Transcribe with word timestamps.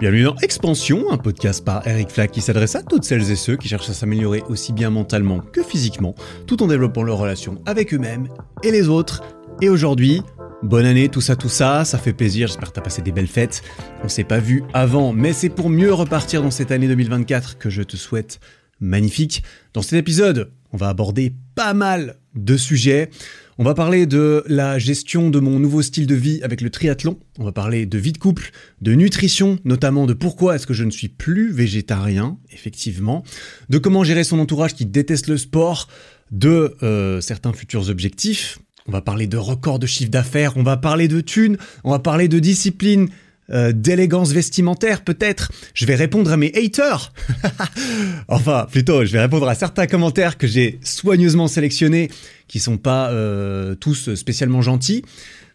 Bienvenue 0.00 0.24
dans 0.24 0.36
Expansion, 0.42 1.12
un 1.12 1.18
podcast 1.18 1.64
par 1.64 1.86
Eric 1.86 2.10
Flack 2.10 2.32
qui 2.32 2.40
s'adresse 2.40 2.74
à 2.74 2.82
toutes 2.82 3.04
celles 3.04 3.30
et 3.30 3.36
ceux 3.36 3.56
qui 3.56 3.68
cherchent 3.68 3.88
à 3.88 3.94
s'améliorer 3.94 4.42
aussi 4.48 4.72
bien 4.72 4.90
mentalement 4.90 5.38
que 5.38 5.62
physiquement, 5.62 6.16
tout 6.48 6.64
en 6.64 6.66
développant 6.66 7.04
leurs 7.04 7.18
relations 7.18 7.62
avec 7.64 7.94
eux-mêmes 7.94 8.28
et 8.64 8.72
les 8.72 8.88
autres. 8.88 9.22
Et 9.62 9.68
aujourd'hui, 9.68 10.20
bonne 10.64 10.84
année, 10.84 11.08
tout 11.08 11.20
ça, 11.20 11.36
tout 11.36 11.48
ça, 11.48 11.84
ça 11.84 11.98
fait 11.98 12.12
plaisir, 12.12 12.48
j'espère 12.48 12.70
que 12.70 12.74
t'as 12.74 12.80
passé 12.80 13.02
des 13.02 13.12
belles 13.12 13.28
fêtes. 13.28 13.62
On 14.02 14.08
s'est 14.08 14.24
pas 14.24 14.40
vu 14.40 14.64
avant, 14.72 15.12
mais 15.12 15.32
c'est 15.32 15.48
pour 15.48 15.70
mieux 15.70 15.94
repartir 15.94 16.42
dans 16.42 16.50
cette 16.50 16.72
année 16.72 16.88
2024 16.88 17.56
que 17.56 17.70
je 17.70 17.82
te 17.82 17.96
souhaite 17.96 18.40
magnifique. 18.80 19.44
Dans 19.74 19.82
cet 19.82 19.94
épisode, 19.94 20.50
on 20.72 20.76
va 20.76 20.88
aborder 20.88 21.32
pas 21.54 21.72
mal 21.72 22.16
de 22.34 22.56
sujets. 22.56 23.10
On 23.56 23.62
va 23.62 23.74
parler 23.74 24.06
de 24.06 24.42
la 24.48 24.80
gestion 24.80 25.30
de 25.30 25.38
mon 25.38 25.60
nouveau 25.60 25.80
style 25.80 26.08
de 26.08 26.16
vie 26.16 26.40
avec 26.42 26.60
le 26.60 26.70
triathlon. 26.70 27.20
On 27.38 27.44
va 27.44 27.52
parler 27.52 27.86
de 27.86 27.98
vie 27.98 28.12
de 28.12 28.18
couple, 28.18 28.50
de 28.82 28.94
nutrition, 28.94 29.60
notamment 29.64 30.06
de 30.06 30.12
pourquoi 30.12 30.56
est-ce 30.56 30.66
que 30.66 30.74
je 30.74 30.82
ne 30.82 30.90
suis 30.90 31.08
plus 31.08 31.52
végétarien, 31.52 32.36
effectivement, 32.52 33.22
de 33.68 33.78
comment 33.78 34.02
gérer 34.02 34.24
son 34.24 34.40
entourage 34.40 34.74
qui 34.74 34.86
déteste 34.86 35.28
le 35.28 35.36
sport, 35.36 35.88
de 36.32 36.74
euh, 36.82 37.20
certains 37.20 37.52
futurs 37.52 37.90
objectifs. 37.90 38.58
On 38.88 38.92
va 38.92 39.02
parler 39.02 39.28
de 39.28 39.36
records 39.36 39.78
de 39.78 39.86
chiffre 39.86 40.10
d'affaires, 40.10 40.56
on 40.56 40.64
va 40.64 40.76
parler 40.76 41.06
de 41.06 41.20
thunes, 41.20 41.56
on 41.84 41.92
va 41.92 42.00
parler 42.00 42.26
de 42.26 42.40
discipline, 42.40 43.08
euh, 43.50 43.72
d'élégance 43.72 44.32
vestimentaire 44.32 45.02
peut-être. 45.02 45.52
Je 45.74 45.84
vais 45.84 45.96
répondre 45.96 46.32
à 46.32 46.38
mes 46.38 46.50
haters. 46.56 47.12
enfin, 48.28 48.66
plutôt, 48.70 49.04
je 49.04 49.12
vais 49.12 49.20
répondre 49.20 49.46
à 49.46 49.54
certains 49.54 49.86
commentaires 49.86 50.38
que 50.38 50.46
j'ai 50.46 50.78
soigneusement 50.82 51.46
sélectionnés, 51.46 52.10
qui 52.48 52.58
sont 52.58 52.78
pas 52.78 53.10
euh, 53.10 53.74
tous 53.74 54.14
spécialement 54.14 54.62
gentils, 54.62 55.04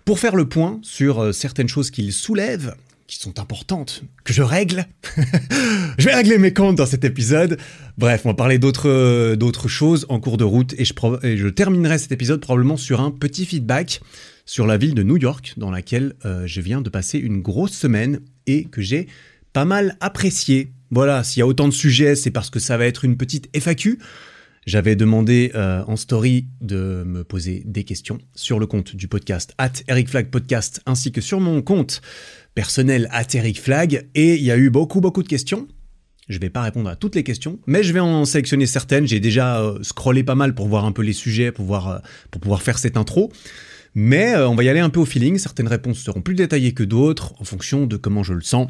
pour 0.06 0.20
faire 0.20 0.36
le 0.36 0.48
point 0.48 0.80
sur 0.84 1.20
euh, 1.20 1.32
certaines 1.32 1.68
choses 1.68 1.90
qu'ils 1.90 2.14
soulèvent, 2.14 2.76
qui 3.08 3.18
sont 3.18 3.40
importantes, 3.40 4.04
que 4.24 4.34
je 4.34 4.44
règle. 4.44 4.86
je 5.98 6.06
vais 6.06 6.14
régler 6.14 6.38
mes 6.38 6.54
comptes 6.54 6.76
dans 6.76 6.86
cet 6.86 7.04
épisode. 7.06 7.58
Bref, 7.98 8.22
on 8.24 8.30
va 8.30 8.36
parler 8.36 8.60
d'autres 8.60 9.34
d'autres 9.34 9.68
choses 9.68 10.06
en 10.10 10.20
cours 10.20 10.38
de 10.38 10.44
route 10.44 10.76
et 10.78 10.86
je, 10.86 10.94
et 11.24 11.38
je 11.38 11.48
terminerai 11.48 11.98
cet 11.98 12.12
épisode 12.12 12.40
probablement 12.40 12.78
sur 12.78 13.02
un 13.02 13.10
petit 13.10 13.48
feedback 13.48 14.00
sur 14.50 14.66
la 14.66 14.78
ville 14.78 14.96
de 14.96 15.04
New 15.04 15.18
York, 15.18 15.54
dans 15.58 15.70
laquelle 15.70 16.16
euh, 16.26 16.48
je 16.48 16.60
viens 16.60 16.82
de 16.82 16.90
passer 16.90 17.20
une 17.20 17.40
grosse 17.40 17.74
semaine 17.74 18.20
et 18.48 18.64
que 18.64 18.82
j'ai 18.82 19.06
pas 19.54 19.64
mal 19.64 19.96
apprécié. 20.00 20.74
Voilà, 20.90 21.24
s'il 21.24 21.42
y 21.42 21.44
a 21.44 21.48
autant 21.48 21.68
de 21.68 21.74
sujets, 21.74 22.16
c'est 22.16 22.32
parce 22.32 22.50
que 22.50 22.60
ça 22.60 22.76
va 22.76 22.88
être 22.88 23.06
une 23.06 23.16
petite 23.16 23.48
FAQ. 23.56 24.00
J'avais 24.66 24.96
demandé 24.96 25.52
euh, 25.54 25.84
en 25.86 25.96
story 25.96 26.48
de 26.62 27.04
me 27.06 27.24
poser 27.24 27.62
des 27.64 27.84
questions 27.84 28.18
sur 28.34 28.58
le 28.58 28.66
compte 28.66 28.96
du 28.96 29.08
podcast 29.08 29.54
at 29.60 29.74
Eric 29.88 30.10
Podcast 30.32 30.82
ainsi 30.88 31.12
que 31.12 31.22
sur 31.22 31.40
mon 31.40 31.62
compte 31.62 32.02
personnel 32.56 33.08
at 33.12 33.28
Eric 33.36 33.62
Flag 33.62 34.10
et 34.16 34.34
il 34.34 34.44
y 34.44 34.50
a 34.50 34.58
eu 34.58 34.72
beaucoup 34.72 35.00
beaucoup 35.00 35.22
de 35.22 35.28
questions. 35.28 35.68
Je 36.28 36.40
vais 36.40 36.50
pas 36.50 36.64
répondre 36.64 36.90
à 36.90 36.96
toutes 36.96 37.14
les 37.14 37.24
questions, 37.24 37.60
mais 37.68 37.84
je 37.84 37.94
vais 37.94 38.00
en 38.00 38.26
sélectionner 38.26 38.66
certaines. 38.66 39.06
J'ai 39.06 39.20
déjà 39.20 39.62
euh, 39.62 39.78
scrollé 39.84 40.24
pas 40.24 40.36
mal 40.36 40.56
pour 40.56 40.68
voir 40.68 40.86
un 40.86 40.92
peu 40.92 41.04
les 41.04 41.14
sujets, 41.14 41.52
pour, 41.52 41.68
pour 42.32 42.42
pouvoir 42.42 42.64
faire 42.64 42.80
cette 42.80 42.98
intro. 42.98 43.32
Mais 43.96 44.34
euh, 44.34 44.48
on 44.48 44.56
va 44.56 44.64
y 44.64 44.70
aller 44.70 44.80
un 44.80 44.90
peu 44.90 45.00
au 45.00 45.06
feeling. 45.06 45.38
Certaines 45.38 45.68
réponses 45.68 46.00
seront 46.00 46.22
plus 46.22 46.36
détaillées 46.36 46.74
que 46.74 46.84
d'autres 46.84 47.34
en 47.40 47.44
fonction 47.44 47.86
de 47.86 47.98
comment 47.98 48.24
je 48.24 48.34
le 48.34 48.42
sens. 48.42 48.68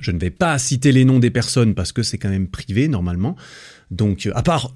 Je 0.00 0.10
ne 0.10 0.18
vais 0.18 0.30
pas 0.30 0.58
citer 0.58 0.92
les 0.92 1.04
noms 1.04 1.18
des 1.18 1.30
personnes 1.30 1.74
parce 1.74 1.92
que 1.92 2.02
c'est 2.02 2.18
quand 2.18 2.28
même 2.28 2.48
privé 2.48 2.88
normalement. 2.88 3.36
Donc, 3.90 4.26
euh, 4.26 4.32
à 4.34 4.42
part 4.42 4.74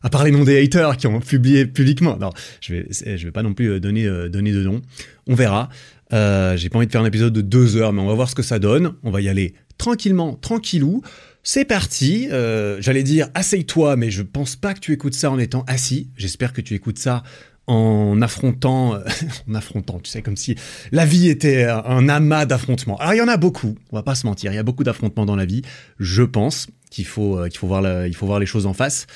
à 0.00 0.10
part 0.10 0.22
les 0.22 0.30
noms 0.30 0.44
des 0.44 0.62
haters 0.62 0.96
qui 0.96 1.08
ont 1.08 1.20
publié 1.20 1.66
publiquement. 1.66 2.16
Non, 2.18 2.30
je 2.60 2.74
vais, 2.74 2.86
je 2.90 3.24
vais 3.24 3.32
pas 3.32 3.42
non 3.42 3.52
plus 3.52 3.72
euh, 3.72 3.80
donner, 3.80 4.08
donner 4.28 4.52
de 4.52 4.62
noms. 4.62 4.80
On 5.26 5.34
verra. 5.34 5.68
J'ai 6.10 6.68
pas 6.68 6.78
envie 6.78 6.86
de 6.86 6.92
faire 6.92 7.02
un 7.02 7.06
épisode 7.06 7.32
de 7.32 7.40
deux 7.40 7.76
heures, 7.76 7.92
mais 7.92 8.00
on 8.00 8.06
va 8.06 8.14
voir 8.14 8.30
ce 8.30 8.34
que 8.34 8.42
ça 8.42 8.58
donne. 8.58 8.94
On 9.02 9.10
va 9.10 9.20
y 9.20 9.28
aller 9.28 9.54
tranquillement, 9.76 10.34
tranquillou. 10.34 11.02
C'est 11.42 11.64
parti. 11.64 12.28
J'allais 12.78 13.02
dire, 13.02 13.28
asseye-toi, 13.34 13.96
mais 13.96 14.10
je 14.10 14.22
pense 14.22 14.54
pas 14.54 14.72
que 14.72 14.80
tu 14.80 14.92
écoutes 14.92 15.14
ça 15.14 15.30
en 15.30 15.38
étant 15.38 15.64
assis. 15.66 16.10
J'espère 16.16 16.52
que 16.52 16.60
tu 16.60 16.74
écoutes 16.74 16.98
ça 16.98 17.24
en 17.68 18.20
affrontant, 18.20 18.98
en 19.48 19.54
affrontant, 19.54 20.00
tu 20.00 20.10
sais, 20.10 20.22
comme 20.22 20.36
si 20.36 20.56
la 20.90 21.04
vie 21.04 21.28
était 21.28 21.64
un 21.64 22.08
amas 22.08 22.46
d'affrontements. 22.46 22.96
Alors 22.98 23.14
il 23.14 23.18
y 23.18 23.22
en 23.22 23.28
a 23.28 23.36
beaucoup, 23.36 23.76
on 23.92 23.96
va 23.96 24.02
pas 24.02 24.14
se 24.14 24.26
mentir, 24.26 24.52
il 24.52 24.56
y 24.56 24.58
a 24.58 24.62
beaucoup 24.62 24.84
d'affrontements 24.84 25.26
dans 25.26 25.36
la 25.36 25.46
vie. 25.46 25.62
Je 25.98 26.22
pense 26.22 26.66
qu'il 26.90 27.06
faut, 27.06 27.38
euh, 27.38 27.48
faut 27.54 27.66
voir, 27.66 28.06
il 28.06 28.14
faut 28.14 28.26
voir 28.26 28.40
les 28.40 28.46
choses 28.46 28.66
en 28.66 28.72
face. 28.72 29.06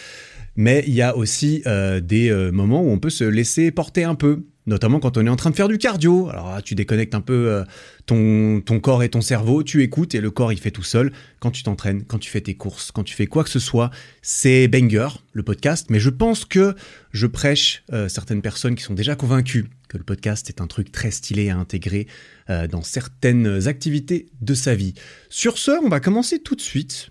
Mais 0.54 0.84
il 0.86 0.94
y 0.94 1.02
a 1.02 1.16
aussi 1.16 1.62
euh, 1.66 2.00
des 2.00 2.30
euh, 2.30 2.50
moments 2.50 2.82
où 2.82 2.90
on 2.90 2.98
peut 2.98 3.10
se 3.10 3.24
laisser 3.24 3.70
porter 3.70 4.04
un 4.04 4.14
peu 4.14 4.44
notamment 4.66 5.00
quand 5.00 5.16
on 5.16 5.26
est 5.26 5.28
en 5.28 5.36
train 5.36 5.50
de 5.50 5.56
faire 5.56 5.68
du 5.68 5.78
cardio. 5.78 6.28
Alors 6.28 6.62
tu 6.62 6.74
déconnectes 6.74 7.14
un 7.14 7.20
peu 7.20 7.48
euh, 7.48 7.64
ton, 8.06 8.60
ton 8.60 8.80
corps 8.80 9.02
et 9.02 9.08
ton 9.08 9.20
cerveau, 9.20 9.62
tu 9.62 9.82
écoutes 9.82 10.14
et 10.14 10.20
le 10.20 10.30
corps 10.30 10.52
il 10.52 10.58
fait 10.58 10.70
tout 10.70 10.82
seul. 10.82 11.12
Quand 11.40 11.50
tu 11.50 11.62
t'entraînes, 11.62 12.04
quand 12.04 12.18
tu 12.18 12.30
fais 12.30 12.40
tes 12.40 12.54
courses, 12.54 12.92
quand 12.92 13.04
tu 13.04 13.14
fais 13.14 13.26
quoi 13.26 13.44
que 13.44 13.50
ce 13.50 13.58
soit, 13.58 13.90
c'est 14.22 14.68
banger 14.68 15.08
le 15.32 15.42
podcast. 15.42 15.88
Mais 15.90 16.00
je 16.00 16.10
pense 16.10 16.44
que 16.44 16.74
je 17.12 17.26
prêche 17.26 17.84
euh, 17.92 18.08
certaines 18.08 18.42
personnes 18.42 18.74
qui 18.74 18.84
sont 18.84 18.94
déjà 18.94 19.16
convaincues 19.16 19.68
que 19.88 19.98
le 19.98 20.04
podcast 20.04 20.48
est 20.48 20.60
un 20.60 20.66
truc 20.66 20.90
très 20.90 21.10
stylé 21.10 21.50
à 21.50 21.58
intégrer 21.58 22.06
euh, 22.50 22.66
dans 22.66 22.82
certaines 22.82 23.68
activités 23.68 24.26
de 24.40 24.54
sa 24.54 24.74
vie. 24.74 24.94
Sur 25.28 25.58
ce, 25.58 25.72
on 25.84 25.88
va 25.88 26.00
commencer 26.00 26.38
tout 26.38 26.56
de 26.56 26.60
suite 26.60 27.08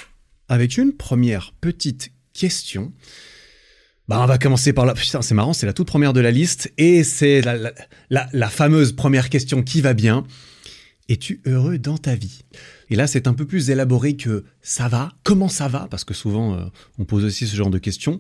avec 0.50 0.78
une 0.78 0.94
première 0.94 1.54
petite 1.62 2.12
question. 2.34 2.92
Bah, 4.12 4.20
on 4.20 4.26
va 4.26 4.38
commencer 4.38 4.74
par 4.74 4.86
la. 4.86 4.94
Putain, 4.94 5.22
c'est 5.22 5.34
marrant, 5.34 5.54
c'est 5.54 5.66
la 5.66 5.72
toute 5.72 5.88
première 5.88 6.12
de 6.12 6.20
la 6.20 6.32
liste 6.32 6.70
et 6.78 7.06
c'est 7.06 7.40
la, 8.10 8.50
fameuse 8.50 8.92
première 8.92 9.30
question 9.30 9.64
qui 9.64 9.80
va 9.80 9.94
bien. 9.94 10.26
Es-tu 11.08 11.40
heureux 11.46 11.78
dans 11.78 11.98
ta 11.98 12.16
vie? 12.16 12.42
Et 12.90 12.98
là, 12.98 13.08
c'est 13.08 13.26
un 13.26 13.34
peu 13.34 13.46
plus 13.46 13.70
élaboré 13.70 14.18
que 14.18 14.44
ça 14.62 14.90
va. 14.90 15.14
Comment 15.24 15.48
ça 15.48 15.70
va? 15.70 15.88
Parce 15.90 16.04
que 16.04 16.14
souvent, 16.14 16.56
euh, 16.56 16.66
on 17.00 17.06
pose 17.06 17.24
aussi 17.24 17.48
ce 17.48 17.56
genre 17.56 17.70
de 17.70 17.78
questions 17.78 18.20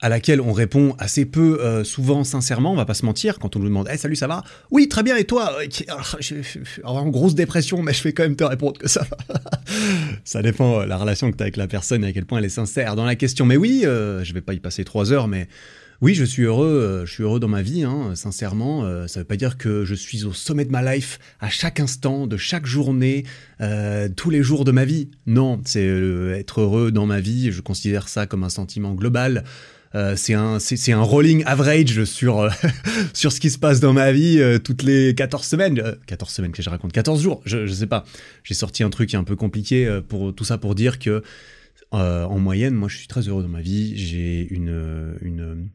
à 0.00 0.08
laquelle 0.08 0.40
on 0.40 0.52
répond 0.52 0.94
assez 0.98 1.24
peu 1.24 1.60
euh, 1.60 1.82
souvent 1.82 2.22
sincèrement, 2.22 2.72
on 2.72 2.76
va 2.76 2.84
pas 2.84 2.94
se 2.94 3.06
mentir, 3.06 3.38
quand 3.38 3.56
on 3.56 3.60
nous 3.60 3.68
demande 3.68 3.88
hey, 3.88 3.96
salut 3.96 4.16
ça 4.16 4.26
va? 4.26 4.44
Oui 4.70 4.88
très 4.88 5.02
bien 5.02 5.16
et 5.16 5.24
toi? 5.24 5.56
Je 6.20 6.42
suis 6.42 6.60
en 6.84 7.08
grosse 7.08 7.34
dépression 7.34 7.82
mais 7.82 7.94
je 7.94 8.02
vais 8.02 8.12
quand 8.12 8.24
même 8.24 8.36
te 8.36 8.44
répondre 8.44 8.78
que 8.78 8.88
ça 8.88 9.06
va. 9.10 9.40
ça 10.24 10.42
dépend 10.42 10.80
euh, 10.80 10.86
la 10.86 10.98
relation 10.98 11.30
que 11.30 11.36
tu 11.36 11.42
as 11.42 11.44
avec 11.44 11.56
la 11.56 11.66
personne 11.66 12.04
et 12.04 12.08
à 12.08 12.12
quel 12.12 12.26
point 12.26 12.38
elle 12.38 12.44
est 12.44 12.50
sincère 12.50 12.94
dans 12.94 13.06
la 13.06 13.16
question. 13.16 13.46
Mais 13.46 13.56
oui, 13.56 13.82
euh, 13.84 14.22
je 14.22 14.34
vais 14.34 14.42
pas 14.42 14.52
y 14.52 14.60
passer 14.60 14.84
trois 14.84 15.12
heures 15.12 15.28
mais 15.28 15.48
oui 16.02 16.14
je 16.14 16.24
suis 16.24 16.42
heureux, 16.42 17.04
je 17.06 17.10
suis 17.10 17.22
heureux 17.22 17.40
dans 17.40 17.48
ma 17.48 17.62
vie, 17.62 17.82
hein, 17.82 18.12
sincèrement. 18.14 19.08
ça 19.08 19.20
veut 19.20 19.24
pas 19.24 19.36
dire 19.36 19.56
que 19.56 19.86
je 19.86 19.94
suis 19.94 20.24
au 20.24 20.34
sommet 20.34 20.66
de 20.66 20.70
ma 20.70 20.94
life 20.94 21.18
à 21.40 21.48
chaque 21.48 21.80
instant, 21.80 22.26
de 22.26 22.36
chaque 22.36 22.66
journée, 22.66 23.24
tous 24.14 24.28
les 24.28 24.42
jours 24.42 24.66
de 24.66 24.72
ma 24.72 24.84
vie. 24.84 25.08
Non, 25.24 25.58
c'est 25.64 25.86
être 26.38 26.60
heureux 26.60 26.92
dans 26.92 27.06
ma 27.06 27.20
vie, 27.20 27.50
je 27.50 27.62
considère 27.62 28.10
ça 28.10 28.26
comme 28.26 28.44
un 28.44 28.50
sentiment 28.50 28.92
global. 28.92 29.42
Euh, 29.96 30.14
c'est 30.14 30.34
un, 30.34 30.58
un 30.58 31.02
rolling 31.02 31.42
average 31.46 32.04
sur, 32.04 32.40
euh, 32.40 32.50
sur 33.14 33.32
ce 33.32 33.40
qui 33.40 33.48
se 33.48 33.58
passe 33.58 33.80
dans 33.80 33.94
ma 33.94 34.12
vie 34.12 34.38
euh, 34.38 34.58
toutes 34.58 34.82
les 34.82 35.14
14 35.14 35.46
semaines. 35.46 35.96
14 36.06 36.30
semaines 36.30 36.52
que 36.52 36.62
je 36.62 36.68
raconte, 36.68 36.92
14 36.92 37.22
jours, 37.22 37.40
je, 37.46 37.66
je 37.66 37.72
sais 37.72 37.86
pas. 37.86 38.04
J'ai 38.44 38.54
sorti 38.54 38.82
un 38.82 38.90
truc 38.90 39.14
un 39.14 39.24
peu 39.24 39.36
compliqué 39.36 40.00
pour 40.06 40.34
tout 40.34 40.44
ça 40.44 40.58
pour 40.58 40.74
dire 40.74 40.98
que 40.98 41.22
en 41.92 42.38
moyenne, 42.38 42.74
moi 42.74 42.88
je 42.88 42.98
suis 42.98 43.06
très 43.06 43.22
heureux 43.22 43.42
dans 43.42 43.48
ma 43.48 43.62
vie. 43.62 43.96
J'ai 43.96 44.46
une, 44.50 45.16
une 45.22 45.70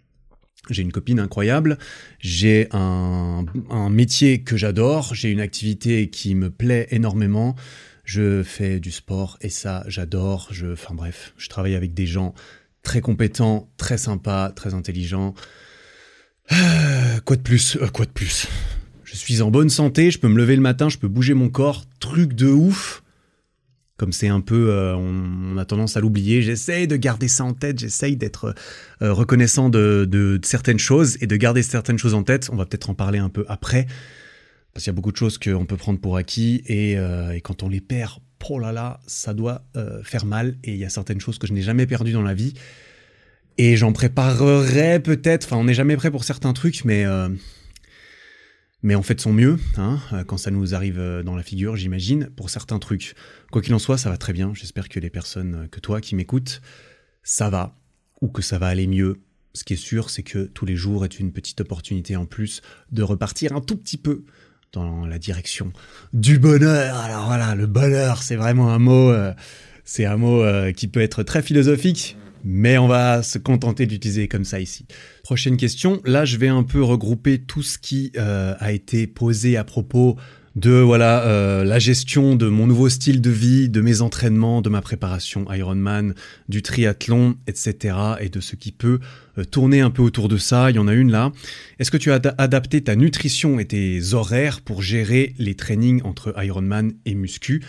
j'ai 0.70 0.84
une 0.84 0.92
copine 0.92 1.20
incroyable, 1.20 1.80
j'ai 2.20 2.68
un, 2.72 3.46
un 3.72 3.90
métier 3.90 4.44
que 4.44 4.56
j'adore, 4.56 5.16
j'ai 5.16 5.32
une 5.32 5.40
activité 5.40 6.12
qui 6.12 6.36
me 6.36 6.52
plaît 6.52 6.88
énormément, 6.92 7.56
je 8.04 8.44
fais 8.44 8.80
du 8.80 8.92
sport 8.92 9.40
et 9.42 9.50
ça 9.50 9.84
j'adore, 9.88 10.52
enfin 10.72 10.94
bref, 10.94 11.34
je 11.38 11.50
travaille 11.50 11.74
avec 11.74 11.96
des 11.96 12.06
gens 12.06 12.36
très 12.84 13.02
compétent, 13.02 13.70
très 13.78 13.98
sympa, 13.98 14.52
très 14.56 14.74
intelligent. 14.74 15.34
Euh, 16.52 17.20
quoi 17.26 17.36
de 17.36 17.42
plus 17.42 17.78
euh, 17.78 17.88
Quoi 17.88 18.06
de 18.06 18.12
plus? 18.12 18.48
Je 19.04 19.16
suis 19.16 19.42
en 19.42 19.52
bonne 19.52 19.70
santé, 19.70 20.12
je 20.12 20.20
peux 20.20 20.28
me 20.28 20.38
lever 20.38 20.56
le 20.56 20.62
matin, 20.62 20.90
je 20.90 20.98
peux 20.98 21.08
bouger 21.08 21.34
mon 21.34 21.50
corps, 21.50 21.86
truc 22.00 22.34
de 22.34 22.48
ouf. 22.48 23.04
Comme 23.98 24.14
c'est 24.14 24.30
un 24.30 24.42
peu, 24.42 24.70
euh, 24.72 24.96
on, 24.96 25.58
a 25.58 25.66
tendance 25.66 25.96
à 25.96 26.00
l'oublier, 26.00 26.42
j'essaye 26.42 26.88
de 26.88 26.96
garder 26.96 27.28
ça 27.28 27.44
en 27.44 27.54
tête, 27.54 27.78
j'essaye 27.78 28.16
d'être 28.16 28.56
reconnaissant 29.00 29.70
de, 29.70 30.40
certaines 30.44 30.80
choses 30.80 31.18
et 31.22 31.28
de 31.28 31.36
garder 31.36 31.62
certaines 31.62 32.00
choses 32.00 32.16
en 32.16 32.24
tête. 32.24 32.50
On 32.52 32.56
va 32.56 32.66
peut-être 32.66 32.90
en 32.90 32.96
parler 32.96 33.20
un 33.20 33.30
peu 33.30 33.46
après, 33.48 33.86
parce 34.74 34.86
qu'il 34.86 34.92
y 34.92 34.96
a 34.96 34.96
beaucoup 34.96 35.12
de 35.12 35.18
choses 35.18 35.38
qu'on 35.38 35.66
peut 35.66 35.78
prendre 35.78 36.00
pour 36.00 36.18
acquis 36.18 36.64
et 36.66 36.98
quand 37.44 37.62
on 37.62 37.70
les 37.70 37.82
perd, 37.82 38.14
oh 38.50 38.60
là 38.60 38.72
là, 38.72 39.00
ça 39.08 39.34
doit 39.34 39.64
euh, 39.76 40.04
faire 40.04 40.26
mal. 40.26 40.58
Et 40.64 40.72
il 40.74 40.78
y 40.78 40.86
a 40.86 40.90
certaines 40.90 41.20
choses 41.20 41.38
que 41.38 41.48
je 41.48 41.54
n'ai 41.54 41.62
jamais 41.62 41.86
perdues 41.86 42.14
dans 42.14 42.22
la 42.22 42.34
vie. 42.34 42.54
Et 43.58 43.76
j'en 43.76 43.94
préparerai 43.94 45.00
peut-être, 45.00 45.46
enfin 45.46 45.58
on 45.58 45.66
n'est 45.66 45.74
jamais 45.74 45.98
prêt 45.98 46.10
pour 46.10 46.24
certains 46.24 46.54
trucs, 46.54 46.86
mais, 46.86 47.06
euh, 47.06 47.30
mais 48.82 48.96
on 48.96 49.04
fait 49.04 49.20
son 49.20 49.34
mieux, 49.34 49.60
hein, 49.78 50.00
quand 50.26 50.38
ça 50.38 50.52
nous 50.52 50.74
arrive 50.74 51.00
euh, 51.00 51.22
dans 51.22 51.36
la 51.36 51.44
figure, 51.44 51.76
j'imagine, 51.76 52.30
pour 52.36 52.50
certains 52.50 52.80
trucs. 52.80 53.14
Quoi 53.52 53.62
qu'il 53.62 53.74
en 53.74 53.80
soit, 53.80 53.98
ça 53.98 54.10
va 54.10 54.18
très 54.18 54.34
bien. 54.34 54.54
J'espère 54.54 54.90
que 54.90 55.00
les 55.00 55.10
personnes, 55.10 55.68
que 55.70 55.80
toi 55.80 56.02
qui 56.02 56.16
m'écoutes, 56.16 56.62
ça 57.24 57.50
va, 57.50 57.78
ou 58.22 58.30
que 58.30 58.42
ça 58.42 58.58
va 58.58 58.68
aller 58.68 58.88
mieux. 58.88 59.22
Ce 59.54 59.66
qui 59.66 59.74
est 59.74 59.78
sûr, 59.78 60.10
c'est 60.10 60.24
que 60.24 60.46
tous 60.46 60.66
les 60.66 60.78
jours 60.78 61.04
est 61.04 61.20
une 61.20 61.34
petite 61.34 61.60
opportunité 61.62 62.16
en 62.16 62.26
plus 62.26 62.62
de 62.92 63.04
repartir 63.04 63.54
un 63.54 63.62
tout 63.62 63.76
petit 63.76 63.98
peu 63.98 64.24
dans 64.74 65.06
la 65.06 65.20
direction 65.20 65.74
du 66.14 66.40
bonheur. 66.40 66.96
Alors 66.96 67.26
voilà, 67.26 67.56
le 67.56 67.68
bonheur, 67.68 68.24
c'est 68.24 68.38
vraiment 68.38 68.72
un 68.72 68.80
mot, 68.80 69.10
euh, 69.10 69.34
c'est 69.84 70.06
un 70.06 70.16
mot 70.16 70.44
euh, 70.44 70.72
qui 70.72 70.88
peut 70.88 71.02
être 71.02 71.24
très 71.24 71.42
philosophique, 71.42 72.16
mais 72.46 72.78
on 72.78 72.88
va 72.88 73.22
se 73.22 73.38
contenter 73.38 73.86
d'utiliser 73.86 74.30
comme 74.30 74.46
ça 74.46 74.62
ici. 74.62 74.86
Prochaine 75.24 75.58
question. 75.58 76.02
Là, 76.06 76.24
je 76.24 76.38
vais 76.38 76.48
un 76.48 76.64
peu 76.64 76.82
regrouper 76.82 77.40
tout 77.40 77.64
ce 77.64 77.78
qui 77.78 78.14
euh, 78.18 78.54
a 78.60 78.72
été 78.72 79.08
posé 79.08 79.58
à 79.58 79.66
propos 79.66 80.16
de 80.56 80.72
voilà 80.72 81.64
la 81.64 81.80
gestion 81.80 82.36
de 82.36 82.50
mon 82.50 82.68
nouveau 82.68 82.90
style 82.90 83.22
de 83.22 83.30
vie, 83.30 83.70
de 83.70 83.80
mes 83.80 84.02
entraînements, 84.02 84.62
de 84.62 84.68
ma 84.68 84.82
préparation 84.82 85.46
Ironman, 85.50 86.14
du 86.50 86.62
triathlon, 86.62 87.38
etc. 87.48 87.96
et 88.20 88.28
de 88.28 88.42
ce 88.42 88.58
qui 88.58 88.74
peut 88.74 89.00
tourner 89.50 89.82
un 89.82 89.90
peu 89.90 90.02
autour 90.02 90.28
de 90.28 90.38
ça. 90.38 90.70
Il 90.72 90.76
y 90.76 90.80
en 90.80 90.88
a 90.88 90.94
une 90.94 91.12
là. 91.12 91.32
Est-ce 91.80 91.92
que 91.92 91.98
tu 91.98 92.12
as 92.12 92.22
adapté 92.38 92.82
ta 92.82 92.96
nutrition 92.96 93.60
et 93.60 93.66
tes 93.66 94.14
horaires 94.14 94.62
pour 94.62 94.82
gérer 94.82 95.34
les 95.38 95.56
trainings 95.56 96.02
entre 96.04 96.34
Ironman 96.38 96.94
et 97.06 97.16
muscu? 97.16 97.64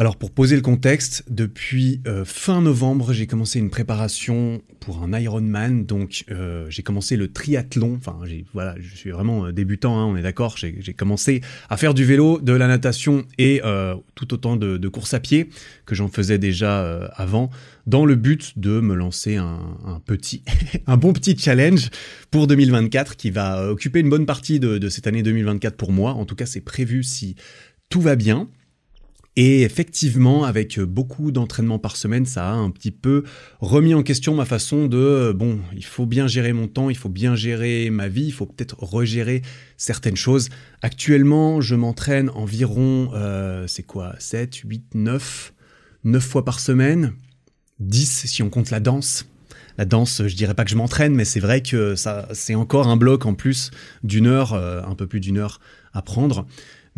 Alors 0.00 0.14
pour 0.16 0.30
poser 0.30 0.54
le 0.54 0.62
contexte, 0.62 1.24
depuis 1.28 2.00
euh, 2.06 2.24
fin 2.24 2.62
novembre, 2.62 3.12
j'ai 3.12 3.26
commencé 3.26 3.58
une 3.58 3.68
préparation 3.68 4.62
pour 4.78 5.02
un 5.02 5.12
Ironman, 5.18 5.84
donc 5.86 6.24
euh, 6.30 6.66
j'ai 6.70 6.84
commencé 6.84 7.16
le 7.16 7.32
triathlon. 7.32 7.96
Enfin, 7.96 8.16
voilà, 8.54 8.76
je 8.78 8.94
suis 8.94 9.10
vraiment 9.10 9.46
euh, 9.46 9.52
débutant, 9.52 9.98
hein, 9.98 10.04
on 10.04 10.16
est 10.16 10.22
d'accord. 10.22 10.56
J'ai 10.56 10.94
commencé 10.94 11.40
à 11.68 11.76
faire 11.76 11.94
du 11.94 12.04
vélo, 12.04 12.38
de 12.40 12.52
la 12.52 12.68
natation 12.68 13.24
et 13.38 13.60
tout 14.14 14.32
autant 14.32 14.54
de, 14.54 14.76
de 14.76 14.88
course 14.88 15.14
à 15.14 15.20
pied 15.20 15.48
que 15.84 15.96
j'en 15.96 16.06
faisais 16.06 16.38
déjà 16.38 17.08
avant, 17.16 17.50
dans 17.88 18.04
le 18.04 18.14
but 18.14 18.56
de 18.56 18.78
me 18.78 18.94
lancer 18.94 19.34
un, 19.34 20.00
petit, 20.06 20.44
un 20.86 20.96
bon 20.96 21.12
petit 21.12 21.36
challenge 21.36 21.90
pour 22.30 22.46
2024 22.46 23.16
qui 23.16 23.32
va 23.32 23.68
occuper 23.68 23.98
une 23.98 24.10
bonne 24.10 24.26
partie 24.26 24.60
de 24.60 24.88
cette 24.88 25.08
année 25.08 25.24
2024 25.24 25.76
pour 25.76 25.90
moi. 25.90 26.12
En 26.12 26.24
tout 26.24 26.36
cas, 26.36 26.46
c'est 26.46 26.60
prévu 26.60 27.02
si 27.02 27.34
tout 27.88 28.00
va 28.00 28.14
bien. 28.14 28.48
Et 29.40 29.62
effectivement, 29.62 30.42
avec 30.42 30.80
beaucoup 30.80 31.30
d'entraînement 31.30 31.78
par 31.78 31.94
semaine, 31.94 32.26
ça 32.26 32.50
a 32.50 32.54
un 32.54 32.72
petit 32.72 32.90
peu 32.90 33.22
remis 33.60 33.94
en 33.94 34.02
question 34.02 34.34
ma 34.34 34.44
façon 34.44 34.86
de, 34.86 35.32
bon, 35.32 35.60
il 35.76 35.84
faut 35.84 36.06
bien 36.06 36.26
gérer 36.26 36.52
mon 36.52 36.66
temps, 36.66 36.90
il 36.90 36.96
faut 36.96 37.08
bien 37.08 37.36
gérer 37.36 37.88
ma 37.88 38.08
vie, 38.08 38.24
il 38.24 38.32
faut 38.32 38.46
peut-être 38.46 38.82
regérer 38.82 39.42
certaines 39.76 40.16
choses. 40.16 40.48
Actuellement, 40.82 41.60
je 41.60 41.76
m'entraîne 41.76 42.30
environ, 42.30 43.12
euh, 43.14 43.68
c'est 43.68 43.84
quoi, 43.84 44.16
7, 44.18 44.56
8, 44.56 44.96
9, 44.96 45.54
9 46.02 46.20
fois 46.20 46.44
par 46.44 46.58
semaine, 46.58 47.12
10 47.78 48.26
si 48.26 48.42
on 48.42 48.50
compte 48.50 48.70
la 48.70 48.80
danse. 48.80 49.28
La 49.76 49.84
danse, 49.84 50.26
je 50.26 50.34
dirais 50.34 50.54
pas 50.54 50.64
que 50.64 50.70
je 50.72 50.76
m'entraîne, 50.76 51.14
mais 51.14 51.24
c'est 51.24 51.38
vrai 51.38 51.62
que 51.62 51.94
ça, 51.94 52.26
c'est 52.32 52.56
encore 52.56 52.88
un 52.88 52.96
bloc 52.96 53.24
en 53.24 53.34
plus 53.34 53.70
d'une 54.02 54.26
heure, 54.26 54.54
euh, 54.54 54.82
un 54.82 54.96
peu 54.96 55.06
plus 55.06 55.20
d'une 55.20 55.38
heure 55.38 55.60
à 55.92 56.02
prendre. 56.02 56.44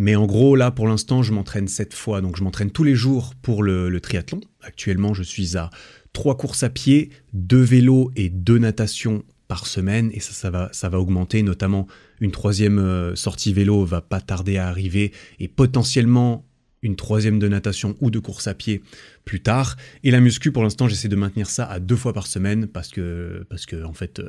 Mais 0.00 0.16
en 0.16 0.24
gros, 0.24 0.56
là, 0.56 0.70
pour 0.70 0.88
l'instant, 0.88 1.22
je 1.22 1.30
m'entraîne 1.30 1.68
sept 1.68 1.92
fois. 1.92 2.22
Donc, 2.22 2.34
je 2.34 2.42
m'entraîne 2.42 2.70
tous 2.70 2.84
les 2.84 2.94
jours 2.94 3.34
pour 3.42 3.62
le, 3.62 4.00
triathlon. 4.00 4.40
Actuellement, 4.62 5.12
je 5.12 5.22
suis 5.22 5.58
à 5.58 5.68
trois 6.14 6.38
courses 6.38 6.62
à 6.62 6.70
pied, 6.70 7.10
deux 7.34 7.60
vélos 7.60 8.10
et 8.16 8.30
deux 8.30 8.56
natations 8.56 9.24
par 9.46 9.66
semaine. 9.66 10.10
Et 10.14 10.20
ça, 10.20 10.32
ça 10.32 10.48
va, 10.48 10.70
ça 10.72 10.88
va 10.88 10.98
augmenter. 10.98 11.42
Notamment, 11.42 11.86
une 12.18 12.30
troisième 12.30 12.78
euh, 12.78 13.14
sortie 13.14 13.52
vélo 13.52 13.84
va 13.84 14.00
pas 14.00 14.22
tarder 14.22 14.56
à 14.56 14.68
arriver. 14.68 15.12
Et 15.38 15.48
potentiellement, 15.48 16.46
une 16.82 16.96
troisième 16.96 17.38
de 17.38 17.48
natation 17.48 17.96
ou 18.00 18.10
de 18.10 18.18
course 18.18 18.46
à 18.46 18.54
pied 18.54 18.82
plus 19.24 19.40
tard. 19.40 19.76
Et 20.02 20.10
la 20.10 20.20
muscu, 20.20 20.50
pour 20.50 20.62
l'instant, 20.62 20.88
j'essaie 20.88 21.08
de 21.08 21.16
maintenir 21.16 21.50
ça 21.50 21.66
à 21.66 21.78
deux 21.78 21.96
fois 21.96 22.12
par 22.12 22.26
semaine 22.26 22.66
parce 22.66 22.88
que, 22.88 23.44
parce 23.50 23.66
que 23.66 23.84
en 23.84 23.92
fait, 23.92 24.22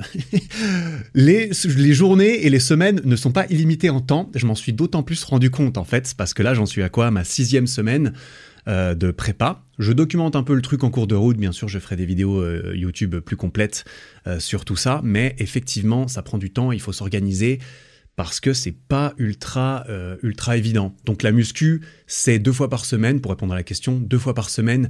les, 1.14 1.52
les 1.66 1.94
journées 1.94 2.46
et 2.46 2.50
les 2.50 2.60
semaines 2.60 3.02
ne 3.06 3.16
sont 3.16 3.32
pas 3.32 3.46
illimitées 3.50 3.90
en 3.90 4.02
temps. 4.02 4.30
Je 4.36 4.46
m'en 4.46 4.56
suis 4.56 4.74
d'autant 4.74 5.04
plus 5.04 5.24
rendu 5.24 5.50
compte, 5.50 5.78
en 5.78 5.86
fait, 5.86 6.14
parce 6.18 6.34
que 6.34 6.44
là, 6.44 6.54
j'en 6.54 6.66
suis 6.66 6.84
à 6.84 6.90
quoi? 6.90 7.10
Ma 7.12 7.24
sixième 7.24 7.68
semaine 7.68 8.14
euh, 8.68 8.94
de 8.94 9.10
prépa. 9.10 9.64
Je 9.80 9.92
documente 9.92 10.36
un 10.36 10.44
peu 10.44 10.54
le 10.54 10.62
truc 10.62 10.84
en 10.84 10.92
cours 10.92 11.08
de 11.08 11.16
route, 11.16 11.38
bien 11.38 11.52
sûr, 11.52 11.68
je 11.68 11.80
ferai 11.80 11.96
des 11.96 12.06
vidéos 12.06 12.40
euh, 12.42 12.74
YouTube 12.76 13.16
plus 13.16 13.36
complètes 13.36 13.86
euh, 14.28 14.40
sur 14.40 14.66
tout 14.66 14.76
ça, 14.76 15.02
mais 15.04 15.36
effectivement, 15.40 16.08
ça 16.08 16.22
prend 16.22 16.38
du 16.38 16.52
temps, 16.52 16.72
il 16.72 16.80
faut 16.80 16.94
s'organiser 16.94 17.58
parce 18.24 18.40
que 18.40 18.54
c'est 18.54 18.76
pas 18.88 19.16
ultra 19.18 19.84
euh, 19.90 20.16
ultra 20.22 20.56
évident. 20.56 20.94
Donc 21.06 21.24
la 21.24 21.32
muscu, 21.32 21.82
c'est 22.06 22.38
deux 22.38 22.52
fois 22.52 22.70
par 22.70 22.86
semaine 22.86 23.20
pour 23.20 23.32
répondre 23.32 23.52
à 23.52 23.56
la 23.56 23.64
question, 23.64 23.98
deux 23.98 24.20
fois 24.20 24.36
par 24.36 24.52
semaine 24.52 24.90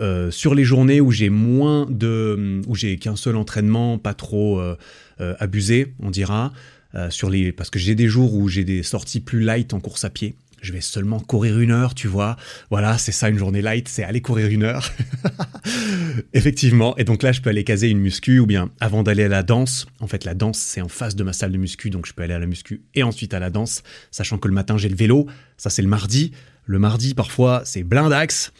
euh, 0.00 0.30
sur 0.30 0.54
les 0.54 0.64
journées 0.64 0.98
où 1.02 1.10
j'ai 1.10 1.28
moins 1.28 1.86
de 1.90 2.62
où 2.66 2.74
j'ai 2.74 2.96
qu'un 2.96 3.14
seul 3.14 3.36
entraînement, 3.36 3.98
pas 3.98 4.14
trop 4.14 4.58
euh, 4.58 4.76
abusé, 5.38 5.92
on 6.00 6.10
dira. 6.10 6.54
sur 7.10 7.28
les 7.28 7.52
parce 7.52 7.68
que 7.68 7.78
j'ai 7.78 7.94
des 7.94 8.08
jours 8.08 8.32
où 8.34 8.48
j'ai 8.48 8.64
des 8.64 8.82
sorties 8.82 9.20
plus 9.20 9.40
light 9.42 9.74
en 9.74 9.80
course 9.80 10.04
à 10.04 10.10
pied 10.10 10.34
je 10.62 10.72
vais 10.72 10.80
seulement 10.80 11.20
courir 11.20 11.58
une 11.58 11.72
heure, 11.72 11.94
tu 11.94 12.06
vois. 12.06 12.36
Voilà, 12.70 12.96
c'est 12.96 13.12
ça 13.12 13.28
une 13.28 13.36
journée 13.36 13.60
light, 13.60 13.88
c'est 13.88 14.04
aller 14.04 14.22
courir 14.22 14.46
une 14.46 14.62
heure. 14.62 14.90
Effectivement. 16.32 16.96
Et 16.96 17.04
donc 17.04 17.22
là, 17.22 17.32
je 17.32 17.40
peux 17.40 17.50
aller 17.50 17.64
caser 17.64 17.88
une 17.88 17.98
muscu 17.98 18.38
ou 18.38 18.46
bien 18.46 18.70
avant 18.80 19.02
d'aller 19.02 19.24
à 19.24 19.28
la 19.28 19.42
danse. 19.42 19.86
En 20.00 20.06
fait, 20.06 20.24
la 20.24 20.34
danse, 20.34 20.58
c'est 20.58 20.80
en 20.80 20.88
face 20.88 21.16
de 21.16 21.24
ma 21.24 21.32
salle 21.32 21.52
de 21.52 21.58
muscu, 21.58 21.90
donc 21.90 22.06
je 22.06 22.14
peux 22.14 22.22
aller 22.22 22.34
à 22.34 22.38
la 22.38 22.46
muscu 22.46 22.82
et 22.94 23.02
ensuite 23.02 23.34
à 23.34 23.40
la 23.40 23.50
danse, 23.50 23.82
sachant 24.12 24.38
que 24.38 24.46
le 24.46 24.54
matin, 24.54 24.78
j'ai 24.78 24.88
le 24.88 24.96
vélo. 24.96 25.26
Ça, 25.56 25.68
c'est 25.68 25.82
le 25.82 25.88
mardi. 25.88 26.32
Le 26.64 26.78
mardi, 26.78 27.14
parfois, 27.14 27.62
c'est 27.64 27.82
blindax. 27.82 28.52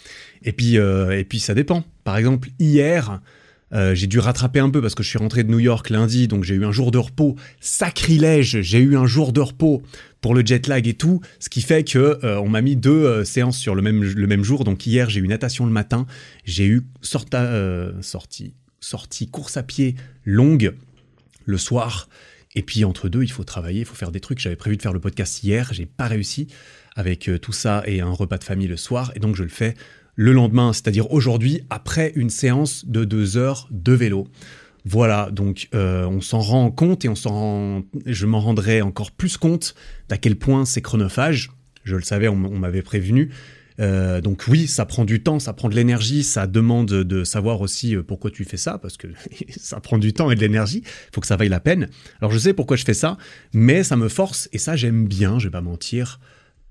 Et 0.43 0.53
puis, 0.53 0.79
euh, 0.79 1.17
et 1.17 1.25
puis, 1.25 1.39
ça 1.39 1.55
dépend. 1.55 1.85
Par 2.03 2.17
exemple, 2.17 2.49
hier, 2.59 3.21
euh, 3.75 3.95
j'ai 3.95 4.07
dû 4.07 4.19
rattraper 4.19 4.61
un 4.61 4.71
peu 4.71 4.83
parce 4.83 4.95
que 4.95 5.03
je 5.03 5.09
suis 5.09 5.19
rentré 5.19 5.45
de 5.45 5.51
New 5.51 5.59
York 5.59 5.89
lundi, 5.91 6.29
donc 6.29 6.45
j'ai 6.45 6.55
eu 6.55 6.65
un 6.65 6.73
jour 6.73 6.91
de 6.91 6.99
repos. 6.99 7.37
Sacrilège, 7.61 8.61
j'ai 8.61 8.79
eu 8.79 8.97
un 8.97 9.07
jour 9.07 9.33
de 9.33 9.41
repos 9.41 9.83
pour 10.21 10.35
le 10.35 10.45
jet 10.45 10.67
lag 10.67 10.87
et 10.87 10.95
tout, 10.95 11.21
ce 11.41 11.49
qui 11.49 11.63
fait 11.63 11.83
que 11.83 12.19
euh, 12.23 12.39
on 12.41 12.49
m'a 12.49 12.61
mis 12.61 12.77
deux 12.77 12.91
euh, 12.91 13.25
séances 13.25 13.59
sur 13.59 13.75
le 13.75 13.83
même, 13.83 14.03
le 14.03 14.27
même 14.27 14.45
jour. 14.45 14.65
Donc 14.65 14.87
hier, 14.87 15.09
j'ai 15.09 15.21
eu 15.21 15.27
natation 15.27 15.65
le 15.65 15.73
matin, 15.73 16.07
j'ai 16.45 16.67
eu 16.67 16.83
sortie, 17.01 18.55
sortie 18.81 19.29
course 19.29 19.57
à 19.57 19.63
pied 19.63 19.95
longue 20.25 20.75
le 21.45 21.59
soir. 21.59 22.09
Et 22.55 22.63
puis 22.63 22.85
entre 22.85 23.09
deux, 23.09 23.23
il 23.23 23.33
faut 23.33 23.45
travailler, 23.45 23.81
il 23.81 23.87
faut 23.87 23.95
faire 23.95 24.13
des 24.13 24.21
trucs. 24.21 24.39
J'avais 24.39 24.57
prévu 24.57 24.77
de 24.77 24.83
faire 24.83 24.93
le 24.93 25.01
podcast 25.01 25.43
hier, 25.43 25.71
j'ai 25.73 25.87
pas 25.87 26.07
réussi 26.07 26.49
avec 26.95 27.31
tout 27.41 27.53
ça 27.53 27.83
et 27.87 28.03
un 28.03 28.11
repas 28.11 28.37
de 28.37 28.45
famille 28.45 28.69
le 28.69 28.77
soir, 28.77 29.13
et 29.15 29.19
donc 29.19 29.35
je 29.35 29.43
le 29.43 29.49
fais 29.49 29.75
le 30.15 30.33
lendemain, 30.33 30.73
c'est-à-dire 30.73 31.11
aujourd'hui, 31.13 31.63
après 31.71 32.13
une 32.17 32.31
séance 32.31 32.85
de 32.87 33.05
deux 33.05 33.37
heures 33.37 33.69
de 33.71 33.93
vélo. 33.93 34.29
Voilà, 34.85 35.31
donc 35.31 35.69
euh, 35.75 36.07
on 36.07 36.21
s'en 36.21 36.41
rend 36.41 36.71
compte 36.71 37.05
et 37.05 37.09
on 37.09 37.15
s'en 37.15 37.31
rend, 37.31 37.83
je 38.05 38.27
m'en 38.27 38.41
rendrai 38.41 38.83
encore 38.83 39.13
plus 39.13 39.37
compte 39.37 39.75
d'à 40.09 40.19
quel 40.19 40.37
point 40.37 40.65
c'est 40.65 40.83
chronophage. 40.83 41.51
Je 41.85 41.97
le 41.97 42.03
savais, 42.03 42.29
on, 42.29 42.37
m'avait 42.37 42.83
prévenu. 42.83 43.31
Euh, 43.81 44.21
donc 44.21 44.45
oui, 44.49 44.67
ça 44.67 44.85
prend 44.85 45.05
du 45.05 45.23
temps, 45.23 45.39
ça 45.39 45.53
prend 45.53 45.69
de 45.69 45.75
l'énergie, 45.75 46.25
ça 46.25 46.47
demande 46.47 46.89
de 46.89 47.25
savoir 47.25 47.61
aussi 47.61 47.97
euh, 47.97 48.03
pourquoi 48.03 48.31
tu 48.31 48.45
fais 48.45 48.57
ça, 48.57 48.79
parce 48.79 48.97
que 48.97 49.07
ça 49.57 49.81
prend 49.81 49.99
du 49.99 50.13
temps 50.13 50.31
et 50.31 50.35
de 50.35 50.41
l'énergie, 50.41 50.83
il 50.85 51.15
faut 51.15 51.21
que 51.21 51.27
ça 51.27 51.37
vaille 51.37 51.49
la 51.49 51.61
peine. 51.61 51.89
Alors 52.21 52.33
je 52.33 52.39
sais 52.39 52.53
pourquoi 52.53 52.77
je 52.77 52.85
fais 52.85 52.95
ça, 52.95 53.17
mais 53.55 53.83
ça 53.83 53.97
me 53.97 54.09
force, 54.09 54.49
et 54.53 54.59
ça 54.59 54.77
j'aime 54.77 55.07
bien, 55.07 55.39
je 55.39 55.47
vais 55.47 55.53
pas 55.53 55.63
mentir, 55.63 56.21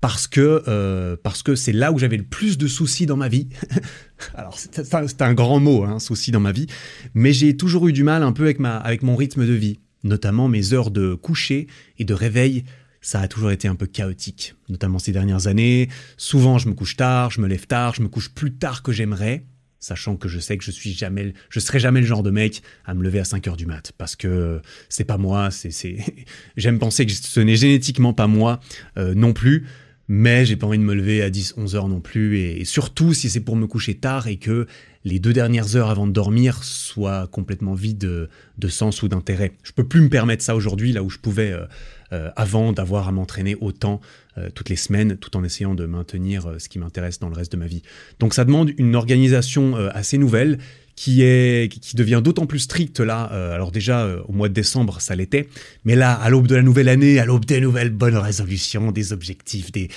parce 0.02 0.26
que 0.26 0.64
euh, 0.66 1.16
parce 1.22 1.44
que 1.44 1.54
c'est 1.54 1.72
là 1.72 1.92
où 1.92 1.98
j'avais 1.98 2.16
le 2.16 2.24
plus 2.24 2.58
de 2.58 2.66
soucis 2.66 3.06
dans 3.06 3.16
ma 3.16 3.28
vie. 3.28 3.48
Alors 4.34 4.58
c'est 4.58 5.22
un, 5.22 5.32
grand 5.32 5.60
mot, 5.60 5.84
hein, 5.84 6.00
soucis 6.00 6.32
dans 6.32 6.40
ma 6.40 6.52
vie, 6.52 6.66
mais 7.14 7.32
j'ai 7.32 7.56
toujours 7.56 7.86
eu 7.86 7.92
du 7.92 8.02
mal 8.02 8.24
un 8.24 8.32
peu 8.32 8.42
avec 8.42 8.58
ma 8.58 8.76
avec 8.76 9.02
mon 9.02 9.14
rythme 9.14 9.46
de 9.46 9.52
vie, 9.52 9.78
notamment 10.02 10.48
mes 10.48 10.74
heures 10.74 10.90
de 10.90 11.14
coucher 11.14 11.68
et 11.98 12.04
de 12.04 12.14
réveil. 12.14 12.64
Ça 13.00 13.20
a 13.20 13.28
toujours 13.28 13.52
été 13.52 13.68
un 13.68 13.76
peu 13.76 13.86
chaotique, 13.86 14.54
notamment 14.68 14.98
ces 14.98 15.12
dernières 15.12 15.46
années. 15.46 15.88
Souvent, 16.16 16.58
je 16.58 16.68
me 16.68 16.74
couche 16.74 16.96
tard, 16.96 17.30
je 17.30 17.40
me 17.40 17.46
lève 17.46 17.66
tard, 17.66 17.94
je 17.94 18.02
me 18.02 18.08
couche 18.08 18.30
plus 18.30 18.52
tard 18.52 18.82
que 18.82 18.90
j'aimerais, 18.90 19.44
sachant 19.78 20.16
que 20.16 20.28
je 20.28 20.40
sais 20.40 20.56
que 20.56 20.64
je 20.64 20.70
suis 20.72 20.92
jamais, 20.92 21.32
je 21.48 21.60
serai 21.60 21.78
jamais 21.78 22.00
le 22.00 22.06
genre 22.06 22.22
de 22.24 22.30
mec 22.30 22.62
à 22.84 22.94
me 22.94 23.02
lever 23.02 23.20
à 23.20 23.24
5 23.24 23.46
heures 23.48 23.56
du 23.56 23.66
mat, 23.66 23.92
parce 23.98 24.14
que 24.16 24.60
c'est 24.88 25.04
pas 25.04 25.18
moi, 25.18 25.50
c'est, 25.50 25.96
j'aime 26.56 26.78
penser 26.80 27.06
que 27.06 27.12
ce 27.12 27.40
n'est 27.40 27.56
génétiquement 27.56 28.12
pas 28.12 28.26
moi 28.26 28.60
euh, 28.98 29.14
non 29.14 29.32
plus 29.32 29.66
mais 30.14 30.44
j'ai 30.44 30.56
pas 30.56 30.66
envie 30.66 30.76
de 30.76 30.82
me 30.82 30.92
lever 30.92 31.22
à 31.22 31.30
10, 31.30 31.54
11 31.56 31.74
heures 31.74 31.88
non 31.88 32.00
plus, 32.00 32.38
et, 32.38 32.66
surtout 32.66 33.14
si 33.14 33.30
c'est 33.30 33.40
pour 33.40 33.56
me 33.56 33.66
coucher 33.66 33.94
tard 33.94 34.26
et 34.26 34.36
que 34.36 34.66
les 35.06 35.18
deux 35.18 35.32
dernières 35.32 35.74
heures 35.74 35.88
avant 35.88 36.06
de 36.06 36.12
dormir 36.12 36.64
soient 36.64 37.28
complètement 37.28 37.72
vides 37.72 38.28
de, 38.58 38.68
sens 38.68 39.02
ou 39.02 39.08
d'intérêt. 39.08 39.52
Je 39.62 39.72
peux 39.72 39.84
plus 39.84 40.02
me 40.02 40.10
permettre 40.10 40.44
ça 40.44 40.54
aujourd'hui, 40.54 40.92
là 40.92 41.02
où 41.02 41.08
je 41.08 41.16
pouvais 41.16 41.52
euh, 41.52 41.64
euh, 42.12 42.30
avant 42.36 42.74
d'avoir 42.74 43.08
à 43.08 43.12
m'entraîner 43.12 43.56
autant 43.62 44.02
euh, 44.36 44.50
toutes 44.54 44.68
les 44.68 44.76
semaines, 44.76 45.16
tout 45.16 45.34
en 45.34 45.44
essayant 45.44 45.74
de 45.74 45.86
maintenir 45.86 46.56
ce 46.58 46.68
qui 46.68 46.78
m'intéresse 46.78 47.18
dans 47.18 47.30
le 47.30 47.34
reste 47.34 47.52
de 47.52 47.56
ma 47.56 47.66
vie. 47.66 47.82
Donc 48.20 48.34
ça 48.34 48.44
demande 48.44 48.70
une 48.76 48.94
organisation 48.94 49.76
assez 49.94 50.18
nouvelle 50.18 50.58
qui 50.96 51.22
est 51.22 51.72
qui 51.72 51.96
devient 51.96 52.20
d'autant 52.22 52.46
plus 52.46 52.60
strict 52.60 53.00
là. 53.00 53.30
Euh, 53.32 53.54
alors 53.54 53.72
déjà 53.72 54.04
euh, 54.04 54.22
au 54.28 54.32
mois 54.32 54.48
de 54.48 54.54
décembre 54.54 55.00
ça 55.00 55.14
l'était, 55.16 55.48
mais 55.84 55.94
là 55.94 56.12
à 56.12 56.30
l'aube 56.30 56.46
de 56.46 56.54
la 56.54 56.62
nouvelle 56.62 56.88
année, 56.88 57.18
à 57.18 57.24
l'aube 57.24 57.44
des 57.44 57.60
nouvelles 57.60 57.90
bonnes 57.90 58.16
résolutions, 58.16 58.92
des 58.92 59.12
objectifs, 59.12 59.72
des, 59.72 59.88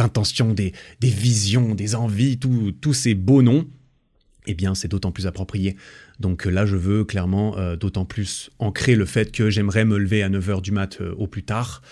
intentions, 0.00 0.52
des, 0.52 0.72
visions, 1.00 1.74
des 1.74 1.94
envies, 1.94 2.38
tous 2.38 2.92
ces 2.92 3.14
beaux 3.14 3.42
noms, 3.42 3.66
eh 4.46 4.54
bien 4.54 4.74
c'est 4.74 4.88
d'autant 4.88 5.12
plus 5.12 5.26
approprié. 5.26 5.76
Donc 6.18 6.44
là 6.44 6.66
je 6.66 6.76
veux 6.76 7.04
clairement 7.04 7.56
euh, 7.58 7.76
d'autant 7.76 8.04
plus 8.04 8.50
ancrer 8.58 8.96
le 8.96 9.06
fait 9.06 9.32
que 9.32 9.50
j'aimerais 9.50 9.84
me 9.84 9.98
lever 9.98 10.22
à 10.22 10.28
9h 10.28 10.62
du 10.62 10.72
mat 10.72 11.00
au 11.00 11.26
plus 11.26 11.44
tard 11.44 11.82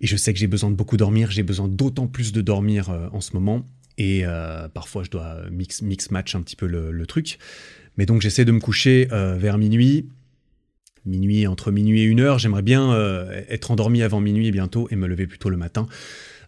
Et 0.00 0.06
je 0.06 0.16
sais 0.16 0.32
que 0.32 0.38
j'ai 0.38 0.46
besoin 0.46 0.70
de 0.70 0.76
beaucoup 0.76 0.96
dormir, 0.96 1.30
j'ai 1.30 1.42
besoin 1.42 1.68
d'autant 1.68 2.06
plus 2.06 2.32
de 2.32 2.42
dormir 2.42 2.90
en 3.12 3.20
ce 3.20 3.32
moment. 3.32 3.66
Et 4.04 4.24
parfois, 4.74 5.04
je 5.04 5.10
dois 5.10 5.36
mix, 5.50 5.80
mix 5.82 6.10
match 6.10 6.34
un 6.34 6.42
petit 6.42 6.56
peu 6.56 6.66
le, 6.66 7.06
truc. 7.06 7.38
Mais 7.96 8.06
donc, 8.06 8.20
j'essaie 8.20 8.44
de 8.44 8.52
me 8.52 8.60
coucher 8.60 9.06
vers 9.10 9.58
minuit. 9.58 10.08
Minuit, 11.04 11.46
entre 11.46 11.70
minuit 11.70 12.00
et 12.00 12.04
une 12.04 12.20
heure. 12.20 12.38
J'aimerais 12.38 12.62
bien 12.62 12.96
être 13.48 13.70
endormi 13.70 14.02
avant 14.02 14.20
minuit 14.20 14.50
bientôt 14.50 14.88
et 14.90 14.96
me 14.96 15.06
lever 15.06 15.26
plutôt 15.26 15.50
le 15.50 15.56
matin. 15.56 15.86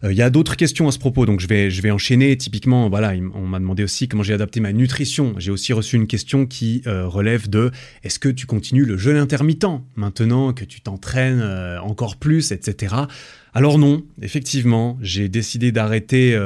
Euh, 0.05 0.11
il 0.11 0.17
y 0.17 0.21
a 0.21 0.29
d'autres 0.29 0.55
questions 0.55 0.87
à 0.87 0.91
ce 0.91 0.99
propos, 0.99 1.25
donc 1.25 1.39
je 1.39 1.47
vais, 1.47 1.91
enchaîner. 1.91 2.35
Typiquement, 2.37 2.89
voilà, 2.89 3.13
on 3.33 3.45
m'a 3.45 3.59
demandé 3.59 3.83
aussi 3.83 4.07
comment 4.07 4.23
j'ai 4.23 4.33
adapté 4.33 4.59
ma 4.59 4.73
nutrition. 4.73 5.35
J'ai 5.37 5.51
aussi 5.51 5.73
reçu 5.73 5.95
une 5.95 6.07
question 6.07 6.45
qui 6.45 6.81
euh, 6.87 7.07
relève 7.07 7.49
de 7.49 7.71
est-ce 8.03 8.19
que 8.19 8.29
tu 8.29 8.45
continues 8.45 8.85
le 8.85 8.97
jeûne 8.97 9.17
intermittent 9.17 9.65
maintenant 9.95 10.53
que 10.53 10.65
tu 10.65 10.81
t'entraînes 10.81 11.41
euh, 11.41 11.79
encore 11.81 12.17
plus, 12.17 12.51
etc. 12.51 12.95
Alors 13.53 13.77
non, 13.77 14.03
effectivement, 14.21 14.97
j'ai 15.01 15.29
décidé 15.29 15.71
d'arrêter 15.71 16.37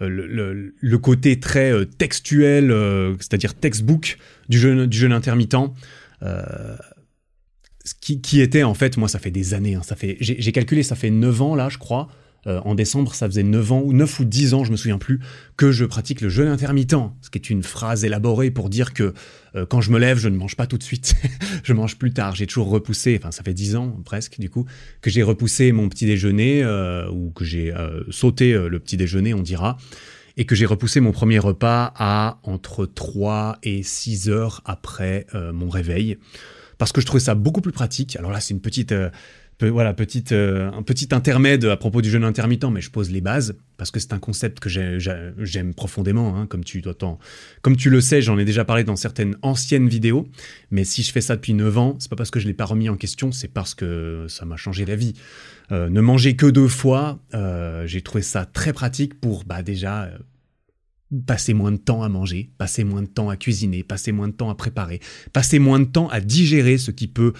le, 0.00 0.98
côté 0.98 1.40
très 1.40 1.86
textuel, 1.98 2.74
c'est-à-dire 3.18 3.54
textbook 3.54 4.18
du 4.48 4.58
jeûne, 4.58 4.86
du 4.86 5.12
intermittent. 5.12 5.56
Qui, 8.00 8.20
qui, 8.20 8.40
était 8.40 8.62
en 8.62 8.74
fait, 8.74 8.98
moi 8.98 9.08
ça 9.08 9.18
fait 9.18 9.30
des 9.30 9.54
années, 9.54 9.74
hein, 9.74 9.82
ça 9.82 9.96
fait, 9.96 10.16
j'ai 10.20 10.52
calculé, 10.52 10.82
ça 10.82 10.96
fait 10.96 11.10
9 11.10 11.42
ans 11.42 11.54
là 11.54 11.70
je 11.70 11.78
crois, 11.78 12.08
euh, 12.46 12.60
en 12.64 12.74
décembre, 12.74 13.14
ça 13.14 13.26
faisait 13.26 13.42
9 13.42 13.72
ans, 13.72 13.82
ou 13.84 13.92
9 13.92 14.20
ou 14.20 14.24
10 14.24 14.54
ans, 14.54 14.64
je 14.64 14.72
me 14.72 14.76
souviens 14.76 14.98
plus, 14.98 15.20
que 15.56 15.72
je 15.72 15.84
pratique 15.84 16.20
le 16.20 16.28
jeûne 16.28 16.48
intermittent, 16.48 16.94
ce 17.20 17.30
qui 17.30 17.38
est 17.38 17.50
une 17.50 17.62
phrase 17.62 18.04
élaborée 18.04 18.50
pour 18.50 18.70
dire 18.70 18.94
que 18.94 19.12
euh, 19.54 19.66
quand 19.66 19.80
je 19.80 19.90
me 19.90 19.98
lève, 19.98 20.18
je 20.18 20.28
ne 20.28 20.36
mange 20.36 20.56
pas 20.56 20.66
tout 20.66 20.78
de 20.78 20.82
suite, 20.82 21.14
je 21.64 21.72
mange 21.72 21.96
plus 21.96 22.12
tard. 22.12 22.34
J'ai 22.34 22.46
toujours 22.46 22.70
repoussé, 22.70 23.18
enfin 23.20 23.30
ça 23.30 23.42
fait 23.42 23.54
10 23.54 23.76
ans 23.76 24.00
presque 24.04 24.38
du 24.38 24.48
coup, 24.48 24.64
que 25.02 25.10
j'ai 25.10 25.22
repoussé 25.22 25.72
mon 25.72 25.88
petit 25.88 26.06
déjeuner, 26.06 26.62
euh, 26.62 27.08
ou 27.10 27.30
que 27.30 27.44
j'ai 27.44 27.74
sauté 28.10 28.52
le 28.52 28.78
petit 28.80 28.96
déjeuner, 28.96 29.34
on 29.34 29.42
dira, 29.42 29.76
et 30.36 30.44
que 30.44 30.54
j'ai 30.54 30.66
repoussé 30.66 31.00
mon 31.00 31.12
premier 31.12 31.38
repas 31.38 31.92
à 31.96 32.38
entre 32.42 32.86
3 32.86 33.58
et 33.62 33.82
6 33.82 34.28
heures 34.28 34.62
après 34.64 35.26
mon 35.52 35.68
réveil 35.68 36.18
parce 36.78 36.92
que 36.92 37.02
je 37.02 37.06
trouvais 37.06 37.20
ça 37.20 37.34
beaucoup 37.34 37.60
plus 37.60 37.72
pratique. 37.72 38.16
Alors 38.16 38.30
là, 38.30 38.40
c'est 38.40 38.54
une 38.54 38.60
petite, 38.60 38.94
voilà, 39.68 39.92
petite, 39.92 40.32
euh, 40.32 40.70
un 40.72 40.82
petit 40.82 41.08
intermède 41.12 41.64
à 41.66 41.76
propos 41.76 42.00
du 42.00 42.10
jeûne 42.10 42.24
intermittent, 42.24 42.70
mais 42.70 42.80
je 42.80 42.90
pose 42.90 43.10
les 43.10 43.20
bases 43.20 43.56
parce 43.76 43.90
que 43.90 44.00
c'est 44.00 44.12
un 44.12 44.18
concept 44.18 44.60
que 44.60 44.68
j'aime 44.68 45.74
profondément, 45.74 46.36
hein, 46.36 46.46
comme 46.46 46.64
tu 46.64 46.82
Comme 47.62 47.76
tu 47.76 47.90
le 47.90 48.00
sais, 48.00 48.22
j'en 48.22 48.38
ai 48.38 48.44
déjà 48.44 48.64
parlé 48.64 48.84
dans 48.84 48.96
certaines 48.96 49.36
anciennes 49.42 49.88
vidéos, 49.88 50.28
mais 50.70 50.84
si 50.84 51.02
je 51.02 51.12
fais 51.12 51.20
ça 51.20 51.36
depuis 51.36 51.54
9 51.54 51.78
ans, 51.78 51.96
c'est 51.98 52.10
pas 52.10 52.16
parce 52.16 52.30
que 52.30 52.40
je 52.40 52.46
l'ai 52.46 52.54
pas 52.54 52.64
remis 52.64 52.88
en 52.88 52.96
question, 52.96 53.32
c'est 53.32 53.48
parce 53.48 53.74
que 53.74 54.26
ça 54.28 54.44
m'a 54.44 54.56
changé 54.56 54.84
la 54.84 54.96
vie. 54.96 55.14
Euh, 55.72 55.88
ne 55.88 56.00
manger 56.00 56.36
que 56.36 56.46
deux 56.46 56.68
fois, 56.68 57.20
euh, 57.34 57.86
j'ai 57.86 58.02
trouvé 58.02 58.22
ça 58.22 58.46
très 58.46 58.72
pratique 58.72 59.20
pour 59.20 59.44
bah, 59.44 59.62
déjà 59.62 60.10
passer 61.26 61.54
moins 61.54 61.72
de 61.72 61.76
temps 61.76 62.02
à 62.02 62.08
manger, 62.08 62.50
passer 62.56 62.84
moins 62.84 63.02
de 63.02 63.08
temps 63.08 63.30
à 63.30 63.36
cuisiner, 63.36 63.82
passer 63.82 64.12
moins 64.12 64.28
de 64.28 64.32
temps 64.32 64.50
à 64.50 64.54
préparer, 64.54 65.00
passer 65.32 65.58
moins 65.58 65.80
de 65.80 65.84
temps 65.84 66.08
à 66.08 66.20
digérer 66.20 66.78
ce 66.78 66.90
qui 66.90 67.08
peut 67.08 67.32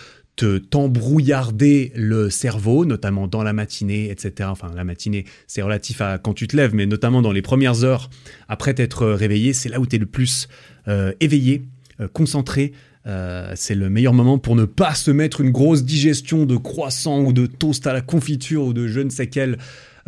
t'embrouillarder 0.45 1.93
le 1.95 2.31
cerveau, 2.31 2.85
notamment 2.85 3.27
dans 3.27 3.43
la 3.43 3.53
matinée, 3.53 4.11
etc. 4.11 4.49
Enfin, 4.53 4.71
la 4.75 4.85
matinée, 4.85 5.25
c'est 5.47 5.63
relatif 5.63 6.01
à 6.01 6.19
quand 6.19 6.35
tu 6.35 6.47
te 6.47 6.57
lèves, 6.57 6.75
mais 6.75 6.87
notamment 6.87 7.23
dans 7.23 7.33
les 7.33 7.43
premières 7.43 7.85
heures 7.85 8.11
après 8.49 8.75
t'être 8.75 9.07
réveillé, 9.07 9.53
c'est 9.53 9.69
là 9.69 9.81
où 9.81 9.87
tu 9.87 9.97
es 9.97 9.99
le 9.99 10.07
plus 10.07 10.49
euh, 10.89 11.13
éveillé, 11.21 11.63
euh, 12.01 12.09
concentré. 12.09 12.73
Euh, 13.07 13.53
c'est 13.57 13.75
le 13.75 13.89
meilleur 13.89 14.13
moment 14.13 14.39
pour 14.39 14.57
ne 14.57 14.67
pas 14.67 14.95
se 14.95 15.11
mettre 15.11 15.41
une 15.41 15.51
grosse 15.51 15.85
digestion 15.85 16.45
de 16.45 16.57
croissant 16.57 17.23
ou 17.23 17.33
de 17.33 17.47
toast 17.47 17.87
à 17.87 17.95
la 17.95 18.03
confiture 18.03 18.65
ou 18.65 18.73
de 18.75 18.87
je 18.87 19.01
ne 19.01 19.09
sais 19.09 19.29
quel 19.29 19.57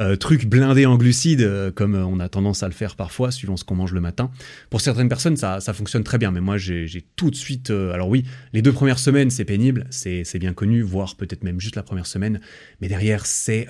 euh, 0.00 0.16
truc 0.16 0.46
blindé 0.46 0.87
en 0.87 0.96
glucides, 0.96 1.42
euh, 1.42 1.70
comme 1.70 1.94
on 1.94 2.20
a 2.20 2.28
tendance 2.28 2.62
à 2.62 2.68
le 2.68 2.75
faire 2.75 2.96
parfois, 2.96 3.30
suivant 3.30 3.56
ce 3.56 3.64
qu'on 3.64 3.75
mange 3.75 3.92
le 3.92 4.00
matin. 4.00 4.30
Pour 4.70 4.80
certaines 4.80 5.08
personnes, 5.08 5.37
ça, 5.37 5.61
fonctionne 5.72 6.04
très 6.04 6.18
bien, 6.18 6.30
mais 6.30 6.40
moi, 6.40 6.56
j'ai 6.58 7.04
tout 7.16 7.30
de 7.30 7.37
suite... 7.37 7.70
Euh, 7.70 7.92
alors 7.92 8.08
oui, 8.08 8.25
les 8.52 8.62
deux 8.62 8.72
premières 8.72 8.99
semaines, 8.99 9.30
c'est 9.30 9.44
pénible, 9.44 9.87
c'est 9.90 10.38
bien 10.38 10.52
connu, 10.54 10.82
voire 10.82 11.16
peut-être 11.16 11.44
même 11.44 11.61
juste 11.61 11.76
la 11.76 11.82
première 11.82 12.06
semaine, 12.06 12.40
mais 12.80 12.88
derrière, 12.88 13.26
c'est 13.26 13.68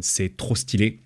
c'est 0.00 0.36
trop 0.36 0.54
stylé 0.54 1.00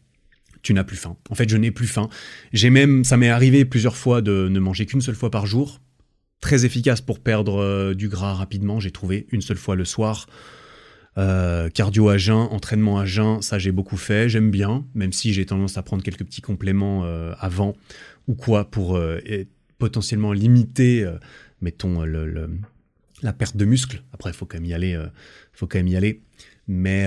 tu 0.62 0.72
n'as 0.72 0.84
plus 0.84 0.96
faim. 0.96 1.16
En 1.28 1.34
fait, 1.34 1.46
je 1.48 1.58
n'ai 1.58 1.70
plus 1.70 1.86
faim. 1.86 2.08
J'ai 2.54 2.70
même, 2.70 3.04
ça 3.04 3.18
m'est 3.18 3.28
arrivé 3.28 3.66
plusieurs 3.66 3.96
fois 3.96 4.22
de 4.22 4.48
ne 4.50 4.58
manger 4.60 4.86
qu'une 4.86 5.02
seule 5.02 5.14
fois 5.14 5.30
par 5.30 5.44
jour. 5.44 5.80
Très 6.40 6.64
efficace 6.64 7.02
pour 7.02 7.20
perdre 7.20 7.92
du 7.92 8.08
gras 8.08 8.32
rapidement. 8.32 8.80
J'ai 8.80 8.90
trouvé 8.90 9.26
une 9.30 9.42
seule 9.42 9.58
fois 9.58 9.76
le 9.76 9.84
soir. 9.84 10.26
Euh, 11.16 11.68
cardio 11.71 12.09
à 12.09 12.18
jeun, 12.18 12.49
entraînement 12.50 12.99
à 12.99 13.06
jeun, 13.06 13.40
ça 13.40 13.59
j'ai 13.59 13.71
beaucoup 13.71 13.97
fait, 13.97 14.28
j'aime 14.28 14.50
bien, 14.50 14.85
même 14.94 15.12
si 15.12 15.33
j'ai 15.33 15.47
tendance 15.47 15.78
à 15.78 15.83
prendre 15.83 16.02
quelques 16.02 16.25
petits 16.25 16.40
compléments 16.40 17.04
euh, 17.04 17.33
avant 17.38 17.76
ou 18.26 18.35
quoi 18.35 18.68
pour 18.68 18.97
euh, 18.97 19.21
potentiellement 19.78 20.33
limiter, 20.33 21.09
mettons, 21.61 22.02
le, 22.02 22.50
la 23.23 23.33
perte 23.33 23.56
de 23.56 23.64
muscle. 23.64 24.02
Après, 24.12 24.30
il 24.30 24.33
faut 24.33 24.47
quand 24.47 24.56
même 24.56 24.64
y 24.64 24.75
aller, 24.75 24.99
faut 25.52 25.66
quand 25.66 25.78
même 25.78 25.88
y 25.88 25.97
aller. 25.97 26.23
Mais, 26.66 27.06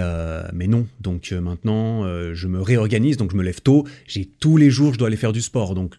mais 0.54 0.68
non, 0.68 0.86
donc 1.02 1.32
maintenant 1.32 2.04
je 2.34 2.48
me 2.48 2.62
réorganise, 2.62 3.18
donc 3.18 3.32
je 3.32 3.36
me 3.36 3.42
lève 3.42 3.62
tôt. 3.62 3.88
J'ai 4.06 4.26
tous 4.26 4.58
les 4.58 4.70
jours, 4.70 4.94
je 4.94 5.00
dois 5.00 5.08
aller 5.08 5.18
faire 5.18 5.34
du 5.34 5.42
sport. 5.42 5.74
Donc 5.74 5.96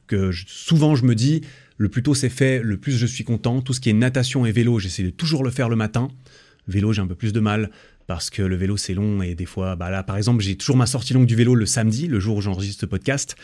souvent 0.46 0.94
je 0.94 1.04
me 1.04 1.16
dis, 1.16 1.40
le 1.78 1.88
plus 1.88 2.04
tôt 2.04 2.14
c'est 2.14 2.28
fait, 2.28 2.62
le 2.62 2.76
plus 2.76 2.92
je 2.92 3.06
suis 3.06 3.24
content. 3.24 3.60
Tout 3.60 3.72
ce 3.72 3.80
qui 3.80 3.90
est 3.90 3.94
natation 3.94 4.46
et 4.46 4.52
vélo, 4.52 4.78
j'essaie 4.78 5.02
de 5.02 5.10
toujours 5.10 5.42
le 5.42 5.50
faire 5.50 5.68
le 5.68 5.76
matin. 5.76 6.08
Vélo, 6.68 6.92
j'ai 6.92 7.00
un 7.00 7.06
peu 7.08 7.16
plus 7.16 7.32
de 7.32 7.40
mal 7.40 7.70
parce 8.08 8.30
que 8.30 8.40
le 8.42 8.56
vélo 8.56 8.78
c'est 8.78 8.94
long 8.94 9.20
et 9.20 9.34
des 9.34 9.44
fois, 9.44 9.76
bah 9.76 9.90
là 9.90 10.02
par 10.02 10.16
exemple, 10.16 10.42
j'ai 10.42 10.56
toujours 10.56 10.78
ma 10.78 10.86
sortie 10.86 11.12
longue 11.12 11.26
du 11.26 11.36
vélo 11.36 11.54
le 11.54 11.66
samedi, 11.66 12.08
le 12.08 12.18
jour 12.18 12.38
où 12.38 12.40
j'enregistre 12.40 12.80
ce 12.80 12.86
podcast. 12.86 13.36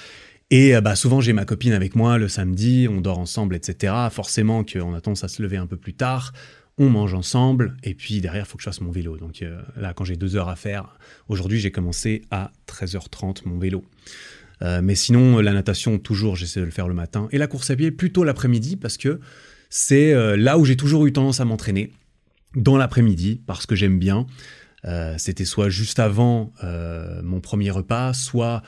Et 0.51 0.75
euh, 0.75 0.81
bah, 0.81 0.97
souvent 0.97 1.21
j'ai 1.21 1.35
ma 1.35 1.45
copine 1.45 1.75
avec 1.75 1.95
moi 1.95 2.17
le 2.17 2.29
samedi, 2.29 2.89
on 2.91 3.03
dort 3.03 3.19
ensemble, 3.19 3.55
etc. 3.55 3.93
Forcément 4.11 4.65
qu'on 4.65 4.95
a 4.95 5.03
tendance 5.03 5.23
à 5.23 5.29
se 5.29 5.43
lever 5.43 5.59
un 5.59 5.67
peu 5.67 5.77
plus 5.77 5.93
tard, 5.93 6.33
on 6.79 6.89
mange 6.89 7.13
ensemble, 7.13 7.77
et 7.85 7.95
puis 7.95 8.23
derrière, 8.23 8.47
il 8.47 8.49
faut 8.49 8.57
que 8.57 8.63
je 8.63 8.69
fasse 8.71 8.81
mon 8.81 8.91
vélo. 8.91 9.19
Donc 9.19 9.43
euh, 9.43 9.61
là, 9.77 9.93
quand 9.93 10.05
j'ai 10.07 10.17
deux 10.17 10.35
heures 10.35 10.49
à 10.49 10.57
faire, 10.57 10.97
aujourd'hui 11.29 11.61
j'ai 11.61 11.71
commencé 11.71 12.23
à 12.31 12.51
13h30 12.67 13.43
mon 13.45 13.59
vélo. 13.59 13.85
Euh, 14.63 14.81
mais 14.83 14.95
sinon, 14.95 15.41
la 15.41 15.53
natation, 15.53 15.99
toujours, 15.99 16.37
j'essaie 16.37 16.61
de 16.61 16.65
le 16.65 16.71
faire 16.71 16.89
le 16.89 16.95
matin. 16.95 17.29
Et 17.33 17.39
la 17.39 17.49
course 17.49 17.69
à 17.69 17.77
pied, 17.77 17.91
plutôt 17.91 18.25
l'après-midi, 18.25 18.77
parce 18.77 18.97
que 18.97 19.21
c'est 19.69 20.15
là 20.37 20.57
où 20.57 20.65
j'ai 20.65 20.77
toujours 20.77 21.05
eu 21.05 21.13
tendance 21.13 21.41
à 21.41 21.45
m'entraîner 21.45 21.91
dans 22.57 22.77
l'après-midi 22.77 23.41
parce 23.47 23.67
que 23.67 23.75
j'aime 23.75 23.99
bien. 23.99 24.27
Euh, 24.85 25.15
c'était 25.19 25.45
soit 25.45 25.69
juste 25.69 25.99
avant 25.99 26.53
euh, 26.63 27.23
mon 27.23 27.41
premier 27.41 27.71
repas, 27.71 28.13
soit 28.13 28.63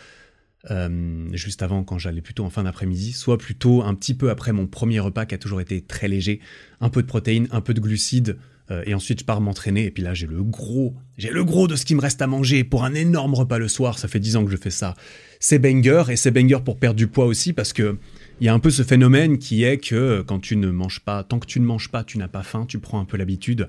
euh, 0.70 1.28
juste 1.32 1.62
avant 1.62 1.84
quand 1.84 1.98
j'allais 1.98 2.22
plutôt 2.22 2.44
en 2.44 2.50
fin 2.50 2.64
d'après-midi, 2.64 3.12
soit 3.12 3.38
plutôt 3.38 3.82
un 3.82 3.94
petit 3.94 4.14
peu 4.14 4.30
après 4.30 4.52
mon 4.52 4.66
premier 4.66 4.98
repas 4.98 5.26
qui 5.26 5.34
a 5.34 5.38
toujours 5.38 5.60
été 5.60 5.82
très 5.82 6.08
léger, 6.08 6.40
un 6.80 6.88
peu 6.88 7.02
de 7.02 7.06
protéines, 7.06 7.48
un 7.50 7.60
peu 7.60 7.74
de 7.74 7.80
glucides, 7.80 8.38
et 8.84 8.94
ensuite 8.94 9.20
je 9.20 9.24
pars 9.24 9.40
m'entraîner, 9.40 9.84
et 9.84 9.90
puis 9.92 10.02
là 10.02 10.12
j'ai 10.12 10.26
le 10.26 10.42
gros, 10.42 10.96
j'ai 11.18 11.30
le 11.30 11.44
gros 11.44 11.68
de 11.68 11.76
ce 11.76 11.84
qui 11.84 11.94
me 11.94 12.00
reste 12.00 12.20
à 12.20 12.26
manger 12.26 12.64
pour 12.64 12.82
un 12.82 12.94
énorme 12.94 13.34
repas 13.34 13.58
le 13.58 13.68
soir, 13.68 13.96
ça 13.96 14.08
fait 14.08 14.18
10 14.18 14.34
ans 14.34 14.44
que 14.44 14.50
je 14.50 14.56
fais 14.56 14.72
ça. 14.72 14.96
C'est 15.38 15.60
banger, 15.60 16.02
et 16.08 16.16
c'est 16.16 16.32
banger 16.32 16.58
pour 16.64 16.76
perdre 16.76 16.96
du 16.96 17.06
poids 17.06 17.26
aussi, 17.26 17.52
parce 17.52 17.72
que 17.72 17.96
il 18.40 18.46
y 18.46 18.48
a 18.48 18.54
un 18.54 18.58
peu 18.58 18.70
ce 18.70 18.82
phénomène 18.82 19.38
qui 19.38 19.64
est 19.64 19.78
que 19.78 20.22
quand 20.26 20.40
tu 20.40 20.56
ne 20.56 20.70
manges 20.70 21.00
pas, 21.00 21.24
tant 21.24 21.38
que 21.38 21.46
tu 21.46 21.60
ne 21.60 21.64
manges 21.64 21.88
pas, 21.88 22.04
tu 22.04 22.18
n'as 22.18 22.28
pas 22.28 22.42
faim, 22.42 22.66
tu 22.68 22.78
prends 22.78 23.00
un 23.00 23.04
peu 23.04 23.16
l'habitude. 23.16 23.68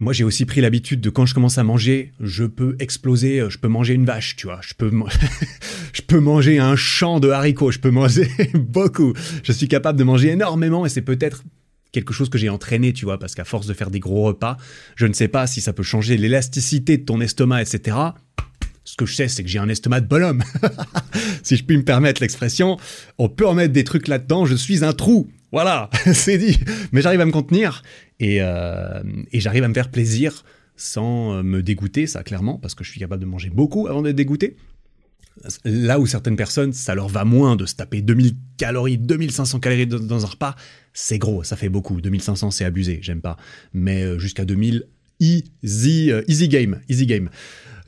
Moi, 0.00 0.12
j'ai 0.12 0.24
aussi 0.24 0.46
pris 0.46 0.60
l'habitude 0.60 1.00
de 1.00 1.10
quand 1.10 1.26
je 1.26 1.34
commence 1.34 1.58
à 1.58 1.62
manger, 1.62 2.12
je 2.18 2.42
peux 2.44 2.74
exploser, 2.80 3.38
euh, 3.38 3.50
je 3.50 3.58
peux 3.58 3.68
manger 3.68 3.94
une 3.94 4.04
vache, 4.04 4.34
tu 4.34 4.48
vois, 4.48 4.58
je 4.60 4.74
peux, 4.74 4.90
je 5.92 6.02
peux 6.02 6.18
manger 6.18 6.58
un 6.58 6.74
champ 6.74 7.20
de 7.20 7.28
haricots, 7.28 7.70
je 7.70 7.78
peux 7.78 7.92
manger 7.92 8.28
beaucoup. 8.54 9.12
Je 9.44 9.52
suis 9.52 9.68
capable 9.68 9.96
de 9.96 10.04
manger 10.04 10.30
énormément 10.30 10.84
et 10.84 10.88
c'est 10.88 11.02
peut-être 11.02 11.44
quelque 11.92 12.12
chose 12.12 12.30
que 12.30 12.38
j'ai 12.38 12.48
entraîné, 12.48 12.92
tu 12.92 13.04
vois, 13.04 13.18
parce 13.18 13.36
qu'à 13.36 13.44
force 13.44 13.68
de 13.68 13.74
faire 13.74 13.90
des 13.90 14.00
gros 14.00 14.24
repas, 14.24 14.56
je 14.96 15.06
ne 15.06 15.12
sais 15.12 15.28
pas 15.28 15.46
si 15.46 15.60
ça 15.60 15.72
peut 15.72 15.84
changer 15.84 16.16
l'élasticité 16.16 16.96
de 16.96 17.04
ton 17.04 17.20
estomac, 17.20 17.62
etc. 17.62 17.96
Ce 18.84 18.96
que 18.96 19.06
je 19.06 19.14
sais, 19.14 19.28
c'est 19.28 19.42
que 19.42 19.48
j'ai 19.48 19.58
un 19.58 19.68
estomac 19.68 20.00
de 20.00 20.06
bonhomme. 20.06 20.42
si 21.42 21.56
je 21.56 21.64
puis 21.64 21.76
me 21.76 21.84
permettre 21.84 22.20
l'expression, 22.20 22.78
on 23.18 23.28
peut 23.28 23.46
en 23.46 23.54
mettre 23.54 23.72
des 23.72 23.84
trucs 23.84 24.08
là-dedans, 24.08 24.44
je 24.44 24.56
suis 24.56 24.84
un 24.84 24.92
trou. 24.92 25.28
Voilà, 25.52 25.90
c'est 26.14 26.38
dit. 26.38 26.58
Mais 26.90 27.02
j'arrive 27.02 27.20
à 27.20 27.26
me 27.26 27.30
contenir 27.30 27.82
euh, 28.22 29.02
et, 29.30 29.40
j'arrive 29.40 29.64
à 29.64 29.68
me 29.68 29.74
faire 29.74 29.90
plaisir 29.90 30.44
sans 30.76 31.34
euh, 31.34 31.42
me 31.42 31.62
dégoûter, 31.62 32.06
ça 32.06 32.22
clairement, 32.22 32.58
parce 32.58 32.74
que 32.74 32.84
je 32.84 32.90
suis 32.90 33.00
capable 33.00 33.20
de 33.20 33.28
manger 33.28 33.50
beaucoup 33.50 33.86
avant 33.86 34.02
d'être 34.02 34.16
dégoûté. 34.16 34.56
Là 35.64 35.98
où 35.98 36.06
certaines 36.06 36.36
personnes, 36.36 36.72
ça 36.72 36.94
leur 36.94 37.08
va 37.08 37.24
moins 37.24 37.56
de 37.56 37.66
se 37.66 37.74
taper 37.74 38.02
2000 38.02 38.34
calories, 38.58 38.98
2500 38.98 39.60
calories 39.60 39.86
dans 39.86 40.24
un 40.24 40.28
repas, 40.28 40.54
c'est 40.92 41.18
gros, 41.18 41.42
ça 41.42 41.56
fait 41.56 41.70
beaucoup. 41.70 42.00
2500, 42.00 42.50
c'est 42.50 42.64
abusé, 42.64 42.98
j'aime 43.02 43.20
pas. 43.20 43.36
Mais 43.72 44.02
euh, 44.02 44.18
jusqu'à 44.18 44.44
2000, 44.44 44.84
easy, 45.20 46.10
easy 46.28 46.48
game, 46.48 46.80
easy 46.88 47.06
game. 47.06 47.30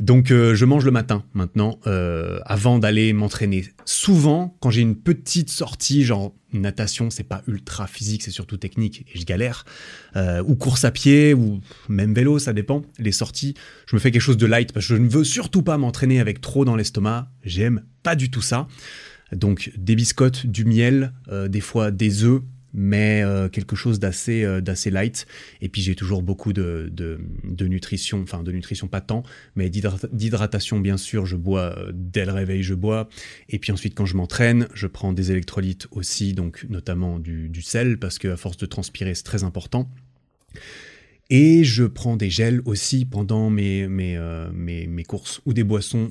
Donc 0.00 0.30
euh, 0.30 0.54
je 0.54 0.64
mange 0.64 0.84
le 0.84 0.90
matin 0.90 1.24
maintenant, 1.34 1.78
euh, 1.86 2.38
avant 2.44 2.78
d'aller 2.78 3.12
m'entraîner. 3.12 3.64
Souvent, 3.84 4.56
quand 4.60 4.70
j'ai 4.70 4.80
une 4.80 4.96
petite 4.96 5.50
sortie, 5.50 6.04
genre 6.04 6.34
natation, 6.52 7.10
c'est 7.10 7.24
pas 7.24 7.42
ultra 7.46 7.86
physique, 7.86 8.22
c'est 8.22 8.30
surtout 8.30 8.56
technique 8.56 9.06
et 9.12 9.18
je 9.18 9.24
galère. 9.24 9.64
Euh, 10.16 10.42
ou 10.46 10.54
course 10.56 10.84
à 10.84 10.90
pied, 10.90 11.34
ou 11.34 11.60
même 11.88 12.14
vélo, 12.14 12.38
ça 12.38 12.52
dépend. 12.52 12.82
Les 12.98 13.12
sorties, 13.12 13.54
je 13.86 13.96
me 13.96 14.00
fais 14.00 14.10
quelque 14.10 14.22
chose 14.22 14.36
de 14.36 14.46
light 14.46 14.72
parce 14.72 14.86
que 14.86 14.94
je 14.94 15.00
ne 15.00 15.08
veux 15.08 15.24
surtout 15.24 15.62
pas 15.62 15.78
m'entraîner 15.78 16.20
avec 16.20 16.40
trop 16.40 16.64
dans 16.64 16.76
l'estomac. 16.76 17.28
J'aime 17.42 17.82
pas 18.02 18.14
du 18.14 18.30
tout 18.30 18.42
ça. 18.42 18.68
Donc 19.32 19.72
des 19.76 19.96
biscottes, 19.96 20.46
du 20.46 20.64
miel, 20.64 21.12
des 21.48 21.60
fois 21.60 21.90
des 21.90 22.22
œufs, 22.22 22.42
mais 22.74 23.22
euh, 23.22 23.48
quelque 23.48 23.76
chose 23.76 24.00
d'assez 24.00 24.42
euh, 24.42 24.60
d'assez 24.60 24.90
light. 24.90 25.26
Et 25.62 25.68
puis 25.68 25.80
j'ai 25.80 25.94
toujours 25.94 26.22
beaucoup 26.22 26.52
de, 26.52 26.90
de, 26.92 27.66
nutrition, 27.66 28.20
enfin 28.22 28.42
de 28.42 28.52
nutrition 28.52 28.88
pas 28.88 29.00
tant, 29.00 29.22
mais 29.54 29.70
d'hydratation 29.70 30.80
bien 30.80 30.96
sûr. 30.96 31.24
Je 31.24 31.36
bois 31.36 31.74
euh, 31.78 31.92
dès 31.94 32.26
le 32.26 32.32
réveil, 32.32 32.62
je 32.62 32.74
bois. 32.74 33.08
Et 33.48 33.58
puis 33.58 33.72
ensuite 33.72 33.94
quand 33.94 34.06
je 34.06 34.16
m'entraîne, 34.16 34.68
je 34.74 34.88
prends 34.88 35.12
des 35.12 35.30
électrolytes 35.30 35.86
aussi, 35.92 36.34
donc 36.34 36.66
notamment 36.68 37.18
du, 37.18 37.50
sel 37.62 37.98
parce 37.98 38.18
que 38.18 38.28
à 38.28 38.36
force 38.36 38.58
de 38.58 38.66
transpirer 38.66 39.14
c'est 39.14 39.22
très 39.22 39.44
important. 39.44 39.88
Et 41.30 41.64
je 41.64 41.84
prends 41.84 42.16
des 42.16 42.28
gels 42.28 42.60
aussi 42.66 43.06
pendant 43.06 43.48
mes, 43.48 43.88
mes, 43.88 44.18
mes, 44.52 44.86
mes 44.86 45.04
courses 45.04 45.40
ou 45.46 45.54
des 45.54 45.64
boissons, 45.64 46.10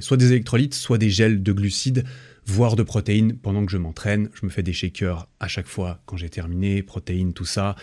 soit 0.00 0.16
des 0.16 0.32
électrolytes, 0.32 0.74
soit 0.74 0.98
des 0.98 1.10
gels 1.10 1.42
de 1.42 1.52
glucides 1.52 2.04
voire 2.46 2.76
de 2.76 2.82
protéines 2.82 3.36
pendant 3.36 3.64
que 3.64 3.72
je 3.72 3.78
m'entraîne. 3.78 4.28
Je 4.34 4.44
me 4.46 4.50
fais 4.50 4.62
des 4.62 4.72
shakers 4.72 5.28
à 5.40 5.48
chaque 5.48 5.68
fois 5.68 6.00
quand 6.06 6.16
j'ai 6.16 6.28
terminé, 6.28 6.82
protéines, 6.82 7.32
tout 7.32 7.44
ça. 7.44 7.76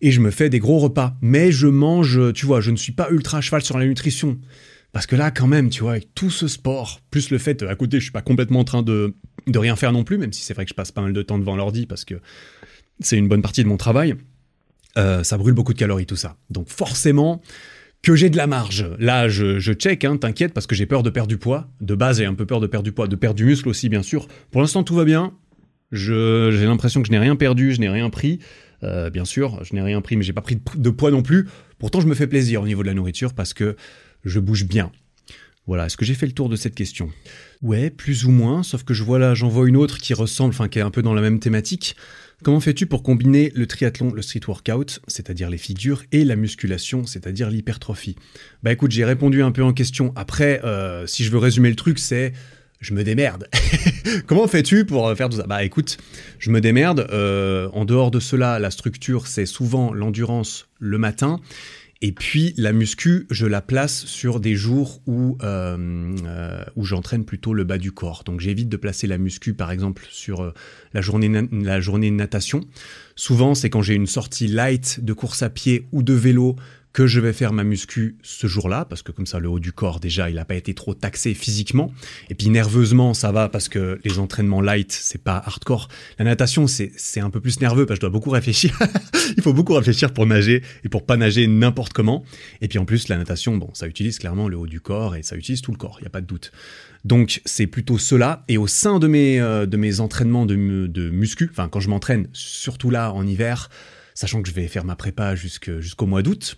Et 0.00 0.12
je 0.12 0.20
me 0.20 0.30
fais 0.30 0.48
des 0.48 0.58
gros 0.58 0.78
repas. 0.78 1.16
Mais 1.20 1.52
je 1.52 1.66
mange, 1.66 2.32
tu 2.34 2.46
vois, 2.46 2.60
je 2.60 2.70
ne 2.70 2.76
suis 2.76 2.92
pas 2.92 3.08
ultra 3.10 3.40
cheval 3.40 3.62
sur 3.62 3.78
la 3.78 3.86
nutrition. 3.86 4.38
Parce 4.92 5.06
que 5.06 5.16
là, 5.16 5.30
quand 5.30 5.46
même, 5.46 5.68
tu 5.68 5.82
vois, 5.82 5.92
avec 5.92 6.14
tout 6.14 6.30
ce 6.30 6.48
sport, 6.48 7.00
plus 7.10 7.30
le 7.30 7.38
fait, 7.38 7.62
à 7.62 7.74
côté, 7.74 7.98
je 7.98 8.04
suis 8.04 8.12
pas 8.12 8.22
complètement 8.22 8.60
en 8.60 8.64
train 8.64 8.82
de, 8.82 9.14
de 9.46 9.58
rien 9.58 9.76
faire 9.76 9.92
non 9.92 10.04
plus, 10.04 10.18
même 10.18 10.32
si 10.32 10.42
c'est 10.42 10.54
vrai 10.54 10.64
que 10.64 10.70
je 10.70 10.74
passe 10.74 10.92
pas 10.92 11.02
mal 11.02 11.12
de 11.12 11.22
temps 11.22 11.38
devant 11.38 11.56
l'ordi 11.56 11.86
parce 11.86 12.04
que 12.04 12.14
c'est 13.00 13.18
une 13.18 13.28
bonne 13.28 13.42
partie 13.42 13.62
de 13.62 13.68
mon 13.68 13.76
travail. 13.76 14.14
Euh, 14.96 15.22
ça 15.22 15.36
brûle 15.36 15.54
beaucoup 15.54 15.74
de 15.74 15.78
calories, 15.78 16.06
tout 16.06 16.16
ça. 16.16 16.36
Donc 16.50 16.68
forcément, 16.68 17.42
que 18.06 18.14
j'ai 18.14 18.30
de 18.30 18.36
la 18.36 18.46
marge. 18.46 18.88
Là, 19.00 19.28
je, 19.28 19.72
check, 19.72 20.04
hein, 20.04 20.16
t'inquiète, 20.16 20.54
parce 20.54 20.68
que 20.68 20.76
j'ai 20.76 20.86
peur 20.86 21.02
de 21.02 21.10
perdre 21.10 21.26
du 21.26 21.38
poids. 21.38 21.66
De 21.80 21.96
base, 21.96 22.18
j'ai 22.18 22.24
un 22.24 22.34
peu 22.34 22.46
peur 22.46 22.60
de 22.60 22.68
perdre 22.68 22.84
du 22.84 22.92
poids, 22.92 23.08
de 23.08 23.16
perdre 23.16 23.34
du 23.34 23.44
muscle 23.44 23.68
aussi, 23.68 23.88
bien 23.88 24.04
sûr. 24.04 24.28
Pour 24.52 24.60
l'instant, 24.60 24.84
tout 24.84 24.94
va 24.94 25.04
bien. 25.04 25.32
j'ai 25.90 26.66
l'impression 26.66 27.02
que 27.02 27.08
je 27.08 27.10
n'ai 27.10 27.18
rien 27.18 27.34
perdu, 27.34 27.72
je 27.72 27.80
n'ai 27.80 27.88
rien 27.88 28.08
pris. 28.08 28.38
Euh, 28.84 29.10
bien 29.10 29.24
sûr, 29.24 29.58
je 29.64 29.74
n'ai 29.74 29.82
rien 29.82 30.00
pris, 30.02 30.16
mais 30.16 30.22
j'ai 30.22 30.32
pas 30.32 30.40
pris 30.40 30.56
de, 30.76 30.90
poids 30.90 31.10
non 31.10 31.22
plus. 31.22 31.48
Pourtant, 31.80 32.00
je 32.00 32.06
me 32.06 32.14
fais 32.14 32.28
plaisir 32.28 32.62
au 32.62 32.66
niveau 32.66 32.82
de 32.82 32.86
la 32.86 32.94
nourriture 32.94 33.34
parce 33.34 33.52
que 33.52 33.74
je 34.24 34.38
bouge 34.38 34.66
bien. 34.66 34.92
Voilà, 35.66 35.86
est-ce 35.86 35.96
que 35.96 36.04
j'ai 36.04 36.14
fait 36.14 36.26
le 36.26 36.32
tour 36.32 36.48
de 36.48 36.54
cette 36.54 36.76
question? 36.76 37.10
Ouais, 37.60 37.90
plus 37.90 38.24
ou 38.24 38.30
moins, 38.30 38.62
sauf 38.62 38.84
que 38.84 38.94
je 38.94 39.02
vois 39.02 39.18
là, 39.18 39.34
j'en 39.34 39.48
vois 39.48 39.68
une 39.68 39.76
autre 39.76 39.98
qui 39.98 40.14
ressemble, 40.14 40.50
enfin 40.50 40.68
qui 40.68 40.78
est 40.78 40.82
un 40.82 40.92
peu 40.92 41.02
dans 41.02 41.14
la 41.14 41.22
même 41.22 41.40
thématique. 41.40 41.96
Comment 42.44 42.60
fais-tu 42.60 42.86
pour 42.86 43.02
combiner 43.02 43.50
le 43.54 43.66
triathlon, 43.66 44.12
le 44.12 44.20
street 44.20 44.40
workout, 44.46 45.00
c'est-à-dire 45.08 45.48
les 45.48 45.56
figures, 45.56 46.02
et 46.12 46.22
la 46.22 46.36
musculation, 46.36 47.06
c'est-à-dire 47.06 47.48
l'hypertrophie? 47.48 48.16
Bah 48.62 48.72
écoute, 48.72 48.90
j'ai 48.90 49.06
répondu 49.06 49.42
un 49.42 49.52
peu 49.52 49.62
en 49.62 49.72
question. 49.72 50.12
Après, 50.16 50.62
euh, 50.62 51.06
si 51.06 51.24
je 51.24 51.30
veux 51.30 51.38
résumer 51.38 51.70
le 51.70 51.76
truc, 51.76 51.98
c'est 51.98 52.34
je 52.78 52.92
me 52.92 53.04
démerde. 53.04 53.48
Comment 54.26 54.46
fais-tu 54.48 54.84
pour 54.84 55.08
euh, 55.08 55.14
faire 55.14 55.30
tout 55.30 55.38
ça? 55.38 55.46
Bah 55.46 55.64
écoute, 55.64 55.96
je 56.38 56.50
me 56.50 56.60
démerde. 56.60 57.08
Euh, 57.10 57.70
en 57.72 57.86
dehors 57.86 58.10
de 58.10 58.20
cela, 58.20 58.58
la 58.58 58.70
structure, 58.70 59.26
c'est 59.26 59.46
souvent 59.46 59.94
l'endurance 59.94 60.68
le 60.78 60.98
matin 60.98 61.40
et 62.02 62.12
puis 62.12 62.52
la 62.58 62.72
muscu, 62.72 63.26
je 63.30 63.46
la 63.46 63.62
place 63.62 64.04
sur 64.04 64.38
des 64.38 64.54
jours 64.54 65.00
où, 65.06 65.38
euh, 65.42 66.14
euh, 66.26 66.62
où 66.76 66.84
j'entraîne 66.84 67.24
plutôt 67.24 67.54
le 67.54 67.64
bas 67.64 67.78
du 67.78 67.90
corps. 67.90 68.22
Donc 68.24 68.40
j'évite 68.40 68.68
de 68.68 68.76
placer 68.76 69.06
la 69.06 69.16
muscu 69.16 69.54
par 69.54 69.70
exemple 69.70 70.04
sur 70.10 70.42
euh, 70.42 70.52
la, 70.92 71.00
journée 71.00 71.30
la 71.50 71.80
journée 71.80 72.10
natation. 72.10 72.60
Souvent 73.14 73.54
c'est 73.54 73.70
quand 73.70 73.80
j'ai 73.80 73.94
une 73.94 74.06
sortie 74.06 74.46
light 74.46 75.02
de 75.02 75.12
course 75.14 75.42
à 75.42 75.48
pied 75.48 75.88
ou 75.92 76.02
de 76.02 76.12
vélo 76.12 76.56
que 76.96 77.06
je 77.06 77.20
vais 77.20 77.34
faire 77.34 77.52
ma 77.52 77.62
muscu 77.62 78.16
ce 78.22 78.46
jour-là, 78.46 78.86
parce 78.86 79.02
que 79.02 79.12
comme 79.12 79.26
ça, 79.26 79.38
le 79.38 79.50
haut 79.50 79.58
du 79.58 79.70
corps, 79.70 80.00
déjà, 80.00 80.30
il 80.30 80.36
n'a 80.36 80.46
pas 80.46 80.54
été 80.54 80.72
trop 80.72 80.94
taxé 80.94 81.34
physiquement. 81.34 81.92
Et 82.30 82.34
puis 82.34 82.48
nerveusement, 82.48 83.12
ça 83.12 83.32
va 83.32 83.50
parce 83.50 83.68
que 83.68 84.00
les 84.02 84.18
entraînements 84.18 84.62
light, 84.62 84.90
c'est 84.92 85.22
pas 85.22 85.36
hardcore. 85.44 85.88
La 86.18 86.24
natation, 86.24 86.66
c'est 86.66 87.20
un 87.20 87.28
peu 87.28 87.42
plus 87.42 87.60
nerveux 87.60 87.84
parce 87.84 87.98
que 87.98 88.06
je 88.06 88.08
dois 88.08 88.18
beaucoup 88.18 88.30
réfléchir. 88.30 88.78
il 89.36 89.42
faut 89.42 89.52
beaucoup 89.52 89.74
réfléchir 89.74 90.14
pour 90.14 90.24
nager 90.24 90.62
et 90.84 90.88
pour 90.88 91.04
pas 91.04 91.18
nager 91.18 91.46
n'importe 91.46 91.92
comment. 91.92 92.24
Et 92.62 92.68
puis 92.68 92.78
en 92.78 92.86
plus, 92.86 93.08
la 93.08 93.18
natation, 93.18 93.58
bon, 93.58 93.68
ça 93.74 93.86
utilise 93.86 94.18
clairement 94.18 94.48
le 94.48 94.56
haut 94.56 94.66
du 94.66 94.80
corps 94.80 95.16
et 95.16 95.22
ça 95.22 95.36
utilise 95.36 95.60
tout 95.60 95.72
le 95.72 95.78
corps, 95.78 95.98
il 96.00 96.04
n'y 96.04 96.08
a 96.08 96.10
pas 96.10 96.22
de 96.22 96.26
doute. 96.26 96.50
Donc 97.04 97.42
c'est 97.44 97.66
plutôt 97.66 97.98
cela. 97.98 98.42
Et 98.48 98.56
au 98.56 98.68
sein 98.68 99.00
de 99.00 99.06
mes, 99.06 99.38
euh, 99.38 99.66
de 99.66 99.76
mes 99.76 100.00
entraînements 100.00 100.46
de, 100.46 100.86
de 100.86 101.10
muscu, 101.10 101.50
enfin 101.52 101.68
quand 101.68 101.80
je 101.80 101.90
m'entraîne, 101.90 102.26
surtout 102.32 102.88
là 102.88 103.12
en 103.12 103.26
hiver, 103.26 103.68
sachant 104.14 104.40
que 104.40 104.48
je 104.48 104.54
vais 104.54 104.66
faire 104.66 104.86
ma 104.86 104.96
prépa 104.96 105.34
jusqu'au 105.34 106.06
mois 106.06 106.22
d'août, 106.22 106.56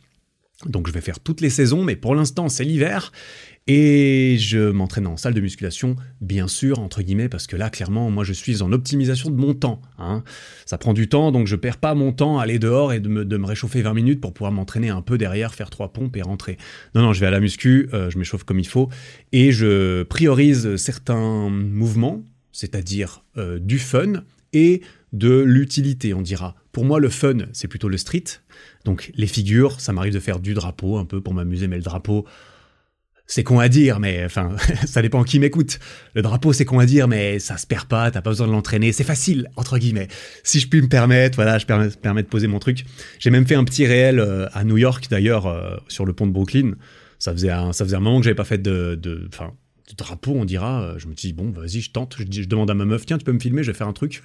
donc 0.67 0.89
je 0.89 0.93
vais 0.93 1.01
faire 1.01 1.21
toutes 1.21 1.41
les 1.41 1.51
saisons, 1.51 1.85
mais 1.85 1.97
pour 1.97 2.15
l'instant 2.15 2.49
c'est 2.49 2.65
l'hiver. 2.65 3.13
Et 3.71 4.39
je 4.39 4.71
m'entraîne 4.71 5.07
en 5.07 5.19
salle 5.19 5.35
de 5.35 5.43
musculation, 5.43 5.95
bien 6.23 6.49
sûr, 6.49 6.79
entre 6.79 7.03
guillemets, 7.03 7.29
parce 7.29 7.47
que 7.47 7.55
là, 7.55 7.69
clairement, 7.69 8.11
moi, 8.11 8.25
je 8.25 8.33
suis 8.33 8.63
en 8.63 8.73
optimisation 8.73 9.29
de 9.29 9.37
mon 9.37 9.53
temps. 9.53 9.83
Hein. 9.99 10.25
Ça 10.65 10.79
prend 10.79 10.95
du 10.95 11.07
temps, 11.07 11.33
donc 11.33 11.47
je 11.47 11.55
perds 11.55 11.77
pas 11.77 11.95
mon 11.95 12.13
temps 12.13 12.39
à 12.39 12.45
aller 12.45 12.59
dehors 12.59 12.95
et 12.95 13.01
de 13.01 13.09
me, 13.09 13.47
réchauffer 13.47 13.83
20 13.83 13.93
minutes 13.93 14.21
pour 14.23 14.33
pouvoir 14.33 14.53
m'entraîner 14.53 14.89
un 14.89 15.03
peu 15.03 15.19
derrière, 15.19 15.55
faire 15.55 15.69
trois 15.69 15.93
pompes 15.93 16.17
et 16.17 16.23
rentrer. 16.23 16.57
Non, 16.95 17.03
non, 17.03 17.13
je 17.13 17.21
vais 17.21 17.27
à 17.27 17.31
la 17.31 17.41
muscu, 17.41 17.91
euh, 17.93 18.09
je 18.09 18.19
m'échauffe 18.19 18.45
comme 18.45 18.59
il 18.59 18.67
faut, 18.67 18.89
et 19.33 19.53
je 19.53 20.03
priorise 20.05 20.77
certains 20.77 21.51
mouvements, 21.51 22.23
c'est-à-dire 22.53 23.23
euh, 23.37 23.59
du 23.59 23.79
fun 23.79 24.23
et 24.55 24.81
de 25.13 25.41
l'utilité, 25.41 26.15
on 26.15 26.23
dira. 26.23 26.55
Pour 26.73 26.87
moi, 26.87 27.01
le 27.01 27.11
fun, 27.11 27.37
c'est 27.53 27.69
plutôt 27.69 27.89
le 27.89 27.99
street, 27.99 28.25
donc 28.85 29.11
les 29.15 29.27
figures, 29.27 29.81
ça 29.81 29.93
m'arrive 29.93 30.15
de 30.15 30.21
faire 30.21 30.41
du 30.41 30.55
drapeau 30.55 30.99
un 30.99 31.05
peu 31.05 31.21
pour 31.21 31.35
m'amuser, 31.35 31.69
mais 31.69 31.77
le 31.77 31.83
drapeau, 31.83 32.27
c'est 33.27 33.45
con 33.45 33.59
à 33.59 33.69
dire, 33.69 34.01
mais 34.01 34.25
enfin, 34.25 34.57
ça 34.87 35.03
dépend 35.03 35.23
qui 35.23 35.39
m'écoute. 35.39 35.79
Le 36.15 36.23
drapeau, 36.23 36.53
c'est 36.53 36.65
con 36.65 36.79
à 36.79 36.87
dire, 36.87 37.07
mais 37.07 37.39
ça 37.39 37.59
se 37.59 37.67
perd 37.67 37.87
pas, 37.87 38.11
t'as 38.11 38.23
pas 38.23 38.31
besoin 38.31 38.47
de 38.47 38.53
l'entraîner, 38.53 38.93
c'est 38.93 39.05
facile, 39.05 39.51
entre 39.57 39.79
guillemets. 39.79 40.09
Si 40.43 40.59
je 40.59 40.67
puis 40.67 40.81
me 40.81 40.89
permettre, 40.89 41.37
voilà, 41.37 41.59
je 41.59 41.67
permets, 41.67 41.91
permets 41.91 42.23
de 42.23 42.29
poser 42.29 42.47
mon 42.47 42.59
truc. 42.59 42.85
J'ai 43.19 43.31
même 43.31 43.47
fait 43.47 43.55
un 43.55 43.65
petit 43.65 43.87
réel 43.87 44.19
euh, 44.19 44.49
à 44.55 44.65
New 44.65 44.79
York, 44.79 45.09
d'ailleurs, 45.11 45.47
euh, 45.47 45.77
sur 45.89 46.07
le 46.07 46.15
pont 46.15 46.27
de 46.27 46.33
Brooklyn. 46.33 46.73
Ça 47.19 47.33
faisait 47.33 47.51
un, 47.51 47.73
ça 47.73 47.85
faisait 47.85 47.97
un 47.97 48.01
moment 48.01 48.19
que 48.19 48.25
j'avais 48.25 48.35
pas 48.35 48.45
fait 48.45 48.63
de, 48.63 49.29
enfin, 49.33 49.53
drapeau, 49.97 50.33
on 50.35 50.45
dira. 50.45 50.83
Euh, 50.83 50.99
je 50.99 51.07
me 51.07 51.15
dis, 51.15 51.33
bon, 51.33 51.51
vas-y, 51.51 51.81
je 51.81 51.91
tente. 51.91 52.17
Je, 52.19 52.25
je, 52.43 52.49
demande 52.49 52.71
à 52.71 52.75
ma 52.75 52.85
meuf, 52.85 53.07
tiens, 53.07 53.19
tu 53.19 53.25
peux 53.25 53.33
me 53.33 53.41
filmer, 53.41 53.63
je 53.63 53.71
vais 53.71 53.77
faire 53.77 53.89
un 53.89 53.93
truc. 53.93 54.23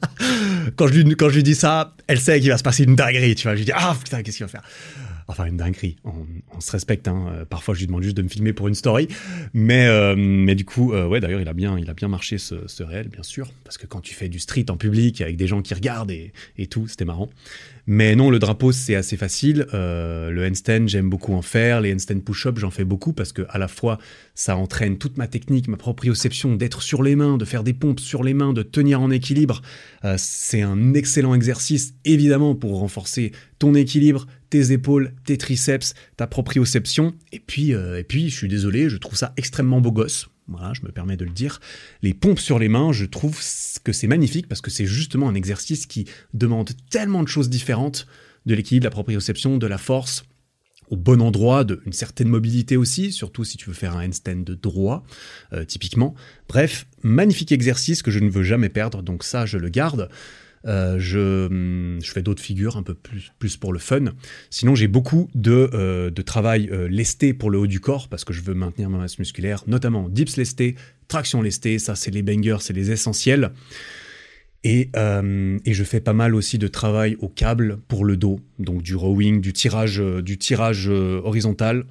quand, 0.76 0.86
je 0.86 1.00
lui, 1.00 1.16
quand 1.16 1.28
je 1.28 1.36
lui 1.36 1.42
dis 1.42 1.54
ça, 1.54 1.94
elle 2.06 2.20
sait 2.20 2.40
qu'il 2.40 2.50
va 2.50 2.58
se 2.58 2.62
passer 2.62 2.84
une 2.84 2.96
dinguerie, 2.96 3.34
tu 3.34 3.44
vois. 3.44 3.54
Je 3.54 3.60
lui 3.60 3.64
dis, 3.64 3.72
ah 3.74 3.96
putain, 4.02 4.22
qu'est-ce 4.22 4.36
qu'il 4.38 4.46
va 4.46 4.50
faire? 4.50 4.62
Enfin, 5.28 5.46
une 5.46 5.56
dinguerie. 5.56 5.96
On, 6.04 6.60
se 6.60 6.70
respecte. 6.72 7.08
Hein. 7.08 7.26
Euh, 7.32 7.44
parfois, 7.44 7.74
je 7.74 7.80
lui 7.80 7.86
demande 7.86 8.02
juste 8.02 8.16
de 8.16 8.22
me 8.22 8.28
filmer 8.28 8.52
pour 8.52 8.68
une 8.68 8.74
story. 8.74 9.08
Mais, 9.54 9.86
euh, 9.86 10.14
mais 10.16 10.54
du 10.54 10.64
coup, 10.64 10.92
ouais, 10.92 11.20
d'ailleurs, 11.20 11.40
il, 11.40 11.48
a 11.48 11.52
bien, 11.52 11.78
il 11.78 11.88
a 11.90 11.94
bien 11.94 12.08
marché 12.08 12.38
ce, 12.38 12.82
réel, 12.82 13.08
bien 13.08 13.22
sûr. 13.22 13.50
Parce 13.64 13.78
que 13.78 13.86
quand 13.86 14.00
tu 14.00 14.14
fais 14.14 14.28
du 14.28 14.38
street 14.38 14.66
en 14.70 14.76
public 14.76 15.20
avec 15.20 15.36
des 15.36 15.46
gens 15.46 15.62
qui 15.62 15.74
regardent 15.74 16.10
et, 16.10 16.32
et 16.58 16.66
tout, 16.66 16.88
c'était 16.88 17.04
marrant. 17.04 17.28
Mais 17.86 18.14
non, 18.14 18.30
le 18.30 18.38
drapeau, 18.38 18.70
c'est 18.70 18.94
assez 18.94 19.16
facile. 19.16 19.66
Euh, 19.74 20.30
le 20.30 20.46
handstand, 20.46 20.86
j'aime 20.86 21.10
beaucoup 21.10 21.34
en 21.34 21.42
faire. 21.42 21.80
Les 21.80 21.92
handstand 21.92 22.20
push-up, 22.20 22.58
j'en 22.58 22.70
fais 22.70 22.84
beaucoup 22.84 23.12
parce 23.12 23.32
que 23.32 23.42
à 23.48 23.58
la 23.58 23.66
fois, 23.66 23.98
ça 24.34 24.56
entraîne 24.56 24.98
toute 24.98 25.16
ma 25.16 25.26
technique, 25.26 25.66
ma 25.66 25.76
proprioception, 25.76 26.54
d'être 26.54 26.80
sur 26.80 27.02
les 27.02 27.16
mains, 27.16 27.38
de 27.38 27.44
faire 27.44 27.64
des 27.64 27.72
pompes 27.72 27.98
sur 27.98 28.22
les 28.22 28.34
mains, 28.34 28.52
de 28.52 28.62
tenir 28.62 29.00
en 29.00 29.10
équilibre. 29.10 29.62
Euh, 30.04 30.14
c'est 30.16 30.62
un 30.62 30.94
excellent 30.94 31.34
exercice, 31.34 31.94
évidemment, 32.04 32.54
pour 32.54 32.78
renforcer 32.78 33.32
ton 33.58 33.74
équilibre, 33.74 34.26
tes 34.52 34.70
épaules, 34.70 35.14
tes 35.24 35.38
triceps, 35.38 35.94
ta 36.18 36.26
proprioception. 36.26 37.14
Et 37.32 37.40
puis, 37.40 37.72
euh, 37.72 37.98
et 37.98 38.04
puis, 38.04 38.28
je 38.28 38.36
suis 38.36 38.48
désolé, 38.48 38.90
je 38.90 38.98
trouve 38.98 39.16
ça 39.16 39.32
extrêmement 39.38 39.80
beau 39.80 39.90
gosse. 39.90 40.28
Voilà, 40.46 40.74
je 40.74 40.82
me 40.82 40.92
permets 40.92 41.16
de 41.16 41.24
le 41.24 41.30
dire. 41.30 41.58
Les 42.02 42.12
pompes 42.12 42.38
sur 42.38 42.58
les 42.58 42.68
mains, 42.68 42.92
je 42.92 43.06
trouve 43.06 43.40
que 43.82 43.92
c'est 43.92 44.06
magnifique 44.06 44.48
parce 44.48 44.60
que 44.60 44.70
c'est 44.70 44.84
justement 44.84 45.30
un 45.30 45.34
exercice 45.34 45.86
qui 45.86 46.04
demande 46.34 46.70
tellement 46.90 47.22
de 47.22 47.28
choses 47.28 47.48
différentes, 47.48 48.06
de 48.44 48.54
l'équilibre, 48.54 48.82
de 48.82 48.88
la 48.88 48.90
proprioception, 48.90 49.56
de 49.56 49.66
la 49.66 49.78
force, 49.78 50.24
au 50.90 50.96
bon 50.96 51.22
endroit, 51.22 51.64
de, 51.64 51.80
une 51.86 51.94
certaine 51.94 52.28
mobilité 52.28 52.76
aussi, 52.76 53.10
surtout 53.10 53.44
si 53.44 53.56
tu 53.56 53.70
veux 53.70 53.74
faire 53.74 53.96
un 53.96 54.06
handstand 54.06 54.44
droit, 54.60 55.02
euh, 55.54 55.64
typiquement. 55.64 56.14
Bref, 56.46 56.86
magnifique 57.02 57.52
exercice 57.52 58.02
que 58.02 58.10
je 58.10 58.18
ne 58.18 58.28
veux 58.28 58.42
jamais 58.42 58.68
perdre, 58.68 59.02
donc 59.02 59.24
ça, 59.24 59.46
je 59.46 59.56
le 59.56 59.70
garde. 59.70 60.10
Euh, 60.66 60.96
je, 60.98 61.98
fais 62.02 62.22
d'autres 62.22 62.42
figures 62.42 62.76
un 62.76 62.82
peu 62.82 62.94
plus, 62.94 63.56
pour 63.56 63.72
le 63.72 63.78
fun. 63.78 64.04
Sinon, 64.50 64.74
j'ai 64.74 64.88
beaucoup 64.88 65.28
de, 65.34 65.70
euh, 65.74 66.10
travail 66.24 66.68
euh, 66.70 66.88
lesté 66.88 67.34
pour 67.34 67.50
le 67.50 67.58
haut 67.58 67.66
du 67.66 67.80
corps 67.80 68.08
parce 68.08 68.24
que 68.24 68.32
je 68.32 68.42
veux 68.42 68.54
maintenir 68.54 68.88
ma 68.88 68.98
masse 68.98 69.18
musculaire, 69.18 69.64
notamment 69.66 70.08
dips 70.08 70.36
lesté, 70.36 70.76
traction 71.08 71.42
lestée, 71.42 71.78
ça 71.78 71.96
c'est 71.96 72.10
les 72.10 72.22
bangers, 72.22 72.58
c'est 72.60 72.72
les 72.72 72.90
essentiels. 72.90 73.50
Et, 74.64 74.90
et, 74.94 75.74
je 75.74 75.82
fais 75.82 75.98
pas 75.98 76.12
mal 76.12 76.36
aussi 76.36 76.56
de 76.56 76.68
travail 76.68 77.16
au 77.18 77.28
câble 77.28 77.78
pour 77.88 78.04
le 78.04 78.16
dos, 78.16 78.38
donc 78.60 78.82
du 78.82 78.94
rowing, 78.94 79.40
du 79.40 79.52
tirage, 79.52 79.98
du 79.98 80.38
tirage 80.38 80.88
horizontal 80.88 81.84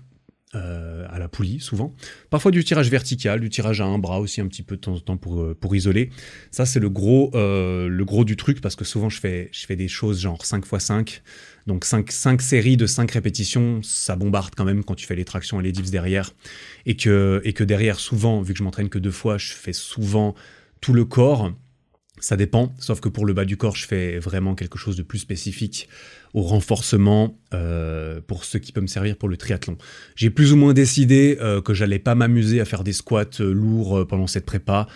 euh, 0.55 1.05
à 1.09 1.17
la 1.17 1.29
poulie 1.29 1.59
souvent. 1.59 1.95
Parfois 2.29 2.51
du 2.51 2.63
tirage 2.63 2.89
vertical, 2.89 3.39
du 3.39 3.49
tirage 3.49 3.79
à 3.79 3.85
un 3.85 3.97
bras 3.97 4.19
aussi 4.19 4.41
un 4.41 4.47
petit 4.47 4.63
peu 4.63 4.75
de 4.75 4.81
temps 4.81 4.95
en 4.95 4.99
temps 4.99 5.17
pour, 5.17 5.41
euh, 5.41 5.57
pour 5.57 5.75
isoler. 5.75 6.09
Ça 6.51 6.65
c'est 6.65 6.81
le 6.81 6.89
gros 6.89 7.31
euh, 7.35 7.87
le 7.87 8.03
gros 8.03 8.25
du 8.25 8.35
truc 8.35 8.59
parce 8.59 8.75
que 8.75 8.83
souvent 8.83 9.07
je 9.09 9.19
fais 9.19 9.49
je 9.53 9.65
fais 9.65 9.77
des 9.77 9.87
choses 9.87 10.19
genre 10.19 10.45
5 10.45 10.65
x 10.65 10.83
5. 10.83 11.23
Donc 11.67 11.85
5, 11.85 12.11
5 12.11 12.41
séries 12.41 12.75
de 12.75 12.85
5 12.85 13.09
répétitions, 13.11 13.81
ça 13.83 14.15
bombarde 14.15 14.53
quand 14.55 14.65
même 14.65 14.83
quand 14.83 14.95
tu 14.95 15.05
fais 15.05 15.15
les 15.15 15.25
tractions 15.25 15.59
et 15.59 15.63
les 15.63 15.71
dips 15.71 15.91
derrière. 15.91 16.31
Et 16.85 16.95
que, 16.95 17.39
et 17.43 17.53
que 17.53 17.63
derrière, 17.63 17.99
souvent, 17.99 18.41
vu 18.41 18.53
que 18.53 18.59
je 18.59 18.63
m'entraîne 18.63 18.89
que 18.89 18.99
deux 18.99 19.11
fois, 19.11 19.37
je 19.37 19.53
fais 19.53 19.73
souvent 19.73 20.35
tout 20.81 20.93
le 20.93 21.05
corps. 21.05 21.53
Ça 22.19 22.35
dépend, 22.35 22.73
sauf 22.77 22.99
que 22.99 23.09
pour 23.09 23.25
le 23.25 23.33
bas 23.33 23.45
du 23.45 23.57
corps, 23.57 23.75
je 23.75 23.87
fais 23.87 24.19
vraiment 24.19 24.53
quelque 24.53 24.77
chose 24.77 24.95
de 24.95 25.01
plus 25.01 25.19
spécifique 25.19 25.87
au 26.33 26.41
renforcement 26.41 27.37
euh, 27.53 28.21
pour 28.25 28.45
ce 28.45 28.57
qui 28.57 28.71
peut 28.71 28.81
me 28.81 28.87
servir 28.87 29.17
pour 29.17 29.29
le 29.29 29.37
triathlon. 29.37 29.77
J'ai 30.15 30.29
plus 30.29 30.53
ou 30.53 30.55
moins 30.55 30.73
décidé 30.73 31.37
euh, 31.41 31.61
que 31.61 31.73
j'allais 31.73 31.99
pas 31.99 32.15
m'amuser 32.15 32.61
à 32.61 32.65
faire 32.65 32.83
des 32.83 32.93
squats 32.93 33.25
euh, 33.39 33.51
lourds 33.51 34.05
pendant 34.07 34.27
cette 34.27 34.45
prépa 34.45 34.87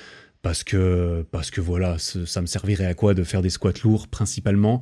parce 0.42 0.64
que 0.64 1.26
parce 1.32 1.50
que 1.50 1.60
voilà, 1.60 1.98
ça 1.98 2.42
me 2.42 2.46
servirait 2.46 2.86
à 2.86 2.94
quoi 2.94 3.14
de 3.14 3.24
faire 3.24 3.42
des 3.42 3.50
squats 3.50 3.74
lourds 3.84 4.08
principalement? 4.08 4.82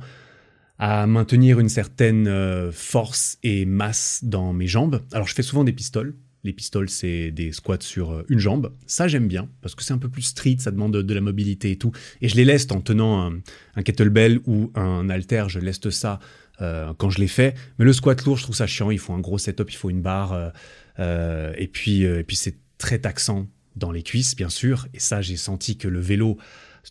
À 0.78 1.06
maintenir 1.06 1.60
une 1.60 1.68
certaine 1.68 2.28
force 2.72 3.38
et 3.44 3.64
masse 3.64 4.20
dans 4.24 4.52
mes 4.52 4.66
jambes. 4.66 5.02
Alors 5.12 5.28
je 5.28 5.32
fais 5.32 5.44
souvent 5.44 5.62
des 5.62 5.72
pistoles, 5.72 6.14
les 6.42 6.52
pistoles, 6.52 6.90
c'est 6.90 7.30
des 7.30 7.52
squats 7.52 7.78
sur 7.80 8.24
une 8.28 8.40
jambe. 8.40 8.72
Ça, 8.86 9.08
j'aime 9.08 9.28
bien, 9.28 9.48
parce 9.62 9.74
que 9.74 9.82
c'est 9.82 9.94
un 9.94 9.98
peu 9.98 10.10
plus 10.10 10.22
street, 10.22 10.56
ça 10.58 10.72
demande 10.72 10.96
de, 10.96 11.14
la 11.14 11.20
mobilité 11.20 11.70
et 11.70 11.76
tout. 11.76 11.92
Et 12.20 12.28
je 12.28 12.36
les 12.36 12.44
laisse 12.44 12.66
en 12.70 12.80
tenant 12.80 13.32
un, 13.76 13.82
kettlebell 13.82 14.40
ou 14.46 14.70
un 14.74 15.08
halter, 15.08 15.44
je 15.48 15.60
laisse 15.60 15.88
ça 15.90 16.18
quand 16.58 17.10
je 17.10 17.18
les 17.18 17.28
fais. 17.28 17.54
Mais 17.78 17.84
le 17.84 17.92
squat 17.92 18.24
lourd, 18.24 18.36
je 18.36 18.44
trouve 18.44 18.56
ça 18.56 18.66
chiant. 18.66 18.90
Il 18.90 18.98
faut 18.98 19.12
un 19.12 19.20
gros 19.20 19.38
setup, 19.38 19.70
il 19.70 19.76
faut 19.76 19.90
une 19.90 20.02
barre. 20.02 20.52
Euh, 20.98 21.52
et 21.56 21.66
puis, 21.66 22.06
puis 22.26 22.36
c'est 22.36 22.56
très 22.78 22.98
taxant 22.98 23.48
dans 23.76 23.90
les 23.90 24.02
cuisses, 24.02 24.36
bien 24.36 24.48
sûr. 24.48 24.86
Et 24.94 25.00
ça, 25.00 25.20
j'ai 25.20 25.36
senti 25.36 25.76
que 25.76 25.88
le 25.88 26.00
vélo, 26.00 26.38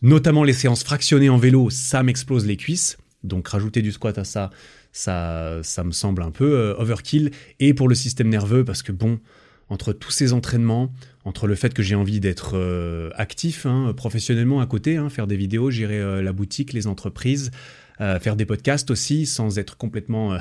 notamment 0.02 0.44
les 0.44 0.54
séances 0.54 0.84
fractionnées 0.84 1.30
en 1.30 1.38
vélo, 1.38 1.70
ça 1.70 2.04
m'explose 2.04 2.46
les 2.46 2.58
cuisses. 2.58 2.98
Donc 3.24 3.48
rajouter 3.48 3.82
du 3.82 3.94
squat 3.94 4.18
à 4.18 4.26
ça, 4.26 4.50
ça, 4.92 5.60
ça 5.64 5.84
me 5.84 5.92
semble 5.92 6.24
un 6.24 6.32
peu 6.32 6.76
overkill. 6.78 7.32
Et 7.60 7.74
pour 7.74 7.88
le 7.88 7.96
système 7.96 8.28
nerveux, 8.28 8.66
parce 8.66 8.84
que 8.84 8.92
bon, 8.92 9.20
entre 9.70 9.94
tous 9.94 10.12
ces 10.12 10.34
entraînements, 10.34 10.92
entre 11.26 11.48
le 11.48 11.56
fait 11.56 11.74
que 11.74 11.84
j'ai 11.84 11.96
envie 11.96 12.20
d'être 12.20 12.52
euh, 12.56 13.10
actif 13.16 13.66
hein, 13.66 13.94
professionnellement 13.96 14.62
à 14.62 14.66
côté, 14.66 14.98
hein, 14.98 15.10
faire 15.10 15.28
des 15.28 15.38
vidéos, 15.38 15.72
gérer 15.72 16.00
euh, 16.00 16.22
la 16.22 16.34
boutique, 16.34 16.74
les 16.74 16.88
entreprises, 16.88 17.52
euh, 18.02 18.20
faire 18.20 18.36
des 18.36 18.46
podcasts 18.46 18.92
aussi 18.92 19.26
sans 19.26 19.60
être 19.60 19.78
complètement 19.78 20.38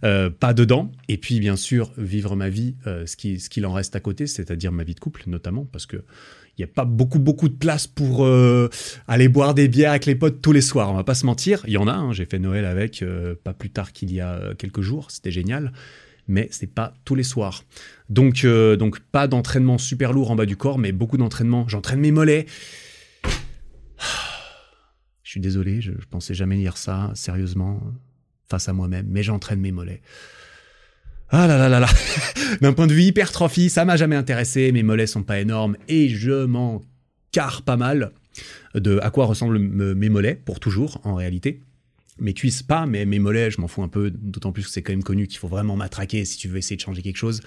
pas 0.00 0.54
dedans. 0.54 0.90
Et 1.08 1.18
puis 1.18 1.40
bien 1.40 1.56
sûr 1.56 1.92
vivre 1.96 2.36
ma 2.36 2.48
vie, 2.48 2.76
ce 2.84 3.16
qu'il 3.16 3.40
ce 3.40 3.64
en 3.64 3.72
reste 3.72 3.96
à 3.96 4.00
côté, 4.00 4.26
c'est-à-dire 4.26 4.72
ma 4.72 4.84
vie 4.84 4.94
de 4.94 5.00
couple 5.00 5.24
notamment, 5.26 5.66
parce 5.70 5.86
que 5.86 5.96
il 6.58 6.60
n'y 6.60 6.70
a 6.70 6.72
pas 6.74 6.84
beaucoup 6.84 7.18
beaucoup 7.18 7.48
de 7.48 7.54
place 7.54 7.86
pour 7.86 8.26
aller 9.08 9.28
boire 9.28 9.54
des 9.54 9.68
bières 9.68 9.90
avec 9.90 10.06
les 10.06 10.14
potes 10.14 10.42
tous 10.42 10.52
les 10.52 10.60
soirs. 10.60 10.90
On 10.90 10.94
va 10.94 11.04
pas 11.04 11.14
se 11.14 11.24
mentir, 11.26 11.62
il 11.66 11.72
y 11.72 11.78
en 11.78 11.88
a. 11.88 11.92
Hein, 11.92 12.12
j'ai 12.12 12.26
fait 12.26 12.38
Noël 12.38 12.64
avec 12.64 13.04
pas 13.42 13.54
plus 13.54 13.70
tard 13.70 13.92
qu'il 13.92 14.12
y 14.12 14.20
a 14.20 14.54
quelques 14.58 14.82
jours, 14.82 15.10
c'était 15.10 15.30
génial 15.30 15.72
mais 16.28 16.48
c'est 16.50 16.72
pas 16.72 16.94
tous 17.04 17.14
les 17.14 17.22
soirs. 17.22 17.64
Donc, 18.08 18.44
euh, 18.44 18.76
donc 18.76 19.00
pas 19.00 19.26
d'entraînement 19.28 19.78
super 19.78 20.12
lourd 20.12 20.30
en 20.30 20.36
bas 20.36 20.46
du 20.46 20.56
corps, 20.56 20.78
mais 20.78 20.92
beaucoup 20.92 21.16
d'entraînement. 21.16 21.66
J'entraîne 21.68 22.00
mes 22.00 22.12
mollets. 22.12 22.46
Suis 25.32 25.40
désolé, 25.40 25.80
je, 25.80 25.92
pensais 26.10 26.34
jamais 26.34 26.56
lire 26.56 26.76
ça 26.76 27.10
sérieusement 27.14 27.80
face 28.50 28.68
à 28.68 28.74
moi-même, 28.74 29.06
mais 29.08 29.22
j'entraîne 29.22 29.60
mes 29.60 29.72
mollets. 29.72 30.02
Ah 31.30 31.46
là 31.46 31.56
là 31.56 31.70
là 31.70 31.80
là 31.80 31.88
D'un 32.60 32.74
point 32.74 32.86
de 32.86 32.92
vue 32.92 33.04
hypertrophie, 33.04 33.70
ça 33.70 33.86
m'a 33.86 33.96
jamais 33.96 34.16
intéressé, 34.16 34.72
mes 34.72 34.82
mollets 34.82 35.06
sont 35.06 35.22
pas 35.22 35.40
énormes 35.40 35.78
et 35.88 36.10
je 36.10 36.44
m'en 36.44 36.82
carre 37.30 37.62
pas 37.62 37.78
mal 37.78 38.12
de 38.74 38.98
à 39.02 39.08
quoi 39.08 39.24
ressemblent 39.24 39.58
mes 39.58 40.10
mollets, 40.10 40.34
pour 40.34 40.60
toujours 40.60 41.00
en 41.02 41.14
réalité 41.14 41.62
mes 42.18 42.34
cuisses 42.34 42.62
pas, 42.62 42.86
mais 42.86 43.06
mes 43.06 43.18
mollets, 43.18 43.50
je 43.50 43.60
m'en 43.60 43.68
fous 43.68 43.82
un 43.82 43.88
peu, 43.88 44.10
d'autant 44.10 44.52
plus 44.52 44.64
que 44.64 44.70
c'est 44.70 44.82
quand 44.82 44.92
même 44.92 45.02
connu 45.02 45.26
qu'il 45.26 45.38
faut 45.38 45.48
vraiment 45.48 45.76
matraquer 45.76 46.24
si 46.24 46.36
tu 46.36 46.46
veux 46.46 46.58
essayer 46.58 46.76
de 46.76 46.80
changer 46.82 47.02
quelque 47.02 47.16
chose. 47.16 47.40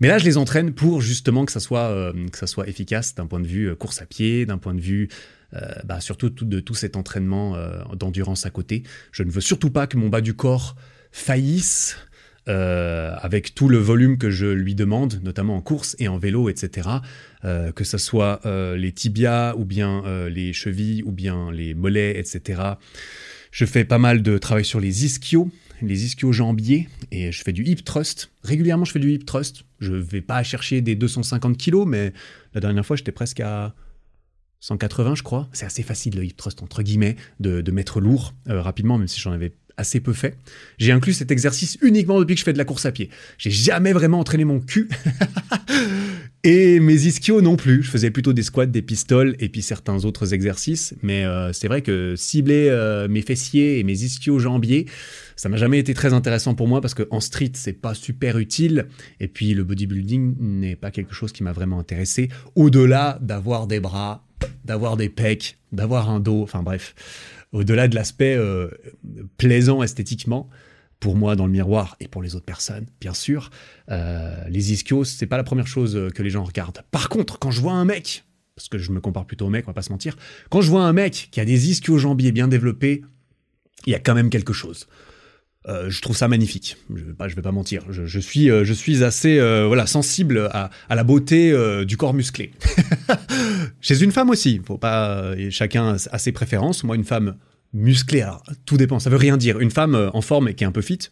Mais 0.00 0.08
là, 0.08 0.18
je 0.18 0.24
les 0.24 0.36
entraîne 0.36 0.72
pour 0.72 1.00
justement 1.00 1.44
que 1.44 1.52
ça 1.52 1.60
soit, 1.60 1.90
euh, 1.90 2.12
que 2.30 2.38
ça 2.38 2.46
soit 2.46 2.68
efficace 2.68 3.14
d'un 3.14 3.26
point 3.26 3.40
de 3.40 3.46
vue 3.46 3.68
euh, 3.68 3.74
course 3.74 4.00
à 4.00 4.06
pied, 4.06 4.46
d'un 4.46 4.58
point 4.58 4.74
de 4.74 4.80
vue 4.80 5.08
bah, 5.84 6.00
surtout 6.00 6.30
de 6.30 6.60
tout 6.60 6.74
cet 6.74 6.96
entraînement 6.96 7.56
d'endurance 7.94 8.46
à 8.46 8.50
côté. 8.50 8.82
Je 9.12 9.22
ne 9.22 9.30
veux 9.30 9.40
surtout 9.40 9.70
pas 9.70 9.86
que 9.86 9.96
mon 9.96 10.08
bas 10.08 10.20
du 10.20 10.34
corps 10.34 10.76
faillisse. 11.12 11.96
avec 12.46 13.54
tout 13.54 13.68
le 13.68 13.78
volume 13.78 14.18
que 14.18 14.30
je 14.30 14.46
lui 14.46 14.74
demande, 14.74 15.20
notamment 15.22 15.56
en 15.56 15.60
course 15.62 15.96
et 15.98 16.08
en 16.08 16.18
vélo, 16.18 16.48
etc. 16.48 16.88
que 17.42 17.84
ce 17.84 17.98
soit 17.98 18.40
les 18.76 18.92
tibias 18.92 19.54
ou 19.56 19.64
bien 19.64 20.02
les 20.28 20.52
chevilles 20.52 21.02
ou 21.04 21.12
bien 21.12 21.50
les 21.52 21.74
mollets, 21.74 22.18
etc. 22.18 22.62
Je 23.50 23.64
fais 23.64 23.84
pas 23.84 23.98
mal 23.98 24.22
de 24.22 24.36
travail 24.38 24.64
sur 24.64 24.80
les 24.80 25.04
ischios, 25.04 25.50
les 25.80 26.04
ischios 26.04 26.32
jambiers, 26.32 26.88
et 27.12 27.30
je 27.30 27.42
fais 27.42 27.52
du 27.52 27.64
hip 27.64 27.84
thrust. 27.84 28.30
Régulièrement, 28.42 28.84
je 28.84 28.92
fais 28.92 28.98
du 28.98 29.12
hip 29.12 29.24
thrust. 29.24 29.64
Je 29.80 29.94
vais 29.94 30.22
pas 30.22 30.42
chercher 30.42 30.80
des 30.80 30.96
250 30.96 31.56
kilos, 31.56 31.86
mais 31.86 32.12
la 32.54 32.60
dernière 32.60 32.84
fois, 32.84 32.96
j'étais 32.96 33.12
presque 33.12 33.40
à 33.40 33.74
180, 34.64 35.16
je 35.16 35.22
crois. 35.22 35.46
C'est 35.52 35.66
assez 35.66 35.82
facile, 35.82 36.16
le 36.16 36.24
hip 36.24 36.32
thrust, 36.38 36.62
entre 36.62 36.82
guillemets, 36.82 37.16
de, 37.38 37.70
mettre 37.70 38.00
lourd 38.00 38.32
euh, 38.48 38.62
rapidement, 38.62 38.96
même 38.96 39.08
si 39.08 39.20
j'en 39.20 39.32
avais 39.32 39.52
assez 39.76 40.00
peu 40.00 40.14
fait. 40.14 40.38
J'ai 40.78 40.92
inclus 40.92 41.12
cet 41.12 41.30
exercice 41.30 41.76
uniquement 41.82 42.18
depuis 42.18 42.34
que 42.34 42.38
je 42.38 42.44
fais 42.44 42.54
de 42.54 42.58
la 42.58 42.64
course 42.64 42.86
à 42.86 42.92
pied. 42.92 43.10
J'ai 43.36 43.50
jamais 43.50 43.92
vraiment 43.92 44.20
entraîné 44.20 44.46
mon 44.46 44.60
cul. 44.60 44.88
et 46.44 46.80
mes 46.80 47.06
ischios 47.06 47.42
non 47.42 47.56
plus. 47.56 47.82
Je 47.82 47.90
faisais 47.90 48.10
plutôt 48.10 48.32
des 48.32 48.42
squats, 48.42 48.64
des 48.64 48.80
pistoles 48.80 49.36
et 49.38 49.50
puis 49.50 49.60
certains 49.60 50.06
autres 50.06 50.32
exercices. 50.32 50.94
Mais 51.02 51.26
euh, 51.26 51.52
c'est 51.52 51.68
vrai 51.68 51.82
que 51.82 52.14
cibler 52.16 52.68
euh, 52.70 53.06
mes 53.06 53.20
fessiers 53.20 53.80
et 53.80 53.82
mes 53.82 54.02
ischios 54.02 54.38
jambiers, 54.38 54.86
ça 55.36 55.50
m'a 55.50 55.58
jamais 55.58 55.78
été 55.78 55.92
très 55.92 56.14
intéressant 56.14 56.54
pour 56.54 56.68
moi 56.68 56.80
parce 56.80 56.94
qu'en 56.94 57.20
street, 57.20 57.52
c'est 57.52 57.74
pas 57.74 57.92
super 57.92 58.38
utile. 58.38 58.86
Et 59.20 59.28
puis 59.28 59.52
le 59.52 59.62
bodybuilding 59.62 60.36
n'est 60.38 60.76
pas 60.76 60.90
quelque 60.90 61.12
chose 61.12 61.32
qui 61.32 61.42
m'a 61.42 61.52
vraiment 61.52 61.78
intéressé. 61.78 62.30
Au-delà 62.54 63.18
d'avoir 63.20 63.66
des 63.66 63.80
bras, 63.80 64.24
d'avoir 64.64 64.96
des 64.96 65.08
pecs, 65.08 65.58
d'avoir 65.72 66.10
un 66.10 66.20
dos, 66.20 66.42
enfin 66.42 66.62
bref 66.62 66.94
au-delà 67.52 67.86
de 67.86 67.94
l'aspect 67.94 68.34
euh, 68.36 68.68
plaisant 69.38 69.82
esthétiquement, 69.82 70.50
pour 70.98 71.14
moi 71.14 71.36
dans 71.36 71.46
le 71.46 71.52
miroir 71.52 71.96
et 72.00 72.08
pour 72.08 72.20
les 72.20 72.34
autres 72.34 72.44
personnes, 72.44 72.86
bien 73.00 73.14
sûr, 73.14 73.50
euh, 73.90 74.34
les 74.48 74.72
ischios, 74.72 75.04
c'est 75.04 75.26
pas 75.26 75.36
la 75.36 75.44
première 75.44 75.68
chose 75.68 76.10
que 76.14 76.22
les 76.22 76.30
gens 76.30 76.42
regardent. 76.42 76.82
Par 76.90 77.08
contre, 77.08 77.38
quand 77.38 77.52
je 77.52 77.60
vois 77.60 77.74
un 77.74 77.84
mec, 77.84 78.24
parce 78.56 78.68
que 78.68 78.78
je 78.78 78.90
me 78.90 79.00
compare 79.00 79.24
plutôt 79.24 79.46
au 79.46 79.50
mec, 79.50 79.66
on 79.66 79.70
va 79.70 79.74
pas 79.74 79.82
se 79.82 79.92
mentir, 79.92 80.16
quand 80.50 80.62
je 80.62 80.70
vois 80.70 80.84
un 80.84 80.92
mec 80.92 81.28
qui 81.30 81.40
a 81.40 81.44
des 81.44 81.70
ischios 81.70 81.98
jambiers 81.98 82.32
bien 82.32 82.48
développés, 82.48 83.02
il 83.86 83.92
y 83.92 83.94
a 83.94 84.00
quand 84.00 84.14
même 84.14 84.30
quelque 84.30 84.52
chose. 84.52 84.88
Euh, 85.66 85.88
je 85.88 86.02
trouve 86.02 86.16
ça 86.16 86.28
magnifique. 86.28 86.76
Je 86.94 87.02
je 87.28 87.34
vais 87.36 87.42
pas 87.42 87.52
mentir. 87.52 87.84
Je, 87.90 88.18
suis, 88.18 88.48
je 88.48 88.72
suis 88.72 89.02
assez, 89.02 89.38
voilà, 89.66 89.86
sensible 89.86 90.48
à, 90.52 90.70
la 90.90 91.04
beauté 91.04 91.54
du 91.84 91.96
corps 91.96 92.14
musclé. 92.14 92.52
Chez 93.80 94.02
une 94.02 94.12
femme 94.12 94.30
aussi, 94.30 94.60
faut 94.64 94.78
pas, 94.78 95.34
chacun 95.50 95.96
a 96.10 96.18
ses 96.18 96.32
préférences. 96.32 96.84
Moi, 96.84 96.96
une 96.96 97.04
femme 97.04 97.36
musclée, 97.74 98.24
tout 98.64 98.78
dépend, 98.78 98.98
ça 98.98 99.10
veut 99.10 99.16
rien 99.16 99.36
dire. 99.36 99.60
Une 99.60 99.70
femme 99.70 99.94
euh, 99.94 100.10
en 100.14 100.22
forme 100.22 100.48
et 100.48 100.54
qui 100.54 100.64
est 100.64 100.66
un 100.66 100.72
peu 100.72 100.80
fit, 100.80 101.10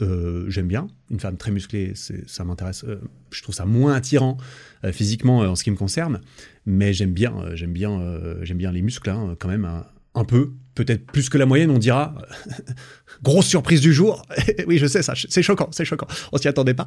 euh, 0.00 0.48
j'aime 0.48 0.68
bien. 0.68 0.86
Une 1.10 1.20
femme 1.20 1.36
très 1.36 1.50
musclée, 1.50 1.92
ça 1.94 2.44
m'intéresse. 2.44 2.84
Euh, 2.84 3.00
je 3.30 3.42
trouve 3.42 3.54
ça 3.54 3.66
moins 3.66 3.92
attirant 3.92 4.38
physiquement 4.92 5.38
en 5.40 5.56
ce 5.56 5.64
qui 5.64 5.70
me 5.70 5.76
concerne, 5.76 6.20
mais 6.66 6.92
j'aime 6.92 7.12
bien, 7.12 7.54
j'aime 7.54 7.72
bien, 7.72 8.20
j'aime 8.42 8.58
bien 8.58 8.70
les 8.70 8.82
muscles 8.82 9.08
hein, 9.08 9.34
quand 9.38 9.48
même 9.48 9.66
un, 10.14 10.24
peu, 10.26 10.52
peut-être 10.74 11.06
plus 11.06 11.28
que 11.28 11.38
la 11.38 11.46
moyenne, 11.46 11.70
on 11.70 11.78
dira. 11.78 12.14
Grosse 13.22 13.46
surprise 13.46 13.80
du 13.80 13.92
jour. 13.92 14.26
oui, 14.66 14.78
je 14.78 14.86
sais 14.86 15.02
ça, 15.02 15.14
c'est 15.16 15.42
choquant, 15.42 15.68
c'est 15.72 15.84
choquant. 15.84 16.06
On 16.32 16.38
s'y 16.38 16.48
attendait 16.48 16.74
pas. 16.74 16.86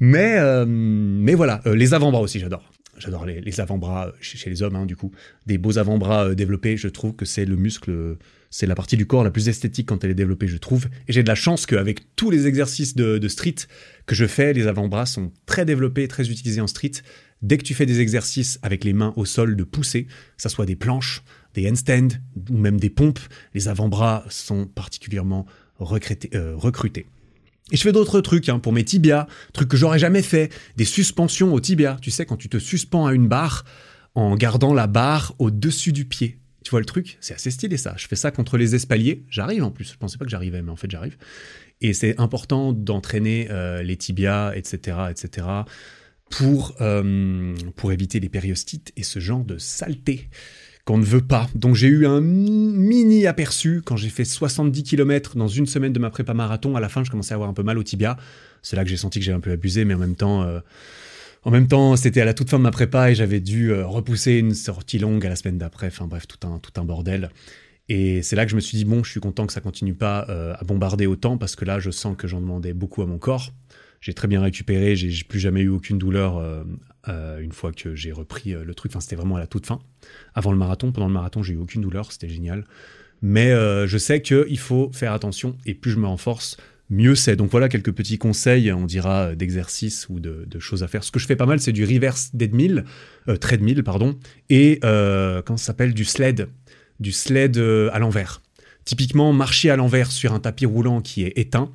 Mais, 0.00 0.38
mais 0.66 1.34
voilà, 1.34 1.60
les 1.66 1.94
avant-bras 1.94 2.22
aussi, 2.22 2.40
j'adore. 2.40 2.70
J'adore 2.98 3.26
les, 3.26 3.60
avant-bras 3.60 4.12
chez, 4.20 4.48
les 4.48 4.62
hommes, 4.62 4.76
hein, 4.76 4.86
du 4.86 4.96
coup. 4.96 5.12
Des 5.46 5.58
beaux 5.58 5.78
avant-bras 5.78 6.28
euh, 6.28 6.34
développés, 6.34 6.76
je 6.76 6.88
trouve 6.88 7.14
que 7.14 7.24
c'est 7.24 7.44
le 7.44 7.56
muscle, 7.56 8.16
c'est 8.50 8.66
la 8.66 8.74
partie 8.74 8.96
du 8.96 9.06
corps 9.06 9.22
la 9.22 9.30
plus 9.30 9.48
esthétique 9.48 9.88
quand 9.88 10.02
elle 10.02 10.10
est 10.10 10.14
développée, 10.14 10.48
je 10.48 10.56
trouve. 10.56 10.86
Et 11.06 11.12
j'ai 11.12 11.22
de 11.22 11.28
la 11.28 11.34
chance 11.34 11.66
qu'avec 11.66 12.16
tous 12.16 12.30
les 12.30 12.46
exercices 12.46 12.94
de, 12.94 13.28
street 13.28 13.56
que 14.06 14.14
je 14.14 14.26
fais, 14.26 14.52
les 14.52 14.66
avant-bras 14.66 15.04
sont 15.04 15.32
très 15.44 15.64
développés, 15.64 16.08
très 16.08 16.30
utilisés 16.30 16.60
en 16.60 16.66
street. 16.66 16.92
Dès 17.42 17.58
que 17.58 17.64
tu 17.64 17.74
fais 17.74 17.86
des 17.86 18.00
exercices 18.00 18.58
avec 18.62 18.82
les 18.82 18.94
mains 18.94 19.12
au 19.16 19.26
sol 19.26 19.56
de 19.56 19.64
pousser, 19.64 20.06
ce 20.38 20.48
soit 20.48 20.64
des 20.64 20.76
planches, 20.76 21.22
des 21.56 21.68
handstands 21.68 22.16
ou 22.50 22.56
même 22.56 22.78
des 22.78 22.90
pompes, 22.90 23.18
les 23.54 23.68
avant-bras 23.68 24.24
sont 24.28 24.66
particulièrement 24.66 25.46
euh, 25.80 26.54
recrutés. 26.54 27.06
Et 27.72 27.76
je 27.76 27.82
fais 27.82 27.92
d'autres 27.92 28.20
trucs 28.20 28.48
hein, 28.48 28.60
pour 28.60 28.72
mes 28.72 28.84
tibias, 28.84 29.26
trucs 29.52 29.68
que 29.68 29.76
j'aurais 29.76 29.98
jamais 29.98 30.22
fait, 30.22 30.52
des 30.76 30.84
suspensions 30.84 31.52
au 31.52 31.58
tibia. 31.58 31.96
Tu 32.00 32.12
sais, 32.12 32.24
quand 32.24 32.36
tu 32.36 32.48
te 32.48 32.58
suspends 32.58 33.06
à 33.06 33.12
une 33.12 33.26
barre 33.26 33.64
en 34.14 34.36
gardant 34.36 34.72
la 34.72 34.86
barre 34.86 35.34
au-dessus 35.38 35.92
du 35.92 36.04
pied. 36.04 36.38
Tu 36.62 36.70
vois 36.70 36.80
le 36.80 36.86
truc? 36.86 37.18
C'est 37.20 37.34
assez 37.34 37.50
stylé 37.50 37.76
ça. 37.76 37.94
Je 37.96 38.06
fais 38.06 38.16
ça 38.16 38.30
contre 38.30 38.56
les 38.56 38.74
espaliers. 38.74 39.24
J'arrive 39.30 39.64
en 39.64 39.70
plus. 39.70 39.92
Je 39.92 39.96
pensais 39.96 40.16
pas 40.16 40.24
que 40.24 40.30
j'arrivais, 40.30 40.62
mais 40.62 40.70
en 40.70 40.76
fait 40.76 40.90
j'arrive. 40.90 41.16
Et 41.80 41.92
c'est 41.92 42.18
important 42.20 42.72
d'entraîner 42.72 43.48
euh, 43.50 43.82
les 43.82 43.96
tibias, 43.96 44.52
etc., 44.54 44.98
etc., 45.10 45.46
pour, 46.30 46.74
euh, 46.80 47.54
pour 47.76 47.92
éviter 47.92 48.18
les 48.18 48.28
périostites 48.28 48.92
et 48.96 49.02
ce 49.02 49.20
genre 49.20 49.44
de 49.44 49.58
saleté 49.58 50.28
qu'on 50.86 50.98
ne 50.98 51.04
veut 51.04 51.20
pas. 51.20 51.50
Donc 51.54 51.74
j'ai 51.74 51.88
eu 51.88 52.06
un 52.06 52.20
mini 52.20 53.26
aperçu 53.26 53.82
quand 53.84 53.96
j'ai 53.96 54.08
fait 54.08 54.24
70 54.24 54.84
km 54.84 55.36
dans 55.36 55.48
une 55.48 55.66
semaine 55.66 55.92
de 55.92 55.98
ma 55.98 56.10
prépa 56.10 56.32
marathon. 56.32 56.76
À 56.76 56.80
la 56.80 56.88
fin, 56.88 57.02
je 57.02 57.10
commençais 57.10 57.32
à 57.32 57.34
avoir 57.34 57.50
un 57.50 57.54
peu 57.54 57.64
mal 57.64 57.76
au 57.76 57.82
tibia. 57.82 58.16
C'est 58.62 58.76
là 58.76 58.84
que 58.84 58.88
j'ai 58.88 58.96
senti 58.96 59.18
que 59.18 59.24
j'ai 59.24 59.32
un 59.32 59.40
peu 59.40 59.50
abusé, 59.50 59.84
mais 59.84 59.94
en 59.94 59.98
même 59.98 60.14
temps, 60.14 60.44
euh, 60.44 60.60
en 61.42 61.50
même 61.50 61.66
temps, 61.66 61.96
c'était 61.96 62.20
à 62.20 62.24
la 62.24 62.34
toute 62.34 62.48
fin 62.48 62.58
de 62.58 62.62
ma 62.62 62.70
prépa 62.70 63.10
et 63.10 63.16
j'avais 63.16 63.40
dû 63.40 63.72
euh, 63.72 63.84
repousser 63.84 64.34
une 64.34 64.54
sortie 64.54 65.00
longue 65.00 65.26
à 65.26 65.28
la 65.28 65.34
semaine 65.34 65.58
d'après. 65.58 65.88
Enfin 65.88 66.06
bref, 66.06 66.28
tout 66.28 66.46
un, 66.46 66.60
tout 66.60 66.80
un 66.80 66.84
bordel. 66.84 67.30
Et 67.88 68.22
c'est 68.22 68.36
là 68.36 68.44
que 68.44 68.52
je 68.52 68.56
me 68.56 68.60
suis 68.60 68.78
dit, 68.78 68.84
bon, 68.84 69.02
je 69.02 69.10
suis 69.10 69.20
content 69.20 69.44
que 69.46 69.52
ça 69.52 69.60
continue 69.60 69.94
pas 69.94 70.26
euh, 70.28 70.54
à 70.56 70.62
bombarder 70.62 71.06
autant 71.06 71.36
parce 71.36 71.56
que 71.56 71.64
là, 71.64 71.80
je 71.80 71.90
sens 71.90 72.16
que 72.16 72.28
j'en 72.28 72.40
demandais 72.40 72.74
beaucoup 72.74 73.02
à 73.02 73.06
mon 73.06 73.18
corps. 73.18 73.52
J'ai 74.00 74.14
très 74.14 74.28
bien 74.28 74.40
récupéré, 74.40 74.94
j'ai 74.94 75.24
plus 75.24 75.40
jamais 75.40 75.62
eu 75.62 75.68
aucune 75.68 75.98
douleur 75.98 76.40
une 77.06 77.52
fois 77.52 77.72
que 77.72 77.94
j'ai 77.94 78.12
repris 78.12 78.52
le 78.52 78.74
truc. 78.74 78.92
Enfin, 78.92 79.00
c'était 79.00 79.16
vraiment 79.16 79.36
à 79.36 79.40
la 79.40 79.46
toute 79.46 79.66
fin. 79.66 79.78
Avant 80.34 80.52
le 80.52 80.58
marathon, 80.58 80.92
pendant 80.92 81.08
le 81.08 81.12
marathon, 81.12 81.42
j'ai 81.42 81.54
eu 81.54 81.58
aucune 81.58 81.82
douleur, 81.82 82.12
c'était 82.12 82.28
génial. 82.28 82.64
Mais 83.22 83.50
je 83.86 83.98
sais 83.98 84.22
qu'il 84.22 84.58
faut 84.58 84.90
faire 84.92 85.12
attention 85.12 85.56
et 85.66 85.74
plus 85.74 85.92
je 85.92 85.98
me 85.98 86.06
renforce, 86.06 86.56
mieux 86.90 87.14
c'est. 87.14 87.36
Donc 87.36 87.50
voilà 87.50 87.68
quelques 87.68 87.92
petits 87.92 88.18
conseils, 88.18 88.72
on 88.72 88.86
dira, 88.86 89.34
d'exercices 89.34 90.08
ou 90.08 90.20
de, 90.20 90.46
choses 90.58 90.82
à 90.82 90.88
faire. 90.88 91.04
Ce 91.04 91.10
que 91.10 91.18
je 91.18 91.26
fais 91.26 91.36
pas 91.36 91.46
mal, 91.46 91.60
c'est 91.60 91.72
du 91.72 91.84
reverse 91.84 92.30
deadmill, 92.34 92.84
euh, 93.28 93.36
treadmill, 93.36 93.82
pardon, 93.82 94.16
et 94.48 94.80
euh, 94.84 95.42
comment 95.42 95.56
ça 95.56 95.66
s'appelle? 95.66 95.94
Du 95.94 96.04
sled, 96.04 96.48
du 97.00 97.12
sled 97.12 97.58
euh, 97.58 97.90
à 97.92 97.98
l'envers. 97.98 98.42
Typiquement, 98.84 99.32
marcher 99.32 99.70
à 99.70 99.76
l'envers 99.76 100.10
sur 100.10 100.32
un 100.32 100.40
tapis 100.40 100.66
roulant 100.66 101.00
qui 101.00 101.24
est 101.24 101.36
éteint, 101.36 101.70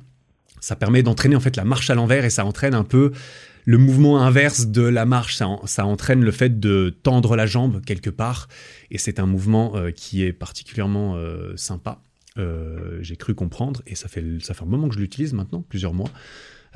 ça 0.60 0.76
permet 0.76 1.02
d'entraîner 1.02 1.36
en 1.36 1.40
fait 1.40 1.56
la 1.56 1.64
marche 1.64 1.90
à 1.90 1.94
l'envers 1.94 2.24
et 2.24 2.30
ça 2.30 2.44
entraîne 2.44 2.74
un 2.74 2.84
peu 2.84 3.12
le 3.64 3.78
mouvement 3.78 4.20
inverse 4.22 4.66
de 4.66 4.82
la 4.82 5.06
marche. 5.06 5.40
Ça, 5.64 5.86
entraîne 5.86 6.22
le 6.22 6.32
fait 6.32 6.60
de 6.60 6.94
tendre 7.02 7.36
la 7.36 7.46
jambe 7.46 7.82
quelque 7.84 8.10
part 8.10 8.48
et 8.90 8.98
c'est 8.98 9.20
un 9.20 9.26
mouvement 9.26 9.74
qui 9.94 10.22
est 10.22 10.32
particulièrement 10.32 11.16
sympa. 11.56 12.00
Euh, 12.38 12.98
j'ai 13.02 13.16
cru 13.16 13.34
comprendre, 13.34 13.82
et 13.86 13.94
ça 13.94 14.08
fait, 14.08 14.24
ça 14.40 14.54
fait 14.54 14.62
un 14.62 14.66
moment 14.66 14.88
que 14.88 14.94
je 14.94 15.00
l'utilise 15.00 15.34
maintenant, 15.34 15.62
plusieurs 15.68 15.92
mois, 15.92 16.08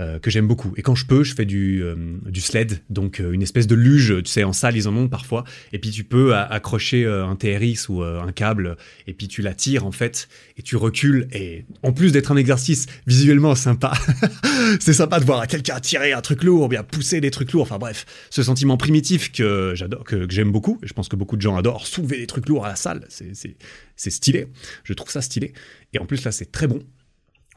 euh, 0.01 0.19
que 0.19 0.31
j'aime 0.31 0.47
beaucoup. 0.47 0.75
Et 0.77 0.83
quand 0.83 0.95
je 0.95 1.07
peux, 1.07 1.25
je 1.25 1.35
fais 1.35 1.45
du, 1.45 1.83
euh, 1.83 1.95
du 2.27 2.41
sled, 2.41 2.83
donc 2.91 3.19
une 3.19 3.43
espèce 3.43 3.67
de 3.67 3.75
luge, 3.75 4.15
tu 4.25 4.31
sais, 4.31 4.45
en 4.45 4.53
salle, 4.53 4.77
ils 4.77 4.89
en 4.89 4.97
ont 4.97 5.09
parfois, 5.09 5.45
et 5.73 5.79
puis 5.79 5.91
tu 5.91 6.05
peux 6.05 6.35
accrocher 6.35 7.07
un 7.07 7.35
TRX 7.37 7.89
ou 7.89 8.03
un 8.03 8.33
câble, 8.33 8.77
et 9.07 9.13
puis 9.13 9.29
tu 9.29 9.43
la 9.43 9.55
tires 9.55 9.87
en 9.87 9.93
fait, 9.93 10.29
et 10.57 10.63
tu 10.63 10.77
recules, 10.77 11.29
et 11.33 11.65
en 11.83 11.93
plus 11.93 12.13
d'être 12.13 12.33
un 12.33 12.37
exercice 12.37 12.87
visuellement 13.07 13.55
sympa, 13.55 13.93
c'est 14.81 14.93
sympa 14.93 15.21
de 15.21 15.25
voir 15.25 15.47
quelqu'un 15.47 15.81
tirer 15.81 16.13
un 16.13 16.21
truc 16.21 16.43
lourd, 16.43 16.69
bien 16.69 16.83
pousser 16.83 17.21
des 17.21 17.31
trucs 17.31 17.53
lourds, 17.53 17.63
enfin 17.63 17.79
bref, 17.79 18.05
ce 18.31 18.43
sentiment 18.43 18.77
primitif 18.77 19.33
que 19.33 19.73
j'adore, 19.75 20.05
que, 20.05 20.27
que 20.27 20.33
j'aime 20.33 20.53
beaucoup, 20.53 20.79
je 20.83 20.93
pense 20.93 21.09
que 21.09 21.17
beaucoup 21.17 21.37
de 21.37 21.43
gens 21.43 21.57
adorent, 21.57 21.87
soulever 21.87 22.19
des 22.19 22.27
trucs 22.27 22.49
lourds 22.49 22.67
à 22.67 22.69
la 22.69 22.77
salle, 22.77 23.07
c'est 23.09 24.11
stylé, 24.11 24.49
je 24.85 24.93
trouve 24.93 25.11
ça 25.11 25.23
stylé, 25.23 25.53
et 25.93 25.99
en 25.99 26.07
plus 26.07 26.25
là 26.25 26.33
c'est 26.33 26.53
très 26.53 26.67
bon, 26.67 26.81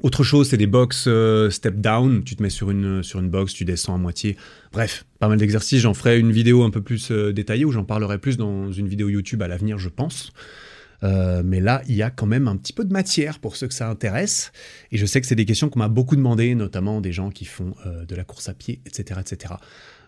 autre 0.02 0.24
chose, 0.24 0.50
c'est 0.50 0.58
des 0.58 0.68
box 0.68 1.06
euh, 1.08 1.50
step 1.50 1.76
down. 1.76 2.24
Tu 2.24 2.36
te 2.36 2.44
mets 2.44 2.50
sur 2.50 2.72
une, 2.72 3.04
sur 3.04 3.20
une 3.20 3.30
box, 3.30 3.54
tu 3.54 3.66
descends 3.66 3.96
à 3.96 3.98
moitié. 3.98 4.38
Bref, 4.72 5.06
pas 5.20 5.28
mal 5.28 5.38
d'exercices. 5.38 5.82
J'en 5.82 5.94
ferai 5.94 6.20
une 6.20 6.32
vidéo 6.32 6.64
un 6.64 6.70
peu 6.70 6.82
plus 6.82 7.12
euh, 7.12 7.34
détaillée 7.34 7.66
où 7.66 7.72
j'en 7.72 7.84
parlerai 7.84 8.18
plus 8.18 8.38
dans 8.38 8.72
une 8.72 8.88
vidéo 8.88 9.10
YouTube 9.10 9.42
à 9.42 9.48
l'avenir, 9.48 9.78
je 9.78 9.90
pense. 9.90 10.32
Euh, 11.04 11.42
mais 11.46 11.60
là, 11.60 11.82
il 11.88 11.96
y 11.96 12.02
a 12.02 12.10
quand 12.10 12.26
même 12.26 12.48
un 12.48 12.56
petit 12.56 12.74
peu 12.74 12.86
de 12.86 12.94
matière 12.94 13.40
pour 13.40 13.56
ceux 13.56 13.68
que 13.68 13.74
ça 13.74 13.90
intéresse. 13.90 14.52
Et 14.92 14.98
je 14.98 15.06
sais 15.06 15.20
que 15.20 15.28
c'est 15.28 15.36
des 15.36 15.46
questions 15.46 15.70
qu'on 15.70 15.80
m'a 15.80 15.90
beaucoup 15.90 16.16
demandé, 16.16 16.56
notamment 16.56 17.02
des 17.02 17.12
gens 17.12 17.30
qui 17.30 17.46
font 17.46 17.74
de 18.08 18.16
la 18.16 18.24
course 18.24 18.50
à 18.50 18.54
pied, 18.54 18.82
etc., 18.86 19.20
etc. 19.22 19.54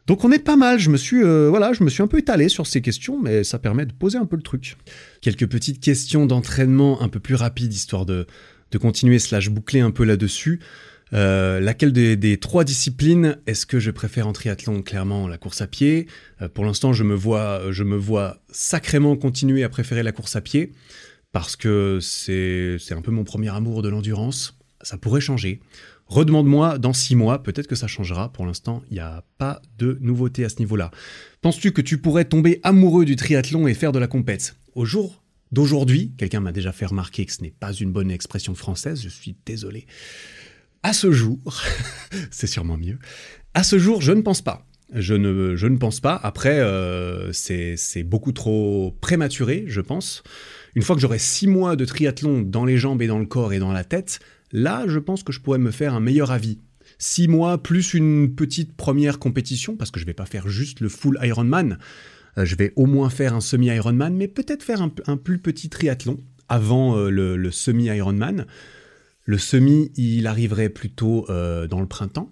Donc 0.08 0.25
on 0.25 0.32
est 0.32 0.39
pas 0.39 0.58
mal. 0.58 0.80
Je 0.80 0.89
me 0.89 0.97
suis, 0.97 1.21
voilà, 1.21 1.71
je 1.71 1.84
me 1.86 1.89
suis 1.89 2.04
un 2.04 2.08
peu 2.08 2.17
étalé 2.17 2.49
sur 2.49 2.67
ces 2.67 2.82
questions, 2.82 3.21
mais 3.21 3.45
ça 3.45 3.58
permet 3.58 3.86
de 3.86 3.93
poser 3.93 4.17
un 4.17 4.25
peu 4.25 4.36
le 4.36 4.41
truc. 4.41 4.75
Quelques 5.21 5.47
petites 5.47 5.80
questions 5.80 6.25
d'entraînement 6.25 7.01
un 7.01 7.08
peu 7.08 7.21
plus 7.21 7.36
rapides, 7.36 7.73
histoire 7.73 8.06
de 8.06 8.27
de 8.71 8.77
continuer 8.77 9.19
slash 9.19 9.49
boucler 9.49 9.81
un 9.81 9.91
peu 9.91 10.03
là-dessus. 10.03 10.60
Euh, 11.13 11.60
laquelle 11.60 11.91
des, 11.91 12.38
trois 12.38 12.63
disciplines 12.63 13.38
est-ce 13.45 13.65
que 13.65 13.79
je 13.79 13.91
préfère 13.91 14.27
en 14.27 14.34
triathlon 14.34 14.81
Clairement, 14.81 15.27
la 15.27 15.38
course 15.38 15.62
à 15.62 15.67
pied? 15.67 16.07
Euh, 16.41 16.47
pour 16.47 16.63
l'instant, 16.63 16.93
je 16.93 17.03
me 17.03 17.15
vois, 17.15 17.71
je 17.71 17.84
me 17.84 17.97
vois 17.97 18.38
sacrément 18.49 19.15
continuer 19.17 19.63
à 19.63 19.69
préférer 19.69 20.03
la 20.03 20.12
course 20.13 20.36
à 20.36 20.41
pied 20.41 20.71
parce 21.31 21.55
que 21.55 21.99
c'est 22.01 22.77
un 22.91 23.01
peu 23.01 23.12
mon 23.12 23.23
premier 23.23 23.49
amour 23.49 23.81
de 23.81 23.89
l'endurance. 23.89 24.57
Ça 24.81 24.97
pourrait 24.97 25.21
changer. 25.21 25.62
Redemande-moi 26.07 26.77
dans 26.77 26.91
six 26.91 27.15
mois, 27.15 27.41
peut-être 27.41 27.67
que 27.67 27.75
ça 27.75 27.88
changera. 27.88 28.34
Pour 28.34 28.45
l'instant, 28.45 28.84
il 28.89 28.95
n'y 28.95 28.99
a 28.99 29.23
pas 29.38 29.62
de 29.77 29.97
nouveauté 30.01 30.43
à 30.43 30.49
ce 30.49 30.57
niveau-là. 30.60 30.91
Penses-tu 31.41 31.71
que 31.71 31.81
tu 31.81 31.99
pourrais 31.99 32.25
tomber 32.25 32.60
amoureux 32.63 33.05
du 33.05 33.15
triathlon 33.15 33.65
et 33.67 33.73
faire 33.73 33.93
de 33.93 33.99
la 33.99 34.07
compète? 34.07 34.55
Au 34.75 34.84
jour 34.84 35.20
d'aujourd'hui, 35.51 36.13
quelqu'un 36.17 36.39
m'a 36.39 36.51
déjà 36.51 36.71
fait 36.71 36.85
remarquer 36.85 37.25
que 37.25 37.33
ce 37.33 37.41
n'est 37.41 37.53
pas 37.57 37.73
une 37.73 37.91
bonne 37.91 38.11
expression 38.11 38.55
française, 38.55 39.01
je 39.01 39.09
suis 39.09 39.35
désolé. 39.45 39.85
À 40.83 40.93
ce 40.93 41.11
jour, 41.11 41.39
c'est 42.31 42.47
sûrement 42.47 42.77
mieux. 42.77 42.97
À 43.53 43.63
ce 43.63 43.77
jour, 43.77 44.01
je 44.01 44.11
ne 44.11 44.21
pense 44.21 44.41
pas. 44.41 44.65
Je 44.93 45.13
ne, 45.13 45.55
je 45.55 45.67
ne 45.67 45.77
pense 45.77 46.01
pas. 46.01 46.19
Après, 46.21 46.59
euh, 46.59 47.31
c'est 47.31 48.03
beaucoup 48.03 48.33
trop 48.33 48.97
prématuré, 48.99 49.63
je 49.67 49.79
pense. 49.79 50.23
Une 50.75 50.81
fois 50.81 50.95
que 50.95 51.01
j'aurai 51.01 51.19
six 51.19 51.47
mois 51.47 51.75
de 51.75 51.85
triathlon 51.85 52.41
dans 52.41 52.65
les 52.65 52.77
jambes 52.77 53.01
et 53.01 53.07
dans 53.07 53.19
le 53.19 53.25
corps 53.25 53.53
et 53.53 53.59
dans 53.59 53.71
la 53.71 53.83
tête, 53.83 54.19
là, 54.51 54.85
je 54.87 54.99
pense 54.99 55.23
que 55.23 55.31
je 55.31 55.39
pourrais 55.39 55.59
me 55.59 55.71
faire 55.71 55.93
un 55.93 55.99
meilleur 55.99 56.31
avis. 56.31 56.59
Six 56.97 57.27
mois 57.27 57.57
plus 57.57 57.93
une 57.93 58.35
petite 58.35 58.75
première 58.75 59.17
compétition, 59.17 59.77
parce 59.77 59.91
que 59.91 59.99
je 59.99 60.05
ne 60.05 60.07
vais 60.07 60.13
pas 60.13 60.25
faire 60.25 60.49
juste 60.49 60.81
le 60.81 60.89
full 60.89 61.17
Ironman. 61.21 61.77
Euh, 62.38 62.46
je 62.46 62.56
vais 62.56 62.74
au 62.76 62.86
moins 62.86 63.10
faire 63.10 63.34
un 63.34 63.41
semi-Ironman, 63.41 64.15
mais 64.15 64.28
peut-être 64.28 64.63
faire 64.63 64.82
un, 64.82 65.17
plus 65.17 65.39
petit 65.39 65.70
triathlon 65.70 66.17
avant 66.50 66.98
euh, 66.98 67.10
le, 67.10 67.52
semi-Ironman. 67.52 68.46
Le 69.26 69.38
semi, 69.38 69.91
il 69.96 70.28
arriverait 70.28 70.70
plutôt 70.70 71.26
euh, 71.30 71.67
dans 71.67 71.80
le 71.80 71.88
printemps. 71.88 72.30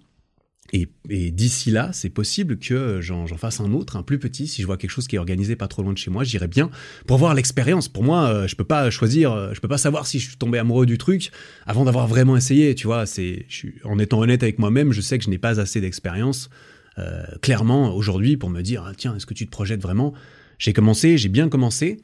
Et, 0.72 0.88
d'ici 1.32 1.72
là, 1.72 1.90
c'est 1.92 2.10
possible 2.10 2.56
que 2.56 3.00
j'en 3.00 3.26
fasse 3.36 3.60
un 3.60 3.72
autre, 3.72 3.96
un 3.96 4.04
plus 4.04 4.20
petit. 4.20 4.46
Si 4.46 4.62
je 4.62 4.66
vois 4.68 4.76
quelque 4.76 4.90
chose 4.90 5.08
qui 5.08 5.16
est 5.16 5.18
organisé 5.18 5.56
pas 5.56 5.66
trop 5.66 5.82
loin 5.82 5.92
de 5.92 5.98
chez 5.98 6.12
moi, 6.12 6.22
j'irai 6.22 6.46
bien 6.46 6.70
pour 7.08 7.18
voir 7.18 7.34
l'expérience. 7.34 7.88
Pour 7.88 8.04
moi, 8.04 8.46
je 8.46 8.54
peux 8.54 8.62
pas 8.62 8.88
choisir, 8.88 9.52
je 9.52 9.58
peux 9.58 9.66
pas 9.66 9.78
savoir 9.78 10.06
si 10.06 10.20
je 10.20 10.28
suis 10.28 10.36
tombé 10.36 10.58
amoureux 10.58 10.86
du 10.86 10.96
truc 10.96 11.32
avant 11.66 11.84
d'avoir 11.84 12.06
vraiment 12.06 12.36
essayé. 12.36 12.76
Tu 12.76 12.86
vois, 12.86 13.04
c'est, 13.04 13.46
en 13.82 13.98
étant 13.98 14.20
honnête 14.20 14.44
avec 14.44 14.60
moi-même, 14.60 14.92
je 14.92 15.00
sais 15.00 15.18
que 15.18 15.24
je 15.24 15.30
n'ai 15.30 15.38
pas 15.38 15.58
assez 15.58 15.80
d'expérience 15.80 16.50
euh, 16.98 17.24
clairement 17.42 17.94
aujourd'hui 17.94 18.36
pour 18.36 18.50
me 18.50 18.62
dire 18.62 18.84
ah, 18.86 18.92
tiens, 18.96 19.16
est-ce 19.16 19.26
que 19.26 19.34
tu 19.34 19.46
te 19.46 19.50
projettes 19.50 19.80
vraiment? 19.80 20.12
J'ai 20.58 20.72
commencé, 20.72 21.16
j'ai 21.16 21.28
bien 21.28 21.48
commencé, 21.48 22.00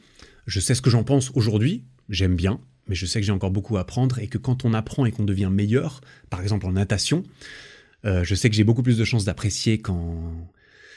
je 0.47 0.61
sais 0.61 0.75
ce 0.75 0.83
que 0.83 0.91
j'en 0.91 1.05
pense 1.05 1.31
aujourd'hui, 1.35 1.85
j'aime 2.09 2.37
bien, 2.37 2.61
mais 2.89 2.95
je 2.95 3.05
sais 3.05 3.21
que 3.21 3.27
j'ai 3.27 3.33
encore 3.33 3.51
beaucoup 3.51 3.77
à 3.77 3.81
apprendre 3.81 4.19
et 4.19 4.29
que 4.29 4.39
quand 4.39 4.65
on 4.65 4.73
apprend 4.73 5.05
et 5.05 5.13
qu'on 5.13 5.25
devient 5.25 5.51
meilleur, 5.53 6.01
par 6.31 6.41
exemple 6.41 6.67
en 6.67 6.73
natation, 6.73 7.25
euh, 8.05 8.25
je 8.25 8.35
sais 8.35 8.49
que 8.49 8.57
j'ai 8.57 8.65
beaucoup 8.65 8.83
plus 8.83 8.97
de 8.97 9.05
chances 9.05 9.25
d'apprécier 9.25 9.79
quand 9.79 10.47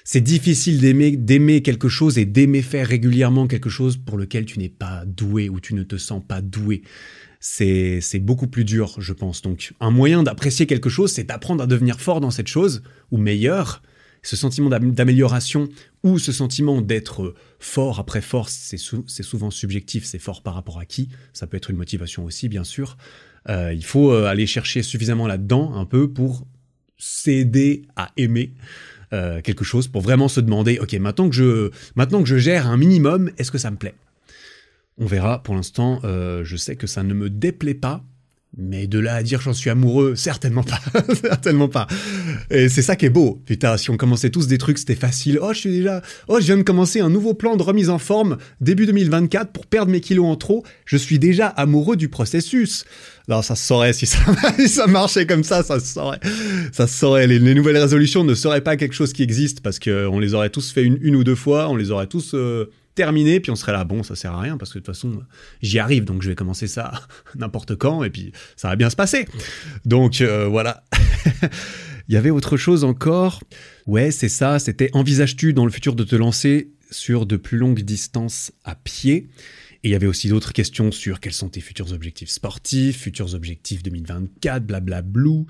c'est 0.03 0.21
difficile 0.21 0.79
d'aimer 0.79 1.17
d'aimer 1.17 1.61
quelque 1.61 1.89
chose 1.89 2.17
et 2.17 2.25
d'aimer 2.25 2.61
faire 2.61 2.87
régulièrement 2.87 3.47
quelque 3.47 3.69
chose 3.69 3.97
pour 3.97 4.17
lequel 4.17 4.45
tu 4.45 4.59
n'es 4.59 4.69
pas 4.69 5.03
doué 5.05 5.49
ou 5.49 5.59
tu 5.59 5.73
ne 5.73 5.83
te 5.83 5.97
sens 5.97 6.23
pas 6.25 6.41
doué. 6.41 6.83
C'est 7.39 8.19
beaucoup 8.19 8.47
plus 8.47 8.65
dur, 8.65 8.95
je 8.99 9.13
pense. 9.13 9.41
Donc 9.41 9.73
un 9.79 9.91
moyen 9.91 10.23
d'apprécier 10.23 10.67
quelque 10.67 10.89
chose, 10.89 11.11
c'est 11.11 11.23
d'apprendre 11.23 11.63
à 11.63 11.67
devenir 11.67 11.99
fort 12.01 12.19
dans 12.19 12.31
cette 12.31 12.47
chose 12.47 12.83
ou 13.11 13.17
meilleur 13.17 13.81
ce 14.21 14.35
sentiment 14.35 14.69
d'amélioration 14.69 15.69
ou 16.03 16.19
ce 16.19 16.31
sentiment 16.31 16.81
d'être 16.81 17.35
fort 17.59 17.99
après 17.99 18.21
force, 18.21 18.75
c'est 19.07 19.23
souvent 19.23 19.51
subjectif, 19.51 20.05
c'est 20.05 20.19
fort 20.19 20.43
par 20.43 20.55
rapport 20.55 20.79
à 20.79 20.85
qui, 20.85 21.09
ça 21.33 21.47
peut 21.47 21.57
être 21.57 21.69
une 21.69 21.77
motivation 21.77 22.25
aussi 22.25 22.49
bien 22.49 22.63
sûr. 22.63 22.97
Euh, 23.47 23.73
il 23.73 23.85
faut 23.85 24.11
euh, 24.11 24.25
aller 24.25 24.45
chercher 24.45 24.83
suffisamment 24.83 25.27
là-dedans 25.27 25.73
un 25.75 25.85
peu 25.85 26.11
pour 26.11 26.45
s'aider 26.97 27.83
à 27.95 28.11
aimer 28.17 28.51
euh, 29.13 29.41
quelque 29.41 29.63
chose, 29.63 29.87
pour 29.87 30.01
vraiment 30.01 30.27
se 30.27 30.41
demander, 30.41 30.77
ok, 30.79 30.93
maintenant 30.95 31.29
que 31.29 31.35
je, 31.35 31.71
maintenant 31.95 32.21
que 32.21 32.27
je 32.27 32.37
gère 32.37 32.67
un 32.67 32.77
minimum, 32.77 33.31
est-ce 33.37 33.51
que 33.51 33.57
ça 33.57 33.71
me 33.71 33.77
plaît? 33.77 33.95
On 34.99 35.05
verra, 35.05 35.41
pour 35.41 35.55
l'instant, 35.55 36.01
je 36.03 36.55
sais 36.57 36.75
que 36.75 36.85
ça 36.85 37.03
ne 37.03 37.13
me 37.13 37.29
déplaît 37.29 37.73
pas, 37.73 38.03
mais 38.57 38.87
de 38.87 38.99
là 38.99 39.15
à 39.15 39.23
dire 39.23 39.41
j'en 39.41 39.53
suis 39.53 39.69
amoureux, 39.69 40.15
certainement 40.15 40.63
pas, 40.63 40.79
certainement 41.21 41.67
pas. 41.67 41.87
Et 42.49 42.67
c'est 42.67 42.81
ça 42.81 42.95
qui 42.95 43.05
est 43.05 43.11
beau. 43.11 43.41
Putain, 43.45 43.77
si 43.77 43.89
on 43.89 43.97
commençait 43.97 44.31
tous 44.31 44.47
des 44.47 44.57
trucs, 44.57 44.79
c'était 44.79 44.95
facile. 44.95 45.39
Oh, 45.41 45.53
je 45.53 45.59
suis 45.59 45.71
déjà, 45.71 46.01
oh, 46.27 46.39
je 46.39 46.45
viens 46.45 46.57
de 46.57 46.63
commencer 46.63 46.99
un 46.99 47.09
nouveau 47.09 47.33
plan 47.33 47.57
de 47.57 47.63
remise 47.63 47.89
en 47.89 47.99
forme 47.99 48.37
début 48.59 48.85
2024 48.87 49.51
pour 49.51 49.67
perdre 49.67 49.91
mes 49.91 50.01
kilos 50.01 50.25
en 50.25 50.35
trop. 50.35 50.63
Je 50.85 50.97
suis 50.97 51.19
déjà 51.19 51.47
amoureux 51.47 51.95
du 51.95 52.09
processus. 52.09 52.85
Non, 53.27 53.43
ça 53.43 53.55
se 53.55 53.65
saurait 53.65 53.93
si 53.93 54.07
ça, 54.07 54.19
ça 54.67 54.87
marchait 54.87 55.27
comme 55.27 55.43
ça, 55.43 55.61
ça 55.61 55.79
se 55.79 55.85
saurait. 55.85 56.19
Ça 56.71 56.87
saurait. 56.87 57.27
Les, 57.27 57.39
nouvelles 57.53 57.77
résolutions 57.77 58.23
ne 58.23 58.33
seraient 58.33 58.61
pas 58.61 58.77
quelque 58.77 58.95
chose 58.95 59.13
qui 59.13 59.21
existe 59.21 59.61
parce 59.61 59.77
que 59.77 60.07
on 60.07 60.19
les 60.19 60.33
aurait 60.33 60.49
tous 60.49 60.71
fait 60.71 60.83
une, 60.83 60.97
une 61.01 61.15
ou 61.15 61.23
deux 61.23 61.35
fois, 61.35 61.69
on 61.69 61.75
les 61.75 61.91
aurait 61.91 62.07
tous 62.07 62.31
euh, 62.33 62.71
terminé, 62.99 63.39
puis 63.39 63.49
on 63.49 63.55
serait 63.55 63.71
là, 63.71 63.85
bon, 63.85 64.03
ça 64.03 64.13
sert 64.13 64.33
à 64.33 64.41
rien, 64.41 64.57
parce 64.57 64.73
que 64.73 64.79
de 64.79 64.83
toute 64.83 64.93
façon, 64.93 65.21
j'y 65.61 65.79
arrive, 65.79 66.03
donc 66.03 66.21
je 66.21 66.27
vais 66.27 66.35
commencer 66.35 66.67
ça 66.67 66.91
n'importe 67.35 67.77
quand, 67.77 68.03
et 68.03 68.09
puis 68.09 68.33
ça 68.57 68.67
va 68.67 68.75
bien 68.75 68.89
se 68.89 68.97
passer. 68.97 69.25
Donc 69.85 70.19
euh, 70.19 70.47
voilà. 70.47 70.83
Il 72.09 72.13
y 72.13 72.17
avait 72.17 72.29
autre 72.29 72.57
chose 72.57 72.83
encore? 72.83 73.41
Ouais, 73.85 74.11
c'est 74.11 74.27
ça, 74.27 74.59
c'était 74.59 74.89
envisages-tu 74.91 75.53
dans 75.53 75.63
le 75.63 75.71
futur 75.71 75.95
de 75.95 76.03
te 76.03 76.17
lancer 76.17 76.71
sur 76.91 77.25
de 77.25 77.37
plus 77.37 77.57
longues 77.57 77.83
distances 77.83 78.51
à 78.65 78.75
pied? 78.75 79.29
Et 79.83 79.89
il 79.89 79.91
y 79.91 79.95
avait 79.95 80.07
aussi 80.07 80.27
d'autres 80.27 80.51
questions 80.51 80.91
sur 80.91 81.21
quels 81.21 81.31
sont 81.31 81.47
tes 81.47 81.61
futurs 81.61 81.93
objectifs 81.93 82.29
sportifs, 82.29 83.03
futurs 83.03 83.33
objectifs 83.33 83.81
2024, 83.81 84.65
blablablou. 84.65 85.45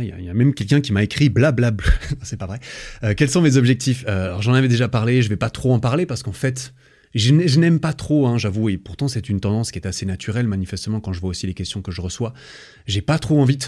Il 0.00 0.24
y, 0.24 0.28
a 0.30 0.34
même 0.34 0.54
quelqu'un 0.54 0.80
qui 0.80 0.92
m'a 0.92 1.02
écrit 1.02 1.28
blablabla. 1.28 1.86
c'est 2.22 2.38
pas 2.38 2.46
vrai. 2.46 2.60
Euh, 3.02 3.12
quels 3.14 3.28
sont 3.28 3.42
mes 3.42 3.58
objectifs? 3.58 4.04
Euh, 4.08 4.26
Alors 4.26 4.42
j'en 4.42 4.54
avais 4.54 4.68
déjà 4.68 4.88
parlé, 4.88 5.20
je 5.20 5.28
vais 5.28 5.36
pas 5.36 5.50
trop 5.50 5.74
en 5.74 5.80
parler 5.80 6.06
parce 6.06 6.22
qu'en 6.22 6.32
fait, 6.32 6.72
je 7.14 7.58
n'aime 7.58 7.78
pas 7.78 7.92
trop, 7.92 8.26
hein, 8.26 8.38
j'avoue, 8.38 8.70
et 8.70 8.78
pourtant 8.78 9.06
c'est 9.06 9.28
une 9.28 9.38
tendance 9.38 9.70
qui 9.70 9.78
est 9.78 9.86
assez 9.86 10.06
naturelle, 10.06 10.46
manifestement, 10.46 11.00
quand 11.00 11.12
je 11.12 11.20
vois 11.20 11.30
aussi 11.30 11.46
les 11.46 11.52
questions 11.52 11.82
que 11.82 11.92
je 11.92 12.00
reçois. 12.00 12.32
J'ai 12.86 13.02
pas 13.02 13.18
trop 13.18 13.40
envie 13.40 13.58
de... 13.58 13.64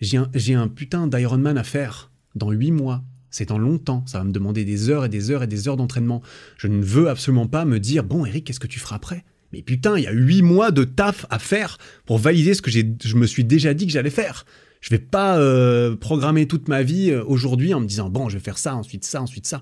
J'ai 0.00 0.54
un, 0.54 0.68
putain 0.68 1.06
d'Ironman 1.06 1.58
à 1.58 1.64
faire 1.64 2.10
dans 2.34 2.50
8 2.50 2.70
mois. 2.70 3.04
C'est 3.30 3.50
en 3.50 3.58
longtemps, 3.58 4.04
ça 4.06 4.18
va 4.18 4.24
me 4.24 4.32
demander 4.32 4.64
des 4.64 4.88
heures 4.88 5.04
et 5.04 5.08
des 5.10 5.30
heures 5.30 5.42
et 5.42 5.46
des 5.46 5.68
heures 5.68 5.76
d'entraînement. 5.76 6.22
Je 6.56 6.68
ne 6.68 6.82
veux 6.82 7.10
absolument 7.10 7.46
pas 7.46 7.66
me 7.66 7.78
dire, 7.78 8.04
bon 8.04 8.24
Eric, 8.24 8.46
qu'est-ce 8.46 8.60
que 8.60 8.66
tu 8.66 8.78
feras 8.78 8.96
après? 8.96 9.24
Mais 9.52 9.60
putain, 9.60 9.98
il 9.98 10.04
y 10.04 10.06
a 10.06 10.12
8 10.12 10.40
mois 10.40 10.70
de 10.70 10.84
taf 10.84 11.26
à 11.28 11.38
faire 11.38 11.76
pour 12.06 12.18
valider 12.18 12.54
ce 12.54 12.62
que 12.62 12.70
je 12.70 13.16
me 13.16 13.26
suis 13.26 13.44
déjà 13.44 13.74
dit 13.74 13.86
que 13.86 13.92
j'allais 13.92 14.10
faire. 14.10 14.46
Je 14.86 14.94
vais 14.94 15.00
pas 15.00 15.36
euh, 15.36 15.96
programmer 15.96 16.46
toute 16.46 16.68
ma 16.68 16.84
vie 16.84 17.10
euh, 17.10 17.24
aujourd'hui 17.24 17.74
en 17.74 17.80
me 17.80 17.86
disant 17.86 18.08
bon, 18.08 18.28
je 18.28 18.38
vais 18.38 18.44
faire 18.44 18.56
ça, 18.56 18.76
ensuite 18.76 19.04
ça, 19.04 19.20
ensuite 19.20 19.44
ça. 19.44 19.60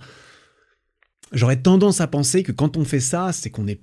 J'aurais 1.33 1.63
tendance 1.63 2.03
à 2.03 2.07
penser 2.07 2.43
que 2.43 2.53
quand 2.53 2.77
on 2.77 2.85
fait 2.85 3.01
ça, 3.01 3.33
c'est 3.33 3.49
qu'on 3.49 3.67
est 3.67 3.81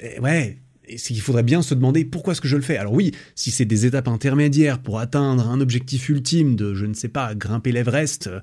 eh, 0.00 0.20
ouais, 0.20 0.60
il 0.86 1.20
faudrait 1.22 1.42
bien 1.42 1.62
se 1.62 1.72
demander 1.74 2.04
pourquoi 2.04 2.32
est-ce 2.32 2.42
que 2.42 2.48
je 2.48 2.56
le 2.56 2.62
fais. 2.62 2.76
Alors 2.76 2.92
oui, 2.92 3.12
si 3.34 3.50
c'est 3.50 3.64
des 3.64 3.86
étapes 3.86 4.08
intermédiaires 4.08 4.78
pour 4.82 4.98
atteindre 4.98 5.48
un 5.48 5.58
objectif 5.62 6.10
ultime 6.10 6.54
de, 6.54 6.74
je 6.74 6.84
ne 6.84 6.92
sais 6.92 7.08
pas, 7.08 7.34
grimper 7.34 7.72
l'Everest, 7.72 8.26
euh, 8.26 8.40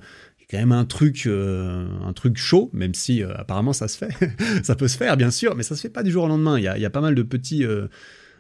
quand 0.50 0.58
même 0.58 0.72
un 0.72 0.86
truc, 0.86 1.28
un 1.28 2.14
truc 2.14 2.38
chaud, 2.38 2.72
même 2.74 2.96
si 2.96 3.24
apparemment 3.24 3.72
ça 3.72 3.88
se 3.88 3.98
fait. 3.98 4.10
ça 4.64 4.76
peut 4.76 4.88
se 4.88 4.98
faire, 4.98 5.16
bien 5.16 5.32
sûr, 5.32 5.56
mais 5.56 5.64
ça 5.64 5.76
se 5.76 5.82
fait 5.82 5.90
pas 5.90 6.02
du 6.04 6.10
jour 6.10 6.24
au 6.24 6.28
lendemain. 6.28 6.58
Il 6.58 6.64
y 6.64 6.86
a, 6.86 6.90
pas 6.90 7.00
mal 7.00 7.16
de 7.16 7.24
petits 7.24 7.64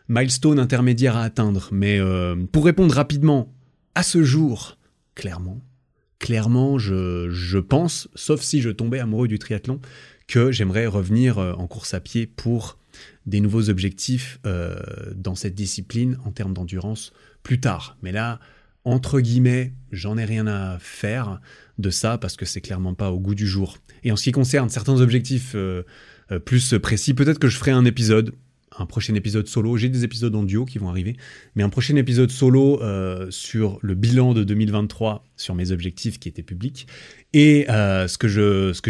milestones 0.10 0.60
intermédiaires 0.60 1.16
à 1.16 1.24
atteindre. 1.24 1.70
Mais 1.72 2.02
pour 2.52 2.66
répondre 2.66 2.94
rapidement 2.94 3.54
à 3.96 4.04
ce 4.04 4.24
jour, 4.24 4.78
clairement, 5.16 5.62
clairement, 6.20 6.78
je, 6.78 7.58
pense, 7.58 8.08
sauf 8.16 8.42
si 8.42 8.62
je 8.62 8.70
tombais 8.70 9.00
amoureux 9.00 9.28
du 9.28 9.40
triathlon, 9.40 9.82
que 10.28 10.52
j'aimerais 10.52 10.86
revenir 10.86 11.40
euh, 11.40 11.54
en 11.54 11.68
course 11.68 11.94
à 11.94 12.00
pied 12.00 12.26
pour 12.26 12.78
des 13.26 13.42
nouveaux 13.42 13.70
objectifs 13.70 14.40
euh, 14.46 14.80
dans 15.14 15.36
cette 15.36 15.56
discipline 15.56 16.18
en 16.26 16.32
termes 16.32 16.54
d'endurance 16.54 17.12
plus 17.44 17.60
tard. 17.60 17.98
Mais 18.02 18.12
là, 18.12 18.40
entre 18.86 19.20
guillemets, 19.20 19.74
j'en 19.92 20.18
ai 20.18 20.26
rien 20.26 20.48
à 20.48 20.78
faire 20.80 21.42
de 21.78 21.90
ça 21.90 22.18
parce 22.18 22.38
que 22.38 22.46
c'est 22.46 22.62
clairement 22.62 22.94
pas 22.94 23.12
au 23.12 23.20
goût 23.20 23.36
du 23.36 23.48
jour. 23.48 23.78
Et 24.04 24.12
en 24.12 24.16
ce 24.16 24.24
qui 24.24 24.32
concerne 24.32 24.70
certains 24.70 25.02
objectifs 25.02 25.54
euh, 25.56 25.84
plus 26.46 26.76
précis, 26.82 27.14
peut-être 27.14 27.40
que 27.40 27.50
je 27.50 27.58
ferai 27.58 27.72
un 27.72 27.86
épisode 27.86 28.34
un 28.78 28.86
prochain 28.86 29.16
épisode 29.16 29.48
solo. 29.48 29.78
J'ai 29.78 29.90
des 29.90 30.04
épisodes 30.04 30.34
en 30.36 30.44
duo 30.44 30.66
qui 30.66 30.78
vont 30.78 30.90
arriver, 30.90 31.18
mais 31.56 31.64
un 31.64 31.70
prochain 31.70 31.96
épisode 31.96 32.32
solo 32.32 32.82
euh, 32.82 33.28
sur 33.30 33.80
le 33.82 33.96
bilan 33.96 34.34
de 34.34 34.44
2023, 34.44 35.24
sur 35.36 35.56
mes 35.56 35.72
objectifs 35.72 36.20
qui 36.20 36.30
étaient 36.30 36.44
publics, 36.44 36.88
et 37.34 37.70
euh, 37.70 38.08
ce 38.08 38.18
que 38.18 38.28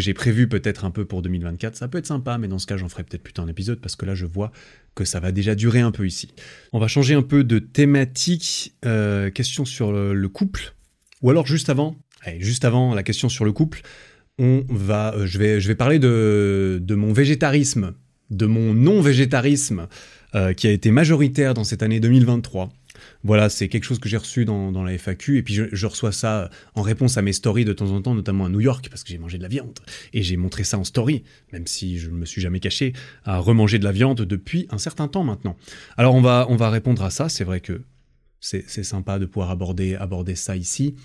j'ai 0.00 0.14
prévu 0.14 0.48
peut-être 0.48 0.84
un 0.84 0.90
peu 0.90 1.04
pour 1.04 1.22
2024. 1.22 1.76
Ça 1.76 1.88
peut 1.88 1.98
être 1.98 2.06
sympa, 2.06 2.38
mais 2.38 2.48
dans 2.48 2.58
ce 2.58 2.66
cas, 2.66 2.76
j'en 2.76 2.88
ferai 2.88 3.04
peut-être 3.04 3.22
plutôt 3.22 3.42
un 3.42 3.48
épisode 3.48 3.80
parce 3.80 3.96
que 3.96 4.06
là, 4.06 4.14
je 4.14 4.26
vois 4.26 4.52
que 4.94 5.04
ça 5.04 5.20
va 5.20 5.32
déjà 5.32 5.54
durer 5.54 5.80
un 5.80 5.90
peu 5.90 6.06
ici. 6.06 6.28
On 6.72 6.78
va 6.78 6.88
changer 6.88 7.14
un 7.14 7.22
peu 7.22 7.44
de 7.44 7.58
thématique. 7.58 8.74
Euh, 8.84 9.30
question 9.30 9.64
sur 9.64 9.92
le, 9.92 10.28
couple, 10.28 10.74
ou 11.22 11.30
alors 11.30 11.46
juste 11.46 11.68
avant, 11.68 11.96
juste 12.38 12.64
avant 12.64 12.94
la 12.94 13.02
question 13.02 13.28
sur 13.28 13.44
le 13.44 13.52
couple. 13.52 13.82
On 14.38 14.64
va, 14.68 15.14
je 15.24 15.38
vais, 15.38 15.60
je 15.60 15.68
vais 15.68 15.74
parler 15.74 15.98
de, 15.98 16.80
de 16.82 16.94
mon 16.94 17.12
végétarisme 17.12 17.94
de 18.32 18.46
mon 18.46 18.74
non-végétarisme 18.74 19.86
euh, 20.34 20.54
qui 20.54 20.66
a 20.66 20.70
été 20.70 20.90
majoritaire 20.90 21.54
dans 21.54 21.64
cette 21.64 21.82
année 21.82 22.00
2023. 22.00 22.70
Voilà, 23.24 23.48
c'est 23.48 23.68
quelque 23.68 23.84
chose 23.84 23.98
que 23.98 24.08
j'ai 24.08 24.16
reçu 24.16 24.44
dans, 24.44 24.82
la 24.82 24.92
FAQ, 24.98 25.38
et 25.38 25.42
puis 25.42 25.54
je, 25.54 25.86
reçois 25.86 26.12
ça 26.12 26.50
en 26.74 26.82
réponse 26.82 27.16
à 27.16 27.22
mes 27.22 27.32
stories 27.32 27.64
de 27.64 27.72
temps 27.72 27.90
en 27.90 28.02
temps, 28.02 28.14
notamment 28.14 28.46
à 28.46 28.48
New 28.48 28.60
York, 28.60 28.88
parce 28.88 29.04
que 29.04 29.10
j'ai 29.10 29.18
mangé 29.18 29.38
de 29.38 29.42
la 29.42 29.48
viande. 29.48 29.78
Et 30.12 30.22
j'ai 30.22 30.36
montré 30.36 30.64
ça 30.64 30.78
en 30.78 30.84
story, 30.84 31.22
même 31.52 31.66
si 31.66 31.98
je 31.98 32.10
ne 32.10 32.16
me 32.16 32.24
suis 32.24 32.40
jamais 32.40 32.60
caché 32.60 32.92
à 33.24 33.38
remanger 33.38 33.78
de 33.78 33.84
la 33.84 33.92
viande 33.92 34.22
depuis 34.22 34.66
un 34.70 34.78
certain 34.78 35.08
temps 35.08 35.24
maintenant. 35.24 35.56
Alors 35.96 36.14
on 36.14 36.20
va, 36.20 36.46
on 36.48 36.56
va 36.56 36.70
répondre 36.70 37.02
à 37.02 37.10
ça, 37.10 37.28
c'est 37.28 37.44
vrai 37.44 37.60
que 37.60 37.82
c'est 38.40 38.82
sympa 38.82 39.20
de 39.20 39.26
pouvoir 39.26 39.50
aborder, 39.50 39.94
aborder 39.94 40.34
ça 40.34 40.56
ici. 40.56 40.96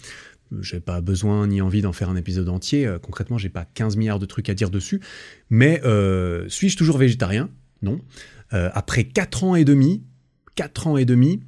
J'ai 0.62 0.80
pas 0.80 1.02
besoin 1.02 1.48
ni 1.48 1.62
envie 1.62 1.82
d'en 1.82 1.94
faire 1.94 2.10
un 2.10 2.16
épisode 2.16 2.50
entier. 2.50 2.86
Euh, 2.86 3.00
concrètement, 3.00 3.38
j'ai 3.38 3.50
pas 3.50 3.66
15 3.66 3.98
milliards 3.98 4.20
de 4.20 4.26
trucs 4.26 4.50
à 4.50 4.54
dire 4.54 4.70
dessus. 4.70 5.02
Mais 5.50 5.82
euh, 5.86 6.48
suis-je 6.50 6.78
toujours 6.78 6.98
végétarien? 6.98 7.50
Non. 7.82 8.00
Euh, 8.54 8.70
après 8.74 9.04
4 9.04 9.44
ans 9.44 9.56
et 9.56 9.66
demi, 9.66 10.04
4 10.56 10.88
ans 10.88 10.98
et 10.98 11.06
demi, 11.06 11.42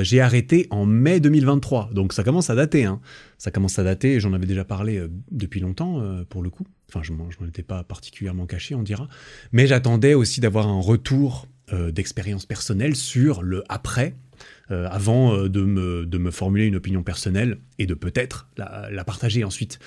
j'ai 0.00 0.22
arrêté 0.22 0.66
en 0.70 0.86
mai 0.86 1.20
2023. 1.20 1.90
Donc 1.92 2.14
ça 2.14 2.24
commence 2.24 2.48
à 2.48 2.54
dater. 2.54 2.86
Hein. 2.86 3.02
Ça 3.36 3.50
commence 3.50 3.78
à 3.78 3.84
dater. 3.84 4.18
J'en 4.18 4.32
avais 4.32 4.46
déjà 4.46 4.64
parlé 4.64 4.98
depuis 5.30 5.60
longtemps, 5.60 6.02
pour 6.30 6.42
le 6.42 6.48
coup. 6.48 6.64
Enfin, 6.88 7.02
je 7.02 7.12
m'en 7.12 7.28
étais 7.46 7.62
pas 7.62 7.84
particulièrement 7.84 8.46
caché, 8.46 8.74
on 8.74 8.82
dira. 8.82 9.08
Mais 9.52 9.66
j'attendais 9.66 10.14
aussi 10.14 10.40
d'avoir 10.40 10.68
un 10.68 10.80
retour 10.80 11.48
d'expérience 11.70 12.46
personnelle 12.46 12.96
sur 12.96 13.42
le 13.42 13.62
après 13.68 14.16
euh, 14.70 14.88
avant 14.90 15.36
euh, 15.36 15.48
de, 15.50 15.62
me, 15.62 16.06
de 16.06 16.16
me 16.16 16.30
formuler 16.30 16.64
une 16.64 16.76
opinion 16.76 17.02
personnelle 17.02 17.58
et 17.78 17.84
de 17.84 17.92
peut-être 17.92 18.48
la, 18.56 19.04
partager 19.04 19.44
ensuite. 19.44 19.78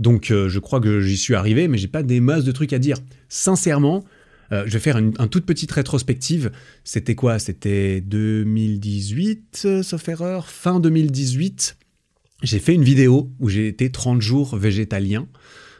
Donc 0.00 0.32
euh, 0.32 0.48
je 0.48 0.58
crois 0.58 0.80
que 0.80 1.00
j'y 1.00 1.16
suis 1.16 1.36
arrivé, 1.36 1.68
mais 1.68 1.78
j'ai 1.78 1.86
pas 1.86 2.02
des 2.02 2.18
masses 2.18 2.42
de 2.42 2.50
trucs 2.50 2.72
à 2.72 2.80
dire. 2.80 2.96
Sincèrement, 3.28 4.04
je 4.50 4.70
vais 4.70 4.78
faire 4.78 4.98
une, 4.98 5.12
toute 5.28 5.46
petite 5.46 5.72
rétrospective. 5.72 6.52
C'était 6.84 7.16
quoi? 7.16 7.40
C'était 7.40 8.00
2018, 8.00 9.82
sauf 9.82 10.08
erreur, 10.08 10.48
fin 10.48 10.78
2018. 10.78 11.76
J'ai 12.44 12.58
fait 12.60 12.74
une 12.74 12.84
vidéo 12.84 13.32
où 13.40 13.48
j'ai 13.48 13.66
été 13.66 13.90
30 13.90 14.20
jours 14.20 14.56
végétalien. 14.56 15.26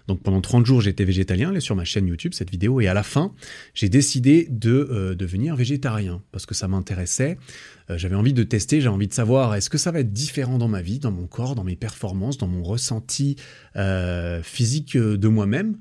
Donc 0.06 0.22
pendant 0.22 0.40
30 0.40 0.66
jours, 0.66 0.80
j'étais 0.80 1.04
végétalien, 1.04 1.52
est 1.54 1.60
sur 1.60 1.76
ma 1.76 1.84
chaîne 1.84 2.06
YouTube, 2.06 2.34
cette 2.34 2.50
vidéo, 2.50 2.80
et 2.80 2.88
à 2.88 2.94
la 2.94 3.02
fin, 3.02 3.32
j'ai 3.72 3.88
décidé 3.88 4.46
de 4.50 4.70
euh, 4.70 5.14
devenir 5.14 5.56
végétarien, 5.56 6.22
parce 6.30 6.44
que 6.44 6.54
ça 6.54 6.68
m'intéressait, 6.68 7.38
euh, 7.90 7.96
j'avais 7.96 8.14
envie 8.14 8.34
de 8.34 8.42
tester, 8.42 8.80
j'ai 8.80 8.88
envie 8.88 9.08
de 9.08 9.14
savoir, 9.14 9.54
est-ce 9.54 9.70
que 9.70 9.78
ça 9.78 9.90
va 9.90 10.00
être 10.00 10.12
différent 10.12 10.58
dans 10.58 10.68
ma 10.68 10.82
vie, 10.82 10.98
dans 10.98 11.10
mon 11.10 11.26
corps, 11.26 11.54
dans 11.54 11.64
mes 11.64 11.76
performances, 11.76 12.36
dans 12.36 12.48
mon 12.48 12.62
ressenti 12.62 13.36
euh, 13.76 14.42
physique 14.42 14.96
de 14.96 15.28
moi-même, 15.28 15.78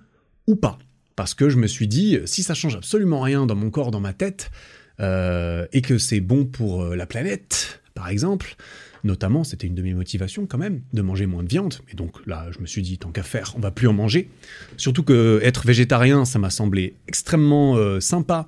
ou 0.48 0.56
pas? 0.56 0.80
Parce 1.16 1.34
que 1.34 1.50
je 1.50 1.58
me 1.58 1.68
suis 1.68 1.88
dit, 1.88 2.18
si 2.26 2.44
ça 2.44 2.54
change 2.54 2.76
absolument 2.76 3.22
rien 3.22 3.46
dans 3.46 3.56
mon 3.56 3.70
corps, 3.70 3.92
dans 3.92 4.00
ma 4.00 4.14
tête, 4.14 4.52
et 5.00 5.82
que 5.82 5.98
c'est 5.98 6.22
bon 6.22 6.46
pour 6.46 6.86
la 6.86 7.06
planète, 7.06 7.82
par 7.94 8.08
exemple, 8.08 8.56
Notamment, 9.04 9.44
c'était 9.44 9.68
une 9.68 9.76
de 9.76 9.82
mes 9.82 9.94
motivations 9.94 10.46
quand 10.46 10.58
même, 10.58 10.82
de 10.94 11.02
manger 11.02 11.26
moins 11.26 11.44
de 11.44 11.50
viande. 11.50 11.76
Et 11.92 11.96
donc 11.96 12.26
là, 12.26 12.48
je 12.52 12.60
me 12.60 12.66
suis 12.66 12.82
dit, 12.82 12.98
tant 12.98 13.12
qu'à 13.12 13.24
faire, 13.24 13.54
on 13.58 13.60
va 13.60 13.70
plus 13.70 13.88
en 13.88 13.94
manger. 13.94 14.30
Surtout 14.78 15.04
que 15.04 15.42
être 15.44 15.66
végétarien, 15.66 16.24
ça 16.24 16.40
m'a 16.40 16.50
semblé 16.50 16.96
extrêmement 17.10 17.76
euh, 17.76 18.00
sympa 18.00 18.48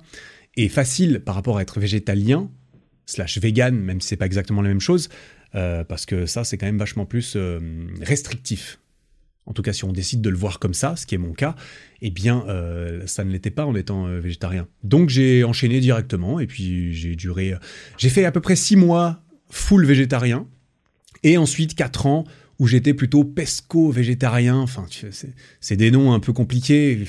et 0.56 0.70
facile 0.70 1.20
par 1.20 1.34
rapport 1.34 1.58
à 1.58 1.62
être 1.62 1.78
végétalien, 1.78 2.50
slash 3.04 3.38
vegan, 3.38 3.76
même 3.78 4.00
si 4.00 4.08
c'est 4.08 4.16
pas 4.16 4.24
exactement 4.24 4.62
la 4.62 4.70
même 4.70 4.80
chose, 4.80 5.10
euh, 5.54 5.84
parce 5.84 6.06
que 6.06 6.24
ça, 6.24 6.42
c'est 6.42 6.56
quand 6.56 6.66
même 6.66 6.78
vachement 6.78 7.04
plus 7.04 7.34
euh, 7.36 7.60
restrictif. 8.00 8.78
En 9.44 9.52
tout 9.52 9.62
cas, 9.62 9.74
si 9.74 9.84
on 9.84 9.92
décide 9.92 10.22
de 10.22 10.30
le 10.30 10.36
voir 10.38 10.58
comme 10.58 10.74
ça, 10.74 10.96
ce 10.96 11.04
qui 11.04 11.14
est 11.14 11.18
mon 11.18 11.34
cas, 11.34 11.54
eh 12.00 12.10
bien, 12.10 12.44
ça 13.06 13.22
ne 13.22 13.30
l'était 13.30 13.52
pas 13.52 13.64
en 13.64 13.76
étant 13.76 14.06
végétarien. 14.18 14.66
Donc 14.82 15.08
j'ai 15.08 15.44
enchaîné 15.44 15.78
directement, 15.78 16.40
et 16.40 16.48
puis 16.48 16.92
j'ai 16.92 17.14
duré... 17.14 17.54
J'ai 17.96 18.08
fait 18.08 18.24
à 18.24 18.32
peu 18.32 18.40
près 18.40 18.56
six 18.56 18.74
mois 18.74 19.22
full 19.50 19.84
végétarien. 19.84 20.46
Et 21.22 21.36
ensuite 21.38 21.74
4 21.74 22.06
ans 22.06 22.24
où 22.58 22.66
j'étais 22.66 22.94
plutôt 22.94 23.24
pesco-végétarien. 23.24 24.56
Enfin, 24.56 24.86
c'est 25.60 25.76
des 25.76 25.90
noms 25.90 26.12
un 26.12 26.20
peu 26.20 26.32
compliqués 26.32 27.04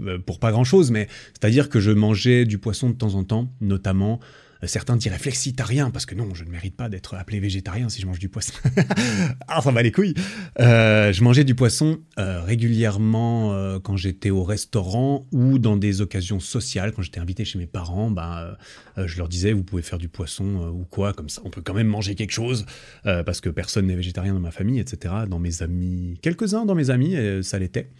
euh, 0.00 0.18
pour 0.18 0.38
pas 0.38 0.52
grand 0.52 0.64
chose, 0.64 0.90
mais 0.90 1.08
c'est-à-dire 1.32 1.68
que 1.68 1.80
je 1.80 1.90
mangeais 1.90 2.44
du 2.44 2.58
poisson 2.58 2.90
de 2.90 2.94
temps 2.94 3.14
en 3.14 3.24
temps, 3.24 3.52
notamment 3.60 4.20
Certains 4.66 4.96
diraient 4.96 5.18
flexitarien, 5.18 5.90
parce 5.90 6.06
que 6.06 6.14
non, 6.14 6.34
je 6.34 6.44
ne 6.44 6.50
mérite 6.50 6.76
pas 6.76 6.88
d'être 6.88 7.14
appelé 7.14 7.40
végétarien 7.40 7.88
si 7.88 8.00
je 8.00 8.06
mange 8.06 8.18
du 8.18 8.28
poisson. 8.28 8.52
ah, 9.48 9.60
ça 9.60 9.70
va 9.70 9.82
les 9.82 9.92
couilles 9.92 10.14
euh, 10.60 11.12
Je 11.12 11.22
mangeais 11.22 11.44
du 11.44 11.54
poisson 11.54 12.00
euh, 12.18 12.42
régulièrement 12.42 13.52
euh, 13.52 13.78
quand 13.78 13.96
j'étais 13.96 14.30
au 14.30 14.44
restaurant 14.44 15.26
ou 15.32 15.58
dans 15.58 15.76
des 15.76 16.00
occasions 16.00 16.40
sociales, 16.40 16.92
quand 16.92 17.02
j'étais 17.02 17.20
invité 17.20 17.44
chez 17.44 17.58
mes 17.58 17.66
parents, 17.66 18.10
ben, 18.10 18.56
je 18.96 19.18
leur 19.18 19.28
disais, 19.28 19.52
vous 19.52 19.64
pouvez 19.64 19.82
faire 19.82 19.98
du 19.98 20.08
poisson 20.08 20.72
ou 20.72 20.84
quoi, 20.84 21.12
comme 21.12 21.28
ça, 21.28 21.42
on 21.44 21.50
peut 21.50 21.62
quand 21.62 21.74
même 21.74 21.88
manger 21.88 22.14
quelque 22.14 22.32
chose, 22.32 22.66
parce 23.02 23.40
que 23.40 23.48
personne 23.48 23.86
n'est 23.86 23.96
végétarien 23.96 24.34
dans 24.34 24.40
ma 24.40 24.50
famille, 24.50 24.80
etc. 24.80 25.14
Dans 25.28 25.38
mes 25.38 25.62
amis, 25.62 26.18
quelques-uns 26.22 26.64
dans 26.64 26.74
mes 26.74 26.90
amis, 26.90 27.16
ça 27.42 27.58
l'était. 27.58 27.90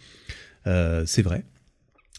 c'est 0.65 1.21
vrai. 1.21 1.43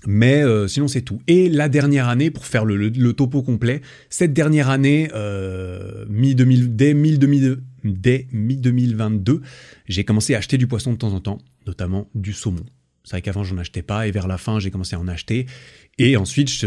Mais 0.04 0.42
euh, 0.42 0.68
sinon, 0.68 0.88
c'est 0.88 1.00
tout. 1.00 1.20
Et 1.26 1.48
la 1.48 1.68
dernière 1.68 2.08
année, 2.08 2.30
pour 2.30 2.46
faire 2.46 2.64
le, 2.64 3.12
topo 3.12 3.42
complet, 3.42 3.80
cette 4.10 4.32
dernière 4.32 4.68
année, 4.68 5.08
euh, 5.14 6.04
mi 6.08 6.34
dès 6.34 6.94
mi-2022, 6.94 9.40
j'ai 9.86 10.04
commencé 10.04 10.34
à 10.34 10.38
acheter 10.38 10.58
du 10.58 10.66
poisson 10.66 10.92
de 10.92 10.98
temps 10.98 11.14
en 11.14 11.20
temps, 11.20 11.38
notamment 11.66 12.08
du 12.14 12.32
saumon. 12.32 12.64
C'est 13.04 13.12
vrai 13.12 13.22
qu'avant, 13.22 13.44
j'en 13.44 13.58
achetais 13.58 13.82
pas, 13.82 14.06
et 14.06 14.10
vers 14.10 14.26
la 14.26 14.36
fin, 14.36 14.58
j'ai 14.58 14.70
commencé 14.70 14.96
à 14.96 15.00
en 15.00 15.08
acheter. 15.08 15.46
Et 15.98 16.16
ensuite, 16.16 16.66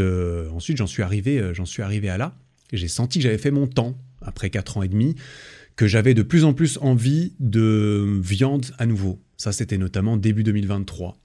ensuite 0.54 0.78
j'en 0.78 0.88
suis, 0.88 1.04
arrivé, 1.04 1.40
euh, 1.40 1.66
suis 1.66 1.84
arrivé 1.84 2.10
à 2.10 2.18
là. 2.18 2.36
J'ai 2.72 2.88
senti 2.88 3.20
que 3.20 3.24
j'avais 3.24 3.38
fait 3.38 3.52
mon 3.52 3.68
temps, 3.68 3.98
après 4.22 4.50
4 4.50 4.78
ans 4.78 4.84
et 4.84 4.88
demi, 4.88 5.16
que 5.76 5.88
j'avais 5.88 6.14
de 6.14 6.24
plus 6.24 6.46
en 6.46 6.54
plus 6.54 6.78
envie 6.82 7.34
de 7.40 8.20
viande 8.22 8.68
à 8.78 8.86
nouveau. 8.86 9.22
Ça, 9.38 9.52
c'était 9.52 9.78
notamment 9.78 10.18
début 10.18 10.44
2023. 10.44 11.18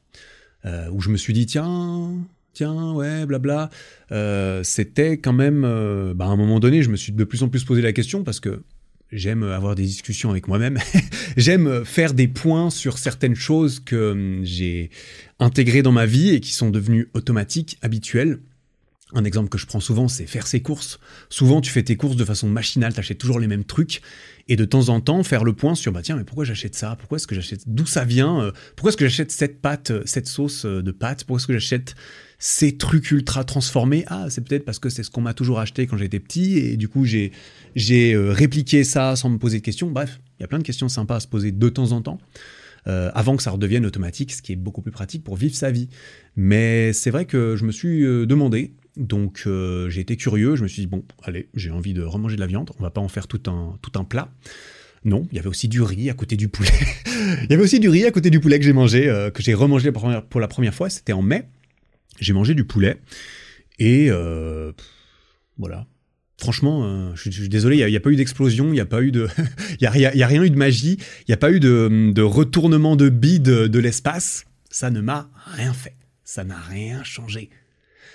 Euh, 0.67 0.89
où 0.91 1.01
je 1.01 1.11
me 1.11 1.17
suis 1.17 1.33
dit, 1.33 1.47
tiens, 1.47 2.15
tiens, 2.53 2.93
ouais, 2.93 3.27
blabla. 3.27 3.71
Euh, 4.13 4.63
c'était 4.63 5.19
quand 5.19 5.33
même, 5.33 5.65
euh, 5.65 6.15
bah, 6.15 6.27
à 6.27 6.29
un 6.29 6.37
moment 6.37 6.61
donné, 6.61 6.83
je 6.83 6.91
me 6.91 6.97
suis 6.97 7.13
de 7.13 7.25
plus 7.25 7.43
en 7.43 7.49
plus 7.49 7.65
posé 7.65 7.83
la 7.83 7.93
question 7.93 8.25
parce 8.25 8.41
que 8.41 8.63
j'aime 9.13 9.43
avoir 9.43 9.75
des 9.75 9.83
discussions 9.83 10.31
avec 10.31 10.49
moi-même. 10.49 10.79
j'aime 11.37 11.85
faire 11.85 12.15
des 12.15 12.29
points 12.29 12.71
sur 12.71 12.99
certaines 12.99 13.35
choses 13.35 13.81
que 13.81 14.13
hum, 14.13 14.41
j'ai 14.43 14.91
intégrées 15.39 15.83
dans 15.83 15.93
ma 15.93 16.07
vie 16.07 16.31
et 16.31 16.41
qui 16.41 16.53
sont 16.53 16.71
devenues 16.71 17.09
automatiques, 17.13 17.79
habituelles. 17.83 18.39
Un 19.13 19.25
exemple 19.25 19.49
que 19.49 19.59
je 19.59 19.67
prends 19.67 19.81
souvent, 19.81 20.09
c'est 20.09 20.27
faire 20.27 20.47
ses 20.47 20.61
courses. 20.61 20.99
Souvent, 21.29 21.61
tu 21.61 21.71
fais 21.71 21.83
tes 21.83 21.97
courses 21.97 22.17
de 22.17 22.25
façon 22.25 22.49
machinale, 22.49 22.95
tu 22.95 23.01
achètes 23.01 23.19
toujours 23.19 23.39
les 23.39 23.47
mêmes 23.47 23.65
trucs, 23.65 24.01
et 24.49 24.57
de 24.57 24.65
temps 24.65 24.89
en 24.89 25.01
temps 25.01 25.23
faire 25.23 25.45
le 25.45 25.55
point 25.55 25.75
sur 25.75 25.93
bah 25.93 26.03
tiens, 26.03 26.17
mais 26.17 26.25
pourquoi 26.25 26.45
j'achète 26.45 26.75
ça? 26.75 26.97
Pourquoi 26.99 27.17
est-ce 27.17 27.27
que 27.27 27.35
j'achète 27.35 27.63
D'où 27.67 27.87
ça 27.87 28.05
vient 28.05 28.41
euh, 28.41 28.53
Pourquoi 28.77 28.91
est-ce 28.91 28.97
que 28.97 29.07
j'achète 29.07 29.31
cette 29.31 29.61
pâte, 29.61 29.91
euh, 29.91 30.03
cette 30.05 30.27
sauce 30.27 30.67
euh, 30.67 30.83
de 30.83 30.93
pâte? 30.93 31.25
Pourquoi 31.25 31.39
est-ce 31.39 31.47
que 31.47 31.53
j'achète 31.55 31.95
ces 32.39 32.77
trucs 32.77 33.11
ultra 33.11 33.45
transformés? 33.45 34.05
Ah, 34.09 34.27
c'est 34.29 34.43
peut-être 34.43 34.65
parce 34.65 34.79
que 34.79 34.91
c'est 34.91 35.03
ce 35.03 35.11
qu'on 35.11 35.23
m'a 35.23 35.35
toujours 35.35 35.61
acheté 35.61 35.87
quand 35.87 35.97
j'étais 35.97 36.21
petit, 36.21 36.59
et 36.59 36.77
du 36.77 36.89
coup 36.89 37.05
j'ai 37.05 37.33
j'ai 37.75 38.17
répliqué 38.17 38.85
ça 38.85 39.17
sans 39.17 39.31
me 39.31 39.39
poser 39.39 39.59
de 39.59 39.65
questions. 39.65 39.91
Bref, 39.91 40.21
il 40.39 40.43
y 40.43 40.45
a 40.45 40.49
plein 40.49 40.59
de 40.59 40.65
questions 40.65 40.89
sympas 40.89 41.17
à 41.17 41.21
se 41.21 41.29
poser 41.29 41.53
de 41.53 41.69
temps 41.69 41.93
en 41.93 42.03
temps. 42.03 42.19
avant 42.87 43.37
que 43.37 43.43
ça 43.43 43.51
redevienne 43.51 43.87
automatique, 43.87 44.33
ce 44.33 44.43
qui 44.43 44.53
est 44.53 44.57
beaucoup 44.57 44.83
plus 44.83 44.93
pratique 44.93 45.25
pour 45.25 45.37
vivre 45.37 45.55
sa 45.55 45.71
vie. 45.71 45.89
Mais 46.37 46.93
c'est 46.93 47.11
vrai 47.11 47.25
que 47.25 47.57
je 47.57 47.65
me 47.65 47.73
suis 47.73 48.03
demandé, 48.03 48.75
donc 48.97 49.43
euh, 49.47 49.89
j'ai 49.91 50.01
été 50.01 50.17
curieux, 50.17 50.57
je 50.57 50.63
me 50.63 50.69
suis 50.69 50.83
dit, 50.83 50.87
bon, 50.87 51.05
allez, 51.23 51.49
j'ai 51.55 51.71
envie 51.71 51.95
de 51.95 52.03
remanger 52.03 52.37
de 52.37 52.41
la 52.41 52.47
viande, 52.47 52.71
on 52.79 52.83
va 52.83 52.91
pas 52.91 53.01
en 53.01 53.09
faire 53.09 53.27
tout 53.27 53.43
un, 53.51 53.77
tout 53.83 53.99
un 53.99 54.05
plat. 54.05 54.31
Non, 55.05 55.27
il 55.31 55.37
y 55.37 55.39
avait 55.39 55.49
aussi 55.49 55.69
du 55.69 55.83
riz 55.83 56.09
à 56.09 56.15
côté 56.15 56.37
du 56.37 56.49
poulet. 56.49 56.71
il 57.07 57.51
y 57.51 57.53
avait 57.53 57.63
aussi 57.63 57.81
du 57.81 57.89
riz 57.89 58.07
à 58.07 58.11
côté 58.11 58.31
du 58.31 58.41
poulet 58.41 58.59
que 58.59 58.65
j'ai 58.65 58.73
mangé, 58.73 59.09
euh, 59.09 59.31
que 59.31 59.43
j'ai 59.43 59.53
remangé 59.55 59.93
pour 59.93 60.41
la 60.41 60.49
première 60.49 60.75
fois, 60.75 60.89
c'était 60.89 61.13
en 61.13 61.23
mai. 61.23 61.49
J'ai 62.21 62.33
mangé 62.33 62.55
du 62.55 62.65
poulet. 62.65 63.01
Et 63.79 64.07
euh, 64.11 64.73
voilà. 65.59 65.87
Franchement, 66.39 67.15
je, 67.15 67.31
suis 67.31 67.49
désolé, 67.49 67.79
il 67.79 67.87
n'y 67.87 67.97
a, 67.97 68.01
pas 68.01 68.11
eu 68.11 68.17
d'explosion, 68.17 68.69
il 68.69 68.73
n'y 68.73 68.81
a 68.81 68.87
pas 68.87 69.03
eu 69.03 69.13
de. 69.13 69.29
Il 69.81 69.87
a, 69.87 69.91
a, 69.91 70.27
rien 70.27 70.43
eu 70.43 70.51
de 70.51 70.57
magie, 70.57 70.99
il 71.01 71.25
n'y 71.29 71.35
a 71.35 71.37
pas 71.37 71.53
eu 71.53 71.61
de, 71.61 72.11
de 72.13 72.23
retournement 72.23 72.97
de 72.97 73.09
bide 73.09 73.45
de 73.45 73.79
l'espace. 73.79 74.45
Ça 74.69 74.91
ne 74.91 75.01
m'a 75.01 75.31
rien 75.47 75.73
fait. 75.73 75.95
Ça 76.25 76.43
n'a 76.43 76.59
rien 76.59 77.05
changé. 77.05 77.51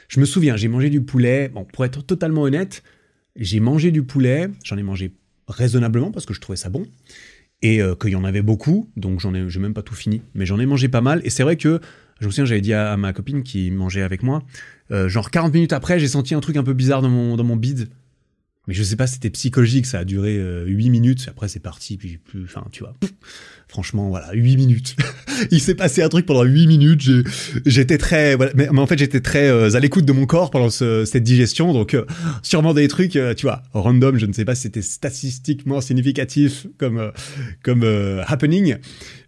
Je 0.09 0.19
me 0.19 0.25
souviens, 0.25 0.57
j'ai 0.57 0.67
mangé 0.67 0.89
du 0.89 1.01
poulet. 1.01 1.49
Bon, 1.49 1.63
pour 1.63 1.85
être 1.85 2.03
totalement 2.03 2.41
honnête, 2.41 2.83
j'ai 3.35 3.59
mangé 3.59 3.91
du 3.91 4.03
poulet. 4.03 4.49
J'en 4.65 4.77
ai 4.77 4.83
mangé 4.83 5.13
raisonnablement 5.47 6.11
parce 6.11 6.25
que 6.25 6.33
je 6.33 6.41
trouvais 6.41 6.57
ça 6.57 6.69
bon 6.69 6.85
et 7.61 7.81
euh, 7.81 7.95
qu'il 7.95 8.11
y 8.11 8.15
en 8.15 8.23
avait 8.23 8.41
beaucoup. 8.41 8.89
Donc 8.97 9.19
j'en 9.19 9.33
ai, 9.33 9.49
j'ai 9.49 9.59
même 9.59 9.73
pas 9.73 9.83
tout 9.83 9.95
fini, 9.95 10.21
mais 10.33 10.45
j'en 10.45 10.59
ai 10.59 10.65
mangé 10.65 10.87
pas 10.87 11.01
mal. 11.01 11.21
Et 11.23 11.29
c'est 11.29 11.43
vrai 11.43 11.57
que 11.57 11.79
je 12.19 12.25
me 12.25 12.31
souviens, 12.31 12.45
j'avais 12.45 12.61
dit 12.61 12.73
à, 12.73 12.97
ma 12.97 13.13
copine 13.13 13.43
qui 13.43 13.71
mangeait 13.71 14.01
avec 14.01 14.23
moi, 14.23 14.43
euh, 14.91 15.07
genre 15.07 15.31
40 15.31 15.53
minutes 15.53 15.73
après, 15.73 15.99
j'ai 15.99 16.07
senti 16.07 16.33
un 16.35 16.41
truc 16.41 16.57
un 16.57 16.63
peu 16.63 16.73
bizarre 16.73 17.01
dans 17.01 17.09
mon 17.09 17.37
dans 17.37 17.43
mon 17.43 17.55
bide. 17.55 17.89
Mais 18.69 18.75
je 18.75 18.83
sais 18.83 18.95
pas, 18.95 19.07
c'était 19.07 19.31
psychologique, 19.31 19.87
ça 19.87 19.97
a 19.97 20.03
duré 20.05 20.35
8 20.35 20.39
euh, 20.39 20.91
minutes, 20.91 21.25
après 21.27 21.47
c'est 21.47 21.59
parti, 21.59 21.97
puis 21.97 22.19
plus, 22.19 22.43
enfin, 22.43 22.63
tu 22.71 22.83
vois. 22.83 22.93
franchement, 23.67 24.09
voilà, 24.09 24.31
8 24.31 24.57
minutes. 24.57 24.95
Il 25.51 25.59
s'est 25.59 25.73
passé 25.73 26.03
un 26.03 26.09
truc 26.09 26.27
pendant 26.27 26.43
8 26.43 26.67
minutes, 26.67 27.01
j'étais 27.65 27.97
très, 27.97 28.37
mais, 28.53 28.69
en 28.69 28.85
fait, 28.85 28.99
j'étais 28.99 29.21
très 29.21 29.49
euh, 29.49 29.73
à 29.73 29.79
l'écoute 29.79 30.05
de 30.05 30.11
mon 30.11 30.27
corps 30.27 30.51
pendant 30.51 30.69
cette 30.69 31.23
digestion, 31.23 31.73
donc 31.73 31.95
euh, 31.95 32.05
sûrement 32.43 32.75
des 32.75 32.87
trucs, 32.87 33.17
tu 33.35 33.41
vois, 33.41 33.63
random, 33.73 34.19
je 34.19 34.27
ne 34.27 34.33
sais 34.33 34.45
pas 34.45 34.53
si 34.53 34.61
c'était 34.61 34.83
statistiquement 34.83 35.81
significatif 35.81 36.67
comme, 36.77 37.11
comme 37.63 38.21
happening, 38.27 38.75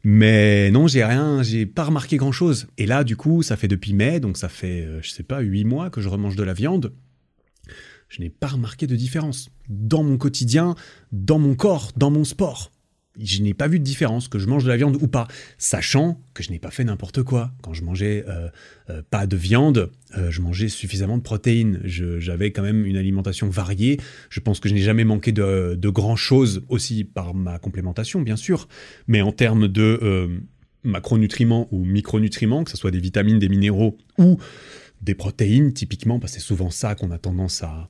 mais 0.04 0.70
non, 0.70 0.86
j'ai 0.86 1.04
rien, 1.04 1.42
j'ai 1.42 1.66
pas 1.66 1.86
remarqué 1.86 2.18
grand 2.18 2.32
chose. 2.32 2.68
Et 2.78 2.86
là, 2.86 3.04
du 3.04 3.16
coup, 3.16 3.42
ça 3.42 3.58
fait 3.58 3.68
depuis 3.68 3.94
mai, 3.94 4.20
donc 4.20 4.38
ça 4.38 4.50
fait, 4.50 4.88
je 5.02 5.10
sais 5.10 5.24
pas, 5.24 5.40
8 5.40 5.64
mois 5.64 5.90
que 5.90 6.00
je 6.00 6.10
remange 6.10 6.36
de 6.36 6.44
la 6.44 6.54
viande 6.54 6.94
je 8.12 8.20
n'ai 8.22 8.30
pas 8.30 8.48
remarqué 8.48 8.88
de 8.88 8.96
différence. 8.96 9.50
Dans 9.70 10.04
mon 10.04 10.18
quotidien, 10.18 10.76
dans 11.14 11.40
mon 11.40 11.56
corps, 11.56 11.92
dans 11.96 12.12
mon 12.12 12.26
sport. 12.26 12.72
Je 13.20 13.42
n'ai 13.42 13.54
pas 13.54 13.68
vu 13.68 13.80
de 13.80 13.84
différence, 13.84 14.28
que 14.28 14.38
je 14.38 14.48
mange 14.48 14.64
de 14.64 14.70
la 14.70 14.78
viande 14.78 14.98
ou 15.02 15.08
pas, 15.08 15.28
sachant 15.58 16.22
que 16.34 16.44
je 16.44 16.52
n'ai 16.52 16.60
pas 16.60 16.72
fait 16.72 16.84
n'importe 16.84 17.24
quoi. 17.24 17.52
Quand 17.62 17.74
je 17.74 17.84
mangeais 17.84 18.26
euh, 18.28 18.50
euh, 18.90 19.02
pas 19.10 19.28
de 19.28 19.38
viande, 19.38 19.92
euh, 20.18 20.30
je 20.30 20.42
mangeais 20.42 20.68
suffisamment 20.68 21.18
de 21.18 21.24
protéines. 21.24 21.80
J'avais 21.84 22.52
quand 22.52 22.62
même 22.62 22.86
une 22.86 22.98
alimentation 22.98 23.50
variée. 23.50 23.98
Je 24.30 24.42
pense 24.42 24.60
que 24.60 24.68
je 24.68 24.74
n'ai 24.74 24.82
jamais 24.82 25.06
manqué 25.06 25.32
de, 25.32 25.76
de 25.76 25.90
grand-chose 25.90 26.64
aussi 26.68 27.06
par 27.06 27.34
ma 27.34 27.60
complémentation, 27.60 28.22
bien 28.22 28.36
sûr. 28.38 28.68
Mais 29.08 29.22
en 29.22 29.32
termes 29.32 29.70
de 29.70 30.42
macronutriments 30.84 31.70
ou 31.72 31.86
micronutriments, 31.86 32.66
que 32.66 32.72
ce 32.72 32.78
soit 32.78 32.92
des 32.92 33.00
vitamines, 33.00 33.40
des 33.40 33.50
minéraux 33.50 33.98
ou 34.18 34.38
des 35.02 35.16
protéines, 35.16 35.74
typiquement, 35.74 36.20
parce 36.20 36.34
que 36.34 36.40
c'est 36.40 36.46
souvent 36.46 36.70
ça 36.70 36.96
qu'on 36.96 37.12
a 37.12 37.18
tendance 37.18 37.64
à, 37.64 37.90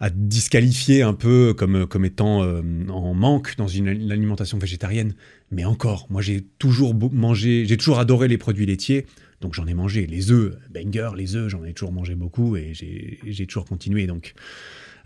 à 0.00 0.10
disqualifier 0.10 1.02
un 1.02 1.14
peu 1.14 1.54
comme, 1.54 1.86
comme 1.86 2.04
étant 2.04 2.42
euh, 2.42 2.62
en 2.88 3.14
manque 3.14 3.56
dans 3.56 3.68
une, 3.68 3.88
alimentation 3.88 4.58
végétarienne. 4.58 5.14
Mais 5.50 5.64
encore, 5.64 6.06
moi 6.10 6.20
j'ai 6.20 6.42
toujours 6.58 6.94
mangé, 7.12 7.64
j'ai 7.66 7.76
toujours 7.76 7.98
adoré 7.98 8.28
les 8.28 8.38
produits 8.38 8.66
laitiers, 8.66 9.06
donc 9.40 9.54
j'en 9.54 9.66
ai 9.66 9.74
mangé. 9.74 10.06
Les 10.06 10.32
œufs, 10.32 10.56
banger, 10.70 11.10
les 11.16 11.36
œufs, 11.36 11.48
j'en 11.48 11.64
ai 11.64 11.72
toujours 11.72 11.92
mangé 11.92 12.14
beaucoup 12.14 12.56
et 12.56 12.72
j'ai 12.74 13.46
toujours 13.46 13.64
continué. 13.64 14.06
Donc 14.06 14.34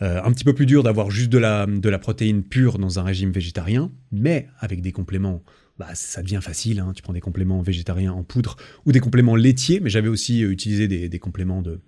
euh, 0.01 0.23
un 0.23 0.33
petit 0.33 0.45
peu 0.45 0.55
plus 0.55 0.67
dur 0.67 0.83
d'avoir 0.83 1.11
juste 1.11 1.31
de 1.31 1.39
la, 1.39 1.67
de 1.67 1.89
la 1.89 1.99
protéine 1.99 2.43
pure 2.43 2.79
dans 2.79 2.99
un 2.99 3.03
régime 3.03 3.31
végétarien, 3.31 3.91
mais 4.11 4.49
avec 4.59 4.81
des 4.81 4.93
compléments 4.93 5.43
bah, 5.79 5.95
ça 5.95 6.23
devient 6.23 6.41
facile. 6.43 6.81
Hein. 6.81 6.93
Tu 6.95 7.03
prends 7.03 7.13
des 7.13 7.21
compléments 7.21 7.63
végétariens 7.63 8.13
en 8.13 8.25
poudre 8.25 8.57
ou 8.85 8.93
des 8.93 9.01
compléments 9.01 9.37
laitiers, 9.37 9.81
mais 9.81 9.91
j'avais 9.91 10.09
aussi 10.09 10.43
euh, 10.43 10.51
utilisé 10.51 10.89
des, 10.89 11.09
des, 11.09 11.19
compléments 11.19 11.63
de, 11.63 11.81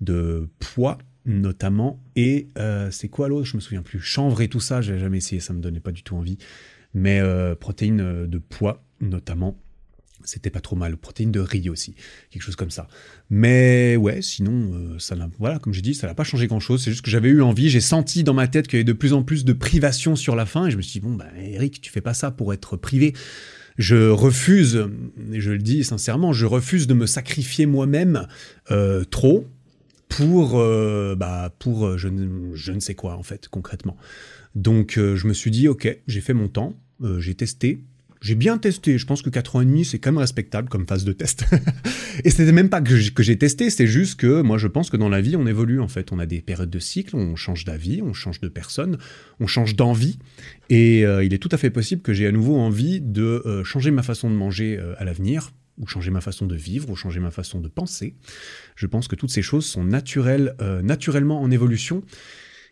de 0.00 0.48
poids 0.58 0.98
notamment. 1.26 2.00
Et 2.14 2.48
euh, 2.56 2.90
c'est 2.90 3.08
quoi 3.08 3.28
l'autre? 3.28 3.46
Je 3.46 3.56
me 3.56 3.60
souviens 3.60 3.82
plus. 3.82 4.00
Chanvre 4.00 4.40
et 4.40 4.48
tout 4.48 4.60
ça, 4.60 4.80
j'ai 4.80 4.98
jamais 4.98 5.18
essayé, 5.18 5.40
ça 5.40 5.52
me 5.52 5.60
donnait 5.60 5.80
pas 5.80 5.92
du 5.92 6.02
tout 6.02 6.16
envie. 6.16 6.38
Mais 6.94 7.20
euh, 7.20 7.54
protéines 7.54 8.00
euh, 8.00 8.26
de 8.26 8.38
poids 8.38 8.84
notamment, 9.00 9.60
c'était 10.24 10.48
pas 10.50 10.60
trop 10.60 10.76
mal. 10.76 10.96
Protéines 10.96 11.32
de 11.32 11.40
riz 11.40 11.68
aussi, 11.68 11.94
quelque 12.30 12.42
chose 12.42 12.56
comme 12.56 12.70
ça. 12.70 12.88
Mais 13.28 13.96
ouais, 13.96 14.22
sinon, 14.22 14.96
ça 14.98 15.14
n'a, 15.14 15.28
voilà, 15.38 15.58
comme 15.58 15.74
j'ai 15.74 15.82
dit, 15.82 15.94
ça 15.94 16.06
n'a 16.06 16.14
pas 16.14 16.24
changé 16.24 16.46
grand 16.46 16.60
chose. 16.60 16.82
C'est 16.82 16.90
juste 16.90 17.04
que 17.04 17.10
j'avais 17.10 17.28
eu 17.28 17.42
envie, 17.42 17.68
j'ai 17.68 17.82
senti 17.82 18.24
dans 18.24 18.32
ma 18.32 18.48
tête 18.48 18.66
qu'il 18.66 18.78
y 18.78 18.80
avait 18.80 18.84
de 18.84 18.94
plus 18.94 19.12
en 19.12 19.22
plus 19.22 19.44
de 19.44 19.52
privation 19.52 20.16
sur 20.16 20.34
la 20.34 20.46
fin, 20.46 20.66
et 20.66 20.70
je 20.70 20.78
me 20.78 20.82
suis 20.82 21.00
dit 21.00 21.06
bon, 21.06 21.14
bah 21.14 21.26
Eric, 21.38 21.80
tu 21.82 21.92
fais 21.92 22.00
pas 22.00 22.14
ça 22.14 22.30
pour 22.30 22.54
être 22.54 22.76
privé. 22.76 23.12
Je 23.76 24.08
refuse, 24.08 24.88
et 25.32 25.40
je 25.40 25.50
le 25.50 25.58
dis 25.58 25.84
sincèrement, 25.84 26.32
je 26.32 26.46
refuse 26.46 26.86
de 26.86 26.94
me 26.94 27.04
sacrifier 27.04 27.66
moi-même 27.66 28.26
trop 29.10 29.46
pour, 30.08 30.58
euh, 30.58 31.14
bah, 31.16 31.54
pour 31.58 31.86
euh, 31.86 31.96
je, 31.96 32.08
ne, 32.08 32.54
je, 32.54 32.72
ne 32.72 32.80
sais 32.80 32.94
quoi, 32.94 33.16
en 33.16 33.22
fait, 33.22 33.48
concrètement. 33.48 33.96
Donc, 34.54 34.98
euh, 34.98 35.16
je 35.16 35.26
me 35.26 35.34
suis 35.34 35.50
dit, 35.50 35.68
ok, 35.68 35.98
j'ai 36.06 36.20
fait 36.20 36.34
mon 36.34 36.48
temps, 36.48 36.74
j'ai 37.18 37.34
testé. 37.34 37.82
J'ai 38.22 38.34
bien 38.34 38.56
testé, 38.56 38.96
je 38.96 39.04
pense 39.04 39.20
que 39.20 39.28
4 39.28 39.56
ans 39.56 39.60
et 39.60 39.66
demi, 39.66 39.84
c'est 39.84 39.98
quand 39.98 40.10
même 40.10 40.18
respectable 40.18 40.70
comme 40.70 40.86
phase 40.86 41.04
de 41.04 41.12
test. 41.12 41.44
et 42.24 42.30
c'était 42.30 42.50
même 42.50 42.70
pas 42.70 42.80
que 42.80 42.96
j'ai 42.96 43.38
testé, 43.38 43.68
c'est 43.68 43.86
juste 43.86 44.18
que 44.18 44.40
moi 44.40 44.56
je 44.56 44.66
pense 44.66 44.88
que 44.88 44.96
dans 44.96 45.10
la 45.10 45.20
vie 45.20 45.36
on 45.36 45.46
évolue 45.46 45.80
en 45.80 45.86
fait. 45.86 46.10
On 46.12 46.18
a 46.18 46.24
des 46.24 46.40
périodes 46.40 46.70
de 46.70 46.78
cycle, 46.78 47.14
on 47.14 47.36
change 47.36 47.66
d'avis, 47.66 48.00
on 48.00 48.14
change 48.14 48.40
de 48.40 48.48
personne, 48.48 48.96
on 49.38 49.46
change 49.46 49.76
d'envie. 49.76 50.18
Et 50.70 51.00
il 51.02 51.34
est 51.34 51.38
tout 51.38 51.50
à 51.52 51.58
fait 51.58 51.68
possible 51.68 52.00
que 52.00 52.14
j'ai 52.14 52.26
à 52.26 52.32
nouveau 52.32 52.56
envie 52.56 53.02
de 53.02 53.62
changer 53.64 53.90
ma 53.90 54.02
façon 54.02 54.30
de 54.30 54.34
manger 54.34 54.80
à 54.96 55.04
l'avenir, 55.04 55.52
ou 55.78 55.86
changer 55.86 56.10
ma 56.10 56.20
façon 56.20 56.46
de 56.46 56.56
vivre, 56.56 56.90
ou 56.90 56.96
changer 56.96 57.20
ma 57.20 57.30
façon 57.30 57.60
de 57.60 57.68
penser. 57.68 58.16
Je 58.76 58.86
pense 58.86 59.08
que 59.08 59.16
toutes 59.16 59.30
ces 59.30 59.42
choses 59.42 59.66
sont 59.66 59.84
naturelles, 59.84 60.54
euh, 60.60 60.82
naturellement 60.82 61.40
en 61.40 61.50
évolution, 61.50 62.02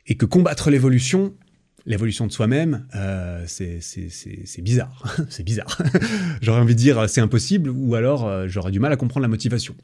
et 0.06 0.16
que 0.16 0.26
combattre 0.26 0.70
l'évolution, 0.70 1.34
l'évolution 1.86 2.26
de 2.26 2.32
soi-même, 2.32 2.86
euh, 2.94 3.44
c'est 3.46 4.62
bizarre. 4.62 5.16
c'est 5.28 5.44
bizarre. 5.44 5.82
j'aurais 6.42 6.60
envie 6.60 6.74
de 6.74 6.80
dire 6.80 7.08
c'est 7.08 7.20
impossible, 7.20 7.70
ou 7.70 7.94
alors 7.94 8.26
euh, 8.26 8.48
j'aurais 8.48 8.72
du 8.72 8.80
mal 8.80 8.92
à 8.92 8.96
comprendre 8.96 9.22
la 9.22 9.28
motivation. 9.28 9.74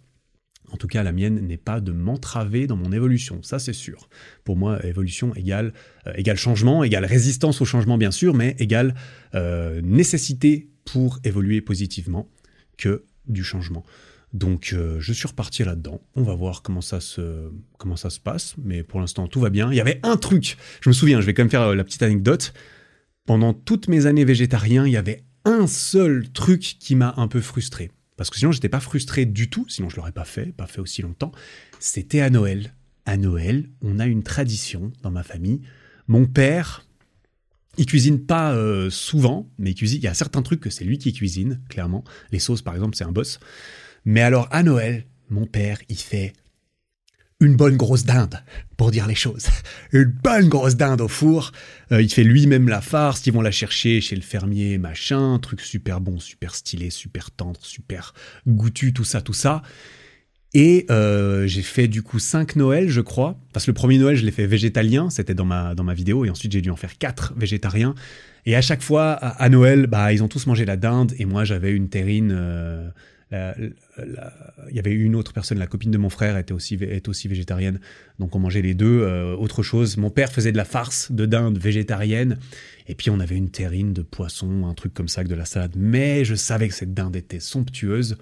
En 0.73 0.77
tout 0.77 0.87
cas, 0.87 1.03
la 1.03 1.11
mienne 1.11 1.41
n'est 1.49 1.57
pas 1.57 1.81
de 1.81 1.91
m'entraver 1.91 2.69
dans 2.69 2.77
mon 2.77 2.93
évolution, 2.93 3.43
ça 3.43 3.59
c'est 3.59 3.73
sûr. 3.73 4.09
Pour 4.45 4.57
moi, 4.57 4.85
évolution 4.87 5.35
égale, 5.35 5.73
égale 6.15 6.37
changement, 6.37 6.85
égale 6.85 7.05
résistance 7.07 7.61
au 7.61 7.65
changement 7.65 7.99
bien 7.99 8.13
sûr, 8.13 8.35
mais 8.35 8.55
égale 8.61 8.95
nécessité 9.83 10.71
pour 10.85 11.19
évoluer 11.25 11.61
positivement 11.61 12.31
que 12.81 13.05
du 13.31 13.45
changement. 13.45 13.85
Donc 14.33 14.73
euh, 14.73 14.97
je 15.01 15.13
suis 15.13 15.27
reparti 15.27 15.65
là-dedans. 15.65 16.01
On 16.15 16.23
va 16.23 16.35
voir 16.35 16.63
comment 16.63 16.81
ça 16.81 17.01
se 17.01 17.51
comment 17.79 17.97
ça 17.97 18.11
se 18.11 18.21
passe, 18.21 18.55
mais 18.63 18.83
pour 18.83 19.01
l'instant 19.01 19.27
tout 19.27 19.41
va 19.41 19.51
bien. 19.51 19.73
Il 19.73 19.77
y 19.77 19.81
avait 19.81 20.01
un 20.03 20.17
truc. 20.17 20.57
Je 20.81 20.89
me 20.89 20.95
souviens, 20.95 21.21
je 21.21 21.27
vais 21.27 21.35
quand 21.35 21.43
même 21.43 21.51
faire 21.51 21.63
euh, 21.63 21.75
la 21.75 21.85
petite 21.85 22.03
anecdote. 22.03 22.53
Pendant 23.27 23.53
toutes 23.53 23.89
mes 23.89 24.07
années 24.07 24.25
végétarien, 24.25 24.87
il 24.87 24.93
y 24.93 24.97
avait 24.97 25.25
un 25.45 25.67
seul 25.67 26.31
truc 26.31 26.61
qui 26.61 26.95
m'a 26.95 27.15
un 27.17 27.29
peu 27.29 27.41
frustré. 27.41 27.91
Parce 28.17 28.29
que 28.29 28.37
sinon, 28.37 28.53
j'étais 28.53 28.69
pas 28.69 28.81
frustré 28.81 29.25
du 29.25 29.49
tout, 29.49 29.65
sinon 29.69 29.89
je 29.89 29.97
l'aurais 29.97 30.13
pas 30.13 30.25
fait, 30.25 30.53
pas 30.53 30.67
fait 30.67 30.81
aussi 30.81 31.03
longtemps. 31.03 31.33
C'était 31.79 32.21
à 32.21 32.31
Noël. 32.31 32.75
À 33.07 33.17
Noël, 33.17 33.69
on 33.83 33.99
a 33.99 34.07
une 34.07 34.23
tradition 34.23 34.93
dans 35.03 35.11
ma 35.11 35.23
famille. 35.23 35.63
Mon 36.07 36.27
père, 36.27 36.85
il 37.79 37.87
cuisine 37.87 38.25
pas 38.25 38.53
euh, 38.53 38.91
souvent, 38.91 39.49
mais 39.59 39.71
il 39.71 39.75
cuisine. 39.75 40.01
Il 40.01 40.05
y 40.05 40.09
a 40.09 40.15
certains 40.15 40.43
trucs 40.43 40.61
que 40.61 40.71
c'est 40.71 40.85
lui 40.85 40.99
qui 40.99 41.13
cuisine, 41.13 41.61
clairement. 41.69 42.05
Les 42.33 42.39
sauces, 42.39 42.63
par 42.63 42.75
exemple, 42.75 42.97
c'est 42.97 43.05
un 43.05 43.13
boss. 43.13 43.39
Mais 44.05 44.23
alors, 44.23 44.49
à 44.51 44.63
Noël, 44.63 45.07
mon 45.29 45.47
père, 45.47 45.79
il 45.89 45.99
fait 45.99 46.33
une 47.41 47.57
bonne 47.57 47.77
grosse 47.77 48.05
dinde, 48.05 48.43
pour 48.77 48.91
dire 48.91 49.07
les 49.07 49.15
choses. 49.15 49.47
Une 49.93 50.13
bonne 50.23 50.49
grosse 50.49 50.77
dinde 50.77 51.01
au 51.01 51.09
four. 51.09 51.53
Euh, 51.91 52.03
il 52.03 52.13
fait 52.13 52.23
lui-même 52.23 52.69
la 52.69 52.83
farce, 52.83 53.27
ils 53.27 53.33
vont 53.33 53.41
la 53.41 53.51
chercher 53.51 54.03
chez 54.03 54.15
le 54.15 54.21
fermier, 54.21 54.77
machin, 54.77 55.39
truc 55.39 55.63
super 55.63 56.03
bon, 56.03 56.21
super 56.21 56.55
stylé, 56.55 56.91
super 56.91 57.31
tendre, 57.31 57.61
super 57.63 58.13
goûtu, 58.47 58.93
tout 58.93 59.05
ça, 59.05 59.23
tout 59.23 59.33
ça. 59.33 59.63
Et 60.53 60.87
euh, 60.91 61.47
j'ai 61.47 61.63
fait 61.63 61.87
du 61.87 62.03
coup 62.03 62.19
5 62.19 62.57
Noëls, 62.57 62.89
je 62.89 63.01
crois. 63.01 63.39
Parce 63.53 63.67
que 63.67 63.71
le 63.71 63.75
premier 63.75 63.99
Noël, 63.99 64.17
je 64.17 64.25
l'ai 64.25 64.33
fait 64.33 64.47
végétalien, 64.47 65.11
c'était 65.11 65.35
dans 65.35 65.45
ma, 65.45 65.75
dans 65.75 65.85
ma 65.85 65.95
vidéo, 65.95 66.25
et 66.25 66.31
ensuite 66.31 66.53
j'ai 66.53 66.61
dû 66.61 66.71
en 66.71 66.77
faire 66.77 66.99
4 66.99 67.35
végétariens. 67.37 67.95
Et 68.47 68.57
à 68.57 68.61
chaque 68.61 68.83
fois, 68.83 69.13
à, 69.13 69.49
Noël, 69.49 69.87
bah, 69.87 70.13
ils 70.13 70.23
ont 70.23 70.29
tous 70.29 70.47
mangé 70.47 70.65
la 70.65 70.77
dinde, 70.77 71.13
et 71.19 71.25
moi 71.25 71.45
j'avais 71.45 71.73
une 71.73 71.89
terrine... 71.89 72.33
Euh, 72.33 72.89
il 73.33 74.75
y 74.75 74.81
avait 74.81 74.91
une 74.91 75.15
autre 75.15 75.33
personne, 75.33 75.59
la 75.59 75.69
copine 75.69 75.93
de 75.93 75.99
mon 75.99 76.11
frère 76.11 76.37
était 76.37 76.53
aussi, 76.53 76.75
est 76.81 77.09
aussi 77.09 77.29
végétarienne, 77.29 77.79
donc 78.19 78.35
on 78.35 78.41
mangeait 78.41 78.63
les 78.63 78.75
deux. 78.75 79.03
Euh, 79.03 79.37
autre 79.37 79.63
chose, 79.63 79.97
mon 79.99 80.11
père 80.11 80.33
faisait 80.33 80.51
de 80.51 80.57
la 80.57 80.65
farce 80.65 81.13
de 81.13 81.27
dinde 81.27 81.57
végétarienne, 81.59 82.39
et 82.89 82.97
puis 82.97 83.09
on 83.09 83.21
avait 83.21 83.37
une 83.37 83.51
terrine 83.51 83.93
de 83.93 84.03
poisson, 84.03 84.67
un 84.67 84.75
truc 84.75 84.95
comme 84.95 85.07
ça, 85.07 85.23
de 85.23 85.35
la 85.35 85.45
salade. 85.45 85.75
Mais 85.77 86.25
je 86.25 86.35
savais 86.35 86.67
que 86.67 86.75
cette 86.75 86.93
dinde 86.93 87.15
était 87.15 87.39
somptueuse. 87.39 88.17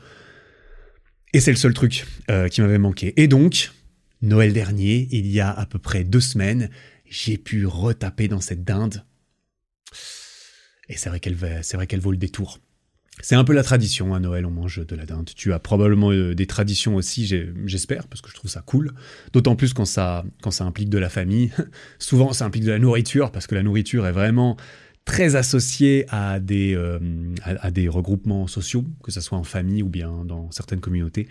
Et 1.33 1.41
c'est 1.41 1.51
le 1.51 1.57
seul 1.57 1.74
truc 1.74 2.07
euh, 2.31 2.49
qui 2.49 2.61
m'avait 2.61 2.79
manqué. 2.79 3.12
Et 3.20 3.29
donc, 3.29 3.72
Noël 4.22 4.53
dernier, 4.53 5.09
il 5.11 5.26
y 5.26 5.41
a 5.41 5.51
à 5.51 5.66
peu 5.66 5.79
près 5.79 6.05
deux 6.05 6.20
semaines, 6.20 6.70
j'ai 7.09 7.39
pu 7.39 7.66
retaper 7.66 8.29
dans 8.29 8.41
cette 8.41 8.64
dinde. 8.64 9.05
Et 10.89 10.97
c'est 10.97 11.11
vrai 11.11 11.20
qu'elle 11.20 11.37
c'est 11.62 11.87
qu'elle 11.87 12.01
vaut 12.01 12.11
le 12.11 12.16
détour. 12.16 12.59
C'est 13.20 13.35
un 13.35 13.45
peu 13.45 13.53
la 13.53 13.64
tradition 13.64 14.14
à 14.14 14.20
Noël, 14.20 14.47
on 14.47 14.51
mange 14.51 14.87
de 14.87 14.95
la 14.95 15.05
dinde. 15.05 15.31
Tu 15.35 15.53
as 15.53 15.59
probablement 15.59 16.12
euh, 16.12 16.35
des 16.35 16.47
traditions 16.47 16.95
aussi, 16.95 17.26
j'espère, 17.66 18.07
parce 18.07 18.20
que 18.20 18.31
je 18.31 18.35
trouve 18.35 18.51
ça 18.51 18.62
cool. 18.62 18.93
D'autant 19.33 19.57
plus 19.57 19.74
quand 19.74 19.85
ça 19.85 20.24
implique 20.61 20.89
de 20.89 20.99
la 20.99 21.09
famille. 21.09 21.53
Souvent, 21.99 22.33
ça 22.33 22.45
implique 22.45 22.64
de 22.64 22.70
la 22.70 22.79
nourriture, 22.79 23.33
parce 23.33 23.47
que 23.47 23.55
la 23.55 23.62
nourriture 23.62 24.07
est 24.07 24.12
vraiment 24.12 24.57
très 25.09 25.37
associé 25.37 26.05
à 26.11 26.39
des, 26.39 26.75
euh, 26.75 26.99
à, 27.43 27.71
des 27.71 27.89
regroupements 27.89 28.47
sociaux, 28.47 28.85
que 29.03 29.11
ce 29.11 29.23
soit 29.23 29.39
en 29.39 29.43
famille 29.43 29.83
ou 29.83 29.89
bien 29.89 30.23
dans 30.27 30.51
certaines 30.51 30.81
communautés. 30.81 31.29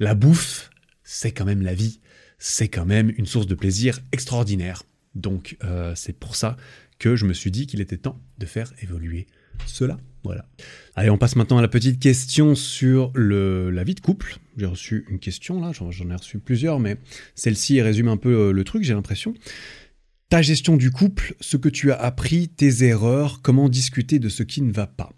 La 0.00 0.14
bouffe, 0.14 0.70
c'est 1.04 1.32
quand 1.32 1.44
même 1.44 1.60
la 1.60 1.74
vie, 1.74 2.00
c'est 2.38 2.68
quand 2.68 2.86
même 2.86 3.12
une 3.18 3.26
source 3.26 3.46
de 3.46 3.54
plaisir 3.54 4.00
extraordinaire. 4.12 4.82
Donc 5.14 5.58
euh, 5.62 5.92
c'est 5.94 6.18
pour 6.18 6.36
ça 6.36 6.56
que 6.98 7.16
je 7.16 7.26
me 7.26 7.34
suis 7.34 7.50
dit 7.50 7.66
qu'il 7.66 7.82
était 7.82 7.98
temps 7.98 8.18
de 8.38 8.46
faire 8.46 8.72
évoluer 8.80 9.26
cela. 9.66 9.98
Voilà. 10.24 10.46
Allez, 10.96 11.10
on 11.10 11.18
passe 11.18 11.36
maintenant 11.36 11.58
à 11.58 11.62
la 11.62 11.68
petite 11.68 12.00
question 12.00 12.54
sur 12.54 13.12
la 13.14 13.84
vie 13.84 13.94
de 13.94 14.00
couple. 14.00 14.38
J'ai 14.56 14.66
reçu 14.66 15.04
une 15.10 15.18
question 15.18 15.60
là, 15.60 15.70
j'en 15.72 15.90
ai 15.90 16.14
reçu 16.14 16.38
plusieurs, 16.38 16.80
mais 16.80 16.96
celle-ci 17.34 17.80
résume 17.82 18.08
un 18.08 18.16
peu 18.16 18.30
euh, 18.30 18.52
le 18.52 18.64
truc, 18.64 18.84
j'ai 18.84 18.94
l'impression 18.94 19.34
ta 20.28 20.42
gestion 20.42 20.76
du 20.76 20.90
couple, 20.90 21.34
ce 21.40 21.56
que 21.56 21.68
tu 21.68 21.90
as 21.90 22.00
appris, 22.00 22.48
tes 22.48 22.84
erreurs, 22.84 23.40
comment 23.42 23.68
discuter 23.68 24.18
de 24.18 24.28
ce 24.28 24.42
qui 24.42 24.62
ne 24.62 24.72
va 24.72 24.86
pas. 24.86 25.12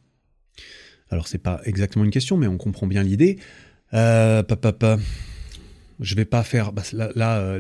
Alors 1.11 1.27
c'est 1.27 1.39
pas 1.39 1.61
exactement 1.65 2.05
une 2.05 2.11
question, 2.11 2.37
mais 2.37 2.47
on 2.47 2.57
comprend 2.57 2.87
bien 2.87 3.03
l'idée. 3.03 3.39
Euh, 3.93 4.45
papa, 4.45 4.99
je 5.99 6.15
vais 6.15 6.25
pas 6.25 6.45
faire. 6.45 6.73
Bah, 6.73 6.83
là, 6.93 7.59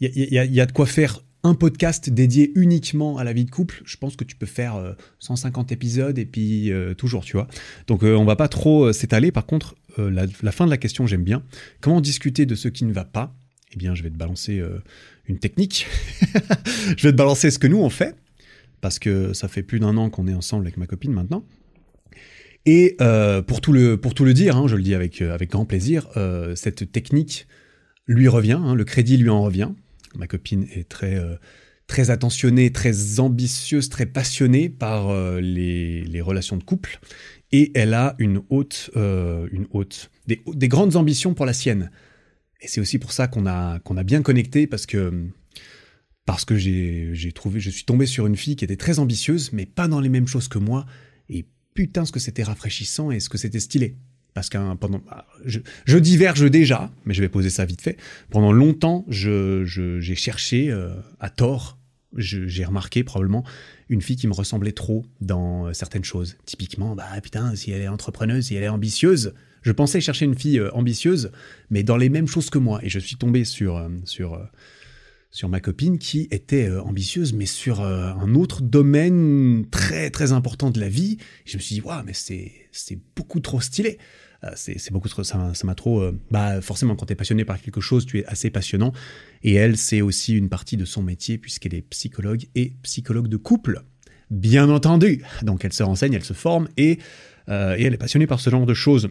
il 0.00 0.10
y, 0.10 0.60
a 0.60 0.66
de 0.66 0.72
quoi 0.72 0.86
faire 0.86 1.22
un 1.44 1.54
podcast 1.54 2.10
dédié 2.10 2.50
uniquement 2.56 3.18
à 3.18 3.22
la 3.22 3.32
vie 3.32 3.44
de 3.44 3.50
couple. 3.50 3.80
Je 3.84 3.96
pense 3.96 4.16
que 4.16 4.24
tu 4.24 4.34
peux 4.34 4.46
faire 4.46 4.96
150 5.20 5.70
euh, 5.70 5.74
épisodes 5.74 6.18
et 6.18 6.26
puis 6.26 6.72
euh, 6.72 6.94
toujours, 6.94 7.24
tu 7.24 7.34
vois. 7.34 7.46
Donc 7.86 8.02
on 8.02 8.24
va 8.24 8.34
pas 8.34 8.48
trop 8.48 8.92
s'étaler. 8.92 9.30
Par 9.30 9.46
contre, 9.46 9.76
la, 9.96 10.26
fin 10.52 10.64
de 10.64 10.70
la 10.70 10.78
question, 10.78 11.06
j'aime 11.06 11.22
bien. 11.22 11.44
Comment 11.80 12.00
discuter 12.00 12.44
de 12.44 12.56
ce 12.56 12.66
qui 12.66 12.84
ne 12.84 12.92
va 12.92 13.04
pas? 13.04 13.36
Eh 13.72 13.76
bien, 13.76 13.94
je 13.94 14.02
vais 14.02 14.10
te 14.10 14.16
balancer 14.16 14.62
une 15.26 15.38
technique. 15.38 15.86
je 16.96 17.02
vais 17.02 17.12
te 17.12 17.16
balancer 17.16 17.50
ce 17.50 17.58
que 17.58 17.66
nous 17.66 17.78
on 17.78 17.90
fait, 17.90 18.16
parce 18.80 18.98
que 18.98 19.32
ça 19.32 19.48
fait 19.48 19.62
plus 19.62 19.78
d'un 19.78 19.96
an 19.96 20.10
qu'on 20.10 20.26
est 20.26 20.34
ensemble 20.34 20.66
avec 20.66 20.76
ma 20.76 20.86
copine 20.86 21.12
maintenant. 21.12 21.44
Et 22.66 22.96
euh, 23.00 23.40
pour, 23.40 23.62
tout 23.62 23.72
le, 23.72 23.96
pour 23.96 24.12
tout 24.12 24.26
le 24.26 24.34
dire, 24.34 24.58
hein, 24.58 24.66
je 24.66 24.76
le 24.76 24.82
dis 24.82 24.94
avec, 24.94 25.22
euh, 25.22 25.32
avec 25.32 25.50
grand 25.50 25.64
plaisir, 25.64 26.06
euh, 26.18 26.54
cette 26.54 26.92
technique 26.92 27.46
lui 28.06 28.28
revient, 28.28 28.60
hein, 28.62 28.74
le 28.74 28.84
crédit 28.84 29.16
lui 29.16 29.30
en 29.30 29.42
revient. 29.42 29.70
Ma 30.16 30.26
copine 30.26 30.66
est 30.74 30.86
très, 30.86 31.18
très 31.86 32.10
attentionnée, 32.10 32.70
très 32.70 33.20
ambitieuse, 33.20 33.88
très 33.88 34.04
passionnée 34.06 34.68
par 34.68 35.12
les, 35.40 36.20
relations 36.22 36.56
de 36.56 36.64
couple. 36.64 36.98
Et 37.52 37.70
elle 37.74 37.92
a 37.92 38.16
une 38.18 38.40
haute, 38.48 38.90
une 38.96 39.66
haute 39.70 40.10
des 40.26 40.68
grandes 40.68 40.96
ambitions 40.96 41.34
pour 41.34 41.44
la 41.44 41.52
sienne. 41.52 41.90
Et 42.60 42.68
c'est 42.68 42.80
aussi 42.80 42.98
pour 42.98 43.12
ça 43.12 43.28
qu'on 43.28 43.46
a, 43.46 43.78
qu'on 43.80 43.96
a 43.96 44.02
bien 44.02 44.22
connecté, 44.22 44.66
parce 44.66 44.86
que, 44.86 45.28
parce 46.24 46.44
que 46.44 46.56
j'ai 46.56 47.32
trouvé, 47.34 47.60
je 47.60 47.70
suis 47.70 47.84
tombé 47.84 48.06
sur 48.06 48.26
une 48.26 48.36
fille 48.36 48.56
qui 48.56 48.64
était 48.64 48.76
très 48.76 48.98
ambitieuse, 48.98 49.52
mais 49.52 49.66
pas 49.66 49.88
dans 49.88 50.00
les 50.00 50.08
mêmes 50.08 50.26
choses 50.26 50.48
que 50.48 50.58
moi. 50.58 50.86
Et 51.28 51.46
putain, 51.74 52.04
ce 52.04 52.12
que 52.12 52.20
c'était 52.20 52.42
rafraîchissant 52.42 53.10
et 53.10 53.20
ce 53.20 53.28
que 53.28 53.38
c'était 53.38 53.60
stylé. 53.60 53.96
Parce 54.34 54.50
qu'un 54.50 54.76
pendant, 54.76 54.98
bah, 54.98 55.26
je, 55.44 55.60
je, 55.84 55.98
diverge 55.98 56.48
déjà, 56.50 56.92
mais 57.04 57.14
je 57.14 57.20
vais 57.20 57.28
poser 57.28 57.50
ça 57.50 57.64
vite 57.64 57.80
fait. 57.80 57.96
Pendant 58.30 58.52
longtemps, 58.52 59.04
j'ai 59.08 59.62
je, 59.64 60.00
j'ai 60.00 60.14
cherché 60.14 60.70
euh, 60.70 60.94
à 61.18 61.30
tort, 61.30 61.78
j'ai 62.16 62.64
remarqué 62.64 63.04
probablement 63.04 63.44
une 63.88 64.02
fille 64.02 64.16
qui 64.16 64.28
me 64.28 64.32
ressemblait 64.32 64.72
trop 64.72 65.04
dans 65.20 65.66
euh, 65.66 65.72
certaines 65.72 66.04
choses. 66.04 66.36
Typiquement, 66.44 66.94
bah 66.94 67.08
putain, 67.22 67.54
si 67.56 67.70
elle 67.70 67.80
est 67.80 67.88
entrepreneuse, 67.88 68.46
si 68.46 68.54
elle 68.54 68.62
est 68.62 68.68
ambitieuse, 68.68 69.34
je 69.68 69.72
pensais 69.72 70.00
chercher 70.00 70.24
une 70.24 70.34
fille 70.34 70.60
euh, 70.60 70.70
ambitieuse, 70.72 71.30
mais 71.68 71.82
dans 71.82 71.98
les 71.98 72.08
mêmes 72.08 72.26
choses 72.26 72.48
que 72.48 72.56
moi. 72.56 72.80
Et 72.82 72.88
je 72.88 72.98
suis 72.98 73.16
tombé 73.16 73.44
sur, 73.44 73.76
euh, 73.76 73.90
sur, 74.04 74.32
euh, 74.32 74.44
sur 75.30 75.50
ma 75.50 75.60
copine 75.60 75.98
qui 75.98 76.26
était 76.30 76.70
ambitieuse, 76.70 77.34
mais 77.34 77.44
sur 77.44 77.82
un 77.82 78.34
autre 78.34 78.62
domaine 78.62 79.66
très 79.70 80.08
très 80.08 80.32
important 80.32 80.70
de 80.70 80.80
la 80.80 80.88
vie. 80.88 81.18
Et 81.44 81.50
je 81.50 81.58
me 81.58 81.60
suis 81.60 81.74
dit, 81.74 81.80
waouh, 81.82 82.02
mais 82.02 82.14
c'est, 82.14 82.50
beaucoup 83.14 83.40
trop 83.40 83.60
stylé. 83.60 83.98
C'est, 84.54 84.90
beaucoup 84.90 85.10
trop, 85.10 85.22
ça, 85.24 85.52
ça 85.52 85.66
m'a 85.66 85.74
trop. 85.74 86.02
bah, 86.30 86.62
forcément, 86.62 86.96
quand 86.96 87.04
tu 87.04 87.12
es 87.12 87.16
passionné 87.16 87.44
par 87.44 87.60
quelque 87.60 87.82
chose, 87.82 88.06
tu 88.06 88.20
es 88.20 88.24
assez 88.24 88.48
passionnant. 88.48 88.94
Et 89.42 89.52
elle, 89.52 89.76
c'est 89.76 90.00
aussi 90.00 90.34
une 90.34 90.48
partie 90.48 90.78
de 90.78 90.86
son 90.86 91.02
métier, 91.02 91.36
puisqu'elle 91.36 91.74
est 91.74 91.82
psychologue 91.82 92.46
et 92.54 92.72
psychologue 92.82 93.28
de 93.28 93.36
couple. 93.36 93.82
Bien 94.30 94.70
entendu. 94.70 95.24
Donc, 95.42 95.62
elle 95.66 95.74
se 95.74 95.82
renseigne, 95.82 96.14
elle 96.14 96.24
se 96.24 96.32
forme 96.32 96.68
et, 96.78 96.92
et 97.48 97.84
elle 97.84 97.92
est 97.92 97.98
passionnée 97.98 98.26
par 98.26 98.40
ce 98.40 98.48
genre 98.48 98.64
de 98.64 98.74
choses 98.74 99.10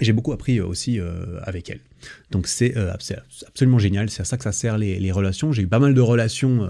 j'ai 0.00 0.12
beaucoup 0.12 0.32
appris 0.32 0.58
euh, 0.58 0.66
aussi 0.66 1.00
euh, 1.00 1.40
avec 1.42 1.70
elle. 1.70 1.80
Donc 2.30 2.46
euh, 2.62 2.92
c'est 3.00 3.18
absolument 3.46 3.78
génial, 3.78 4.10
c'est 4.10 4.22
à 4.22 4.24
ça 4.24 4.36
que 4.36 4.44
ça 4.44 4.52
sert 4.52 4.78
les, 4.78 5.12
relations. 5.12 5.52
J'ai 5.52 5.62
eu 5.62 5.66
pas 5.66 5.78
mal 5.78 5.94
de 5.94 6.00
relations 6.00 6.68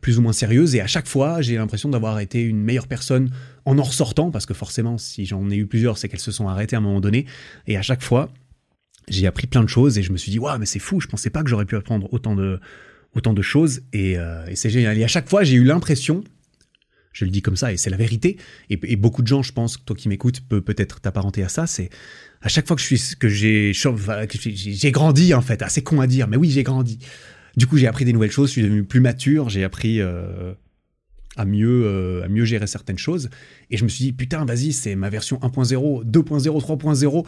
plus 0.00 0.18
ou 0.18 0.22
moins 0.22 0.32
sérieuses 0.32 0.74
et 0.74 0.80
à 0.80 0.86
chaque 0.86 1.06
fois 1.06 1.42
j'ai 1.42 1.56
l'impression 1.56 1.88
d'avoir 1.88 2.20
été 2.20 2.40
une 2.40 2.62
meilleure 2.62 2.86
personne 2.86 3.30
en 3.64 3.78
en 3.78 3.82
ressortant, 3.82 4.30
parce 4.30 4.46
que 4.46 4.54
forcément 4.54 4.96
si 4.96 5.26
j'en 5.26 5.50
ai 5.50 5.56
eu 5.56 5.66
plusieurs 5.66 5.98
c'est 5.98 6.08
qu'elles 6.08 6.20
se 6.20 6.32
sont 6.32 6.48
arrêtées 6.48 6.76
à 6.76 6.78
un 6.78 6.82
moment 6.82 7.00
donné. 7.00 7.26
Et 7.66 7.76
à 7.76 7.82
chaque 7.82 8.02
fois 8.02 8.30
j'ai 9.08 9.26
appris 9.26 9.46
plein 9.46 9.62
de 9.62 9.68
choses 9.68 9.98
et 9.98 10.02
je 10.02 10.12
me 10.12 10.16
suis 10.16 10.30
dit 10.30 10.38
waouh 10.38 10.58
mais 10.58 10.66
c'est 10.66 10.78
fou, 10.78 11.00
je 11.00 11.08
pensais 11.08 11.30
pas 11.30 11.42
que 11.42 11.50
j'aurais 11.50 11.66
pu 11.66 11.76
apprendre 11.76 12.08
autant 12.12 12.34
de, 12.34 12.60
autant 13.14 13.34
de 13.34 13.42
choses 13.42 13.82
et, 13.92 14.12
et 14.12 14.56
c'est 14.56 14.70
génial. 14.70 14.96
Et 14.96 15.04
à 15.04 15.08
chaque 15.08 15.28
fois 15.28 15.44
j'ai 15.44 15.56
eu 15.56 15.64
l'impression 15.64 16.22
je 17.18 17.24
le 17.24 17.30
dis 17.30 17.42
comme 17.42 17.56
ça 17.56 17.72
et 17.72 17.76
c'est 17.76 17.90
la 17.90 17.96
vérité. 17.96 18.36
Et, 18.70 18.78
et, 18.84 18.96
beaucoup 18.96 19.22
de 19.22 19.26
gens, 19.26 19.42
je 19.42 19.52
pense, 19.52 19.84
toi 19.84 19.96
qui 19.96 20.08
m'écoutes, 20.08 20.40
peut 20.40 20.60
peut-être 20.60 21.00
t'apparenter 21.00 21.42
à 21.42 21.48
ça. 21.48 21.66
C'est 21.66 21.90
à 22.42 22.48
chaque 22.48 22.66
fois 22.66 22.76
que 22.76 22.82
je 22.82 22.86
suis 22.86 23.16
que 23.16 23.28
j'ai 23.28 23.72
j'ai 23.72 24.92
grandi 24.92 25.34
en 25.34 25.40
fait, 25.40 25.62
assez 25.62 25.82
con 25.82 26.00
à 26.00 26.06
dire, 26.06 26.28
mais 26.28 26.36
oui 26.36 26.50
j'ai 26.50 26.62
grandi. 26.62 26.98
Du 27.56 27.66
coup 27.66 27.76
j'ai 27.76 27.86
appris 27.86 28.04
des 28.04 28.12
nouvelles 28.12 28.30
choses, 28.30 28.48
je 28.48 28.52
suis 28.52 28.62
devenu 28.62 28.84
plus 28.84 29.00
mature, 29.00 29.48
j'ai 29.48 29.64
appris 29.64 30.00
euh, 30.00 30.52
à 31.36 31.44
mieux 31.44 31.84
euh, 31.84 32.24
à 32.24 32.28
mieux 32.28 32.44
gérer 32.44 32.66
certaines 32.66 32.98
choses 32.98 33.30
et 33.70 33.76
je 33.76 33.84
me 33.84 33.88
suis 33.88 34.04
dit 34.04 34.12
putain 34.12 34.44
vas-y 34.44 34.72
c'est 34.72 34.94
ma 34.94 35.10
version 35.10 35.38
1.0, 35.38 36.04
2.0, 36.04 36.60
3.0. 36.60 37.26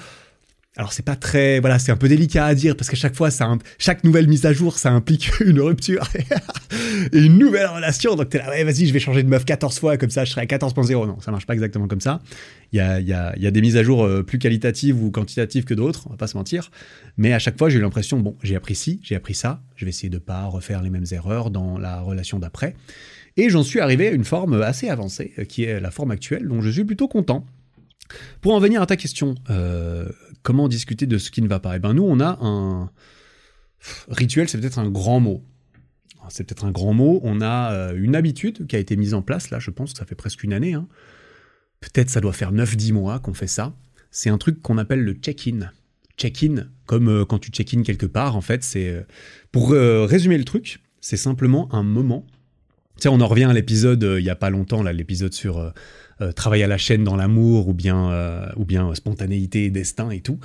alors 0.77 0.93
c'est 0.93 1.05
pas 1.05 1.17
très, 1.17 1.59
voilà, 1.59 1.81
c'est 1.81 1.91
un 1.91 1.97
peu 1.97 2.09
délicat 2.09 2.47
à 2.47 2.55
dire 2.55 2.77
parce 2.77 2.89
qu'à 2.89 2.97
chaque 2.97 3.17
fois, 3.17 3.29
chaque 3.79 4.05
nouvelle 4.05 4.29
mise 4.29 4.47
à 4.47 4.53
jour, 4.53 4.79
ça 4.79 4.93
implique 4.93 5.31
une 5.41 5.61
rupture 5.61 6.09
et 7.13 7.19
une 7.19 7.39
nouvelle 7.39 7.67
relation. 7.67 8.15
Donc 8.15 8.29
t'es 8.29 8.39
là, 8.39 8.49
ouais, 8.51 8.63
vas-y, 8.63 8.87
je 8.87 8.93
vais 8.93 9.01
changer 9.01 9.25
de 9.25 9.29
meuf 9.29 9.45
14 9.45 9.81
fois, 9.81 9.97
comme 9.97 10.11
ça, 10.11 10.25
je 10.25 10.31
serai 10.31 10.43
à 10.43 10.45
14.0. 10.45 11.09
Non, 11.09 11.21
ça 11.21 11.33
marche 11.33 11.45
pas 11.45 11.55
exactement 11.55 11.89
comme 11.89 12.01
ça. 12.01 12.21
Il 12.73 12.79
y 12.79 12.81
a 12.81 13.51
des 13.51 13.61
mises 13.61 13.77
à 13.77 13.83
jour 13.83 14.05
euh, 14.05 14.23
plus 14.23 14.39
qualitatives 14.39 15.03
ou 15.03 15.11
quantitatives 15.11 15.65
que 15.65 15.75
d'autres, 15.75 16.07
on 16.07 16.11
va 16.11 16.17
pas 16.17 16.29
se 16.29 16.37
mentir. 16.37 16.71
Mais 17.17 17.33
à 17.33 17.41
chaque 17.41 17.59
fois, 17.59 17.69
j'ai 17.69 17.79
eu 17.79 17.83
l'impression, 17.83 18.21
bon, 18.21 18.37
j'ai 18.45 18.55
appris 18.55 18.77
ci, 18.77 19.01
j'ai 19.03 19.17
appris 19.17 19.35
ça, 19.35 19.61
je 19.75 19.85
vais 19.85 19.89
essayer 19.89 20.09
de 20.09 20.19
pas 20.19 20.45
refaire 20.45 20.83
les 20.83 20.91
mêmes 20.91 21.07
erreurs 21.11 21.51
dans 21.51 21.79
la 21.79 22.01
relation 22.01 22.39
d'après. 22.39 22.77
Et 23.37 23.51
j'en 23.51 23.65
suis 23.65 23.81
arrivé 23.81 24.07
à 24.07 24.11
une 24.13 24.25
forme 24.25 24.63
assez 24.63 24.89
avancée, 24.89 25.33
euh, 25.41 25.45
qui 25.45 25.65
est 25.65 25.81
la 25.81 25.91
forme 25.91 26.13
actuelle, 26.13 26.47
dont 26.47 26.63
je 26.63 26.71
suis 26.71 26.85
plutôt 26.85 27.09
content. 27.09 27.45
Pour 28.41 28.55
en 28.55 28.61
venir 28.61 28.83
à 28.83 28.87
ta 28.87 28.97
question, 28.97 29.35
euh, 29.51 30.09
comment 30.43 30.69
discuter 30.69 31.07
de 31.07 31.19
ce 31.19 31.31
qui 31.31 31.43
ne 31.43 31.49
va 31.49 31.61
pas? 31.61 31.77
Eh 31.77 31.79
bien, 31.79 31.95
nous, 31.95 32.05
on 32.05 32.21
a 32.21 32.39
un 32.41 32.91
rituel, 34.09 34.49
c'est 34.49 34.59
peut-être 34.59 34.79
un 34.79 34.91
grand 34.91 35.21
mot. 35.21 35.45
C'est 36.29 36.45
peut-être 36.45 36.65
un 36.65 36.71
grand 36.71 36.93
mot. 36.93 37.21
On 37.25 37.41
a 37.41 37.73
euh, 37.73 37.95
une 37.97 38.15
habitude 38.15 38.67
qui 38.67 38.77
a 38.77 38.79
été 38.79 38.97
mise 38.97 39.15
en 39.15 39.23
place, 39.23 39.51
là, 39.51 39.59
je 39.59 39.71
pense 39.71 39.93
que 39.93 39.99
ça 39.99 40.05
fait 40.05 40.15
presque 40.15 40.45
une 40.45 40.53
année. 40.53 40.75
Hein. 40.75 40.87
Peut-être 41.81 42.11
ça 42.11 42.21
doit 42.21 42.33
faire 42.33 42.53
9-10 42.53 42.93
mois 42.93 43.19
qu'on 43.19 43.35
fait 43.35 43.47
ça. 43.47 43.75
C'est 44.11 44.31
un 44.31 44.39
truc 44.39 44.61
qu'on 44.61 44.79
appelle 44.79 45.03
le 45.03 45.13
check-in. 45.15 45.71
Check-in, 46.17 46.69
comme 46.87 47.09
euh, 47.09 47.25
quand 47.25 47.39
tu 47.39 47.51
check-in 47.51 47.83
quelque 47.83 48.07
part, 48.07 48.37
en 48.37 48.41
fait, 48.43 48.63
c'est. 48.63 49.07
pour 49.51 49.71
résumer 49.73 50.39
le 50.39 50.45
truc, 50.45 50.81
c'est 51.01 51.17
simplement 51.17 51.73
un 51.75 51.83
moment. 51.83 52.27
On 53.07 53.21
en 53.21 53.27
revient 53.27 53.45
à 53.45 53.53
l'épisode, 53.53 54.03
il 54.03 54.23
n'y 54.23 54.31
a 54.31 54.37
pas 54.37 54.51
longtemps, 54.51 54.83
l'épisode 54.83 55.33
sur 55.33 55.73
euh, 56.23 56.33
travail 56.33 56.63
à 56.63 56.67
la 56.67 56.77
chaîne 56.77 57.03
dans 57.03 57.17
l'amour 57.17 57.69
ou 57.69 57.75
bien, 57.75 58.11
euh, 58.11 58.95
spontanéité, 58.95 59.71
destin 59.71 60.11
et 60.11 60.21
tout. 60.21 60.39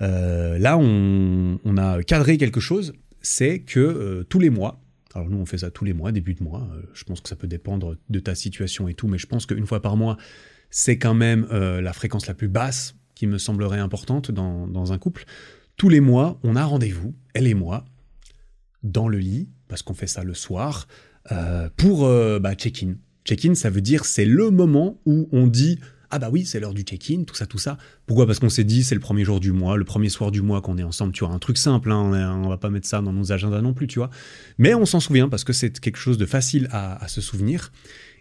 Euh, 0.00 0.58
là, 0.58 0.78
on, 0.78 1.76
a 1.76 2.02
cadré 2.04 2.38
quelque 2.38 2.60
chose, 2.60 2.92
c'est 3.20 3.60
que 3.60 4.24
tous 4.28 4.38
les 4.38 4.50
mois, 4.50 4.80
alors 5.14 5.28
nous 5.28 5.38
on 5.38 5.46
fait 5.46 5.58
ça 5.58 5.70
tous 5.70 5.84
les 5.84 5.92
mois, 5.92 6.12
début 6.12 6.34
de 6.34 6.42
mois, 6.42 6.68
je 6.94 7.02
pense 7.02 7.20
que 7.20 7.28
ça 7.28 7.34
peut 7.34 7.48
dépendre 7.48 7.96
de 8.08 8.20
ta 8.20 8.36
situation 8.36 8.86
et 8.86 8.94
tout, 8.94 9.08
mais 9.08 9.18
je 9.18 9.26
pense 9.26 9.46
qu'une 9.46 9.66
fois 9.66 9.82
par 9.82 9.96
mois, 9.96 10.16
c'est 10.70 10.98
quand 10.98 11.14
même 11.14 11.48
la 11.50 11.92
fréquence 11.92 12.28
la 12.28 12.34
plus 12.34 12.48
basse 12.48 12.94
qui 13.16 13.26
me 13.26 13.38
semblerait 13.38 13.80
importante 13.80 14.30
dans, 14.30 14.68
dans 14.68 14.92
un 14.92 14.98
couple. 14.98 15.24
Tous 15.76 15.88
les 15.88 16.00
mois, 16.00 16.38
on 16.44 16.54
a 16.54 16.64
rendez-vous, 16.64 17.14
elle 17.34 17.48
et 17.48 17.54
moi, 17.54 17.84
dans 18.84 19.08
le 19.08 19.18
lit, 19.18 19.48
parce 19.66 19.82
qu'on 19.82 19.94
fait 19.94 20.06
ça 20.06 20.22
le 20.22 20.34
soir, 20.34 20.86
pour 21.76 22.08
bah, 22.40 22.54
check-in. 22.54 22.94
Check-in, 23.24 23.54
ça 23.54 23.70
veut 23.70 23.80
dire 23.80 24.04
c'est 24.04 24.24
le 24.24 24.50
moment 24.50 25.00
où 25.04 25.28
on 25.32 25.46
dit 25.46 25.78
ah 26.10 26.18
bah 26.18 26.30
oui, 26.32 26.46
c'est 26.46 26.60
l'heure 26.60 26.74
du 26.74 26.82
check-in, 26.82 27.24
tout 27.24 27.34
ça, 27.34 27.46
tout 27.46 27.58
ça. 27.58 27.76
Pourquoi? 28.06 28.26
Parce 28.26 28.38
qu'on 28.38 28.48
s'est 28.48 28.64
dit 28.64 28.82
c'est 28.82 28.94
le 28.94 29.00
premier 29.00 29.24
jour 29.24 29.40
du 29.40 29.52
mois, 29.52 29.76
le 29.76 29.84
premier 29.84 30.08
soir 30.08 30.30
du 30.30 30.40
mois 30.40 30.62
qu'on 30.62 30.78
est 30.78 30.82
ensemble, 30.82 31.12
tu 31.12 31.24
vois, 31.24 31.34
un 31.34 31.38
truc 31.38 31.58
simple, 31.58 31.92
hein, 31.92 32.40
on 32.42 32.48
va 32.48 32.56
pas 32.56 32.70
mettre 32.70 32.86
ça 32.86 33.02
dans 33.02 33.12
nos 33.12 33.32
agendas 33.32 33.60
non 33.60 33.74
plus, 33.74 33.86
tu 33.86 33.98
vois. 33.98 34.10
Mais 34.56 34.74
on 34.74 34.86
s'en 34.86 35.00
souvient 35.00 35.28
parce 35.28 35.44
que 35.44 35.52
c'est 35.52 35.78
quelque 35.78 35.98
chose 35.98 36.16
de 36.18 36.26
facile 36.26 36.68
à, 36.70 37.06
se 37.08 37.20
souvenir 37.20 37.72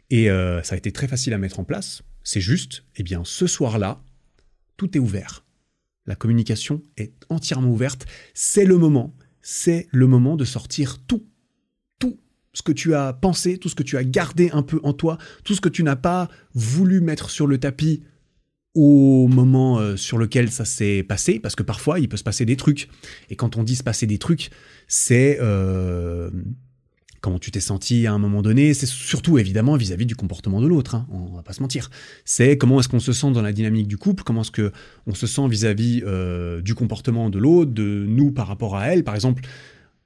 et 0.09 0.29
euh, 0.29 0.61
ça 0.63 0.75
a 0.75 0.77
été 0.77 0.91
très 0.91 1.07
facile 1.07 1.33
à 1.33 1.37
mettre 1.37 1.59
en 1.59 1.63
place. 1.63 2.03
C'est 2.23 2.41
juste, 2.41 2.83
eh 2.97 3.03
bien, 3.03 3.21
ce 3.23 3.47
soir-là, 3.47 4.01
tout 4.75 4.97
est 4.97 4.99
ouvert. 4.99 5.45
La 6.05 6.15
communication 6.15 6.83
est 6.97 7.13
entièrement 7.29 7.69
ouverte. 7.69 8.05
C'est 8.33 8.65
le 8.65 8.77
moment, 8.77 9.15
c'est 9.41 9.87
le 9.91 10.07
moment 10.07 10.35
de 10.35 10.45
sortir 10.45 10.99
tout 11.07 11.25
ce 12.57 12.63
que 12.63 12.71
tu 12.71 12.95
as 12.95 13.13
pensé, 13.13 13.59
tout 13.59 13.69
ce 13.69 13.75
que 13.75 13.83
tu 13.83 13.97
as 13.97 14.03
gardé 14.03 14.49
un 14.51 14.63
peu 14.63 14.79
en 14.81 14.91
toi, 14.91 15.19
tout 15.43 15.53
ce 15.53 15.61
que 15.61 15.69
tu 15.69 15.83
n'as 15.83 15.95
pas 15.95 16.27
voulu 16.55 17.01
mettre 17.01 17.29
sur 17.29 17.45
le 17.45 17.59
tapis 17.59 18.01
au 18.73 19.27
moment 19.27 19.77
euh, 19.77 19.95
sur 19.95 20.17
lequel 20.17 20.49
ça 20.49 20.65
s'est 20.65 21.03
passé, 21.03 21.39
parce 21.39 21.55
que 21.55 21.61
parfois 21.61 21.99
il 21.99 22.09
peut 22.09 22.17
se 22.17 22.23
passer 22.23 22.45
des 22.45 22.55
trucs. 22.55 22.89
Et 23.29 23.35
quand 23.35 23.57
on 23.57 23.63
dit 23.63 23.75
se 23.75 23.83
passer 23.83 24.07
des 24.07 24.17
trucs, 24.17 24.49
c'est 24.87 25.37
euh, 25.39 26.31
comment 27.21 27.37
tu 27.37 27.51
t'es 27.51 27.59
senti 27.59 28.07
à 28.07 28.13
un 28.13 28.17
moment 28.17 28.41
donné, 28.41 28.73
c'est 28.73 28.87
surtout 28.87 29.37
évidemment 29.37 29.77
vis-à-vis 29.77 30.07
du 30.07 30.15
comportement 30.15 30.59
de 30.59 30.65
l'autre, 30.65 30.95
hein, 30.95 31.05
on 31.11 31.35
va 31.35 31.43
pas 31.43 31.53
se 31.53 31.61
mentir. 31.61 31.91
C'est 32.25 32.57
comment 32.57 32.79
est-ce 32.79 32.89
qu'on 32.89 32.99
se 32.99 33.13
sent 33.13 33.29
dans 33.33 33.43
la 33.43 33.53
dynamique 33.53 33.87
du 33.87 33.97
couple, 33.97 34.23
comment 34.23 34.41
est-ce 34.41 34.49
que 34.49 34.71
on 35.05 35.13
se 35.13 35.27
sent 35.27 35.47
vis-à-vis 35.47 36.01
euh, 36.07 36.59
du 36.61 36.73
comportement 36.73 37.29
de 37.29 37.37
l'autre, 37.37 37.71
de 37.71 38.03
nous 38.07 38.31
par 38.31 38.47
rapport 38.47 38.75
à 38.75 38.87
elle, 38.87 39.03
par 39.03 39.13
exemple. 39.13 39.43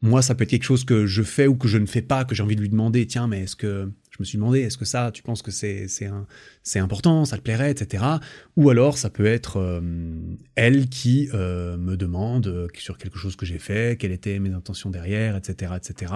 Moi, 0.03 0.23
ça 0.23 0.33
peut 0.33 0.43
être 0.43 0.49
quelque 0.49 0.63
chose 0.63 0.83
que 0.83 1.05
je 1.05 1.21
fais 1.21 1.45
ou 1.45 1.55
que 1.55 1.67
je 1.67 1.77
ne 1.77 1.85
fais 1.85 2.01
pas, 2.01 2.25
que 2.25 2.33
j'ai 2.33 2.41
envie 2.41 2.55
de 2.55 2.61
lui 2.61 2.69
demander, 2.69 3.05
tiens, 3.05 3.27
mais 3.27 3.41
est-ce 3.41 3.55
que 3.55 3.91
je 4.09 4.17
me 4.19 4.25
suis 4.25 4.37
demandé, 4.37 4.61
est-ce 4.61 4.77
que 4.77 4.85
ça, 4.85 5.11
tu 5.11 5.21
penses 5.21 5.43
que 5.43 5.51
c'est 5.51 5.87
c'est 6.63 6.79
important, 6.79 7.23
ça 7.25 7.37
te 7.37 7.43
plairait, 7.43 7.71
etc. 7.71 8.03
Ou 8.57 8.71
alors, 8.71 8.97
ça 8.97 9.11
peut 9.11 9.27
être 9.27 9.57
euh, 9.57 9.81
elle 10.55 10.89
qui 10.89 11.29
euh, 11.33 11.77
me 11.77 11.97
demande 11.97 12.47
euh, 12.47 12.67
sur 12.77 12.97
quelque 12.97 13.19
chose 13.19 13.35
que 13.35 13.45
j'ai 13.45 13.59
fait, 13.59 13.97
quelles 13.99 14.11
étaient 14.11 14.39
mes 14.39 14.53
intentions 14.53 14.89
derrière, 14.89 15.35
etc., 15.35 15.73
etc. 15.77 16.13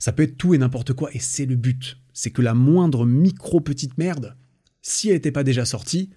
Ça 0.00 0.12
peut 0.12 0.24
être 0.24 0.36
tout 0.36 0.54
et 0.54 0.58
n'importe 0.58 0.92
quoi, 0.92 1.08
et 1.12 1.20
c'est 1.20 1.46
le 1.46 1.54
but. 1.54 1.98
C'est 2.12 2.32
que 2.32 2.42
la 2.42 2.54
moindre 2.54 3.06
micro 3.06 3.60
petite 3.60 3.98
merde, 3.98 4.36
si 4.82 5.08
elle 5.08 5.14
n'était 5.14 5.32
pas 5.32 5.44
déjà 5.44 5.64
sortie, 5.64 6.10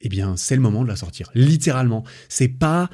eh 0.00 0.08
bien, 0.08 0.36
c'est 0.36 0.56
le 0.56 0.62
moment 0.62 0.82
de 0.82 0.88
la 0.88 0.96
sortir. 0.96 1.30
Littéralement. 1.34 2.04
C'est 2.28 2.48
pas 2.48 2.90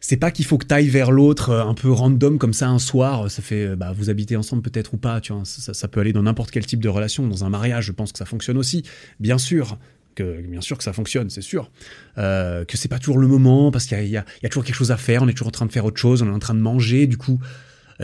c'est 0.00 0.16
pas 0.16 0.30
qu'il 0.30 0.46
faut 0.46 0.58
que 0.58 0.66
tu 0.66 0.74
ailles 0.74 0.88
vers 0.88 1.12
l'autre 1.12 1.50
euh, 1.50 1.64
un 1.64 1.74
peu 1.74 1.90
random 1.90 2.38
comme 2.38 2.54
ça 2.54 2.68
un 2.68 2.78
soir, 2.78 3.30
ça 3.30 3.42
fait, 3.42 3.66
euh, 3.66 3.76
bah, 3.76 3.92
vous 3.94 4.08
habitez 4.08 4.36
ensemble 4.36 4.62
peut-être 4.62 4.94
ou 4.94 4.96
pas, 4.96 5.20
tu 5.20 5.32
vois, 5.32 5.42
ça, 5.44 5.88
peut 5.88 6.00
aller 6.00 6.14
dans 6.14 6.22
n'importe 6.22 6.50
quel 6.50 6.64
type 6.64 6.80
de 6.80 6.88
relation, 6.88 7.26
dans 7.28 7.44
un 7.44 7.50
mariage, 7.50 7.84
je 7.84 7.92
pense 7.92 8.10
que 8.10 8.18
ça 8.18 8.24
fonctionne 8.24 8.56
aussi, 8.56 8.82
bien 9.20 9.38
sûr. 9.38 9.78
Que, 10.16 10.40
bien 10.40 10.60
sûr 10.60 10.76
que 10.76 10.82
ça 10.82 10.92
fonctionne, 10.92 11.30
c'est 11.30 11.40
sûr. 11.40 11.70
Euh, 12.18 12.64
que 12.64 12.76
c'est 12.76 12.88
pas 12.88 12.98
toujours 12.98 13.18
le 13.18 13.28
moment 13.28 13.70
parce 13.70 13.86
qu'il 13.86 14.08
y, 14.08 14.16
a, 14.16 14.24
toujours 14.48 14.64
quelque 14.64 14.74
chose 14.74 14.90
à 14.90 14.96
faire, 14.96 15.22
on 15.22 15.28
est 15.28 15.32
toujours 15.32 15.48
en 15.48 15.52
train 15.52 15.66
de 15.66 15.72
faire 15.72 15.84
autre 15.84 16.00
chose, 16.00 16.22
on 16.22 16.26
est 16.26 16.34
en 16.34 16.40
train 16.40 16.54
de 16.54 16.60
manger, 16.60 17.06
du 17.06 17.16
coup, 17.16 17.38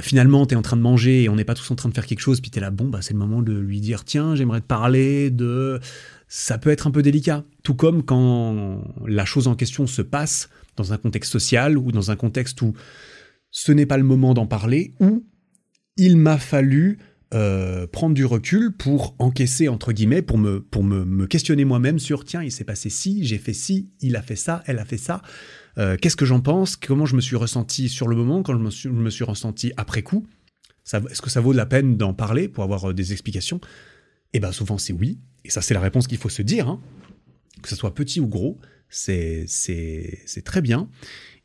finalement, 0.01 0.47
tu 0.47 0.55
es 0.55 0.57
en 0.57 0.63
train 0.63 0.77
de 0.77 0.83
manger 0.83 1.25
et 1.25 1.29
on 1.29 1.35
n'est 1.35 1.45
pas 1.45 1.55
tous 1.55 1.69
en 1.73 1.75
train 1.75 1.89
de 1.89 1.95
faire 1.95 2.07
quelque 2.07 2.21
chose, 2.21 2.41
puis 2.41 2.51
tu 2.51 2.59
es 2.59 2.61
là, 2.61 2.71
bon, 2.71 2.89
bah, 2.89 3.01
c'est 3.03 3.13
le 3.13 3.19
moment 3.19 3.43
de 3.43 3.53
lui 3.53 3.81
dire, 3.81 4.05
tiens, 4.05 4.37
j'aimerais 4.37 4.61
te 4.61 4.67
parler 4.67 5.31
de... 5.31 5.81
Ça 6.29 6.59
peut 6.59 6.71
être 6.71 6.87
un 6.87 6.91
peu 6.91 7.03
délicat, 7.03 7.45
tout 7.63 7.75
comme 7.75 8.03
quand 8.03 8.83
la 9.07 9.25
chose 9.25 9.47
en 9.47 9.55
question 9.55 9.87
se 9.87 10.03
passe 10.03 10.49
dans 10.77 10.93
un 10.93 10.99
contexte 10.99 11.33
social 11.33 11.79
ou 11.79 11.93
dans 11.93 12.11
un 12.11 12.17
contexte 12.17 12.61
où 12.63 12.75
ce 13.51 13.73
n'est 13.73 13.87
pas 13.87 13.97
le 13.97 14.05
moment 14.05 14.35
d'en 14.35 14.47
parler, 14.47 14.95
ou 15.01 15.25
il 15.97 16.17
m'a 16.17 16.39
fallu 16.39 16.99
euh, 17.35 17.87
prendre 17.87 18.15
du 18.15 18.25
recul 18.25 18.73
pour 18.73 19.17
encaisser, 19.19 19.69
entre 19.69 19.93
guillemets, 19.93 20.23
pour 20.23 20.39
me, 20.39 20.61
pour 20.61 20.85
me, 20.85 21.27
questionner 21.27 21.65
moi-même 21.65 21.99
sur, 21.99 22.25
tiens, 22.25 22.43
il 22.43 22.53
s'est 22.53 22.65
passé 22.65 22.89
ci, 22.89 23.25
j'ai 23.25 23.39
fait 23.39 23.53
ci, 23.53 23.91
il 24.01 24.15
a 24.17 24.23
fait 24.23 24.37
ça, 24.37 24.63
elle 24.67 24.79
a 24.79 24.85
fait 24.85 24.97
ça, 24.97 25.23
euh, 25.79 25.97
qu'est-ce 26.01 26.17
que 26.17 26.25
j'en 26.25 26.41
pense, 26.41 26.77
comment 26.77 27.05
je 27.05 27.17
me 27.17 27.21
suis 27.21 27.37
ressenti 27.37 27.89
sur 27.89 28.09
le 28.09 28.15
moment, 28.15 28.43
quand 28.43 28.53
je 28.53 28.59
me 28.59 28.71
suis, 28.71 28.89
je 28.89 28.95
me 28.95 29.11
suis 29.11 29.25
ressenti 29.25 29.73
après 29.77 30.03
coup, 30.03 30.27
est-ce 30.85 31.21
que 31.21 31.31
ça 31.31 31.41
vaut 31.41 31.53
la 31.53 31.67
peine 31.67 31.97
d'en 31.97 32.15
parler 32.15 32.49
pour 32.49 32.63
avoir 32.63 32.91
euh, 32.91 32.95
des 32.95 33.13
explications? 33.13 33.61
Eh 34.33 34.41
bien 34.41 34.53
souvent 34.53 34.79
c'est 34.79 34.93
oui, 34.93 35.19
et 35.45 35.51
ça 35.51 35.63
c'est 35.63 35.75
la 35.75 35.81
réponse 35.81 36.07
qu'il 36.07 36.19
faut 36.19 36.29
se 36.29 36.43
dire, 36.43 36.69
hein. 36.69 36.81
que 37.63 37.69
ce 37.69 37.77
soit 37.77 37.95
petit 37.95 38.21
ou 38.21 38.27
gros, 38.27 38.59
c'est 38.89 39.47
très 40.45 40.61
bien. 40.61 40.89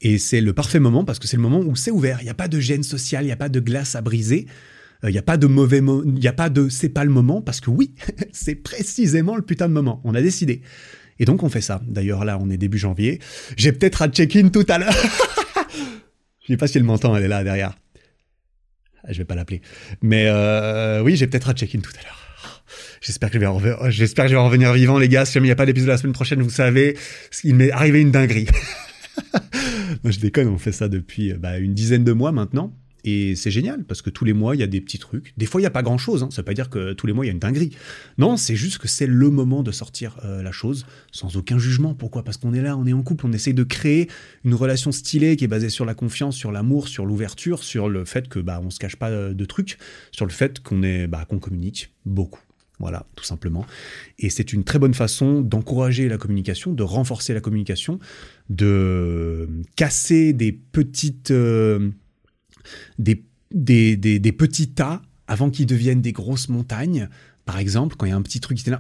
Et 0.01 0.17
c'est 0.17 0.41
le 0.41 0.53
parfait 0.53 0.79
moment 0.79 1.05
parce 1.05 1.19
que 1.19 1.27
c'est 1.27 1.37
le 1.37 1.43
moment 1.43 1.59
où 1.59 1.75
c'est 1.75 1.91
ouvert. 1.91 2.19
Il 2.21 2.23
n'y 2.23 2.29
a 2.29 2.35
pas 2.35 2.47
de 2.47 2.59
gêne 2.59 2.83
sociale, 2.83 3.23
il 3.23 3.27
n'y 3.27 3.31
a 3.31 3.37
pas 3.37 3.49
de 3.49 3.59
glace 3.59 3.95
à 3.95 4.01
briser. 4.01 4.47
Euh, 5.03 5.09
il 5.09 5.13
n'y 5.13 5.19
a 5.19 5.23
pas 5.23 5.37
de 5.37 5.47
mauvais 5.47 5.77
il 5.77 6.13
n'y 6.13 6.27
a 6.27 6.33
pas 6.33 6.49
de 6.49 6.69
c'est 6.69 6.89
pas 6.89 7.03
le 7.03 7.11
moment 7.11 7.41
parce 7.41 7.59
que 7.59 7.69
oui, 7.69 7.93
c'est 8.31 8.55
précisément 8.55 9.35
le 9.35 9.41
putain 9.43 9.67
de 9.67 9.73
moment. 9.73 10.01
On 10.03 10.15
a 10.15 10.21
décidé. 10.21 10.61
Et 11.19 11.25
donc 11.25 11.43
on 11.43 11.49
fait 11.49 11.61
ça. 11.61 11.81
D'ailleurs 11.87 12.25
là, 12.25 12.39
on 12.41 12.49
est 12.49 12.57
début 12.57 12.79
janvier. 12.79 13.19
J'ai 13.57 13.71
peut-être 13.71 14.01
à 14.01 14.07
check-in 14.07 14.49
tout 14.49 14.65
à 14.67 14.79
l'heure. 14.79 14.93
Je 16.41 16.47
sais 16.47 16.57
pas 16.57 16.67
si 16.67 16.77
elle 16.77 16.83
m'entend, 16.83 17.15
elle 17.15 17.23
est 17.23 17.27
là 17.27 17.43
derrière. 17.43 17.77
Je 19.07 19.17
vais 19.19 19.25
pas 19.25 19.35
l'appeler. 19.35 19.61
Mais 20.01 20.25
euh, 20.27 21.01
oui, 21.01 21.15
j'ai 21.15 21.27
peut-être 21.27 21.49
à 21.49 21.53
check-in 21.53 21.79
tout 21.79 21.91
à 21.99 22.03
l'heure. 22.03 22.20
J'espère 23.01 23.29
que 23.29 23.35
je 23.35 23.39
vais 23.39 23.45
en 23.47 24.45
revenir, 24.45 24.73
vivant, 24.73 24.97
les 24.97 25.09
gars. 25.09 25.25
Si 25.25 25.33
jamais 25.33 25.47
il 25.47 25.49
n'y 25.49 25.53
a 25.53 25.55
pas 25.55 25.65
d'épisode 25.65 25.89
la 25.89 25.97
semaine 25.97 26.13
prochaine, 26.13 26.41
vous 26.41 26.49
savez, 26.49 26.97
il 27.43 27.55
m'est 27.55 27.71
arrivé 27.71 28.01
une 28.01 28.11
dinguerie. 28.11 28.47
Moi, 30.03 30.11
je 30.11 30.19
déconne, 30.19 30.47
on 30.47 30.57
fait 30.57 30.71
ça 30.71 30.87
depuis 30.87 31.33
bah, 31.33 31.57
une 31.57 31.73
dizaine 31.73 32.03
de 32.03 32.13
mois 32.13 32.31
maintenant. 32.31 32.73
Et 33.03 33.35
c'est 33.35 33.51
génial, 33.51 33.83
parce 33.83 34.01
que 34.01 34.09
tous 34.09 34.25
les 34.25 34.33
mois, 34.33 34.55
il 34.55 34.59
y 34.59 34.63
a 34.63 34.67
des 34.67 34.81
petits 34.81 34.99
trucs. 34.99 35.33
Des 35.37 35.45
fois, 35.45 35.59
il 35.59 35.63
n'y 35.63 35.67
a 35.67 35.71
pas 35.71 35.81
grand-chose. 35.81 36.23
Hein. 36.23 36.29
Ça 36.31 36.41
veut 36.41 36.45
pas 36.45 36.53
dire 36.53 36.69
que 36.69 36.93
tous 36.93 37.07
les 37.07 37.13
mois, 37.13 37.25
il 37.25 37.29
y 37.29 37.31
a 37.31 37.33
une 37.33 37.39
dinguerie. 37.39 37.75
Non, 38.17 38.37
c'est 38.37 38.55
juste 38.55 38.77
que 38.77 38.87
c'est 38.87 39.07
le 39.07 39.29
moment 39.29 39.63
de 39.63 39.71
sortir 39.71 40.19
euh, 40.23 40.43
la 40.43 40.51
chose, 40.51 40.85
sans 41.11 41.35
aucun 41.35 41.57
jugement. 41.57 41.95
Pourquoi? 41.95 42.23
Parce 42.23 42.37
qu'on 42.37 42.53
est 42.53 42.61
là, 42.61 42.77
on 42.77 42.85
est 42.85 42.93
en 42.93 43.01
couple, 43.01 43.25
on 43.25 43.33
essaye 43.33 43.53
de 43.53 43.63
créer 43.63 44.07
une 44.43 44.53
relation 44.53 44.91
stylée 44.91 45.35
qui 45.35 45.45
est 45.45 45.47
basée 45.47 45.69
sur 45.69 45.85
la 45.85 45.95
confiance, 45.95 46.35
sur 46.35 46.51
l'amour, 46.51 46.87
sur 46.87 47.05
l'ouverture, 47.05 47.63
sur 47.63 47.89
le 47.89 48.05
fait 48.05 48.27
que 48.27 48.39
bah, 48.39 48.61
on 48.63 48.69
se 48.69 48.79
cache 48.79 48.95
pas 48.95 49.09
de 49.11 49.45
trucs, 49.45 49.77
sur 50.11 50.25
le 50.25 50.31
fait 50.31 50.59
qu'on 50.59 50.81
bah, 51.07 51.25
qu'on 51.25 51.39
communique 51.39 51.91
beaucoup. 52.05 52.41
Voilà, 52.81 53.05
tout 53.15 53.23
simplement. 53.23 53.63
Et 54.17 54.31
c'est 54.31 54.53
une 54.53 54.63
très 54.63 54.79
bonne 54.79 54.95
façon 54.95 55.41
d'encourager 55.41 56.09
la 56.09 56.17
communication, 56.17 56.73
de 56.73 56.81
renforcer 56.81 57.35
la 57.35 57.39
communication, 57.39 57.99
de 58.49 59.47
casser 59.75 60.33
des 60.33 60.51
petites, 60.51 61.29
euh, 61.29 61.91
des, 62.97 63.23
des, 63.53 64.31
petits 64.31 64.71
tas 64.71 65.03
avant 65.27 65.51
qu'ils 65.51 65.67
deviennent 65.67 66.01
des 66.01 66.11
grosses 66.11 66.49
montagnes. 66.49 67.07
Par 67.45 67.59
exemple, 67.59 67.95
quand 67.95 68.07
il 68.07 68.09
y 68.09 68.13
a 68.13 68.15
un 68.15 68.23
petit 68.23 68.39
truc 68.39 68.57
qui 68.57 68.67
est 68.67 68.73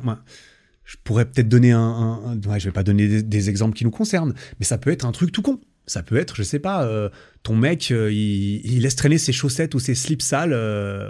je 0.83 0.97
pourrais 1.03 1.25
peut-être 1.25 1.47
donner 1.47 1.71
un, 1.71 2.39
je 2.57 2.65
vais 2.65 2.71
pas 2.71 2.83
donner 2.83 3.21
des, 3.21 3.49
exemples 3.49 3.77
qui 3.77 3.83
nous 3.83 3.91
concernent, 3.91 4.33
mais 4.59 4.65
ça 4.65 4.79
peut 4.79 4.89
être 4.89 5.05
un 5.05 5.11
truc 5.11 5.31
tout 5.31 5.43
con. 5.43 5.61
Ça 5.85 6.01
peut 6.01 6.17
être, 6.17 6.35
je 6.35 6.43
sais 6.43 6.59
pas, 6.59 6.85
euh, 6.85 7.09
ton 7.43 7.55
mec, 7.55 7.91
euh, 7.91 8.11
il, 8.11 8.81
laisse 8.81 8.95
traîner 8.95 9.19
ses 9.19 9.31
chaussettes 9.31 9.75
ou 9.75 9.79
ses 9.79 9.93
slips 9.93 10.23
sales 10.23 10.53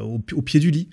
au, 0.01 0.41
pied 0.41 0.59
du 0.59 0.71
lit. 0.71 0.89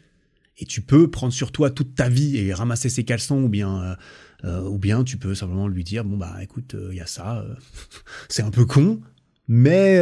Et 0.59 0.66
tu 0.66 0.80
peux 0.80 1.11
prendre 1.11 1.32
sur 1.32 1.52
toi 1.52 1.70
toute 1.70 1.94
ta 1.94 2.09
vie 2.09 2.36
et 2.36 2.52
ramasser 2.52 2.88
ses 2.88 3.04
caleçons 3.04 3.42
ou 3.42 3.48
bien, 3.48 3.96
ou 4.44 4.78
bien 4.78 5.04
tu 5.04 5.16
peux 5.16 5.34
simplement 5.34 5.68
lui 5.68 5.84
dire, 5.84 6.04
bon 6.04 6.16
bah 6.16 6.36
écoute, 6.42 6.74
il 6.90 6.96
y 6.96 7.00
a 7.00 7.06
ça, 7.06 7.44
c'est 8.28 8.42
un 8.42 8.50
peu 8.50 8.64
con, 8.64 9.00
mais, 9.46 10.00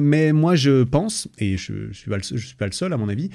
mais 0.00 0.32
moi 0.32 0.56
je 0.56 0.82
pense, 0.84 1.28
et 1.38 1.56
je, 1.56 1.90
je, 1.90 1.98
suis 1.98 2.10
pas 2.10 2.18
le, 2.18 2.22
je 2.22 2.46
suis 2.46 2.56
pas 2.56 2.66
le 2.66 2.72
seul 2.72 2.92
à 2.92 2.98
mon 2.98 3.08
avis, 3.08 3.30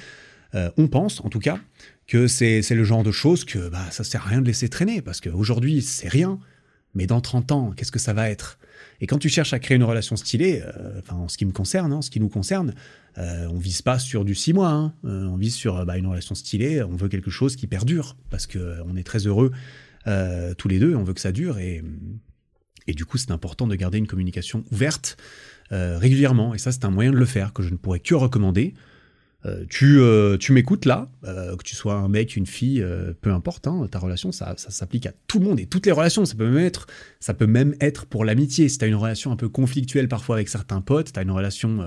on 0.77 0.87
pense 0.87 1.21
en 1.21 1.29
tout 1.29 1.39
cas, 1.39 1.59
que 2.07 2.27
c'est 2.27 2.69
le 2.69 2.83
genre 2.83 3.03
de 3.03 3.11
choses 3.11 3.45
que 3.45 3.69
bah, 3.69 3.89
ça 3.89 4.03
sert 4.03 4.25
à 4.25 4.29
rien 4.29 4.41
de 4.41 4.45
laisser 4.45 4.69
traîner, 4.69 5.01
parce 5.01 5.21
qu'aujourd'hui 5.21 5.81
c'est 5.81 6.09
rien, 6.09 6.39
mais 6.93 7.07
dans 7.07 7.21
30 7.21 7.51
ans, 7.51 7.73
qu'est-ce 7.75 7.91
que 7.91 7.99
ça 7.99 8.13
va 8.13 8.29
être? 8.29 8.59
Et 9.01 9.07
quand 9.07 9.17
tu 9.17 9.29
cherches 9.29 9.53
à 9.53 9.59
créer 9.59 9.75
une 9.75 9.83
relation 9.83 10.15
stylée, 10.15 10.61
euh, 10.63 10.99
enfin 10.99 11.15
en 11.15 11.27
ce 11.27 11.37
qui 11.37 11.45
me 11.45 11.51
concerne, 11.51 11.91
hein, 11.91 11.97
en 11.97 12.01
ce 12.01 12.09
qui 12.09 12.19
nous 12.19 12.29
concerne, 12.29 12.73
euh, 13.17 13.47
on 13.49 13.57
vise 13.57 13.81
pas 13.81 13.99
sur 13.99 14.25
du 14.25 14.35
6 14.35 14.53
mois, 14.53 14.69
hein. 14.69 14.93
euh, 15.05 15.25
on 15.25 15.35
vise 15.35 15.55
sur 15.55 15.85
bah, 15.85 15.97
une 15.97 16.07
relation 16.07 16.35
stylée, 16.35 16.83
on 16.83 16.95
veut 16.95 17.09
quelque 17.09 17.31
chose 17.31 17.55
qui 17.55 17.67
perdure, 17.67 18.15
parce 18.29 18.47
que 18.47 18.77
on 18.85 18.95
est 18.95 19.03
très 19.03 19.27
heureux 19.27 19.51
tous 20.57 20.67
les 20.67 20.79
deux, 20.79 20.95
on 20.95 21.03
veut 21.05 21.13
que 21.13 21.21
ça 21.21 21.31
dure, 21.31 21.59
et, 21.59 21.81
et 22.87 22.93
du 22.93 23.05
coup 23.05 23.17
c'est 23.17 23.31
important 23.31 23.67
de 23.67 23.75
garder 23.75 23.97
une 23.97 24.07
communication 24.07 24.65
ouverte 24.69 25.15
régulièrement, 25.71 26.53
et 26.53 26.57
ça 26.57 26.73
c'est 26.73 26.83
un 26.83 26.89
moyen 26.89 27.11
de 27.11 27.15
le 27.15 27.25
faire 27.25 27.53
que 27.53 27.63
je 27.63 27.69
ne 27.69 27.77
pourrais 27.77 28.01
que 28.01 28.13
recommander. 28.13 28.73
Euh, 29.45 29.65
tu, 29.69 29.99
euh, 29.99 30.37
tu 30.37 30.53
m'écoutes 30.53 30.85
là, 30.85 31.09
euh, 31.25 31.57
que 31.57 31.63
tu 31.63 31.75
sois 31.75 31.95
un 31.95 32.07
mec, 32.07 32.37
une 32.37 32.45
fille, 32.45 32.85
peu 33.21 33.31
importe, 33.31 33.67
hein, 33.67 33.87
ta 33.91 33.99
relation, 33.99 34.31
ça, 34.31 34.53
ça 34.57 34.69
s'applique 34.69 35.05
à 35.05 35.11
tout 35.27 35.39
le 35.39 35.45
monde 35.45 35.59
et 35.59 35.65
toutes 35.65 35.85
les 35.85 35.91
relations. 35.91 36.25
Ça 36.25 36.35
peut 36.35 36.49
même 36.49 36.63
être, 36.63 36.87
ça 37.19 37.33
peut 37.33 37.47
même 37.47 37.75
être 37.81 38.05
pour 38.05 38.25
l'amitié. 38.25 38.69
Si 38.69 38.77
tu 38.77 38.85
as 38.85 38.87
une 38.87 38.95
relation 38.95 39.31
un 39.31 39.35
peu 39.35 39.49
conflictuelle 39.49 40.07
parfois 40.07 40.37
avec 40.37 40.49
certains 40.49 40.81
potes, 40.81 41.11
tu 41.13 41.19
as 41.19 41.23
une 41.23 41.31
relation, 41.31 41.85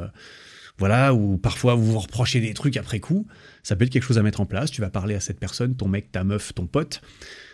voilà, 0.79 1.15
où 1.15 1.39
parfois 1.39 1.75
vous 1.75 1.93
vous 1.93 1.99
reprochez 1.99 2.41
des 2.41 2.53
trucs 2.53 2.77
après 2.77 3.01
coup, 3.01 3.27
ça 3.63 3.77
peut 3.77 3.85
être 3.85 3.91
quelque 3.91 4.05
chose 4.05 4.19
à 4.19 4.23
mettre 4.23 4.41
en 4.41 4.47
place. 4.47 4.71
Tu 4.71 4.81
vas 4.81 4.91
parler 4.91 5.15
à 5.15 5.21
cette 5.21 5.41
personne, 5.41 5.77
ton 5.77 5.89
mec, 5.89 6.13
ta 6.13 6.25
meuf, 6.25 6.55
ton 6.55 6.67
pote. 6.67 7.01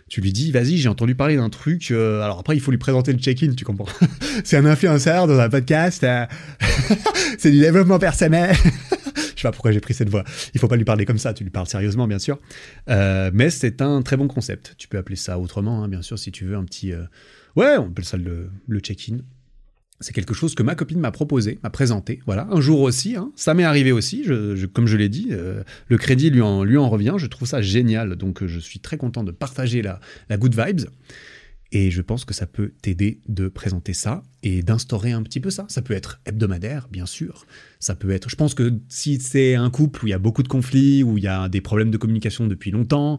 Tu 0.08 0.20
lui 0.20 0.32
dis, 0.32 0.50
vas-y, 0.50 0.76
j'ai 0.76 0.88
entendu 0.88 1.14
parler 1.14 1.36
d'un 1.36 1.48
truc. 1.48 1.90
alors 1.92 2.40
après, 2.40 2.56
il 2.56 2.60
faut 2.60 2.72
lui 2.72 2.78
présenter 2.78 3.12
le 3.12 3.18
check-in, 3.18 3.52
tu 3.54 3.64
comprends 3.64 3.86
C'est 4.44 4.56
un 4.56 4.66
influenceur 4.66 5.28
dans 5.28 5.38
un 5.38 5.48
podcast. 5.48 6.04
c'est 7.38 7.50
du 7.50 7.60
développement 7.60 8.00
personnel. 8.00 8.56
Sais 9.42 9.48
pas 9.48 9.52
pourquoi 9.52 9.72
j'ai 9.72 9.80
pris 9.80 9.92
cette 9.92 10.08
voix. 10.08 10.22
Il 10.54 10.60
faut 10.60 10.68
pas 10.68 10.76
lui 10.76 10.84
parler 10.84 11.04
comme 11.04 11.18
ça, 11.18 11.34
tu 11.34 11.42
lui 11.42 11.50
parles 11.50 11.66
sérieusement, 11.66 12.06
bien 12.06 12.20
sûr. 12.20 12.38
Euh, 12.88 13.32
mais 13.34 13.50
c'est 13.50 13.82
un 13.82 14.00
très 14.02 14.16
bon 14.16 14.28
concept. 14.28 14.76
Tu 14.78 14.86
peux 14.86 14.98
appeler 14.98 15.16
ça 15.16 15.36
autrement, 15.40 15.82
hein, 15.82 15.88
bien 15.88 16.00
sûr, 16.00 16.16
si 16.16 16.30
tu 16.30 16.44
veux 16.44 16.54
un 16.54 16.64
petit. 16.64 16.92
Euh, 16.92 17.02
ouais, 17.56 17.76
on 17.76 17.88
appelle 17.88 18.04
ça 18.04 18.16
le, 18.16 18.50
check-in. 18.78 19.18
C'est 19.98 20.12
quelque 20.12 20.32
chose 20.32 20.54
que 20.54 20.62
ma 20.62 20.76
copine 20.76 21.00
m'a 21.00 21.10
proposé, 21.10 21.58
m'a 21.64 21.70
présenté. 21.70 22.20
Voilà, 22.24 22.46
un 22.52 22.60
jour 22.60 22.82
aussi, 22.82 23.16
hein. 23.16 23.32
ça 23.34 23.52
m'est 23.52 23.64
arrivé 23.64 23.90
aussi. 23.90 24.24
Comme 24.72 24.86
je 24.86 24.96
l'ai 24.96 25.08
dit, 25.08 25.30
euh, 25.32 25.64
le 25.88 25.98
crédit 25.98 26.30
lui 26.30 26.40
en, 26.40 26.62
lui 26.62 26.76
en 26.76 26.88
revient. 26.88 27.14
Je 27.16 27.26
trouve 27.26 27.48
ça 27.48 27.62
génial, 27.62 28.14
donc 28.14 28.46
je 28.46 28.60
suis 28.60 28.78
très 28.78 28.96
content 28.96 29.24
de 29.24 29.32
partager 29.32 29.82
la, 29.82 29.98
la 30.28 30.36
good 30.36 30.54
vibes. 30.54 30.86
Et 31.72 31.90
je 31.90 32.02
pense 32.02 32.26
que 32.26 32.34
ça 32.34 32.46
peut 32.46 32.74
t'aider 32.82 33.20
de 33.28 33.48
présenter 33.48 33.94
ça 33.94 34.22
et 34.42 34.62
d'instaurer 34.62 35.12
un 35.12 35.22
petit 35.22 35.40
peu 35.40 35.48
ça. 35.48 35.64
Ça 35.68 35.80
peut 35.80 35.94
être 35.94 36.20
hebdomadaire, 36.26 36.86
bien 36.90 37.06
sûr. 37.06 37.46
Ça 37.80 37.94
peut 37.94 38.10
être. 38.10 38.28
Je 38.28 38.36
pense 38.36 38.52
que 38.52 38.74
si 38.88 39.18
c'est 39.18 39.54
un 39.54 39.70
couple 39.70 40.04
où 40.04 40.06
il 40.06 40.10
y 40.10 40.14
a 40.14 40.18
beaucoup 40.18 40.42
de 40.42 40.48
conflits, 40.48 41.02
où 41.02 41.16
il 41.16 41.24
y 41.24 41.28
a 41.28 41.48
des 41.48 41.62
problèmes 41.62 41.90
de 41.90 41.96
communication 41.96 42.46
depuis 42.46 42.70
longtemps, 42.70 43.18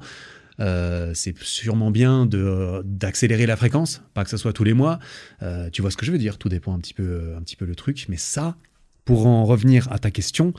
euh, 0.60 1.12
c'est 1.16 1.36
sûrement 1.39 1.89
bien 1.89 2.28
d'accélérer 2.28 3.47
la 3.47 3.56
fréquence, 3.56 4.04
pas 4.14 4.24
que 4.24 4.30
ce 4.30 4.38
soit 4.38 4.54
tous 4.54 4.64
les 4.64 4.74
mois. 4.74 4.99
Euh, 5.41 5.72
tu 5.72 5.82
vois 5.82 5.89
ce 5.89 5.97
que 5.97 6.06
je 6.06 6.12
veux 6.12 6.20
dire? 6.20 6.38
Tout 6.38 6.49
dépend 6.49 6.76
un 6.76 6.80
petit 6.80 6.93
peu, 6.93 7.34
un 7.36 7.41
petit 7.41 7.56
peu 7.56 7.66
le 7.66 7.74
truc. 7.74 8.06
Mais 8.08 8.18
ça, 8.18 8.56
pour 9.04 9.26
en 9.26 9.45
revenir 9.45 9.91
à 9.91 9.97
ta 9.97 10.12
question, 10.12 10.54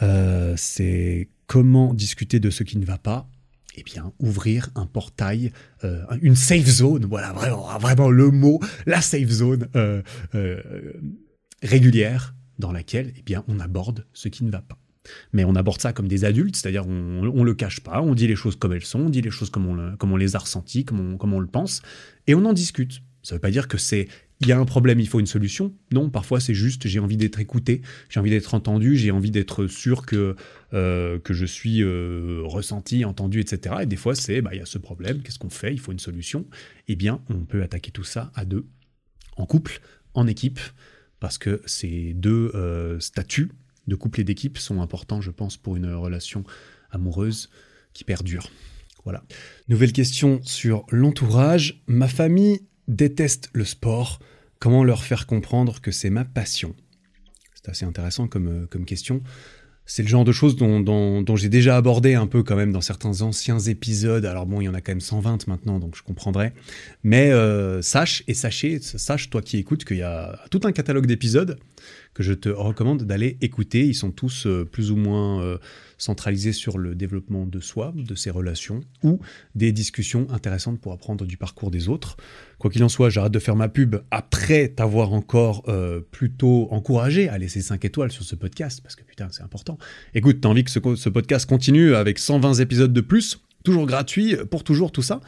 euh, 0.00 0.54
c'est 0.56 1.28
comment 1.48 1.92
discuter 1.92 2.38
de 2.38 2.50
ce 2.50 2.62
qui 2.62 2.78
ne 2.78 2.84
va 2.84 2.98
pas 2.98 3.28
eh 3.76 3.82
bien, 3.82 4.12
ouvrir 4.18 4.70
un 4.74 4.86
portail, 4.86 5.52
euh, 5.84 6.02
une 6.22 6.34
safe 6.34 6.66
zone, 6.66 7.04
voilà, 7.04 7.32
vraiment, 7.32 7.78
vraiment 7.78 8.10
le 8.10 8.30
mot, 8.30 8.60
la 8.86 9.00
safe 9.00 9.28
zone 9.28 9.68
euh, 9.76 10.02
euh, 10.34 10.92
régulière 11.62 12.34
dans 12.58 12.72
laquelle, 12.72 13.12
eh 13.16 13.22
bien, 13.22 13.44
on 13.48 13.60
aborde 13.60 14.06
ce 14.12 14.28
qui 14.28 14.44
ne 14.44 14.50
va 14.50 14.62
pas. 14.62 14.78
Mais 15.32 15.44
on 15.44 15.54
aborde 15.54 15.80
ça 15.80 15.92
comme 15.92 16.08
des 16.08 16.24
adultes, 16.24 16.56
c'est-à-dire 16.56 16.86
on, 16.86 17.22
ne 17.22 17.44
le 17.44 17.54
cache 17.54 17.80
pas, 17.80 18.02
on 18.02 18.14
dit 18.14 18.26
les 18.26 18.34
choses 18.34 18.56
comme 18.56 18.72
elles 18.72 18.84
sont, 18.84 19.00
on 19.00 19.10
dit 19.10 19.20
les 19.20 19.30
choses 19.30 19.50
comme 19.50 19.66
on, 19.66 20.16
les 20.16 20.34
a 20.34 20.38
ressenties, 20.40 20.84
comme 20.84 21.16
on 21.20 21.40
le 21.40 21.46
pense, 21.46 21.82
et 22.26 22.34
on 22.34 22.44
en 22.44 22.52
discute. 22.52 23.02
Ça 23.22 23.34
ne 23.34 23.38
veut 23.38 23.40
pas 23.40 23.50
dire 23.50 23.68
que 23.68 23.76
c'est 23.76 24.08
il 24.40 24.48
y 24.48 24.52
a 24.52 24.58
un 24.58 24.64
problème, 24.66 25.00
il 25.00 25.08
faut 25.08 25.20
une 25.20 25.26
solution. 25.26 25.74
Non, 25.92 26.10
parfois 26.10 26.40
c'est 26.40 26.54
juste 26.54 26.86
j'ai 26.86 26.98
envie 26.98 27.16
d'être 27.16 27.40
écouté, 27.40 27.80
j'ai 28.10 28.20
envie 28.20 28.30
d'être 28.30 28.52
entendu, 28.54 28.96
j'ai 28.96 29.10
envie 29.10 29.30
d'être 29.30 29.66
sûr 29.66 30.04
que, 30.04 30.36
euh, 30.74 31.18
que 31.18 31.32
je 31.32 31.46
suis 31.46 31.82
euh, 31.82 32.42
ressenti, 32.44 33.04
entendu, 33.04 33.40
etc. 33.40 33.76
Et 33.82 33.86
des 33.86 33.96
fois 33.96 34.14
c'est 34.14 34.42
bah, 34.42 34.50
il 34.52 34.58
y 34.58 34.62
a 34.62 34.66
ce 34.66 34.78
problème, 34.78 35.22
qu'est-ce 35.22 35.38
qu'on 35.38 35.50
fait? 35.50 35.72
Il 35.72 35.80
faut 35.80 35.92
une 35.92 35.98
solution. 35.98 36.46
Eh 36.88 36.96
bien, 36.96 37.22
on 37.30 37.44
peut 37.44 37.62
attaquer 37.62 37.90
tout 37.90 38.04
ça 38.04 38.30
à 38.34 38.44
deux, 38.44 38.66
en 39.36 39.46
couple, 39.46 39.80
en 40.14 40.26
équipe, 40.26 40.60
parce 41.18 41.38
que 41.38 41.62
ces 41.64 42.12
deux 42.12 42.50
euh, 42.54 43.00
statuts 43.00 43.52
de 43.86 43.94
couple 43.94 44.20
et 44.20 44.24
d'équipe 44.24 44.58
sont 44.58 44.82
importants, 44.82 45.20
je 45.20 45.30
pense, 45.30 45.56
pour 45.56 45.76
une 45.76 45.90
relation 45.92 46.44
amoureuse 46.90 47.48
qui 47.92 48.04
perdure. 48.04 48.50
Voilà. 49.04 49.24
Nouvelle 49.68 49.92
question 49.92 50.40
sur 50.42 50.84
l'entourage. 50.90 51.82
Ma 51.86 52.08
famille 52.08 52.60
détestent 52.88 53.50
le 53.52 53.64
sport, 53.64 54.20
comment 54.58 54.84
leur 54.84 55.04
faire 55.04 55.26
comprendre 55.26 55.80
que 55.80 55.90
c'est 55.90 56.10
ma 56.10 56.24
passion? 56.24 56.74
C'est 57.54 57.70
assez 57.70 57.84
intéressant 57.84 58.28
comme, 58.28 58.48
euh, 58.48 58.66
comme 58.66 58.84
question. 58.84 59.22
C'est 59.88 60.02
le 60.02 60.08
genre 60.08 60.24
de 60.24 60.32
choses 60.32 60.56
dont, 60.56 61.36
j'ai 61.36 61.48
déjà 61.48 61.76
abordé 61.76 62.14
un 62.14 62.26
peu 62.26 62.42
quand 62.42 62.56
même 62.56 62.72
dans 62.72 62.80
certains 62.80 63.22
anciens 63.22 63.60
épisodes. 63.60 64.24
Alors 64.24 64.44
bon, 64.44 64.60
il 64.60 64.64
y 64.64 64.68
en 64.68 64.74
a 64.74 64.80
quand 64.80 64.90
même 64.90 65.00
120 65.00 65.46
maintenant, 65.46 65.78
donc 65.78 65.94
je 65.94 66.02
comprendrai. 66.02 66.52
Mais 67.04 67.30
euh, 67.30 67.82
sache 67.82 68.24
et 68.26 68.34
sachez, 68.34 68.80
sache 68.80 69.30
toi 69.30 69.42
qui 69.42 69.58
écoutes 69.58 69.84
qu'il 69.84 69.98
y 69.98 70.02
a 70.02 70.40
tout 70.50 70.60
un 70.64 70.72
catalogue 70.72 71.06
d'épisodes 71.06 71.56
que 72.14 72.24
je 72.24 72.32
te 72.32 72.48
recommande 72.48 73.04
d'aller 73.04 73.38
écouter. 73.42 73.86
Ils 73.86 73.94
sont 73.94 74.10
tous 74.10 74.46
euh, 74.48 74.64
plus 74.64 74.90
ou 74.90 74.96
moins 74.96 75.56
centralisés 75.98 76.52
sur 76.52 76.78
le 76.78 76.94
développement 76.94 77.46
de 77.46 77.60
soi, 77.60 77.92
de 77.94 78.14
ses 78.14 78.30
relations, 78.30 78.80
ou 79.02 79.20
des 79.54 79.72
discussions 79.72 80.26
intéressantes 80.30 80.80
pour 80.80 80.92
apprendre 80.92 81.24
du 81.24 81.36
parcours 81.36 81.70
des 81.70 81.88
autres. 81.88 82.16
Quoi 82.58 82.70
qu'il 82.70 82.82
en 82.84 82.88
soit, 82.88 83.10
j'arrête 83.10 83.32
de 83.32 83.38
faire 83.38 83.56
ma 83.56 83.68
pub 83.68 83.96
après 84.10 84.68
t'avoir 84.68 85.12
encore 85.12 85.64
euh, 85.68 86.00
plutôt 86.10 86.68
encouragé 86.70 87.28
à 87.28 87.38
laisser 87.38 87.62
5 87.62 87.84
étoiles 87.84 88.12
sur 88.12 88.24
ce 88.24 88.34
podcast, 88.34 88.80
parce 88.82 88.96
que 88.96 89.04
putain, 89.04 89.28
c'est 89.30 89.42
important. 89.42 89.78
Écoute, 90.14 90.40
t'as 90.40 90.48
envie 90.48 90.64
que 90.64 90.70
ce, 90.70 90.80
ce 90.96 91.08
podcast 91.08 91.48
continue 91.48 91.94
avec 91.94 92.18
120 92.18 92.54
épisodes 92.54 92.92
de 92.92 93.00
plus, 93.00 93.40
toujours 93.64 93.86
gratuit, 93.86 94.36
pour 94.50 94.64
toujours 94.64 94.92
tout 94.92 95.02
ça? 95.02 95.20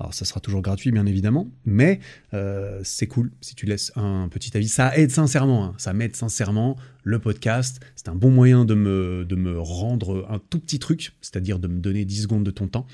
Alors 0.00 0.14
ça 0.14 0.24
sera 0.24 0.40
toujours 0.40 0.62
gratuit 0.62 0.90
bien 0.90 1.04
évidemment, 1.04 1.50
mais 1.66 2.00
euh, 2.32 2.80
c'est 2.82 3.06
cool 3.06 3.30
si 3.42 3.54
tu 3.54 3.66
laisses 3.66 3.92
un 3.96 4.28
petit 4.28 4.56
avis. 4.56 4.68
Ça 4.68 4.96
aide 4.96 5.10
sincèrement, 5.10 5.64
hein. 5.64 5.74
ça 5.76 5.92
m'aide 5.92 6.16
sincèrement. 6.16 6.76
Le 7.04 7.18
podcast, 7.18 7.80
c'est 7.96 8.08
un 8.08 8.14
bon 8.14 8.30
moyen 8.30 8.64
de 8.64 8.74
me, 8.74 9.24
de 9.26 9.36
me 9.36 9.58
rendre 9.58 10.26
un 10.30 10.38
tout 10.38 10.58
petit 10.58 10.78
truc, 10.78 11.12
c'est-à-dire 11.20 11.58
de 11.58 11.68
me 11.68 11.80
donner 11.80 12.04
10 12.04 12.22
secondes 12.22 12.44
de 12.44 12.50
ton 12.50 12.66
temps. 12.66 12.86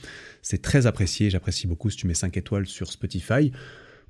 C'est 0.42 0.62
très 0.62 0.86
apprécié, 0.86 1.30
j'apprécie 1.30 1.66
beaucoup 1.66 1.90
si 1.90 1.96
tu 1.96 2.06
mets 2.06 2.14
5 2.14 2.36
étoiles 2.36 2.66
sur 2.66 2.90
Spotify 2.90 3.52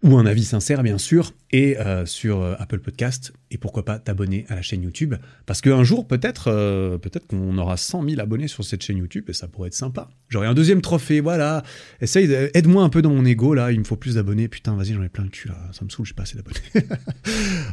ou 0.03 0.17
un 0.17 0.27
avis 0.27 0.45
sincère 0.45 0.83
bien 0.83 0.99
sûr, 0.99 1.33
et 1.51 1.79
euh, 1.79 2.05
sur 2.05 2.43
euh, 2.43 2.55
Apple 2.59 2.81
Podcast, 2.81 3.33
et 3.51 3.59
pourquoi 3.59 3.85
pas 3.85 3.99
t'abonner 3.99 4.45
à 4.49 4.55
la 4.55 4.63
chaîne 4.63 4.83
YouTube, 4.83 5.15
parce 5.47 5.61
qu'un 5.61 5.85
jour 5.85 6.07
peut-être 6.07 6.49
euh, 6.49 6.99
qu'on 7.29 7.57
aura 7.59 7.77
100 7.77 8.09
000 8.09 8.21
abonnés 8.21 8.49
sur 8.49 8.63
cette 8.63 8.83
chaîne 8.83 8.99
YouTube, 8.99 9.25
et 9.29 9.33
ça 9.33 9.49
pourrait 9.49 9.69
être 9.69 9.75
sympa. 9.75 10.09
J'aurai 10.29 10.47
un 10.47 10.55
deuxième 10.55 10.83
trophée, 10.83 11.21
voilà, 11.21 11.63
essaye, 12.01 12.31
aide-moi 12.55 12.83
un 12.83 12.89
peu 12.89 13.01
dans 13.01 13.11
mon 13.11 13.25
ego 13.25 13.55
là, 13.55 13.73
il 13.73 13.79
me 13.79 13.85
faut 13.85 13.97
plus 13.97 14.17
d'abonnés, 14.17 14.49
putain 14.49 14.77
vas-y 14.77 14.93
j'en 14.93 15.03
ai 15.03 15.09
plein 15.09 15.25
le 15.25 15.31
cul 15.31 15.49
là, 15.49 15.57
ça 15.73 15.85
me 15.85 15.91
saoule, 15.91 16.07
j'ai 16.07 16.15
pas 16.15 16.25
assez 16.25 16.37
d'abonnés. 16.37 16.61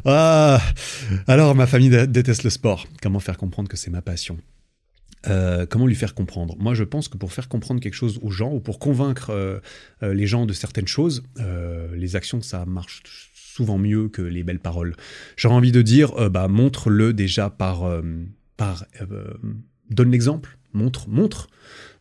ah, 0.05 0.61
alors 1.27 1.55
ma 1.55 1.67
famille 1.67 1.89
déteste 2.07 2.43
le 2.43 2.49
sport, 2.49 2.87
comment 3.01 3.19
faire 3.19 3.37
comprendre 3.37 3.69
que 3.69 3.77
c'est 3.77 3.91
ma 3.91 4.01
passion? 4.01 4.37
Euh, 5.27 5.65
comment 5.65 5.87
lui 5.87 5.95
faire 5.95 6.13
comprendre 6.13 6.55
Moi, 6.59 6.73
je 6.73 6.83
pense 6.83 7.07
que 7.07 7.17
pour 7.17 7.31
faire 7.31 7.47
comprendre 7.47 7.79
quelque 7.81 7.93
chose 7.93 8.19
aux 8.21 8.31
gens 8.31 8.51
ou 8.51 8.59
pour 8.59 8.79
convaincre 8.79 9.29
euh, 9.29 9.59
euh, 10.01 10.13
les 10.13 10.27
gens 10.27 10.45
de 10.45 10.53
certaines 10.53 10.87
choses, 10.87 11.23
les 11.95 12.15
actions, 12.15 12.41
ça 12.41 12.65
marche 12.65 13.03
souvent 13.33 13.77
mieux 13.77 14.09
que 14.09 14.21
les 14.21 14.43
belles 14.43 14.59
paroles. 14.59 14.95
J'aurais 15.37 15.55
envie 15.55 15.71
de 15.71 15.81
dire, 15.81 16.29
bah, 16.29 16.47
montre-le 16.47 17.13
déjà 17.13 17.49
par, 17.49 18.01
par 18.57 18.85
donne 19.89 20.11
l'exemple, 20.11 20.57
montre, 20.73 21.07
montre, 21.07 21.47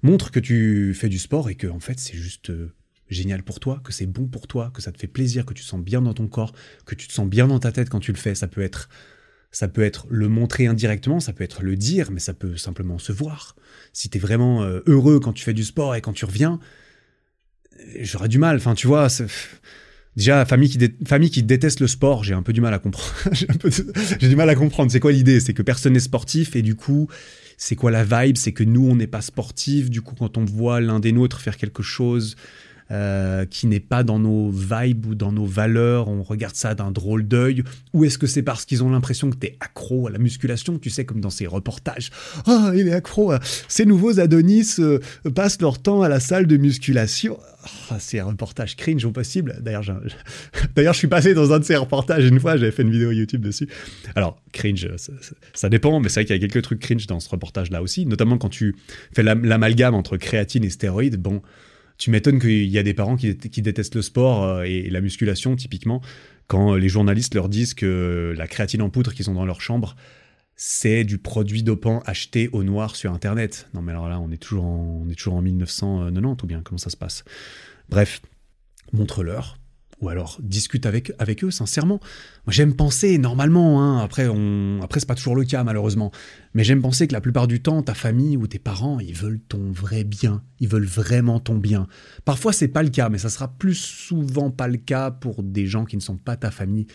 montre 0.02 0.30
que 0.30 0.40
tu 0.40 0.94
fais 0.94 1.08
du 1.08 1.18
sport 1.18 1.50
et 1.50 1.54
que 1.54 1.66
en 1.66 1.80
fait 1.80 2.00
c'est 2.00 2.16
juste 2.16 2.50
génial 3.08 3.42
pour 3.42 3.60
toi, 3.60 3.80
que 3.84 3.92
c'est 3.92 4.06
bon 4.06 4.26
pour 4.26 4.46
toi, 4.46 4.70
que 4.74 4.80
ça 4.80 4.92
te 4.92 4.98
fait 4.98 5.06
plaisir, 5.06 5.44
que 5.44 5.52
tu 5.52 5.62
te 5.62 5.68
sens 5.68 5.82
bien 5.82 6.00
dans 6.00 6.14
ton 6.14 6.26
corps, 6.26 6.52
que 6.86 6.94
tu 6.94 7.06
te 7.06 7.12
sens 7.12 7.28
bien 7.28 7.46
dans 7.46 7.58
ta 7.58 7.70
tête 7.70 7.90
quand 7.90 8.00
tu 8.00 8.12
le 8.12 8.18
fais. 8.18 8.34
Ça 8.34 8.48
peut 8.48 8.62
être 8.62 8.88
ça 9.52 9.68
peut 9.68 9.82
être 9.82 10.06
le 10.08 10.28
montrer 10.28 10.66
indirectement, 10.66 11.20
ça 11.20 11.32
peut 11.32 11.44
être 11.44 11.62
le 11.62 11.76
dire, 11.76 12.10
mais 12.10 12.20
ça 12.20 12.34
peut 12.34 12.56
simplement 12.56 12.98
se 12.98 13.12
voir. 13.12 13.54
Si 13.92 14.08
tu 14.08 14.18
es 14.18 14.20
vraiment 14.20 14.62
euh, 14.62 14.80
heureux 14.86 15.20
quand 15.20 15.32
tu 15.32 15.44
fais 15.44 15.54
du 15.54 15.64
sport 15.64 15.94
et 15.94 16.00
quand 16.00 16.14
tu 16.14 16.24
reviens, 16.24 16.58
j'aurais 18.00 18.28
du 18.28 18.38
mal. 18.38 18.56
Enfin, 18.56 18.74
tu 18.74 18.86
vois, 18.86 19.08
Déjà, 20.16 20.44
famille 20.44 20.68
qui, 20.68 20.78
famille 21.06 21.30
qui 21.30 21.42
déteste 21.42 21.80
le 21.80 21.86
sport, 21.86 22.22
j'ai 22.22 22.34
un 22.34 22.42
peu 22.42 22.52
du 22.52 22.60
mal 22.60 22.74
à 22.74 22.78
comprendre. 22.78 23.14
j'ai 24.20 24.28
du 24.28 24.36
mal 24.36 24.50
à 24.50 24.54
comprendre. 24.54 24.92
C'est 24.92 25.00
quoi 25.00 25.10
l'idée? 25.10 25.40
C'est 25.40 25.54
que 25.54 25.62
personne 25.62 25.94
n'est 25.94 26.00
sportif 26.00 26.54
et 26.54 26.60
du 26.60 26.74
coup, 26.74 27.08
c'est 27.56 27.76
quoi 27.76 27.90
la 27.90 28.04
vibe? 28.04 28.36
C'est 28.36 28.52
que 28.52 28.62
nous, 28.62 28.86
on 28.86 28.96
n'est 28.96 29.06
pas 29.06 29.22
sportif. 29.22 29.88
Du 29.88 30.02
coup, 30.02 30.14
quand 30.14 30.36
on 30.36 30.44
voit 30.44 30.80
l'un 30.82 31.00
des 31.00 31.12
nôtres 31.12 31.40
faire 31.40 31.56
quelque 31.56 31.82
chose 31.82 32.36
euh, 32.92 33.46
qui 33.46 33.66
n'est 33.66 33.80
pas 33.80 34.02
dans 34.02 34.18
nos 34.18 34.50
vibes 34.50 35.06
ou 35.06 35.14
dans 35.14 35.32
nos 35.32 35.46
valeurs, 35.46 36.08
on 36.08 36.22
regarde 36.22 36.54
ça 36.54 36.74
d'un 36.74 36.90
drôle 36.90 37.26
d'œil, 37.26 37.64
ou 37.94 38.04
est-ce 38.04 38.18
que 38.18 38.26
c'est 38.26 38.42
parce 38.42 38.66
qu'ils 38.66 38.84
ont 38.84 38.90
l'impression 38.90 39.30
que 39.30 39.36
tu 39.36 39.46
es 39.46 39.56
accro 39.60 40.08
à 40.08 40.10
la 40.10 40.18
musculation, 40.18 40.78
tu 40.78 40.90
sais, 40.90 41.06
comme 41.06 41.20
dans 41.20 41.30
ces 41.30 41.46
reportages 41.46 42.10
Ah, 42.46 42.68
oh, 42.68 42.72
il 42.74 42.88
est 42.88 42.92
accro, 42.92 43.32
ces 43.66 43.86
nouveaux 43.86 44.20
Adonis 44.20 44.74
euh, 44.78 44.98
passent 45.34 45.62
leur 45.62 45.80
temps 45.80 46.02
à 46.02 46.10
la 46.10 46.20
salle 46.20 46.46
de 46.46 46.58
musculation. 46.58 47.38
Oh, 47.64 47.94
c'est 47.98 48.18
un 48.18 48.26
reportage 48.26 48.76
cringe 48.76 49.04
au 49.06 49.10
possible. 49.10 49.56
D'ailleurs, 49.62 49.84
je... 49.84 49.92
D'ailleurs, 50.74 50.92
je 50.92 50.98
suis 50.98 51.08
passé 51.08 51.32
dans 51.32 51.52
un 51.52 51.60
de 51.60 51.64
ces 51.64 51.76
reportages 51.76 52.26
une 52.26 52.40
fois, 52.40 52.58
j'avais 52.58 52.72
fait 52.72 52.82
une 52.82 52.90
vidéo 52.90 53.10
YouTube 53.10 53.40
dessus. 53.40 53.68
Alors, 54.14 54.38
cringe, 54.52 54.86
ça, 54.98 55.12
ça 55.54 55.68
dépend, 55.70 55.98
mais 55.98 56.10
c'est 56.10 56.20
vrai 56.20 56.24
qu'il 56.26 56.36
y 56.36 56.44
a 56.44 56.46
quelques 56.46 56.62
trucs 56.62 56.80
cringe 56.80 57.06
dans 57.06 57.20
ce 57.20 57.30
reportage-là 57.30 57.80
aussi, 57.80 58.04
notamment 58.04 58.36
quand 58.36 58.50
tu 58.50 58.76
fais 59.14 59.22
l'amalgame 59.22 59.94
entre 59.94 60.18
créatine 60.18 60.64
et 60.64 60.70
stéroïdes. 60.70 61.16
Bon, 61.16 61.40
tu 62.02 62.10
m'étonnes 62.10 62.40
qu'il 62.40 62.66
y 62.66 62.78
a 62.78 62.82
des 62.82 62.94
parents 62.94 63.14
qui, 63.14 63.32
détestent 63.32 63.94
le 63.94 64.02
sport 64.02 64.42
euh, 64.42 64.62
et, 64.64 64.90
la 64.90 65.00
musculation, 65.00 65.54
typiquement, 65.54 66.00
quand 66.48 66.74
les 66.74 66.88
journalistes 66.88 67.32
leur 67.36 67.48
disent 67.48 67.74
que 67.74 68.34
la 68.36 68.48
créatine 68.48 68.82
en 68.82 68.90
poudre 68.90 69.14
qu'ils 69.14 69.30
ont 69.30 69.34
dans 69.34 69.44
leur 69.44 69.60
chambre, 69.60 69.94
c'est 70.56 71.04
du 71.04 71.18
produit 71.18 71.62
dopant 71.62 72.00
acheté 72.04 72.48
au 72.52 72.64
noir 72.64 72.96
sur 72.96 73.12
Internet. 73.12 73.68
Non, 73.72 73.82
mais 73.82 73.92
alors 73.92 74.08
là, 74.08 74.18
on 74.18 74.32
est 74.32 74.36
toujours 74.36 74.64
en, 74.64 75.04
on 75.06 75.08
est 75.10 75.14
toujours 75.14 75.34
en 75.34 75.42
1990 75.42 76.42
ou 76.42 76.46
bien 76.48 76.60
comment 76.64 76.78
ça 76.78 76.90
se 76.90 76.96
passe? 76.96 77.22
Bref, 77.88 78.20
montre-leur 78.92 79.58
ou 80.00 80.08
alors 80.08 80.38
discute 80.42 80.84
avec, 80.84 81.12
avec 81.20 81.44
eux 81.44 81.52
sincèrement. 81.52 82.00
Moi 82.44 82.52
j'aime 82.52 82.74
penser 82.74 83.16
normalement, 83.18 83.80
hein, 83.80 84.02
après 84.02 84.26
on, 84.28 84.80
après 84.82 84.98
c'est 84.98 85.06
pas 85.06 85.14
toujours 85.14 85.36
le 85.36 85.44
cas 85.44 85.62
malheureusement, 85.62 86.10
mais 86.54 86.64
j'aime 86.64 86.82
penser 86.82 87.06
que 87.06 87.12
la 87.12 87.20
plupart 87.20 87.46
du 87.46 87.62
temps 87.62 87.82
ta 87.82 87.94
famille 87.94 88.36
ou 88.36 88.46
tes 88.46 88.58
parents 88.58 89.00
ils 89.00 89.14
veulent 89.14 89.40
ton 89.48 89.70
vrai 89.70 90.04
bien, 90.04 90.42
ils 90.60 90.68
veulent 90.68 90.86
vraiment 90.86 91.40
ton 91.40 91.56
bien. 91.56 91.86
Parfois 92.24 92.52
c'est 92.52 92.68
pas 92.68 92.82
le 92.82 92.90
cas, 92.90 93.08
mais 93.08 93.18
ça 93.18 93.30
sera 93.30 93.48
plus 93.48 93.74
souvent 93.74 94.50
pas 94.50 94.68
le 94.68 94.76
cas 94.76 95.10
pour 95.10 95.42
des 95.42 95.66
gens 95.66 95.84
qui 95.84 95.96
ne 95.96 96.02
sont 96.02 96.16
pas 96.16 96.36
ta 96.36 96.50
famille, 96.50 96.86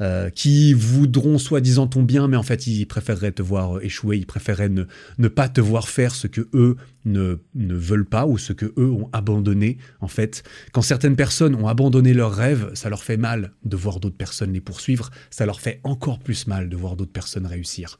euh, 0.00 0.30
qui 0.30 0.72
voudront 0.72 1.38
soi-disant 1.38 1.86
ton 1.86 2.02
bien, 2.02 2.28
mais 2.28 2.36
en 2.36 2.42
fait 2.42 2.66
ils 2.66 2.86
préféreraient 2.86 3.32
te 3.32 3.42
voir 3.42 3.82
échouer, 3.82 4.18
ils 4.18 4.26
préféreraient 4.26 4.68
ne, 4.68 4.84
ne 5.18 5.28
pas 5.28 5.48
te 5.48 5.60
voir 5.60 5.88
faire 5.88 6.14
ce 6.14 6.26
que 6.26 6.48
eux 6.54 6.76
ne, 7.04 7.38
ne 7.54 7.74
veulent 7.74 8.06
pas 8.06 8.26
ou 8.26 8.38
ce 8.38 8.52
que 8.52 8.72
eux 8.78 8.90
ont 8.90 9.08
abandonné 9.12 9.78
en 10.00 10.08
fait. 10.08 10.42
Quand 10.72 10.82
certaines 10.82 11.16
personnes 11.16 11.54
ont 11.54 11.68
abandonné 11.68 12.14
leurs 12.14 12.34
rêves, 12.34 12.70
ça 12.74 12.88
leur 12.88 13.04
fait 13.04 13.16
mal 13.16 13.52
de 13.64 13.76
voir 13.76 14.00
d'autres 14.00 14.16
personnes 14.16 14.52
les 14.52 14.60
poursuivre, 14.60 15.10
ça 15.30 15.46
leur 15.46 15.60
fait 15.60 15.80
encore 15.84 16.18
plus 16.18 16.46
mal 16.46 16.68
de 16.68 16.76
voir 16.76 16.96
d'autres 16.96 17.12
personnes 17.12 17.46
réussir. 17.46 17.98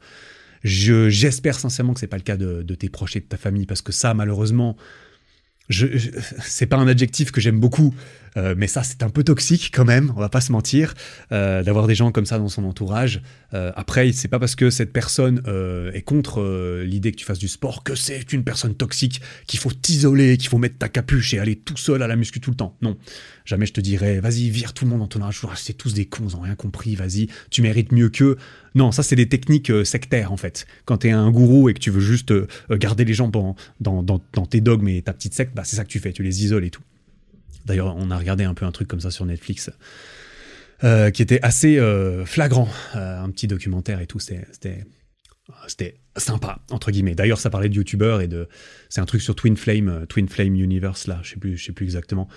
J'espère 0.65 1.59
sincèrement 1.59 1.93
que 1.93 1.99
c'est 1.99 2.07
pas 2.07 2.17
le 2.17 2.23
cas 2.23 2.37
de, 2.37 2.63
tes 2.75 2.89
proches 2.89 3.15
et 3.15 3.19
de 3.19 3.25
ta 3.25 3.37
famille, 3.37 3.67
parce 3.67 3.83
que 3.83 3.91
ça, 3.91 4.15
malheureusement, 4.15 4.75
je, 5.69 5.85
c'est 6.41 6.65
pas 6.65 6.77
un 6.77 6.87
adjectif 6.87 7.31
que 7.31 7.39
j'aime 7.39 7.59
beaucoup, 7.59 7.93
euh, 8.37 8.55
mais 8.57 8.67
ça 8.67 8.83
c'est 8.83 9.03
un 9.03 9.09
peu 9.09 9.23
toxique 9.23 9.71
quand 9.73 9.85
même, 9.85 10.11
on 10.15 10.19
va 10.19 10.29
pas 10.29 10.41
se 10.41 10.51
mentir, 10.51 10.93
euh, 11.31 11.63
d'avoir 11.63 11.87
des 11.87 11.95
gens 11.95 12.11
comme 12.11 12.25
ça 12.25 12.37
dans 12.37 12.49
son 12.49 12.63
entourage. 12.65 13.21
Euh, 13.53 13.71
après, 13.75 14.11
c'est 14.11 14.27
pas 14.27 14.39
parce 14.39 14.55
que 14.55 14.69
cette 14.69 14.91
personne 14.91 15.41
est 15.93 16.01
contre 16.01 16.81
l'idée 16.83 17.11
que 17.11 17.17
tu 17.17 17.25
fasses 17.25 17.39
du 17.39 17.47
sport 17.47 17.83
que 17.83 17.95
c'est 17.95 18.33
une 18.33 18.43
personne 18.43 18.75
toxique, 18.75 19.21
qu'il 19.47 19.59
faut 19.59 19.71
t'isoler, 19.71 20.37
qu'il 20.37 20.49
faut 20.49 20.57
mettre 20.57 20.77
ta 20.77 20.89
capuche 20.89 21.33
et 21.33 21.39
aller 21.39 21.55
tout 21.55 21.77
seul 21.77 22.01
à 22.01 22.07
la 22.07 22.15
muscu 22.15 22.39
tout 22.39 22.51
le 22.51 22.55
temps. 22.55 22.77
Non, 22.81 22.97
jamais 23.45 23.65
je 23.65 23.73
te 23.73 23.81
dirais, 23.81 24.19
vas-y, 24.19 24.49
vire 24.49 24.73
tout 24.73 24.85
le 24.85 24.91
monde 24.91 24.99
dans 24.99 25.07
ton 25.07 25.21
entourage, 25.21 25.59
c'est 25.59 25.73
tous 25.73 25.93
des 25.93 26.05
cons, 26.05 26.25
ils 26.27 26.35
ont 26.35 26.41
rien 26.41 26.55
compris, 26.55 26.95
vas-y, 26.95 27.27
tu 27.49 27.61
mérites 27.61 27.91
mieux 27.91 28.09
qu'eux. 28.09 28.37
Non, 28.73 28.91
ça 28.91 29.03
c'est 29.03 29.15
des 29.15 29.29
techniques 29.29 29.71
sectaires 29.85 30.31
en 30.31 30.37
fait. 30.37 30.65
Quand 30.85 30.97
tu 30.97 31.07
es 31.07 31.11
un 31.11 31.31
gourou 31.31 31.69
et 31.69 31.73
que 31.73 31.79
tu 31.79 31.91
veux 31.91 32.01
juste 32.01 32.33
garder 32.69 33.05
les 33.05 33.13
gens 33.13 33.29
dans, 33.29 33.55
dans, 33.79 34.03
dans, 34.03 34.21
dans 34.33 34.45
tes 34.45 34.61
dogmes 34.61 34.87
et 34.89 35.01
ta 35.01 35.13
petite 35.13 35.33
secte, 35.33 35.55
bah, 35.55 35.63
c'est 35.63 35.75
ça 35.77 35.83
que 35.83 35.89
tu 35.89 35.99
fais, 35.99 36.11
tu 36.11 36.23
les 36.23 36.43
isoles 36.43 36.65
et 36.65 36.71
tout. 36.71 36.81
D'ailleurs, 37.65 37.95
on 37.95 38.11
a 38.11 38.17
regardé 38.17 38.43
un 38.43 38.53
peu 38.53 38.65
un 38.65 38.71
truc 38.71 38.87
comme 38.87 39.01
ça 39.01 39.11
sur 39.11 39.25
Netflix. 39.25 39.69
Euh, 40.83 41.09
qui 41.09 41.21
était 41.21 41.39
assez 41.41 41.79
euh, 41.79 42.25
flagrant, 42.25 42.67
euh, 42.95 43.23
un 43.23 43.29
petit 43.29 43.47
documentaire 43.47 44.01
et 44.01 44.07
tout, 44.07 44.19
c'était 44.19 44.83
sympa 46.17 46.59
entre 46.69 46.91
guillemets. 46.91 47.15
D'ailleurs, 47.15 47.39
ça 47.39 47.49
parlait 47.49 47.69
de 47.69 47.75
youtubeurs 47.75 48.19
et 48.19 48.27
de 48.27 48.49
c'est 48.89 48.99
un 48.99 49.05
truc 49.05 49.21
sur 49.21 49.35
Twin 49.35 49.55
Flame, 49.55 50.05
Twin 50.09 50.27
Flame 50.27 50.53
Universe 50.55 51.07
là, 51.07 51.21
je 51.23 51.29
sais 51.29 51.37
plus, 51.37 51.55
je 51.55 51.63
sais 51.63 51.71
plus 51.71 51.85
exactement, 51.85 52.27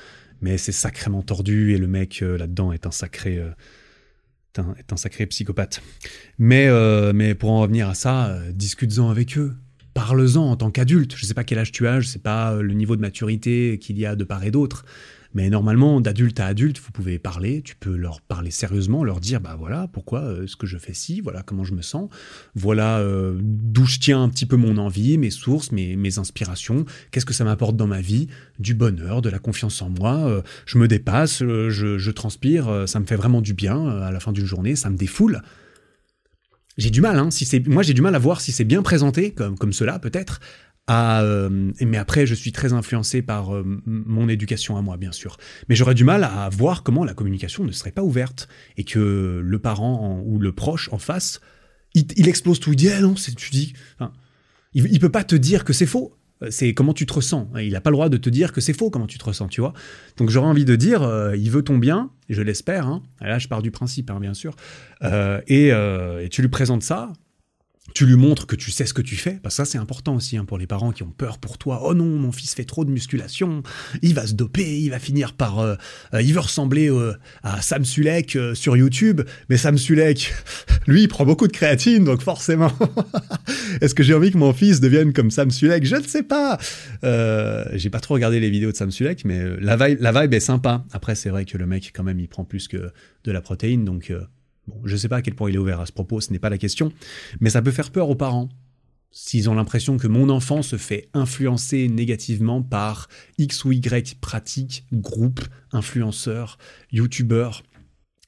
mais 0.41 0.57
c'est 0.57 0.73
sacrément 0.73 1.23
tordu 1.23 1.75
et 1.75 1.79
le 1.79 1.89
mec 1.89 2.21
là-dedans 2.21 2.71
est 2.71 2.87
un 2.87 2.93
sacré 2.93 3.43
est 4.57 4.97
sacré 4.97 5.27
psychopathe. 5.27 5.83
Mais 6.39 6.69
mais 7.13 7.35
pour 7.35 7.51
en 7.51 7.61
revenir 7.63 7.89
à 7.89 7.95
ça, 7.95 8.39
discute-en 8.53 9.11
avec 9.11 9.37
eux, 9.37 9.57
parle-en 9.95 10.53
en 10.53 10.57
tant 10.57 10.71
qu'adulte. 10.71 11.17
Je 11.17 11.27
sais 11.27 11.35
pas 11.35 11.43
quel 11.43 11.59
âge 11.59 11.73
tu 11.73 11.89
as, 11.89 11.99
je 11.99 12.07
sais 12.07 12.21
pas 12.21 12.55
le 12.55 12.75
niveau 12.75 12.95
de 12.95 13.01
maturité 13.01 13.81
qu'il 13.81 13.99
y 13.99 14.07
a 14.07 14.15
de 14.15 14.23
part 14.23 14.45
et 14.45 14.53
d'autre. 14.53 14.85
Mais 15.35 15.51
normalement, 15.51 16.01
d'adulte 16.01 16.41
à 16.41 16.47
adulte, 16.47 16.81
vous 16.81 16.91
pouvez 16.91 17.19
parler, 17.19 17.61
tu 17.63 17.77
peux 17.77 17.95
leur 17.95 18.21
parler 18.23 18.51
sérieusement, 18.51 19.05
leur 19.05 19.21
dire, 19.21 19.41
bah 19.41 19.57
voilà, 19.59 19.87
pourquoi 19.93 20.21
euh, 20.21 20.47
ce 20.47 20.57
que 20.57 20.67
je 20.67 20.79
fais 20.79 20.95
ci, 20.95 21.21
voilà 21.21 21.43
comment 21.43 21.65
je 21.65 21.75
me 21.75 21.83
sens, 21.83 22.09
voilà 22.55 22.99
euh, 22.99 23.39
d'où 23.41 23.85
je 23.85 23.99
tiens 23.99 24.23
un 24.23 24.29
petit 24.31 24.47
peu 24.47 24.57
mon 24.57 24.79
envie, 24.79 25.19
mes 25.19 25.31
sources, 25.31 25.71
mes, 25.71 26.19
inspirations, 26.19 26.87
qu'est-ce 27.11 27.27
que 27.27 27.35
ça 27.35 27.45
m'apporte 27.45 27.77
dans 27.77 27.87
ma 27.87 28.01
vie, 28.01 28.29
du 28.59 28.75
bonheur, 28.75 29.21
de 29.21 29.29
la 29.29 29.39
confiance 29.39 29.83
en 29.83 29.91
moi, 29.91 30.17
euh, 30.27 30.43
je 30.65 30.79
me 30.79 30.89
dépasse, 30.89 31.41
je, 31.41 32.11
transpire, 32.11 32.85
ça 32.87 32.99
me 32.99 33.05
fait 33.05 33.17
vraiment 33.17 33.43
du 33.43 33.53
bien 33.53 33.87
à 33.87 34.11
la 34.11 34.21
fin 34.21 34.33
d'une 34.33 34.47
journée, 34.47 34.75
ça 34.75 34.89
me 34.89 34.97
défoule. 34.97 35.43
J'ai 36.79 36.91
du 36.91 37.01
mal, 37.01 37.19
hein, 37.19 37.31
si 37.31 37.63
moi 37.67 37.83
j'ai 37.83 37.93
du 37.93 38.03
mal 38.03 38.15
à 38.15 38.19
voir 38.19 38.41
si 38.41 38.51
c'est 38.51 38.65
bien 38.65 38.83
présenté 38.83 39.33
comme 39.33 39.73
cela 39.73 39.99
peut-être, 39.99 40.41
euh, 40.91 41.73
mais 41.81 41.97
après, 41.97 42.27
je 42.27 42.35
suis 42.35 42.53
très 42.53 42.73
influencé 42.73 43.23
par 43.23 43.55
euh, 43.55 43.65
mon 43.87 44.29
éducation 44.29 44.77
à 44.77 44.83
moi, 44.83 44.97
bien 44.97 45.13
sûr. 45.13 45.37
Mais 45.69 45.75
j'aurais 45.75 45.95
du 45.95 46.05
mal 46.05 46.25
à 46.25 46.49
voir 46.51 46.83
comment 46.83 47.05
la 47.05 47.15
communication 47.15 47.65
ne 47.65 47.73
serait 47.73 47.93
pas 47.93 48.03
ouverte 48.03 48.49
et 48.77 48.85
que 48.85 49.43
le 49.45 49.59
parent 49.59 50.23
ou 50.25 50.39
le 50.39 50.53
proche 50.53 50.89
en 50.93 50.99
face, 50.99 51.41
il, 51.95 52.29
explose 52.29 52.61
tout. 52.61 52.73
Il 52.73 52.77
dit 52.77 52.91
ah 52.91 53.01
non, 53.01 53.15
tu 53.15 53.51
dis. 53.51 53.73
il, 54.75 54.87
il 54.91 55.01
peut 55.01 55.09
pas 55.11 55.25
te 55.25 55.35
dire 55.35 55.65
que 55.65 55.73
c'est 55.73 55.87
faux. 55.87 56.15
C'est 56.51 56.73
comment 56.73 56.95
tu 56.95 57.05
te 57.05 57.13
ressens. 57.13 57.51
Il 57.59 57.73
n'a 57.73 57.81
pas 57.81 57.91
le 57.91 57.97
droit 57.97 58.09
de 58.09 58.17
te 58.17 58.31
dire 58.31 58.53
que 58.53 58.61
c'est 58.61 58.73
faux 58.73 58.91
comment 58.91 59.09
tu 59.09 59.19
te 59.19 59.25
ressens, 59.25 59.49
tu 59.49 59.61
vois. 59.61 59.73
Donc 60.19 60.31
j'aurais 60.31 60.47
envie 60.47 60.65
de 60.65 60.77
dire, 60.77 61.03
euh, 61.03 61.37
il 61.37 61.51
veut 61.51 61.63
ton 61.63 61.79
bien, 61.79 62.13
je 62.29 62.43
l'espère. 62.43 62.87
Hein. 62.87 63.03
Là, 63.21 63.41
je 63.41 63.49
pars 63.49 63.61
du 63.61 63.73
principe, 63.73 64.09
hein, 64.11 64.21
bien 64.21 64.35
sûr. 64.35 64.55
et, 65.03 65.69
et 65.69 66.29
tu 66.31 66.41
lui 66.41 66.49
présentes 66.49 66.83
ça 66.83 67.13
tu 67.99 68.07
lui 68.07 68.15
montres 68.15 68.47
que 68.47 68.55
tu 68.55 68.71
sais 68.71 68.87
ce 68.87 68.95
que 68.95 69.03
tu 69.03 69.17
fais, 69.17 69.41
parce 69.43 69.57
que 69.57 69.65
ça 69.65 69.65
c'est 69.65 69.77
important 69.77 70.15
aussi 70.15 70.37
hein, 70.37 70.45
pour 70.45 70.57
les 70.57 70.69
parents 70.69 70.93
qui 70.93 71.03
ont 71.03 71.11
peur 71.11 71.39
pour 71.39 71.59
toi. 71.59 71.81
Oh 71.83 71.95
non, 71.95 72.05
mon 72.05 72.31
fils 72.31 72.55
fait 72.55 72.63
trop 72.63 72.85
de 72.85 72.93
musculation, 72.93 73.65
il 74.03 74.15
va 74.15 74.25
se 74.25 74.35
doper, 74.35 74.79
il 74.79 74.91
va 74.91 75.01
finir 75.01 75.33
par, 75.33 75.59
euh, 75.59 75.75
euh, 76.15 76.23
il 76.23 76.33
veut 76.33 76.39
ressembler 76.39 76.89
euh, 76.89 77.15
à 77.43 77.61
Sam 77.61 77.85
Sulek 77.85 78.39
sur 78.55 78.77
YouTube, 78.77 79.23
mais 79.49 79.57
Sam 79.57 79.77
Sulek, 79.77 80.33
lui, 80.87 81.03
il 81.03 81.09
prend 81.09 81.27
beaucoup 81.27 81.49
de 81.49 81.53
créatine, 81.53 82.05
donc 82.05 82.23
forcément, 82.23 82.71
est-ce 83.81 83.97
que 83.97 84.05
j'ai 84.05 84.15
envie 84.15 84.31
que 84.31 84.39
mon 84.39 84.53
fils 84.53 84.79
devienne 84.79 85.13
comme 85.13 85.33
Sam 85.33 85.51
Sulek? 85.51 85.85
Je 85.85 85.97
ne 85.97 86.03
sais 86.05 86.23
pas. 86.23 86.57
j'ai 87.03 87.91
pas 87.91 87.99
trop 87.99 88.15
regardé 88.15 88.39
les 88.39 88.51
vidéos 88.51 88.71
de 88.71 88.77
Sam 88.77 88.93
Sulek, 88.93 89.25
mais 89.25 89.43
la 89.59 89.77
vibe, 89.77 89.99
la 90.01 90.13
vibe 90.23 90.35
est 90.35 90.39
sympa. 90.39 90.85
Après, 90.93 91.17
c'est 91.17 91.31
vrai 91.31 91.45
que 91.45 91.59
le 91.59 91.67
mec 91.67 91.91
quand 91.93 92.05
même, 92.05 92.21
il 92.21 92.29
prend 92.29 92.45
plus 92.45 92.69
que 92.69 92.93
de 93.25 93.33
la 93.33 93.41
protéine, 93.41 93.85
donc 93.85 94.13
je 94.85 94.93
ne 94.93 94.99
sais 94.99 95.09
pas 95.09 95.17
à 95.17 95.23
quel 95.23 95.35
point 95.35 95.51
il 95.51 95.57
est 95.57 95.59
ouvert 95.59 95.81
à 95.81 95.87
ce 95.87 95.93
propos, 95.93 96.21
ce 96.21 96.33
n'est 96.33 96.39
pas 96.39 96.51
la 96.51 96.59
question, 96.59 96.93
mais 97.41 97.51
ça 97.51 97.63
peut 97.63 97.71
faire 97.71 97.91
peur 97.91 98.09
aux 98.09 98.17
parents. 98.17 98.49
S'ils 99.11 99.49
ont 99.49 99.55
l'impression 99.55 99.97
que 99.97 100.07
mon 100.07 100.29
enfant 100.29 100.63
se 100.63 100.77
fait 100.77 101.09
influencer 101.15 101.89
négativement 101.89 102.63
par 102.63 103.09
X 103.39 103.65
ou 103.65 103.73
Y 103.73 104.21
pratique, 104.21 104.85
groupe, 104.93 105.41
influenceur, 105.73 106.59
youtubeur, 106.93 107.63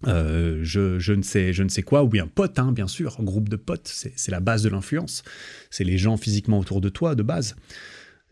euh, 0.07 0.61
je, 0.63 1.13
ne 1.13 1.23
sais, 1.23 1.53
je 1.53 1.63
ne 1.63 1.69
sais 1.69 1.83
quoi, 1.83 2.03
ou 2.03 2.09
bien 2.09 2.27
pote, 2.27 2.59
hein, 2.59 2.73
bien 2.73 2.89
sûr, 2.89 3.23
groupe 3.23 3.49
de 3.49 3.57
potes, 3.57 3.89
c'est 3.89 4.31
la 4.31 4.41
base 4.41 4.63
de 4.63 4.71
l'influence. 4.71 5.23
C'est 5.71 5.85
les 5.85 5.99
gens 5.99 6.17
physiquement 6.17 6.59
autour 6.59 6.81
de 6.81 6.89
toi, 6.89 7.15
de 7.15 7.23
base. 7.23 7.57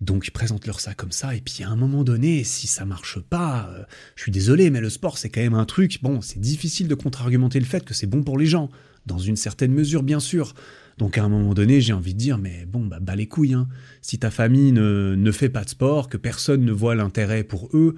Donc 0.00 0.30
présente-leur 0.30 0.78
ça 0.78 0.94
comme 0.94 1.10
ça, 1.10 1.34
et 1.34 1.40
puis 1.40 1.64
à 1.64 1.70
un 1.70 1.76
moment 1.76 2.04
donné, 2.04 2.44
si 2.44 2.68
ça 2.68 2.84
marche 2.84 3.18
pas, 3.18 3.68
euh, 3.72 3.82
je 4.14 4.22
suis 4.22 4.30
désolé, 4.30 4.70
mais 4.70 4.80
le 4.80 4.90
sport 4.90 5.18
c'est 5.18 5.28
quand 5.28 5.40
même 5.40 5.54
un 5.54 5.64
truc, 5.64 5.98
bon, 6.02 6.20
c'est 6.20 6.38
difficile 6.38 6.86
de 6.86 6.94
contre-argumenter 6.94 7.58
le 7.58 7.66
fait 7.66 7.84
que 7.84 7.94
c'est 7.94 8.06
bon 8.06 8.22
pour 8.22 8.38
les 8.38 8.46
gens, 8.46 8.70
dans 9.06 9.18
une 9.18 9.34
certaine 9.34 9.72
mesure 9.72 10.04
bien 10.04 10.20
sûr. 10.20 10.54
Donc 10.98 11.18
à 11.18 11.24
un 11.24 11.28
moment 11.28 11.54
donné, 11.54 11.80
j'ai 11.80 11.92
envie 11.92 12.14
de 12.14 12.18
dire, 12.18 12.38
mais 12.38 12.64
bon, 12.66 12.84
bah, 12.86 12.98
bah 13.00 13.16
les 13.16 13.26
couilles, 13.26 13.54
hein. 13.54 13.68
si 14.00 14.18
ta 14.18 14.30
famille 14.30 14.72
ne, 14.72 15.14
ne 15.16 15.32
fait 15.32 15.48
pas 15.48 15.64
de 15.64 15.68
sport, 15.68 16.08
que 16.08 16.16
personne 16.16 16.64
ne 16.64 16.72
voit 16.72 16.94
l'intérêt 16.94 17.42
pour 17.42 17.68
eux, 17.74 17.96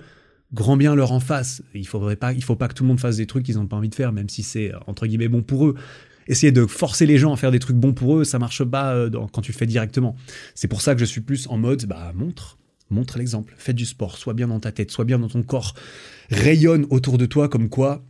grand 0.52 0.76
bien 0.76 0.94
leur 0.94 1.12
en 1.12 1.20
face. 1.20 1.62
Il 1.74 1.86
faudrait 1.86 2.16
pas, 2.16 2.32
il 2.32 2.42
faut 2.42 2.56
pas 2.56 2.68
que 2.68 2.74
tout 2.74 2.84
le 2.84 2.88
monde 2.88 3.00
fasse 3.00 3.16
des 3.16 3.26
trucs 3.26 3.44
qu'ils 3.44 3.56
n'ont 3.56 3.66
pas 3.66 3.76
envie 3.76 3.88
de 3.88 3.94
faire, 3.94 4.12
même 4.12 4.28
si 4.28 4.42
c'est 4.42 4.72
entre 4.86 5.06
guillemets 5.06 5.28
bon 5.28 5.42
pour 5.42 5.66
eux 5.66 5.74
essayer 6.26 6.52
de 6.52 6.66
forcer 6.66 7.06
les 7.06 7.18
gens 7.18 7.32
à 7.32 7.36
faire 7.36 7.50
des 7.50 7.58
trucs 7.58 7.76
bons 7.76 7.92
pour 7.92 8.18
eux, 8.18 8.24
ça 8.24 8.38
marche 8.38 8.64
pas 8.64 8.94
euh, 8.94 9.10
quand 9.32 9.42
tu 9.42 9.52
le 9.52 9.56
fais 9.56 9.66
directement. 9.66 10.16
C'est 10.54 10.68
pour 10.68 10.82
ça 10.82 10.94
que 10.94 11.00
je 11.00 11.04
suis 11.04 11.20
plus 11.20 11.46
en 11.48 11.58
mode, 11.58 11.86
bah 11.86 12.12
montre, 12.14 12.58
montre 12.90 13.18
l'exemple, 13.18 13.54
fais 13.56 13.72
du 13.72 13.86
sport, 13.86 14.16
sois 14.16 14.34
bien 14.34 14.48
dans 14.48 14.60
ta 14.60 14.72
tête, 14.72 14.90
sois 14.90 15.04
bien 15.04 15.18
dans 15.18 15.28
ton 15.28 15.42
corps, 15.42 15.74
rayonne 16.30 16.86
autour 16.90 17.18
de 17.18 17.26
toi 17.26 17.48
comme 17.48 17.68
quoi 17.68 18.04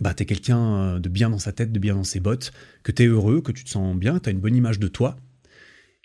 bah, 0.00 0.12
t'es 0.12 0.24
quelqu'un 0.24 0.98
de 0.98 1.08
bien 1.08 1.30
dans 1.30 1.38
sa 1.38 1.52
tête, 1.52 1.70
de 1.70 1.78
bien 1.78 1.94
dans 1.94 2.02
ses 2.02 2.18
bottes, 2.18 2.52
que 2.82 2.90
t'es 2.90 3.06
heureux, 3.06 3.40
que 3.40 3.52
tu 3.52 3.62
te 3.62 3.70
sens 3.70 3.96
bien, 3.96 4.18
t'as 4.18 4.32
une 4.32 4.40
bonne 4.40 4.56
image 4.56 4.80
de 4.80 4.88
toi, 4.88 5.16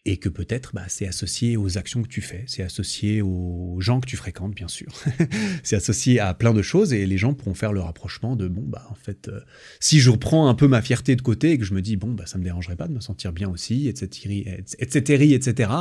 et 0.06 0.18
que 0.18 0.30
peut-être 0.30 0.74
bah, 0.74 0.86
c'est 0.88 1.08
associé 1.08 1.58
aux 1.58 1.78
actions 1.78 2.02
que 2.02 2.08
tu 2.08 2.22
fais, 2.22 2.44
c'est 2.48 2.64
associé 2.64 3.22
aux 3.22 3.78
gens 3.80 4.00
que 4.00 4.08
tu 4.08 4.18
fréquentes, 4.18 4.56
bien 4.56 4.68
sûr. 4.68 4.88
c'est 5.64 5.76
associé 5.76 6.20
à 6.20 6.34
plein 6.34 6.54
de 6.54 6.62
choses 6.62 6.94
et 6.94 7.06
les 7.06 7.18
gens 7.18 7.34
pourront 7.34 7.54
faire 7.54 7.74
le 7.74 7.82
rapprochement 7.82 8.36
de 8.36 8.48
bon, 8.48 8.64
bah 8.66 8.86
en 8.90 8.96
fait, 8.96 9.28
euh, 9.28 9.42
si 9.80 10.00
je 10.00 10.10
reprends 10.10 10.48
un 10.48 10.56
peu 10.56 10.68
ma 10.68 10.82
fierté 10.82 11.16
de 11.16 11.22
côté 11.22 11.52
et 11.52 11.58
que 11.58 11.66
je 11.66 11.74
me 11.74 11.82
dis 11.82 11.98
bon, 11.98 12.14
bah 12.14 12.26
ça 12.26 12.38
me 12.38 12.44
dérangerait 12.44 12.76
pas 12.76 12.88
de 12.88 12.94
me 12.94 13.02
sentir 13.02 13.34
bien 13.34 13.50
aussi, 13.50 13.88
etc., 13.88 14.64
etc., 14.80 15.34
etc., 15.34 15.72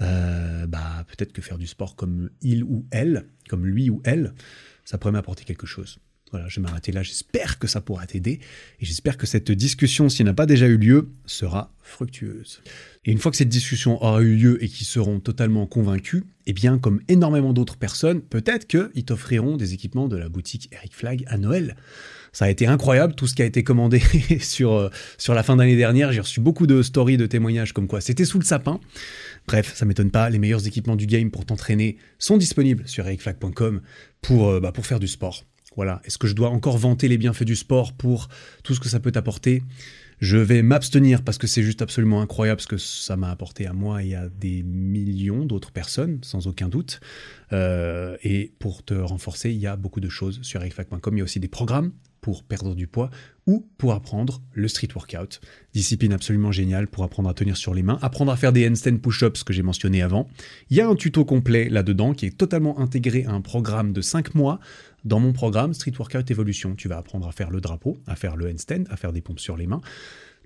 euh, 0.00 0.66
bah 0.66 1.04
peut-être 1.08 1.32
que 1.32 1.42
faire 1.42 1.58
du 1.58 1.66
sport 1.66 1.96
comme 1.96 2.30
il 2.42 2.64
ou 2.64 2.86
elle, 2.90 3.26
comme 3.48 3.66
lui 3.66 3.90
ou 3.90 4.02
elle, 4.04 4.34
ça 4.84 4.98
pourrait 4.98 5.12
m'apporter 5.12 5.44
quelque 5.44 5.66
chose. 5.66 5.98
Voilà, 6.34 6.48
je 6.48 6.56
vais 6.56 6.66
m'arrêter 6.66 6.90
là. 6.90 7.04
J'espère 7.04 7.60
que 7.60 7.68
ça 7.68 7.80
pourra 7.80 8.08
t'aider 8.08 8.40
et 8.80 8.84
j'espère 8.84 9.16
que 9.16 9.24
cette 9.24 9.52
discussion, 9.52 10.08
s'il 10.08 10.26
n'a 10.26 10.34
pas 10.34 10.46
déjà 10.46 10.66
eu 10.66 10.76
lieu, 10.76 11.10
sera 11.26 11.72
fructueuse. 11.80 12.60
Et 13.04 13.12
une 13.12 13.18
fois 13.18 13.30
que 13.30 13.36
cette 13.36 13.48
discussion 13.48 14.02
aura 14.02 14.20
eu 14.20 14.34
lieu 14.34 14.60
et 14.60 14.66
qu'ils 14.66 14.88
seront 14.88 15.20
totalement 15.20 15.68
convaincus, 15.68 16.24
eh 16.46 16.52
bien, 16.52 16.76
comme 16.80 17.00
énormément 17.06 17.52
d'autres 17.52 17.76
personnes, 17.76 18.20
peut-être 18.20 18.66
qu'ils 18.66 19.04
t'offriront 19.04 19.56
des 19.56 19.74
équipements 19.74 20.08
de 20.08 20.16
la 20.16 20.28
boutique 20.28 20.70
Eric 20.72 20.92
Flag 20.92 21.22
à 21.28 21.38
Noël. 21.38 21.76
Ça 22.32 22.46
a 22.46 22.50
été 22.50 22.66
incroyable 22.66 23.14
tout 23.14 23.28
ce 23.28 23.36
qui 23.36 23.42
a 23.42 23.44
été 23.44 23.62
commandé 23.62 24.02
sur, 24.40 24.72
euh, 24.72 24.88
sur 25.18 25.34
la 25.34 25.44
fin 25.44 25.54
d'année 25.54 25.76
dernière. 25.76 26.10
J'ai 26.10 26.20
reçu 26.20 26.40
beaucoup 26.40 26.66
de 26.66 26.82
stories, 26.82 27.16
de 27.16 27.26
témoignages 27.26 27.72
comme 27.72 27.86
quoi 27.86 28.00
c'était 28.00 28.24
sous 28.24 28.40
le 28.40 28.44
sapin. 28.44 28.80
Bref, 29.46 29.72
ça 29.76 29.84
m'étonne 29.84 30.10
pas, 30.10 30.28
les 30.30 30.40
meilleurs 30.40 30.66
équipements 30.66 30.96
du 30.96 31.06
game 31.06 31.30
pour 31.30 31.46
t'entraîner 31.46 31.96
sont 32.18 32.38
disponibles 32.38 32.88
sur 32.88 33.06
ericflag.com 33.06 33.82
pour, 34.20 34.48
euh, 34.48 34.58
bah, 34.58 34.72
pour 34.72 34.84
faire 34.84 34.98
du 34.98 35.06
sport. 35.06 35.44
Voilà. 35.76 36.00
Est-ce 36.04 36.18
que 36.18 36.26
je 36.26 36.34
dois 36.34 36.50
encore 36.50 36.78
vanter 36.78 37.08
les 37.08 37.18
bienfaits 37.18 37.44
du 37.44 37.56
sport 37.56 37.92
pour 37.92 38.28
tout 38.62 38.74
ce 38.74 38.80
que 38.80 38.88
ça 38.88 39.00
peut 39.00 39.12
t'apporter? 39.12 39.62
Je 40.20 40.36
vais 40.36 40.62
m'abstenir 40.62 41.22
parce 41.22 41.38
que 41.38 41.46
c'est 41.46 41.62
juste 41.62 41.82
absolument 41.82 42.22
incroyable 42.22 42.60
ce 42.60 42.66
que 42.66 42.78
ça 42.78 43.16
m'a 43.16 43.30
apporté 43.30 43.66
à 43.66 43.72
moi 43.72 44.02
et 44.02 44.14
à 44.14 44.28
des 44.28 44.62
millions 44.62 45.44
d'autres 45.44 45.72
personnes, 45.72 46.20
sans 46.22 46.46
aucun 46.46 46.68
doute. 46.68 47.00
Euh, 47.52 48.16
et 48.22 48.52
pour 48.58 48.84
te 48.84 48.94
renforcer, 48.94 49.50
il 49.50 49.58
y 49.58 49.66
a 49.66 49.76
beaucoup 49.76 50.00
de 50.00 50.08
choses 50.08 50.40
sur 50.42 50.60
ericfac.com. 50.60 51.14
Il 51.14 51.18
y 51.18 51.20
a 51.20 51.24
aussi 51.24 51.40
des 51.40 51.48
programmes 51.48 51.92
pour 52.24 52.42
perdre 52.42 52.74
du 52.74 52.86
poids 52.86 53.10
ou 53.46 53.68
pour 53.76 53.92
apprendre 53.92 54.40
le 54.54 54.66
street 54.66 54.88
workout. 54.94 55.42
Discipline 55.74 56.14
absolument 56.14 56.52
géniale 56.52 56.86
pour 56.86 57.04
apprendre 57.04 57.28
à 57.28 57.34
tenir 57.34 57.58
sur 57.58 57.74
les 57.74 57.82
mains, 57.82 57.98
apprendre 58.00 58.32
à 58.32 58.36
faire 58.38 58.50
des 58.50 58.66
handstand 58.66 58.96
push-ups 58.96 59.44
que 59.44 59.52
j'ai 59.52 59.62
mentionné 59.62 60.00
avant. 60.00 60.26
Il 60.70 60.76
y 60.78 60.80
a 60.80 60.88
un 60.88 60.94
tuto 60.94 61.26
complet 61.26 61.68
là-dedans 61.68 62.14
qui 62.14 62.24
est 62.24 62.38
totalement 62.38 62.78
intégré 62.80 63.26
à 63.26 63.32
un 63.32 63.42
programme 63.42 63.92
de 63.92 64.00
5 64.00 64.34
mois. 64.34 64.58
Dans 65.04 65.20
mon 65.20 65.32
programme 65.32 65.74
Street 65.74 65.92
Workout 65.98 66.30
Evolution, 66.30 66.74
tu 66.74 66.88
vas 66.88 66.96
apprendre 66.96 67.28
à 67.28 67.32
faire 67.32 67.50
le 67.50 67.60
drapeau, 67.60 67.98
à 68.06 68.16
faire 68.16 68.36
le 68.36 68.48
handstand, 68.48 68.84
à 68.88 68.96
faire 68.96 69.12
des 69.12 69.20
pompes 69.20 69.40
sur 69.40 69.56
les 69.56 69.66
mains. 69.66 69.82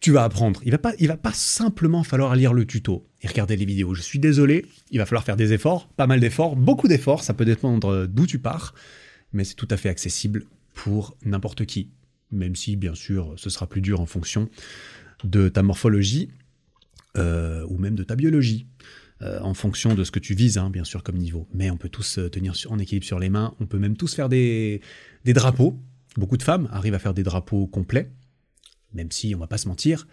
Tu 0.00 0.12
vas 0.12 0.24
apprendre. 0.24 0.60
Il 0.64 0.72
va 0.72 0.78
pas, 0.78 0.94
il 0.98 1.08
va 1.08 1.16
pas 1.16 1.32
simplement 1.32 2.02
falloir 2.02 2.34
lire 2.34 2.52
le 2.52 2.64
tuto 2.64 3.06
et 3.22 3.28
regarder 3.28 3.56
les 3.56 3.64
vidéos. 3.64 3.94
Je 3.94 4.02
suis 4.02 4.18
désolé, 4.18 4.66
il 4.90 4.98
va 4.98 5.06
falloir 5.06 5.24
faire 5.24 5.36
des 5.36 5.52
efforts, 5.52 5.88
pas 5.88 6.06
mal 6.06 6.20
d'efforts, 6.20 6.56
beaucoup 6.56 6.88
d'efforts. 6.88 7.22
Ça 7.22 7.34
peut 7.34 7.44
dépendre 7.44 8.06
d'où 8.06 8.26
tu 8.26 8.38
pars, 8.38 8.74
mais 9.32 9.44
c'est 9.44 9.54
tout 9.54 9.68
à 9.70 9.76
fait 9.76 9.88
accessible 9.88 10.44
pour 10.74 11.16
n'importe 11.24 11.64
qui, 11.64 11.90
même 12.30 12.54
si 12.54 12.76
bien 12.76 12.94
sûr 12.94 13.34
ce 13.36 13.50
sera 13.50 13.66
plus 13.66 13.80
dur 13.80 14.00
en 14.00 14.06
fonction 14.06 14.48
de 15.24 15.48
ta 15.48 15.62
morphologie 15.62 16.30
euh, 17.16 17.64
ou 17.68 17.78
même 17.78 17.94
de 17.94 18.04
ta 18.04 18.16
biologie. 18.16 18.66
Euh, 19.22 19.40
en 19.40 19.54
fonction 19.54 19.94
de 19.94 20.04
ce 20.04 20.12
que 20.12 20.20
tu 20.20 20.34
vises, 20.34 20.58
hein, 20.58 20.70
bien 20.70 20.84
sûr, 20.84 21.02
comme 21.02 21.16
niveau. 21.16 21.48
Mais 21.52 21.70
on 21.70 21.76
peut 21.76 21.88
tous 21.88 22.18
euh, 22.18 22.28
tenir 22.28 22.54
en 22.68 22.78
équilibre 22.78 23.04
sur 23.04 23.18
les 23.18 23.28
mains, 23.28 23.54
on 23.58 23.66
peut 23.66 23.78
même 23.78 23.96
tous 23.96 24.14
faire 24.14 24.28
des, 24.28 24.80
drapeaux. 25.24 25.76
Beaucoup 26.16 26.36
de 26.36 26.42
femmes 26.42 26.68
arrivent 26.70 26.94
à 26.94 26.98
faire 26.98 27.14
des 27.14 27.24
drapeaux 27.24 27.66
complets, 27.66 28.12
même 28.92 29.10
si, 29.10 29.34
on 29.34 29.38
va 29.38 29.48
pas 29.48 29.58
se 29.58 29.68
mentir, 29.68 30.06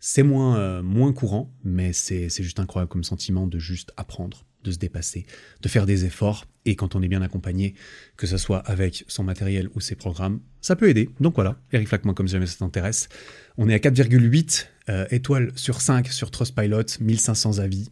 c'est 0.00 0.22
moins, 0.22 0.82
moins 0.82 1.12
courant, 1.12 1.54
mais 1.64 1.92
c'est 1.92 2.28
juste 2.42 2.60
incroyable 2.60 2.90
comme 2.90 3.04
sentiment 3.04 3.46
de 3.46 3.58
juste 3.58 3.92
apprendre, 3.96 4.44
de 4.66 4.72
se 4.72 4.78
dépasser, 4.78 5.24
de 5.62 5.68
faire 5.68 5.86
des 5.86 6.04
efforts. 6.04 6.44
Et 6.66 6.76
quand 6.76 6.94
on 6.94 7.02
est 7.02 7.08
bien 7.08 7.22
accompagné, 7.22 7.74
que 8.16 8.26
ce 8.26 8.36
soit 8.36 8.58
avec 8.58 9.04
son 9.08 9.24
matériel 9.24 9.70
ou 9.74 9.80
ses 9.80 9.94
programmes, 9.94 10.40
ça 10.60 10.76
peut 10.76 10.88
aider. 10.88 11.08
Donc 11.20 11.36
voilà, 11.36 11.58
ericflac.com 11.72 12.26
si 12.26 12.32
jamais 12.32 12.46
ça 12.46 12.58
t'intéresse. 12.58 13.08
On 13.56 13.68
est 13.68 13.74
à 13.74 13.78
4,8 13.78 14.66
euh, 14.88 15.06
étoiles 15.10 15.52
sur 15.56 15.80
5 15.80 16.08
sur 16.08 16.30
Trustpilot, 16.30 16.98
1500 17.00 17.58
avis. 17.60 17.88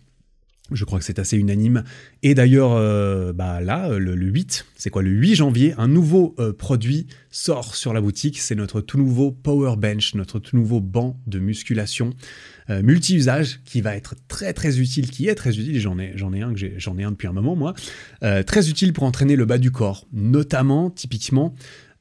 Je 0.71 0.87
crois 0.87 0.99
que 0.99 1.05
c'est 1.05 1.19
assez 1.19 1.37
unanime. 1.37 1.85
Et 2.23 2.35
d'ailleurs, 2.35 2.73
euh, 2.73 3.35
bah 3.35 3.61
là, 3.61 3.91
le, 3.99 4.15
8, 4.15 4.65
c'est 4.77 4.89
quoi 4.89 5.03
Le 5.03 5.11
8 5.11 5.35
janvier, 5.35 5.75
un 5.77 5.89
nouveau 5.89 6.35
euh, 6.39 6.55
produit 6.55 7.07
sort 7.31 7.75
sur 7.75 7.93
la 7.93 8.01
boutique. 8.01 8.39
C'est 8.39 8.55
notre 8.55 8.81
tout 8.81 8.97
nouveau 8.97 9.31
Power 9.31 9.77
Bench, 9.77 10.15
notre 10.15 10.39
tout 10.39 10.57
nouveau 10.57 10.81
banc 10.81 11.21
de 11.27 11.39
musculation 11.39 12.15
euh, 12.71 12.83
multi-usage 12.83 13.61
qui 13.67 13.83
va 13.83 13.95
être 13.95 14.15
très 14.27 14.55
très 14.55 14.81
utile, 14.81 15.11
qui 15.11 15.29
est 15.29 15.35
très 15.35 15.51
utile. 15.51 15.79
J'en 15.79 15.99
ai, 15.99 16.15
un 16.41 16.55
j'en 16.79 16.97
ai 16.97 17.05
un 17.05 17.11
depuis 17.11 17.29
un 17.29 17.33
moment 17.33 17.57
moi. 17.57 17.75
très 18.47 18.71
utile 18.71 18.95
pour 18.95 19.05
entraîner 19.05 19.37
le 19.37 19.45
bas 19.45 19.59
du 19.59 19.71
corps, 19.71 20.07
notamment, 20.15 20.89
typiquement, 20.89 21.55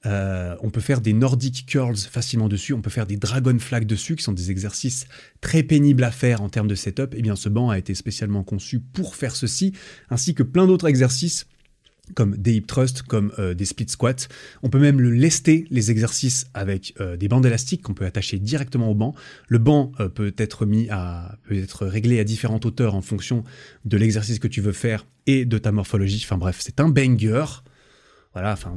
euh, 0.06 0.56
on 0.62 0.70
peut 0.70 0.82
faire 0.82 1.02
des 1.02 1.14
Nordic 1.14 1.66
curls 1.66 1.98
facilement 1.98 2.50
dessus, 2.50 2.74
on 2.74 2.82
peut 2.82 2.90
faire 2.90 3.08
des 3.08 3.18
dragon 3.18 3.58
flags 3.60 3.86
dessus, 3.86 4.16
qui 4.16 4.24
sont 4.24 4.34
des 4.34 4.52
exercices 4.52 5.06
très 5.42 5.64
pénibles 5.64 6.04
à 6.04 6.12
faire 6.12 6.42
en 6.42 6.50
termes 6.50 6.68
de 6.68 6.76
setup. 6.76 7.14
Et 7.14 7.20
eh 7.20 7.22
bien, 7.22 7.36
ce 7.36 7.50
banc 7.50 7.70
a 7.70 7.78
été 7.78 7.96
spécialement 7.96 8.44
conçu 8.44 8.80
pour 8.80 9.16
faire 9.16 9.36
ceci, 9.36 9.74
ainsi 10.10 10.34
que 10.34 10.44
plein 10.44 10.68
d'autres 10.68 10.88
exercices 10.88 11.46
comme 12.16 12.36
des 12.36 12.56
hip 12.56 12.68
thrusts, 12.68 13.02
comme 13.04 13.32
euh, 13.40 13.54
des 13.54 13.64
split 13.64 13.88
squats. 13.88 14.28
On 14.62 14.70
peut 14.70 14.80
même 14.80 15.00
le 15.00 15.10
lester, 15.10 15.66
les 15.70 15.90
exercices, 15.90 16.48
avec 16.54 16.94
euh, 17.00 17.16
des 17.16 17.30
bandes 17.30 17.46
élastiques 17.46 17.82
qu'on 17.82 17.94
peut 17.94 18.04
attacher 18.04 18.40
directement 18.40 18.92
au 18.92 18.94
banc. 18.94 19.16
Le 19.48 19.58
banc 19.58 19.94
peut 20.14 20.34
être 20.38 20.66
mis 20.66 20.90
à, 20.90 21.38
peut 21.48 21.56
être 21.56 21.86
réglé 21.86 22.20
à 22.20 22.26
différentes 22.26 22.66
hauteurs 22.66 22.96
en 22.96 23.02
fonction 23.02 23.46
de 23.86 23.96
l'exercice 23.96 24.40
que 24.40 24.50
tu 24.50 24.60
veux 24.60 24.74
faire 24.74 25.06
et 25.28 25.46
de 25.46 25.58
ta 25.58 25.72
morphologie. 25.72 26.22
Enfin 26.26 26.38
bref, 26.38 26.58
c'est 26.60 26.82
un 26.82 26.90
banger. 26.90 27.46
Voilà, 28.34 28.54
enfin, 28.54 28.74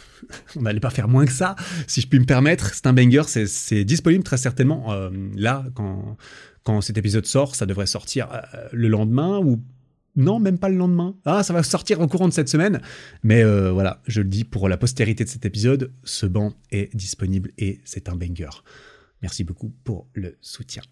on 0.56 0.62
n'allait 0.62 0.80
pas 0.80 0.90
faire 0.90 1.08
moins 1.08 1.26
que 1.26 1.32
ça, 1.32 1.56
si 1.86 2.00
je 2.00 2.06
puis 2.06 2.20
me 2.20 2.24
permettre. 2.24 2.74
C'est 2.74 2.86
un 2.86 2.92
banger, 2.92 3.22
c'est 3.26 3.84
disponible 3.84 4.22
très 4.24 4.36
certainement. 4.36 4.92
Euh, 4.92 5.10
là, 5.34 5.64
quand, 5.74 6.16
quand 6.64 6.80
cet 6.80 6.98
épisode 6.98 7.26
sort, 7.26 7.54
ça 7.54 7.66
devrait 7.66 7.86
sortir 7.86 8.28
euh, 8.32 8.68
le 8.72 8.88
lendemain 8.88 9.38
ou 9.38 9.60
non, 10.14 10.38
même 10.38 10.58
pas 10.58 10.68
le 10.68 10.76
lendemain. 10.76 11.14
Ah, 11.24 11.42
ça 11.42 11.52
va 11.52 11.62
sortir 11.62 12.00
au 12.00 12.06
courant 12.06 12.28
de 12.28 12.32
cette 12.32 12.48
semaine. 12.48 12.80
Mais 13.22 13.42
euh, 13.42 13.72
voilà, 13.72 14.00
je 14.06 14.20
le 14.20 14.28
dis 14.28 14.44
pour 14.44 14.68
la 14.68 14.76
postérité 14.76 15.24
de 15.24 15.28
cet 15.28 15.46
épisode, 15.46 15.92
ce 16.04 16.26
banc 16.26 16.52
est 16.70 16.94
disponible 16.94 17.50
et 17.58 17.80
c'est 17.84 18.08
un 18.08 18.16
banger. 18.16 18.50
Merci 19.22 19.44
beaucoup 19.44 19.72
pour 19.84 20.08
le 20.14 20.36
soutien. 20.40 20.82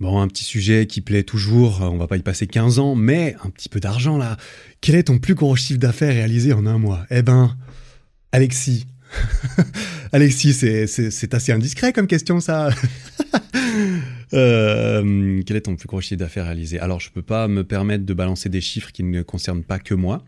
Bon, 0.00 0.20
un 0.20 0.28
petit 0.28 0.44
sujet 0.44 0.86
qui 0.86 1.02
plaît 1.02 1.22
toujours, 1.22 1.82
on 1.82 1.98
va 1.98 2.06
pas 2.06 2.16
y 2.16 2.22
passer 2.22 2.46
15 2.46 2.78
ans, 2.78 2.94
mais 2.94 3.36
un 3.44 3.50
petit 3.50 3.68
peu 3.68 3.78
d'argent 3.78 4.16
là. 4.16 4.36
Quel 4.80 4.94
est 4.94 5.04
ton 5.04 5.18
plus 5.18 5.34
gros 5.34 5.54
chiffre 5.54 5.78
d'affaires 5.78 6.14
réalisé 6.14 6.52
en 6.52 6.66
un 6.66 6.78
mois? 6.78 7.04
Eh 7.10 7.22
ben, 7.22 7.56
Alexis. 8.32 8.86
Alexis, 10.12 10.54
c'est 10.54 11.34
assez 11.34 11.52
indiscret 11.52 11.92
comme 11.92 12.06
question 12.06 12.40
ça. 12.40 12.70
Euh, 14.32 15.42
quel 15.46 15.56
est 15.56 15.62
ton 15.62 15.76
plus 15.76 15.86
gros 15.86 16.00
chiffre 16.00 16.18
d'affaires 16.18 16.46
réalisé? 16.46 16.80
Alors, 16.80 16.98
je 16.98 17.10
peux 17.10 17.22
pas 17.22 17.46
me 17.46 17.62
permettre 17.62 18.04
de 18.04 18.14
balancer 18.14 18.48
des 18.48 18.60
chiffres 18.60 18.90
qui 18.90 19.04
ne 19.04 19.22
concernent 19.22 19.62
pas 19.62 19.78
que 19.78 19.94
moi. 19.94 20.24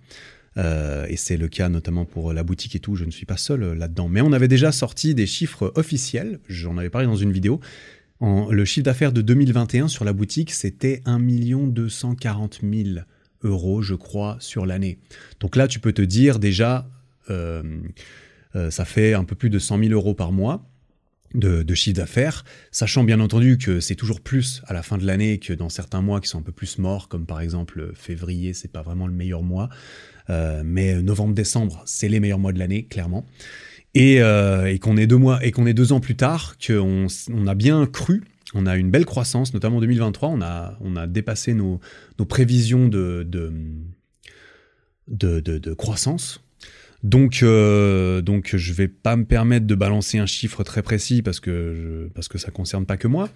Euh, 0.58 1.06
et 1.08 1.16
c'est 1.16 1.36
le 1.36 1.48
cas 1.48 1.68
notamment 1.68 2.04
pour 2.04 2.32
la 2.32 2.42
boutique 2.42 2.74
et 2.76 2.80
tout, 2.80 2.96
je 2.96 3.04
ne 3.04 3.10
suis 3.10 3.26
pas 3.26 3.36
seul 3.36 3.62
euh, 3.62 3.74
là-dedans. 3.74 4.08
Mais 4.08 4.20
on 4.20 4.32
avait 4.32 4.48
déjà 4.48 4.72
sorti 4.72 5.14
des 5.14 5.26
chiffres 5.26 5.72
officiels, 5.74 6.40
j'en 6.48 6.78
avais 6.78 6.90
parlé 6.90 7.06
dans 7.06 7.16
une 7.16 7.32
vidéo. 7.32 7.60
Le 8.22 8.64
chiffre 8.64 8.84
d'affaires 8.84 9.12
de 9.12 9.20
2021 9.20 9.88
sur 9.88 10.06
la 10.06 10.14
boutique, 10.14 10.50
c'était 10.50 11.02
1 11.04 11.18
240 11.18 12.60
000 12.62 13.00
euros, 13.42 13.82
je 13.82 13.94
crois, 13.94 14.38
sur 14.40 14.64
l'année. 14.64 14.98
Donc 15.38 15.54
là, 15.54 15.68
tu 15.68 15.80
peux 15.80 15.92
te 15.92 16.00
dire 16.00 16.38
déjà, 16.38 16.88
euh, 17.28 17.62
ça 18.70 18.86
fait 18.86 19.12
un 19.12 19.24
peu 19.24 19.34
plus 19.34 19.50
de 19.50 19.58
100 19.58 19.80
000 19.80 19.90
euros 19.90 20.14
par 20.14 20.32
mois. 20.32 20.66
De, 21.34 21.62
de, 21.62 21.74
chiffre 21.74 21.96
d'affaires, 21.96 22.44
sachant 22.70 23.04
bien 23.04 23.20
entendu 23.20 23.58
que 23.58 23.80
c'est 23.80 23.96
toujours 23.96 24.22
plus 24.22 24.62
à 24.68 24.72
la 24.72 24.82
fin 24.82 24.96
de 24.96 25.04
l'année 25.04 25.38
que 25.38 25.52
dans 25.52 25.68
certains 25.68 26.00
mois 26.00 26.20
qui 26.20 26.28
sont 26.28 26.38
un 26.38 26.42
peu 26.42 26.52
plus 26.52 26.78
morts, 26.78 27.08
comme 27.08 27.26
par 27.26 27.40
exemple 27.40 27.90
février, 27.94 28.54
c'est 28.54 28.72
pas 28.72 28.80
vraiment 28.80 29.06
le 29.06 29.12
meilleur 29.12 29.42
mois. 29.42 29.68
Euh, 30.30 30.62
mais 30.64 31.00
novembre-décembre, 31.02 31.82
c'est 31.86 32.08
les 32.08 32.20
meilleurs 32.20 32.38
mois 32.38 32.52
de 32.52 32.58
l'année, 32.58 32.84
clairement. 32.84 33.26
Et, 33.94 34.20
euh, 34.20 34.76
qu'on 34.78 34.96
est 34.96 35.06
deux 35.06 35.16
mois 35.16 35.44
et 35.44 35.52
qu'on 35.52 35.66
est 35.66 35.74
deux 35.74 35.92
ans 35.92 36.00
plus 36.00 36.16
tard, 36.16 36.56
qu'on 36.64 37.06
on 37.32 37.46
a 37.46 37.54
bien 37.54 37.86
cru 37.86 38.22
on 38.54 38.66
a 38.66 38.76
une 38.76 38.90
belle 38.90 39.04
croissance, 39.04 39.52
notamment 39.54 39.78
en 39.78 39.80
2023. 39.80 40.28
On 40.28 40.40
a, 40.40 40.76
on 40.80 40.96
a 40.96 41.06
dépassé 41.06 41.54
nos, 41.54 41.80
prévisions 42.28 42.88
de, 42.88 43.26
de, 43.28 43.50
de, 45.08 45.74
croissance. 45.74 46.42
Donc, 47.06 47.44
euh, 47.44 48.20
donc 48.20 48.56
je 48.56 48.72
vais 48.72 48.88
pas 48.88 49.14
me 49.14 49.24
permettre 49.24 49.64
de 49.64 49.74
balancer 49.76 50.18
un 50.18 50.26
chiffre 50.26 50.64
très 50.64 50.82
précis 50.82 51.22
parce 51.22 51.38
que 51.38 51.72
je, 51.72 52.08
parce 52.12 52.26
que 52.26 52.36
ça 52.36 52.50
concerne 52.50 52.84
pas 52.84 52.96
que 52.96 53.06
moi, 53.06 53.28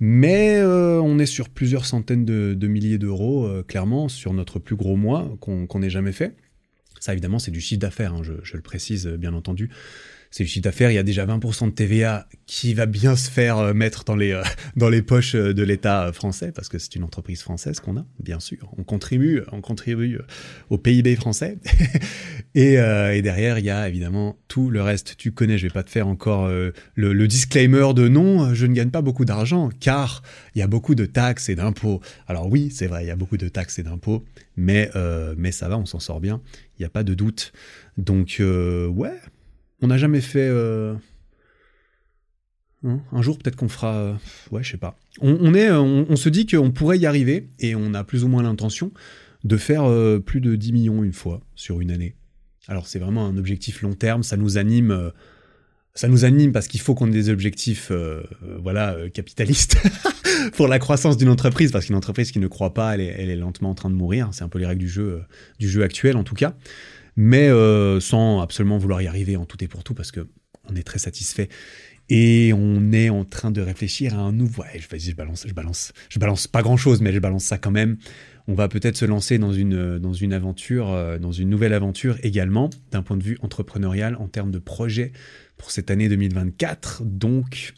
mais 0.00 0.56
euh, 0.56 1.00
on 1.00 1.20
est 1.20 1.26
sur 1.26 1.48
plusieurs 1.48 1.84
centaines 1.84 2.24
de, 2.24 2.66
milliers 2.66 2.98
d'euros 2.98 3.46
euh, 3.46 3.62
clairement 3.62 4.08
sur 4.08 4.32
notre 4.32 4.58
plus 4.58 4.74
gros 4.74 4.96
mois 4.96 5.36
qu'on 5.38 5.82
ait 5.82 5.90
jamais 5.90 6.10
fait. 6.10 6.34
Ça 6.98 7.12
évidemment 7.12 7.38
c'est 7.38 7.52
du 7.52 7.60
chiffre 7.60 7.78
d'affaires, 7.78 8.12
hein, 8.12 8.22
je, 8.24 8.32
je, 8.42 8.56
le 8.56 8.62
précise 8.62 9.06
bien 9.06 9.34
entendu 9.34 9.70
c'est 10.32 10.44
le 10.44 10.48
chiffre 10.48 10.64
d'affaires, 10.64 10.90
il 10.90 10.94
y 10.94 10.98
a 10.98 11.02
déjà 11.02 11.26
20% 11.26 11.66
de 11.66 11.70
TVA 11.72 12.26
qui 12.46 12.72
va 12.72 12.86
bien 12.86 13.16
se 13.16 13.30
faire 13.30 13.58
euh, 13.58 13.74
mettre 13.74 14.04
dans 14.04 14.16
les, 14.16 14.32
euh, 14.32 14.42
dans 14.76 14.88
les 14.88 15.02
poches 15.02 15.34
euh, 15.34 15.52
de 15.52 15.62
l'État 15.62 16.10
français, 16.14 16.52
parce 16.52 16.70
que 16.70 16.78
c'est 16.78 16.96
une 16.96 17.04
entreprise 17.04 17.42
française 17.42 17.80
qu'on 17.80 17.98
a, 17.98 18.06
bien 18.18 18.40
sûr. 18.40 18.72
On 18.78 18.82
contribue, 18.82 19.42
on 19.52 19.60
contribue 19.60 20.18
au 20.70 20.78
PIB 20.78 21.16
français. 21.16 21.58
et, 22.54 22.76
derrière, 23.22 23.58
il 23.58 23.66
y 23.66 23.70
a 23.70 23.86
évidemment 23.86 24.38
tout 24.48 24.70
le 24.70 24.80
reste. 24.80 25.18
Tu 25.18 25.32
connais, 25.32 25.58
je 25.58 25.66
vais 25.66 25.72
pas 25.72 25.82
te 25.82 25.90
faire 25.90 26.08
encore 26.08 26.48
le, 26.48 26.72
le, 26.94 27.28
disclaimer 27.28 27.92
de 27.94 28.08
non, 28.08 28.54
je 28.54 28.64
ne 28.64 28.72
gagne 28.72 28.90
pas 28.90 29.02
beaucoup 29.02 29.26
d'argent, 29.26 29.68
car 29.80 30.22
il 30.54 30.60
y 30.60 30.62
a 30.62 30.66
beaucoup 30.66 30.94
de 30.94 31.04
taxes 31.04 31.50
et 31.50 31.54
d'impôts. 31.54 32.00
Alors 32.26 32.48
oui, 32.48 32.70
c'est 32.70 32.86
vrai, 32.86 33.04
il 33.04 33.08
y 33.08 33.10
a 33.10 33.16
beaucoup 33.16 33.36
de 33.36 33.48
taxes 33.48 33.78
et 33.78 33.82
d'impôts, 33.82 34.24
mais, 34.56 34.90
mais 35.36 35.52
ça 35.52 35.68
va, 35.68 35.76
on 35.78 35.86
s'en 35.86 36.00
sort 36.00 36.20
bien, 36.20 36.40
il 36.78 36.82
n'y 36.82 36.86
a 36.86 36.90
pas 36.90 37.04
de 37.04 37.12
doute. 37.12 37.52
Donc 37.98 38.36
ouais, 38.40 39.18
on 39.82 39.88
n'a 39.88 39.98
jamais 39.98 40.20
fait. 40.20 40.48
Euh, 40.48 40.94
hein, 42.84 43.00
un 43.10 43.20
jour, 43.20 43.36
peut-être 43.36 43.56
qu'on 43.56 43.68
fera. 43.68 43.94
Euh, 43.94 44.14
ouais, 44.52 44.62
je 44.62 44.70
sais 44.70 44.78
pas. 44.78 44.96
On, 45.20 45.52
est, 45.54 45.70
on, 45.70 46.16
se 46.16 46.28
dit 46.30 46.46
qu'on 46.46 46.70
pourrait 46.70 46.98
y 46.98 47.04
arriver 47.04 47.50
et 47.58 47.74
on 47.74 47.92
a 47.92 48.02
plus 48.02 48.24
ou 48.24 48.28
moins 48.28 48.42
l'intention 48.42 48.92
de 49.44 49.56
faire 49.58 49.84
euh, 49.84 50.20
plus 50.20 50.40
de 50.40 50.54
10 50.56 50.72
millions 50.72 51.04
une 51.04 51.12
fois 51.12 51.42
sur 51.54 51.80
une 51.80 51.90
année. 51.90 52.14
Alors, 52.68 52.86
c'est 52.86 53.00
vraiment 53.00 53.26
un 53.26 53.36
objectif 53.36 53.82
long 53.82 53.92
terme. 53.92 54.22
Ça 54.22 54.36
nous 54.36 54.56
anime. 54.56 55.12
ça 55.94 56.08
nous 56.08 56.24
anime 56.24 56.52
parce 56.52 56.68
qu'il 56.68 56.80
faut 56.80 56.94
qu'on 56.94 57.08
ait 57.08 57.12
des 57.12 57.28
objectifs, 57.28 57.90
voilà, 58.60 58.96
capitalistes 59.12 59.76
pour 60.52 60.68
la 60.68 60.78
croissance 60.78 61.16
d'une 61.16 61.28
entreprise. 61.28 61.72
Parce 61.72 61.86
qu'une 61.86 61.96
entreprise 61.96 62.30
qui 62.30 62.38
ne 62.38 62.46
croit 62.46 62.72
pas, 62.72 62.94
elle 62.94 63.00
est, 63.00 63.14
elle 63.18 63.30
est 63.30 63.36
lentement 63.36 63.70
en 63.70 63.74
train 63.74 63.90
de 63.90 63.96
mourir. 63.96 64.28
C'est 64.30 64.44
un 64.44 64.48
peu 64.48 64.60
les 64.60 64.66
règles 64.66 64.80
du 64.80 64.88
jeu, 64.88 65.22
du 65.58 65.68
jeu 65.68 65.82
actuel, 65.82 66.16
en 66.16 66.24
tout 66.24 66.36
cas 66.36 66.54
mais 67.16 67.48
euh, 67.48 68.00
sans 68.00 68.40
absolument 68.40 68.78
vouloir 68.78 69.02
y 69.02 69.06
arriver 69.06 69.36
en 69.36 69.44
tout 69.44 69.62
et 69.62 69.68
pour 69.68 69.84
tout, 69.84 69.94
parce 69.94 70.12
que 70.12 70.26
on 70.70 70.76
est 70.76 70.82
très 70.82 70.98
satisfait. 70.98 71.48
Et 72.08 72.52
on 72.52 72.92
est 72.92 73.10
en 73.10 73.24
train 73.24 73.50
de 73.50 73.60
réfléchir 73.60 74.14
à 74.14 74.22
un 74.22 74.32
nouveau. 74.32 74.62
Ouais, 74.62 74.78
je, 74.78 74.98
je 74.98 75.14
balance, 75.14 75.46
je 75.46 75.54
balance, 75.54 75.92
je 76.08 76.18
balance 76.18 76.46
pas 76.46 76.62
grand 76.62 76.76
chose, 76.76 77.00
mais 77.00 77.12
je 77.12 77.18
balance 77.18 77.44
ça 77.44 77.58
quand 77.58 77.70
même. 77.70 77.96
On 78.48 78.54
va 78.54 78.68
peut-être 78.68 78.96
se 78.96 79.04
lancer 79.04 79.38
dans 79.38 79.52
une, 79.52 79.98
dans 79.98 80.12
une 80.12 80.32
aventure, 80.32 80.90
euh, 80.90 81.18
dans 81.18 81.32
une 81.32 81.48
nouvelle 81.48 81.72
aventure 81.72 82.16
également, 82.22 82.70
d'un 82.90 83.02
point 83.02 83.16
de 83.16 83.22
vue 83.22 83.38
entrepreneurial, 83.40 84.16
en 84.16 84.28
termes 84.28 84.50
de 84.50 84.58
projet 84.58 85.12
pour 85.56 85.70
cette 85.70 85.90
année 85.90 86.08
2024. 86.08 87.02
Donc, 87.04 87.72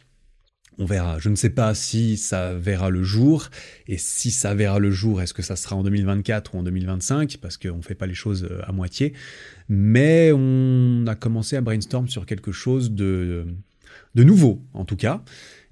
on 0.79 0.85
verra. 0.87 1.19
Je 1.19 1.29
ne 1.29 1.37
sais 1.37 1.51
pas 1.51 1.75
si 1.75 2.17
ça 2.17 2.55
verra 2.55 2.91
le 2.91 3.03
jour. 3.03 3.49
Et 3.87 3.99
si 3.99 4.31
ça 4.31 4.55
verra 4.55 4.79
le 4.79 4.91
jour, 4.91 5.23
est-ce 5.23 5.35
que 5.35 5.43
ça 5.43 5.57
sera 5.57 5.77
en 5.77 5.83
2024 5.83 6.55
ou 6.55 6.59
en 6.59 6.63
2025 6.63 7.39
Parce 7.41 7.57
qu'on 7.57 7.77
ne 7.77 7.83
fait 7.83 7.95
pas 7.95 8.07
les 8.07 8.15
choses 8.15 8.45
euh, 8.45 8.61
à 8.65 8.73
moitié. 8.73 9.15
Mais 9.69 10.33
on 10.35 11.05
a 11.07 11.15
commencé 11.15 11.57
à 11.57 11.61
brainstorm 11.61 12.09
sur 12.09 12.27
quelque 12.27 12.53
chose 12.53 12.93
de, 12.93 13.47
de 14.15 14.25
nouveau, 14.25 14.63
en 14.75 14.85
tout 14.85 14.97
cas, 14.97 15.23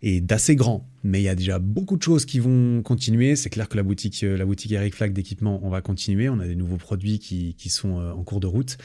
et 0.03 0.21
d'assez 0.21 0.57
grand 0.57 0.89
mais 1.05 1.21
il 1.21 1.25
y 1.25 1.29
a 1.29 1.35
déjà 1.35 1.59
beaucoup 1.59 1.97
de 1.97 2.03
choses 2.03 2.25
qui 2.25 2.39
vont 2.39 2.83
continuer. 2.83 3.35
C'est 3.35 3.51
clair 3.51 3.69
que 3.69 3.77
la 3.77 3.83
boutique, 3.83 4.23
euh, 4.23 4.37
la 4.37 4.45
boutique 4.45 4.71
Eric 4.73 4.95
Flack 4.95 5.13
d'équipement, 5.13 5.61
on 5.63 5.69
va 5.69 5.81
continuer. 5.81 6.29
On 6.29 6.39
a 6.39 6.47
des 6.47 6.55
nouveaux 6.55 6.77
produits 6.77 7.19
qui, 7.19 7.55
qui 7.55 7.71
sont 7.71 8.01
euh, 8.01 8.13
en 8.13 8.23
cours 8.23 8.41
de 8.41 8.47
route. 8.47 8.79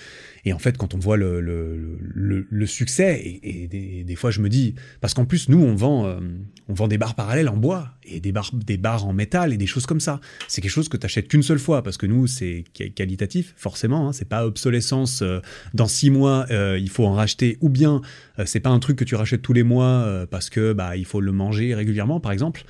Et 0.45 0.53
en 0.53 0.59
fait, 0.59 0.77
quand 0.77 0.95
on 0.95 0.97
voit 0.97 1.17
le, 1.17 1.41
le, 1.41 2.65
succès, 2.65 3.39
et, 3.43 3.67
des, 4.03 4.15
fois 4.15 4.31
je 4.31 4.41
me 4.41 4.49
dis, 4.49 4.75
parce 4.99 5.13
qu'en 5.13 5.25
plus 5.25 5.47
nous 5.49 5.61
on 5.61 5.75
vend, 5.75 6.05
euh, 6.05 6.19
on 6.67 6.73
vend 6.73 6.87
des 6.87 6.97
barres 6.97 7.15
parallèles 7.15 7.49
en 7.49 7.57
bois 7.57 7.91
et 8.03 8.19
des 8.19 8.31
barres, 8.31 8.51
des 8.53 8.77
barres 8.77 9.05
en 9.05 9.13
métal 9.13 9.53
et 9.53 9.57
des 9.57 9.67
choses 9.67 9.85
comme 9.85 9.99
ça. 9.99 10.19
C'est 10.47 10.61
quelque 10.61 10.71
chose 10.71 10.89
que 10.89 10.97
tu 10.97 11.05
achètes 11.05 11.27
qu'une 11.27 11.43
seule 11.43 11.59
fois 11.59 11.83
parce 11.83 11.97
que 11.97 12.05
nous 12.05 12.27
c'est 12.27 12.63
qualitatif, 12.95 13.53
forcément. 13.57 14.09
Hein, 14.09 14.13
c'est 14.13 14.27
pas 14.27 14.45
obsolescence. 14.45 15.23
dans 15.73 15.87
six 15.87 16.09
mois, 16.09 16.45
il 16.49 16.89
faut 16.89 17.05
en 17.05 17.13
racheter, 17.13 17.57
ou 17.61 17.69
bien 17.69 18.01
c'est 18.45 18.59
pas 18.59 18.69
un 18.69 18.79
truc 18.79 18.97
que 18.97 19.03
tu 19.03 19.15
rachètes 19.15 19.41
tous 19.41 19.53
les 19.53 19.63
mois 19.63 20.25
parce 20.29 20.49
que 20.49 20.73
bah 20.73 20.95
il 20.95 21.05
faut 21.05 21.21
le 21.21 21.31
manger 21.31 21.75
régulièrement 21.75 22.06
par 22.19 22.31
exemple. 22.31 22.63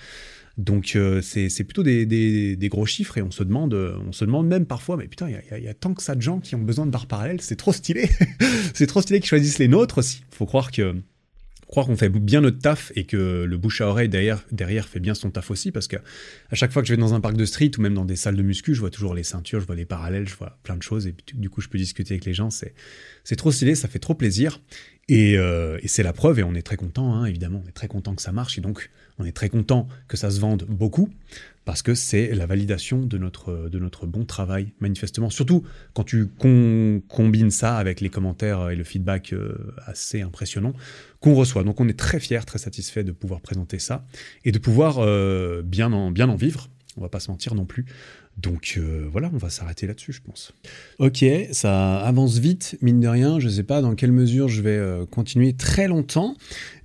Donc 0.58 0.96
euh, 0.96 1.22
c'est 1.22 1.64
plutôt 1.64 1.84
des, 1.84 2.58
gros 2.64 2.88
chiffres 2.88 3.18
et 3.20 3.22
on 3.22 3.30
se 3.30 3.44
demande, 3.44 3.74
on 3.76 4.12
se 4.12 4.26
demande 4.26 4.48
même 4.48 4.66
parfois, 4.66 4.98
mais 4.98 5.08
putain, 5.08 5.30
il 5.30 5.64
y, 5.64 5.68
a, 5.68 5.74
tant 5.76 5.94
que 5.94 6.02
ça 6.02 6.16
de 6.16 6.22
gens 6.22 6.40
qui 6.40 6.56
ont 6.56 6.62
besoin 6.62 6.88
de 6.88 6.92
barres 6.92 7.06
parallèles, 7.06 7.42
c'est 7.42 7.56
trop 7.56 7.74
stylé, 7.74 8.10
c'est 8.74 8.88
trop 8.88 9.02
stylé 9.02 9.20
qu'ils 9.20 9.30
choisissent 9.30 9.60
les 9.60 9.68
nôtres 9.68 10.00
aussi. 10.00 10.24
Faut 10.32 10.48
croire 10.48 10.72
que 10.72 10.96
croire 11.68 11.86
qu'on 11.86 11.98
fait 11.98 12.10
bien 12.10 12.42
notre 12.42 12.60
taf 12.60 12.92
et 12.96 13.04
que 13.04 13.44
le 13.44 13.58
bouche 13.58 13.82
à 13.82 13.88
oreille 13.88 14.08
derrière, 14.08 14.44
derrière 14.52 14.88
fait 14.88 15.00
bien 15.00 15.14
son 15.14 15.30
taf 15.30 15.52
aussi 15.52 15.72
parce 15.72 15.88
que 15.88 15.98
à 15.98 16.56
chaque 16.56 16.72
fois 16.72 16.82
que 16.82 16.88
je 16.88 16.94
vais 16.94 17.00
dans 17.00 17.14
un 17.14 17.20
parc 17.20 17.36
de 17.36 17.46
street 17.46 17.72
ou 17.78 17.82
même 17.82 17.94
dans 17.94 18.06
des 18.06 18.16
salles 18.16 18.38
de 18.38 18.42
muscu, 18.42 18.74
je 18.74 18.80
vois 18.80 18.90
toujours 18.90 19.14
les 19.14 19.24
ceintures, 19.24 19.60
je 19.60 19.66
vois 19.66 19.76
les 19.76 19.86
parallèles, 19.86 20.28
je 20.28 20.36
vois 20.36 20.58
plein 20.64 20.78
de 20.78 20.84
choses 20.84 21.08
et 21.08 21.16
du 21.34 21.50
coup 21.50 21.62
je 21.62 21.68
peux 21.68 21.78
discuter 21.78 22.14
avec 22.14 22.26
les 22.26 22.34
gens, 22.34 22.50
c'est 22.50 22.74
c'est 23.24 23.36
trop 23.36 23.52
stylé, 23.52 23.76
ça 23.76 23.90
fait 23.90 24.00
trop 24.00 24.14
plaisir. 24.14 24.62
Et, 25.10 25.38
euh, 25.38 25.80
et 25.82 25.88
c'est 25.88 26.04
la 26.04 26.12
preuve 26.12 26.40
et 26.40 26.44
on 26.44 26.54
est 26.54 26.62
très 26.62 26.76
content 26.76 27.14
hein, 27.14 27.26
évidemment, 27.26 27.62
on 27.64 27.70
est 27.70 27.74
très 27.74 27.88
content 27.88 28.14
que 28.14 28.22
ça 28.22 28.34
marche 28.34 28.58
et 28.58 28.62
donc 28.62 28.90
on 29.20 29.26
est 29.26 29.32
très 29.32 29.48
content 29.48 29.88
que 30.10 30.18
ça 30.18 30.32
se 30.32 30.40
vende 30.40 30.66
beaucoup 30.68 31.10
parce 31.68 31.82
que 31.82 31.96
c'est 31.96 32.34
la 32.34 32.46
validation 32.46 33.02
de 33.02 33.18
notre, 33.18 33.68
de 33.68 33.78
notre 33.78 34.08
bon 34.08 34.24
travail, 34.24 34.72
manifestement. 34.80 35.30
Surtout 35.30 35.64
quand 35.94 36.06
tu 36.06 36.28
combines 36.38 37.52
ça 37.52 37.76
avec 37.76 38.00
les 38.00 38.08
commentaires 38.08 38.70
et 38.70 38.78
le 38.78 38.86
feedback 38.86 39.34
euh, 39.34 39.76
assez 39.86 40.22
impressionnant 40.22 40.72
qu'on 41.20 41.34
reçoit. 41.34 41.66
Donc 41.66 41.82
on 41.82 41.90
est 41.90 42.00
très 42.00 42.22
fiers, 42.22 42.46
très 42.46 42.58
satisfait 42.58 43.04
de 43.04 43.12
pouvoir 43.12 43.42
présenter 43.42 43.80
ça 43.80 44.06
et 44.46 44.54
de 44.54 44.60
pouvoir 44.60 45.00
euh, 45.00 45.62
bien, 45.62 45.92
en, 45.92 46.10
bien 46.10 46.30
en 46.30 46.38
vivre. 46.38 46.70
On 46.96 47.02
va 47.02 47.10
pas 47.10 47.20
se 47.20 47.30
mentir 47.30 47.54
non 47.54 47.66
plus. 47.66 47.86
Donc 48.38 48.76
euh, 48.78 49.06
voilà, 49.12 49.30
on 49.34 49.38
va 49.38 49.50
s'arrêter 49.50 49.88
là-dessus, 49.88 50.14
je 50.14 50.22
pense. 50.22 50.54
Ok, 51.00 51.26
ça 51.52 51.98
avance 51.98 52.38
vite, 52.38 52.78
mine 52.82 53.02
de 53.02 53.10
rien. 53.10 53.42
Je 53.42 53.48
ne 53.48 53.52
sais 53.52 53.64
pas 53.64 53.82
dans 53.82 53.94
quelle 53.94 54.14
mesure 54.14 54.48
je 54.48 54.62
vais 54.62 55.06
continuer 55.12 55.52
très 55.52 55.90
longtemps, 55.90 56.38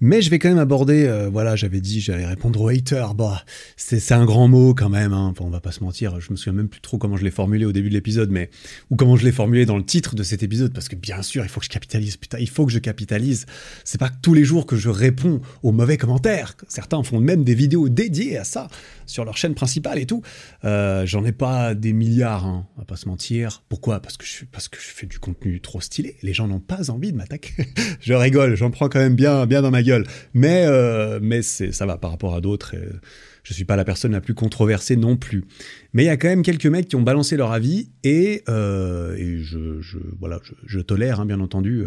mais 0.05 0.21
je 0.21 0.31
vais 0.31 0.41
quand 0.41 0.49
même 0.49 0.59
aborder. 0.59 1.07
Euh, 1.07 1.31
voilà, 1.31 1.55
j'avais 1.55 1.81
dit, 1.81 2.01
j'allais 2.01 2.27
répondre 2.27 2.61
aux 2.61 2.69
haters. 2.69 3.15
Bah, 3.15 3.45
c'est 3.77 4.11
un 4.11 4.25
grand 4.25 4.49
mot 4.49 4.75
quand 4.75 4.89
même. 4.89 5.13
Hein. 5.13 5.29
Enfin, 5.31 5.45
on 5.45 5.49
va 5.49 5.61
pas 5.61 5.71
se 5.71 5.85
mentir. 5.85 6.19
Je 6.19 6.33
me 6.33 6.37
souviens 6.37 6.55
même 6.55 6.69
plus 6.69 6.81
trop 6.81 6.99
comment 6.99 7.17
je 7.17 7.23
l'ai 7.23 7.31
formulé 7.31 7.65
au 7.65 7.71
début 7.71 7.89
de 7.89 7.95
l'épisode, 7.95 8.29
mais 8.33 8.51
ou 8.91 8.97
comment 8.97 9.15
je 9.15 9.25
l'ai 9.25 9.31
formulé 9.31 9.65
dans 9.65 9.77
le 9.77 9.85
titre 9.85 10.17
de 10.17 10.25
cet 10.25 10.43
épisode, 10.43 10.73
parce 10.73 10.89
que 10.89 10.97
bien 10.97 11.23
sûr, 11.23 11.45
il 11.45 11.49
faut 11.49 11.61
que 11.61 11.67
je 11.67 11.71
capitalise. 11.71 12.17
Putain, 12.17 12.39
il 12.41 12.49
faut 12.49 12.67
que 12.67 12.73
je 12.73 12.81
capitalise. 12.81 13.47
C'est 13.85 14.01
pas 14.01 14.11
tous 14.11 14.35
les 14.35 14.43
jours 14.43 14.67
que 14.67 14.75
je 14.75 14.89
réponds 14.89 15.41
aux 15.63 15.71
mauvais 15.71 15.99
commentaires. 15.99 16.57
Certains 16.67 17.01
font 17.05 17.21
même 17.21 17.45
des 17.45 17.55
vidéos 17.55 17.89
dédiées 17.89 18.39
à 18.39 18.45
ça 18.45 18.67
sur 19.07 19.25
leur 19.25 19.37
chaîne 19.37 19.55
principale 19.55 20.01
et 20.01 20.07
tout. 20.07 20.23
J'en 20.65 21.25
ai 21.25 21.33
pas 21.33 21.77
des 21.77 21.93
milliards, 21.93 22.45
hein, 22.45 22.67
on 22.77 22.81
va 22.81 22.87
pas 22.87 22.97
se 22.97 23.07
mentir. 23.07 23.63
Pourquoi? 23.69 24.01
Parce 24.01 24.17
que 24.17 24.27
je 24.27 24.47
parce 24.51 24.67
que 24.69 24.79
je 24.81 24.89
fais 24.89 25.07
du 25.07 25.21
contenu 25.21 25.61
trop 25.61 25.81
stylé. 25.81 26.17
Les 26.23 26.35
gens 26.35 26.49
n'ont 26.49 26.59
pas 26.59 26.91
envie 26.91 27.13
de 27.13 27.17
m'attaquer. 27.17 27.53
je 28.01 28.15
rigole, 28.15 28.57
j'en 28.57 28.73
prends 28.73 28.89
quand 28.89 28.99
même 28.99 29.15
bien 29.15 29.47
bien 29.47 29.63
dans 29.63 29.71
ma 29.71 29.85
gueule. 29.85 29.92
Mais 30.35 30.65
euh, 30.67 31.43
ça 31.43 31.87
va 31.87 31.97
par 31.99 32.11
rapport 32.11 32.35
à 32.35 32.41
d'autres. 32.41 32.75
Je 32.75 32.99
je 33.45 33.55
suis 33.55 33.65
pas 33.65 33.75
la 33.75 33.85
personne 33.85 34.13
la 34.13 34.21
plus 34.21 34.35
controversée 34.35 34.95
non 34.95 35.17
plus. 35.17 35.45
Mais 35.93 36.05
il 36.05 36.07
y 36.07 36.11
a 36.11 36.17
quand 36.17 36.29
même 36.29 36.43
quelques 36.43 36.67
mecs 36.67 36.87
qui 36.87 36.95
ont 36.95 37.03
balancé 37.03 37.37
leur 37.37 37.51
avis 37.51 37.89
et, 38.05 38.45
euh, 38.49 39.17
je, 39.43 40.79
tolère 40.81 41.21
hein, 41.21 41.27
bien 41.27 41.41
entendu 41.41 41.85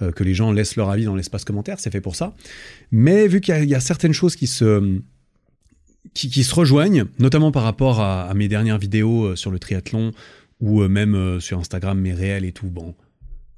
euh, 0.00 0.12
que 0.12 0.24
les 0.24 0.32
gens 0.32 0.50
laissent 0.50 0.76
leur 0.76 0.88
avis 0.88 1.04
dans 1.04 1.14
l'espace 1.14 1.44
commentaire. 1.44 1.78
C'est 1.78 1.90
fait 1.90 2.00
pour 2.00 2.16
ça. 2.16 2.34
Mais 2.90 3.28
vu 3.28 3.42
qu'il 3.42 3.68
y, 3.68 3.74
a 3.74 3.80
certaines 3.80 4.14
choses 4.14 4.34
qui 4.34 4.46
se 4.46 5.00
rejoignent, 6.54 7.04
notamment 7.18 7.52
par 7.52 7.64
rapport 7.64 8.00
à, 8.00 8.32
mes 8.34 8.48
dernières 8.48 8.78
vidéos 8.78 9.36
sur 9.36 9.50
le 9.50 9.58
triathlon 9.58 10.12
ou 10.60 10.88
même 10.88 11.38
sur 11.38 11.58
Instagram, 11.58 12.00
mes 12.00 12.14
réels 12.14 12.46
et 12.46 12.52
tout. 12.52 12.70
Bon, 12.70 12.94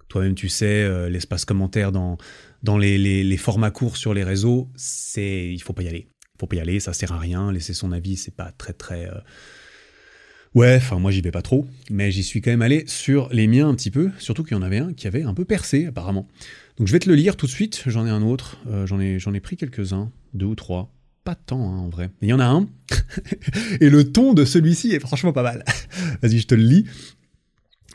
toi-même 0.09 0.35
tu 0.35 0.49
sais, 0.49 1.09
l'espace 1.09 1.45
commentaire 1.45 1.93
dans, 1.93 2.19
dans 2.63 2.79
les, 2.79 2.99
les, 2.99 3.37
formats 3.37 3.71
courts 3.71 3.97
sur 3.97 4.15
les 4.15 4.25
réseaux, 4.25 4.69
c'est 4.77 5.53
il 5.53 5.63
faut 5.63 5.73
pas 5.73 5.83
y 5.83 5.89
aller. 5.89 6.09
Il 6.35 6.41
faut 6.41 6.47
pas 6.47 6.57
y 6.57 6.61
aller, 6.61 6.81
ça 6.81 6.93
sert 6.93 7.13
à 7.13 7.19
rien. 7.19 7.53
Laisser 7.53 7.75
son 7.75 7.93
avis, 7.93 8.17
c'est 8.17 8.35
pas 8.35 8.53
très 8.53 8.73
très. 8.73 9.11
Ouais, 10.55 10.77
enfin 10.77 10.99
moi 10.99 11.11
j'y 11.11 11.21
vais 11.21 11.31
pas 11.31 11.43
trop, 11.43 11.67
mais 11.91 12.11
j'y 12.11 12.23
suis 12.23 12.41
quand 12.41 12.51
même 12.51 12.63
allé 12.63 12.85
sur 12.87 13.29
les 13.31 13.47
miens 13.47 13.69
un 13.69 13.75
petit 13.75 13.91
peu, 13.91 14.11
surtout 14.19 14.43
qu'il 14.43 14.57
y 14.57 14.59
en 14.59 14.63
avait 14.63 14.79
un 14.79 14.95
qui 14.95 15.07
avait 15.07 15.23
un 15.23 15.35
peu 15.35 15.45
percé 15.45 15.85
apparemment. 15.85 16.29
Donc 16.79 16.87
je 16.87 16.93
vais 16.93 16.99
te 16.99 17.11
le 17.11 17.15
lire 17.15 17.37
tout 17.37 17.45
de 17.45 17.51
suite, 17.51 17.83
j'en 17.87 18.07
ai 18.07 18.11
un 18.11 18.23
autre, 18.23 18.57
j'en 18.87 18.99
ai, 18.99 19.19
ai 19.19 19.41
pris 19.41 19.59
quelques-uns, 19.59 20.11
deux 20.33 20.47
ou 20.47 20.55
trois, 20.55 20.97
pas 21.27 21.35
tant 21.35 21.61
hein, 21.61 21.79
en 21.79 21.89
vrai. 21.89 22.11
Mais 22.23 22.29
il 22.29 22.31
y 22.31 22.33
en 22.33 22.41
a 22.41 22.47
un. 22.47 22.69
et 23.81 23.91
le 23.91 24.11
ton 24.11 24.33
de 24.33 24.45
celui-ci 24.45 24.93
est 24.93 25.01
franchement 25.01 25.33
pas 25.33 25.43
mal. 25.43 25.65
Vas-y, 26.23 26.39
je 26.39 26.47
te 26.47 26.55
le 26.55 26.63
lis. 26.63 26.87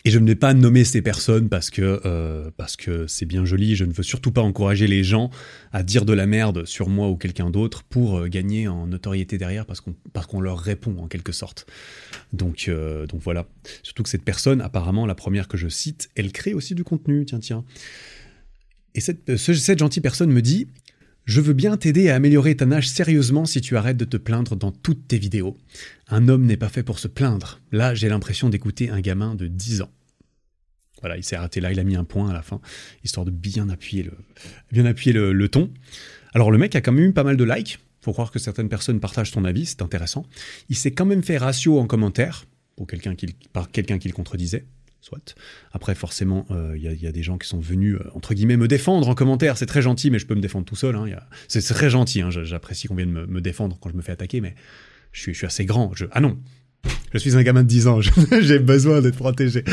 Et 0.03 0.09
je 0.09 0.19
ne 0.19 0.27
vais 0.27 0.35
pas 0.35 0.53
nommer 0.53 0.83
ces 0.83 1.01
personnes 1.01 1.49
parce 1.49 1.69
que 1.69 2.01
euh, 2.05 2.49
parce 2.57 2.75
que 2.75 3.05
c'est 3.07 3.25
bien 3.25 3.45
joli. 3.45 3.75
Je 3.75 3.85
ne 3.85 3.93
veux 3.93 4.03
surtout 4.03 4.31
pas 4.31 4.41
encourager 4.41 4.87
les 4.87 5.03
gens 5.03 5.29
à 5.71 5.83
dire 5.83 6.05
de 6.05 6.13
la 6.13 6.25
merde 6.25 6.65
sur 6.65 6.89
moi 6.89 7.09
ou 7.09 7.17
quelqu'un 7.17 7.49
d'autre 7.49 7.83
pour 7.83 8.19
euh, 8.19 8.27
gagner 8.27 8.67
en 8.67 8.87
notoriété 8.87 9.37
derrière 9.37 9.65
parce 9.65 9.81
qu'on 9.81 9.95
parce 10.13 10.27
qu'on 10.27 10.41
leur 10.41 10.59
répond 10.59 10.97
en 10.99 11.07
quelque 11.07 11.31
sorte. 11.31 11.67
Donc 12.33 12.65
euh, 12.67 13.05
donc 13.05 13.21
voilà. 13.21 13.47
Surtout 13.83 14.03
que 14.03 14.09
cette 14.09 14.25
personne, 14.25 14.61
apparemment 14.61 15.05
la 15.05 15.15
première 15.15 15.47
que 15.47 15.57
je 15.57 15.67
cite, 15.67 16.09
elle 16.15 16.31
crée 16.31 16.53
aussi 16.53 16.73
du 16.75 16.83
contenu. 16.83 17.25
Tiens 17.25 17.39
tiens. 17.39 17.63
Et 18.93 18.99
cette, 18.99 19.37
cette 19.37 19.79
gentille 19.79 20.01
personne 20.01 20.31
me 20.31 20.41
dit 20.41 20.67
je 21.25 21.41
veux 21.41 21.53
bien 21.53 21.77
t'aider 21.77 22.09
à 22.09 22.15
améliorer 22.15 22.55
ta 22.55 22.65
nage 22.65 22.89
sérieusement 22.89 23.45
si 23.45 23.61
tu 23.61 23.77
arrêtes 23.77 23.97
de 23.97 24.05
te 24.05 24.17
plaindre 24.17 24.55
dans 24.55 24.71
toutes 24.71 25.07
tes 25.07 25.17
vidéos. 25.17 25.55
Un 26.07 26.27
homme 26.27 26.45
n'est 26.45 26.57
pas 26.57 26.69
fait 26.69 26.83
pour 26.83 26.99
se 26.99 27.07
plaindre. 27.07 27.61
Là, 27.71 27.93
j'ai 27.93 28.09
l'impression 28.09 28.49
d'écouter 28.49 28.89
un 28.89 29.01
gamin 29.01 29.35
de 29.35 29.47
10 29.47 29.81
ans. 29.81 29.91
Voilà, 31.01 31.17
il 31.17 31.23
s'est 31.23 31.35
arrêté 31.35 31.61
là, 31.61 31.71
il 31.71 31.79
a 31.79 31.83
mis 31.83 31.95
un 31.95 32.03
point 32.03 32.29
à 32.29 32.33
la 32.33 32.41
fin, 32.41 32.61
histoire 33.03 33.25
de 33.25 33.31
bien 33.31 33.69
appuyer 33.69 34.03
le, 34.03 35.47
ton. 35.47 35.71
Alors 36.33 36.51
le 36.51 36.57
mec 36.57 36.75
a 36.75 36.81
quand 36.81 36.91
même 36.91 37.05
eu 37.05 37.13
pas 37.13 37.23
mal 37.23 37.37
de 37.37 37.43
likes. 37.43 37.79
Faut 38.01 38.13
croire 38.13 38.31
que 38.31 38.39
certaines 38.39 38.69
personnes 38.69 38.99
partagent 38.99 39.31
son 39.31 39.45
avis, 39.45 39.65
c'est 39.65 39.81
intéressant. 39.81 40.25
Il 40.69 40.75
s'est 40.75 40.91
quand 40.91 41.05
même 41.05 41.23
fait 41.23 41.37
ratio 41.37 41.79
en 41.79 41.85
commentaire, 41.85 42.45
pour 42.75 42.87
par 43.53 43.71
quelqu'un 43.71 43.99
qui 43.99 44.07
le 44.07 44.13
contredisait 44.13 44.65
soit. 45.01 45.35
Après, 45.71 45.95
forcément, 45.95 46.45
euh, 46.51 46.77
il 46.77 46.83
y, 46.83 47.07
a 47.07 47.11
des 47.11 47.23
gens 47.23 47.37
qui 47.37 47.47
sont 47.47 47.59
venus, 47.59 47.95
euh, 47.95 48.09
entre 48.13 48.33
guillemets, 48.33 48.57
me 48.57 48.67
défendre 48.67 49.09
en 49.09 49.15
commentaire. 49.15 49.57
C'est 49.57 49.65
très 49.65 49.81
gentil, 49.81 50.11
mais 50.11 50.19
je 50.19 50.27
peux 50.27 50.35
me 50.35 50.41
défendre 50.41 50.65
tout 50.65 50.75
seul. 50.75 50.95
Hein. 50.95 51.05
C'est 51.47 51.61
très 51.61 51.89
gentil, 51.89 52.21
hein. 52.21 52.29
j'apprécie 52.29 52.87
qu'on 52.87 52.95
vienne 52.95 53.11
me, 53.11 53.41
défendre 53.41 53.77
quand 53.81 53.89
je 53.89 53.95
me 53.95 54.01
fais 54.01 54.11
attaquer, 54.11 54.41
mais 54.41 54.55
je 55.11 55.31
suis, 55.31 55.45
assez 55.45 55.65
grand. 55.65 55.91
Je... 55.95 56.05
Ah 56.11 56.21
non 56.21 56.37
je 57.13 57.19
suis 57.19 57.35
un 57.35 57.43
gamin 57.43 57.61
de 57.61 57.67
10 57.67 57.87
ans, 57.87 57.99
j'ai 58.41 58.57
besoin 58.57 59.01
d'être 59.01 59.17
protégé. 59.17 59.63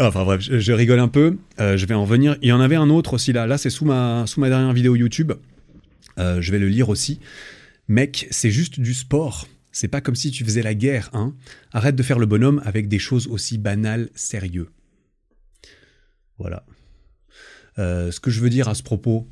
Enfin 0.00 0.24
bref, 0.24 0.40
je, 0.40 0.72
rigole 0.72 0.98
un 0.98 1.06
peu, 1.06 1.36
euh, 1.60 1.76
je 1.76 1.86
vais 1.86 1.94
en 1.94 2.04
venir. 2.04 2.36
Il 2.42 2.48
y 2.48 2.52
en 2.52 2.58
avait 2.58 2.74
un 2.74 2.90
autre 2.90 3.14
aussi 3.14 3.32
là, 3.32 3.46
là 3.46 3.56
c'est 3.56 3.70
sous 3.70 3.84
ma, 3.84 4.24
sous 4.26 4.40
ma 4.40 4.48
dernière 4.48 4.72
vidéo 4.72 4.96
YouTube. 4.96 5.32
je 6.16 6.50
vais 6.50 6.58
le 6.58 6.66
lire 6.66 6.88
aussi. 6.88 7.20
Mec, 7.86 8.26
c'est 8.30 8.50
juste 8.50 8.80
du 8.80 8.94
sport. 8.94 9.46
C'est 9.72 9.88
pas 9.88 10.00
comme 10.00 10.16
si 10.16 10.30
tu 10.30 10.44
faisais 10.44 10.62
la 10.62 10.74
guerre, 10.74 11.10
hein. 11.12 11.34
Arrête 11.72 11.96
de 11.96 12.02
faire 12.02 12.18
le 12.18 12.26
bonhomme 12.26 12.60
avec 12.64 12.88
des 12.88 12.98
choses 12.98 13.28
aussi 13.28 13.58
banales, 13.58 14.08
sérieux. 14.14 14.70
Voilà. 16.38 16.64
Euh, 17.78 18.10
ce 18.10 18.18
que 18.18 18.30
je 18.30 18.40
veux 18.40 18.50
dire 18.50 18.68
à 18.68 18.74
ce 18.74 18.82
propos, 18.82 19.28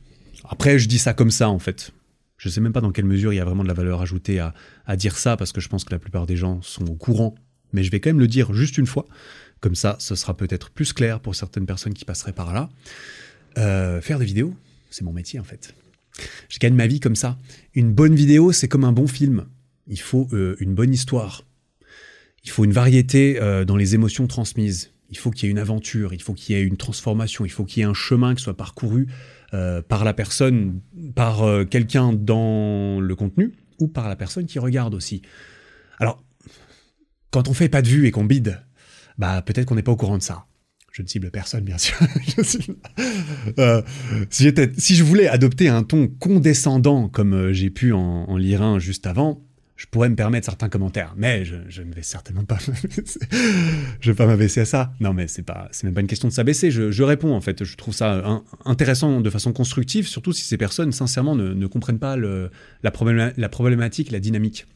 après 0.48 0.78
je 0.78 0.88
dis 0.88 0.98
ça 0.98 1.14
comme 1.14 1.30
ça 1.30 1.48
en 1.48 1.58
fait. 1.58 1.92
Je 2.36 2.48
sais 2.48 2.60
même 2.60 2.72
pas 2.72 2.80
dans 2.80 2.92
quelle 2.92 3.04
mesure 3.04 3.32
il 3.32 3.36
y 3.36 3.40
a 3.40 3.44
vraiment 3.44 3.64
de 3.64 3.68
la 3.68 3.74
valeur 3.74 4.00
ajoutée 4.00 4.38
à, 4.38 4.96
dire 4.96 5.18
ça, 5.18 5.36
parce 5.36 5.50
que 5.50 5.60
je 5.60 5.68
pense 5.68 5.84
que 5.84 5.90
la 5.90 5.98
plupart 5.98 6.24
des 6.24 6.36
gens 6.36 6.62
sont 6.62 6.88
au 6.88 6.94
courant, 6.94 7.34
mais 7.72 7.82
je 7.82 7.90
vais 7.90 7.98
quand 7.98 8.10
même 8.10 8.20
le 8.20 8.28
dire 8.28 8.52
juste 8.54 8.78
une 8.78 8.86
fois. 8.86 9.06
Comme 9.60 9.74
ça, 9.74 9.96
ce 9.98 10.14
sera 10.14 10.36
peut-être 10.36 10.70
plus 10.70 10.92
clair 10.92 11.18
pour 11.18 11.34
certaines 11.34 11.66
personnes 11.66 11.94
qui 11.94 12.04
passeraient 12.04 12.32
par 12.32 12.54
là. 12.54 12.70
Euh, 13.58 14.00
faire 14.00 14.20
des 14.20 14.24
vidéos, 14.24 14.54
c'est 14.88 15.02
mon 15.02 15.12
métier 15.12 15.40
en 15.40 15.44
fait. 15.44 15.74
Je 16.48 16.60
gagne 16.60 16.74
ma 16.74 16.86
vie 16.86 17.00
comme 17.00 17.16
ça. 17.16 17.38
Une 17.74 17.92
bonne 17.92 18.14
vidéo, 18.14 18.52
c'est 18.52 18.68
comme 18.68 18.84
un 18.84 18.92
bon 18.92 19.08
film 19.08 19.46
il 19.88 20.00
faut 20.00 20.28
euh, 20.32 20.56
une 20.60 20.74
bonne 20.74 20.92
histoire. 20.92 21.44
Il 22.44 22.50
faut 22.50 22.64
une 22.64 22.72
variété 22.72 23.40
euh, 23.40 23.64
dans 23.64 23.76
les 23.76 23.94
émotions 23.94 24.26
transmises. 24.26 24.92
Il 25.10 25.16
faut 25.16 25.30
qu'il 25.30 25.46
y 25.46 25.48
ait 25.48 25.50
une 25.50 25.58
aventure, 25.58 26.12
il 26.12 26.22
faut 26.22 26.34
qu'il 26.34 26.54
y 26.54 26.58
ait 26.58 26.62
une 26.62 26.76
transformation, 26.76 27.46
il 27.46 27.50
faut 27.50 27.64
qu'il 27.64 27.80
y 27.80 27.82
ait 27.82 27.88
un 27.88 27.94
chemin 27.94 28.34
qui 28.34 28.42
soit 28.42 28.56
parcouru 28.56 29.08
euh, 29.54 29.80
par 29.80 30.04
la 30.04 30.12
personne, 30.12 30.80
par 31.14 31.42
quelqu'un 31.70 32.12
dans 32.12 33.00
le 33.00 33.16
contenu 33.16 33.54
ou 33.80 33.88
par 33.88 34.08
la 34.08 34.16
personne 34.16 34.44
qui 34.44 34.58
regarde 34.58 34.94
aussi. 34.94 35.22
Alors, 35.98 36.22
quand 37.30 37.48
on 37.48 37.54
fait 37.54 37.70
pas 37.70 37.80
de 37.80 37.88
vue 37.88 38.06
et 38.06 38.10
qu'on 38.10 38.24
bide, 38.24 38.60
bah 39.16 39.40
peut-être 39.40 39.66
qu'on 39.66 39.76
n'est 39.76 39.82
pas 39.82 39.92
au 39.92 39.96
courant 39.96 40.18
de 40.18 40.22
ça. 40.22 40.44
Je 40.92 41.02
ne 41.02 41.06
cible 41.06 41.30
personne, 41.30 41.64
bien 41.64 41.78
sûr. 41.78 41.96
si, 44.30 44.52
si, 44.76 44.96
je 44.96 45.04
voulais 45.04 45.28
adopter 45.28 45.68
un 45.68 45.84
ton 45.84 46.08
condescendant, 46.08 47.08
comme 47.08 47.52
j'ai 47.52 47.70
pu 47.70 47.92
en 47.92 48.36
lire 48.36 48.62
un 48.62 48.78
juste 48.78 49.06
avant, 49.06 49.47
je 49.78 49.86
pourrais 49.86 50.08
me 50.08 50.16
permettre 50.16 50.44
certains 50.44 50.68
commentaires, 50.68 51.14
mais 51.16 51.44
je, 51.44 51.82
ne 51.82 51.94
vais 51.94 52.02
certainement 52.02 52.44
pas, 52.44 52.58
je 54.00 54.10
vais 54.10 54.16
pas 54.16 54.26
m'abaisser 54.26 54.60
à 54.60 54.64
ça. 54.64 54.92
Non, 54.98 55.14
mais 55.14 55.28
c'est 55.28 55.44
pas, 55.44 55.68
c'est 55.70 55.84
même 55.84 55.94
pas 55.94 56.00
une 56.00 56.08
question 56.08 56.26
de 56.26 56.32
s'abaisser. 56.32 56.72
Je, 56.72 57.02
réponds 57.04 57.32
en 57.32 57.40
fait. 57.40 57.62
Je 57.62 57.76
trouve 57.76 57.94
ça 57.94 58.42
intéressant 58.64 59.20
de 59.20 59.30
façon 59.30 59.52
constructive, 59.52 60.08
surtout 60.08 60.32
si 60.32 60.42
ces 60.42 60.56
personnes, 60.56 60.90
sincèrement, 60.90 61.36
ne, 61.36 61.66
comprennent 61.68 62.00
pas 62.00 62.16
la, 62.16 62.50
la 62.82 63.48
problématique, 63.48 64.10
la 64.10 64.18
dynamique. 64.18 64.66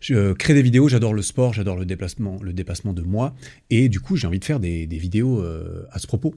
Je 0.00 0.34
crée 0.34 0.52
des 0.52 0.62
vidéos, 0.62 0.88
j'adore 0.88 1.14
le 1.14 1.22
sport, 1.22 1.54
j'adore 1.54 1.76
le 1.76 1.86
déplacement, 1.86 2.38
le 2.42 2.52
dépassement 2.52 2.92
de 2.92 3.02
moi, 3.02 3.34
et 3.70 3.88
du 3.88 4.00
coup 4.00 4.16
j'ai 4.16 4.26
envie 4.26 4.38
de 4.38 4.44
faire 4.44 4.60
des, 4.60 4.86
vidéos 4.86 5.40
euh, 5.40 5.86
à 5.90 5.98
ce 5.98 6.06
propos. 6.06 6.34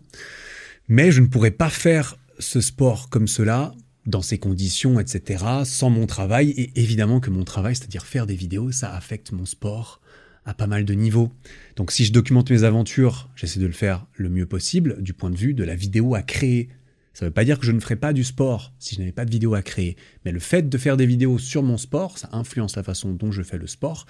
Mais 0.88 1.12
je 1.12 1.20
ne 1.20 1.28
pourrais 1.28 1.52
pas 1.52 1.70
faire 1.70 2.16
ce 2.40 2.62
sport 2.62 3.10
comme 3.10 3.28
cela 3.28 3.74
dans 4.06 4.22
ces 4.22 4.38
conditions, 4.38 5.00
etc., 5.00 5.44
sans 5.64 5.90
mon 5.90 6.08
travail. 6.08 6.50
Et 6.52 6.72
évidemment 6.76 7.20
que 7.20 7.30
mon 7.30 7.44
travail, 7.44 7.76
c'est-à-dire 7.76 8.06
faire 8.06 8.28
des 8.28 8.36
vidéos, 8.36 8.72
ça 8.72 8.94
affecte 8.94 9.32
mon 9.32 9.46
sport 9.46 10.02
à 10.46 10.54
pas 10.54 10.68
mal 10.68 10.86
de 10.86 10.94
niveaux. 10.94 11.32
Donc 11.76 11.92
si 11.92 12.04
je 12.04 12.12
documente 12.12 12.50
mes 12.50 12.64
aventures, 12.64 13.30
j'essaie 13.36 13.60
de 13.60 13.68
le 13.68 13.74
faire 13.74 14.08
le 14.16 14.30
mieux 14.30 14.46
possible 14.46 15.02
du 15.02 15.14
point 15.14 15.30
de 15.30 15.38
vue 15.38 15.54
de 15.54 15.64
la 15.64 15.76
vidéo 15.76 16.16
à 16.16 16.24
créer. 16.24 16.70
Ça 17.14 17.26
ne 17.26 17.30
veut 17.30 17.34
pas 17.34 17.44
dire 17.44 17.60
que 17.60 17.66
je 17.66 17.72
ne 17.72 17.80
ferai 17.80 17.96
pas 17.96 18.14
du 18.14 18.24
sport 18.24 18.74
si 18.80 18.96
je 18.96 19.02
n'avais 19.02 19.12
pas 19.12 19.26
de 19.26 19.32
vidéo 19.32 19.54
à 19.54 19.62
créer. 19.62 19.98
Mais 20.26 20.32
le 20.32 20.40
fait 20.40 20.68
de 20.68 20.78
faire 20.78 20.98
des 20.98 21.06
vidéos 21.06 21.38
sur 21.38 21.62
mon 21.62 21.78
sport, 21.78 22.18
ça 22.18 22.30
influence 22.32 22.76
la 22.76 22.84
façon 22.84 23.12
dont 23.12 23.32
je 23.32 23.44
fais 23.44 23.58
le 23.58 23.68
sport 23.68 24.06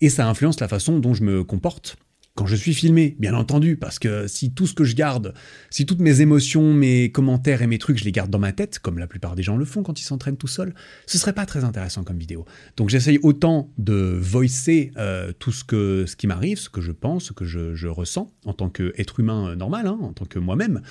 et 0.00 0.08
ça 0.08 0.28
influence 0.28 0.60
la 0.60 0.68
façon 0.68 0.98
dont 0.98 1.14
je 1.14 1.24
me 1.24 1.44
comporte 1.44 1.96
quand 2.36 2.46
je 2.46 2.56
suis 2.56 2.74
filmé, 2.74 3.14
bien 3.20 3.32
entendu, 3.34 3.76
parce 3.76 4.00
que 4.00 4.26
si 4.26 4.52
tout 4.52 4.66
ce 4.66 4.74
que 4.74 4.82
je 4.82 4.96
garde, 4.96 5.34
si 5.70 5.86
toutes 5.86 6.00
mes 6.00 6.20
émotions, 6.20 6.74
mes 6.74 7.12
commentaires 7.12 7.62
et 7.62 7.68
mes 7.68 7.78
trucs, 7.78 7.96
je 7.96 8.04
les 8.04 8.10
garde 8.10 8.28
dans 8.28 8.40
ma 8.40 8.52
tête, 8.52 8.80
comme 8.80 8.98
la 8.98 9.06
plupart 9.06 9.36
des 9.36 9.44
gens 9.44 9.56
le 9.56 9.64
font 9.64 9.84
quand 9.84 10.00
ils 10.00 10.04
s'entraînent 10.04 10.36
tout 10.36 10.48
seuls, 10.48 10.74
ce 11.06 11.16
serait 11.16 11.32
pas 11.32 11.46
très 11.46 11.62
intéressant 11.62 12.02
comme 12.02 12.18
vidéo. 12.18 12.44
Donc 12.76 12.88
j'essaye 12.88 13.20
autant 13.22 13.70
de 13.78 14.18
voicer 14.20 14.90
euh, 14.96 15.32
tout 15.38 15.52
ce, 15.52 16.12
qui 16.16 16.26
m'arrive, 16.26 16.58
ce 16.58 16.68
que 16.68 16.80
je 16.80 16.90
pense, 16.90 17.26
ce 17.26 17.32
que 17.32 17.44
je, 17.44 17.86
ressens 17.86 18.32
en 18.44 18.52
tant 18.52 18.68
qu'être 18.68 19.20
humain 19.20 19.50
euh, 19.50 19.54
normal, 19.54 19.86
hein, 19.86 19.98
en 20.00 20.12
tant 20.12 20.24
que 20.24 20.40
moi-même. 20.40 20.82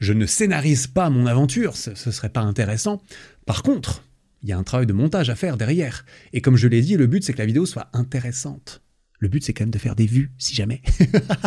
Je 0.00 0.12
ne 0.12 0.26
scénarise 0.26 0.86
pas 0.86 1.08
mon 1.08 1.24
aventure, 1.24 1.76
ce, 1.76 1.94
ce 1.94 2.10
serait 2.10 2.28
pas 2.28 2.42
intéressant. 2.42 3.00
Par 3.46 3.62
contre, 3.62 4.04
il 4.42 4.50
y 4.50 4.52
a 4.52 4.58
un 4.58 4.64
travail 4.64 4.86
de 4.86 4.92
montage 4.92 5.30
à 5.30 5.34
faire 5.34 5.56
derrière. 5.56 6.04
Et 6.34 6.42
comme 6.42 6.56
je 6.56 6.68
l'ai 6.68 6.82
dit, 6.82 6.98
le 6.98 7.06
but 7.06 7.24
c'est 7.24 7.32
que 7.32 7.38
la 7.38 7.46
vidéo 7.46 7.64
soit 7.64 7.88
intéressante. 7.94 8.82
Le 9.20 9.28
but, 9.28 9.44
c'est 9.44 9.52
quand 9.52 9.64
même 9.64 9.70
de 9.70 9.78
faire 9.78 9.94
des 9.94 10.06
vues, 10.06 10.32
si 10.38 10.54
jamais, 10.54 10.80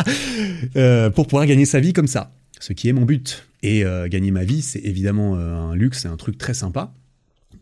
euh, 0.76 1.10
pour 1.10 1.26
pouvoir 1.26 1.44
gagner 1.44 1.66
sa 1.66 1.80
vie 1.80 1.92
comme 1.92 2.06
ça. 2.06 2.32
Ce 2.60 2.72
qui 2.72 2.88
est 2.88 2.92
mon 2.92 3.04
but. 3.04 3.46
Et 3.62 3.84
euh, 3.84 4.08
gagner 4.08 4.30
ma 4.30 4.44
vie, 4.44 4.62
c'est 4.62 4.78
évidemment 4.78 5.36
euh, 5.36 5.54
un 5.54 5.74
luxe, 5.74 6.02
c'est 6.02 6.08
un 6.08 6.16
truc 6.16 6.38
très 6.38 6.54
sympa, 6.54 6.94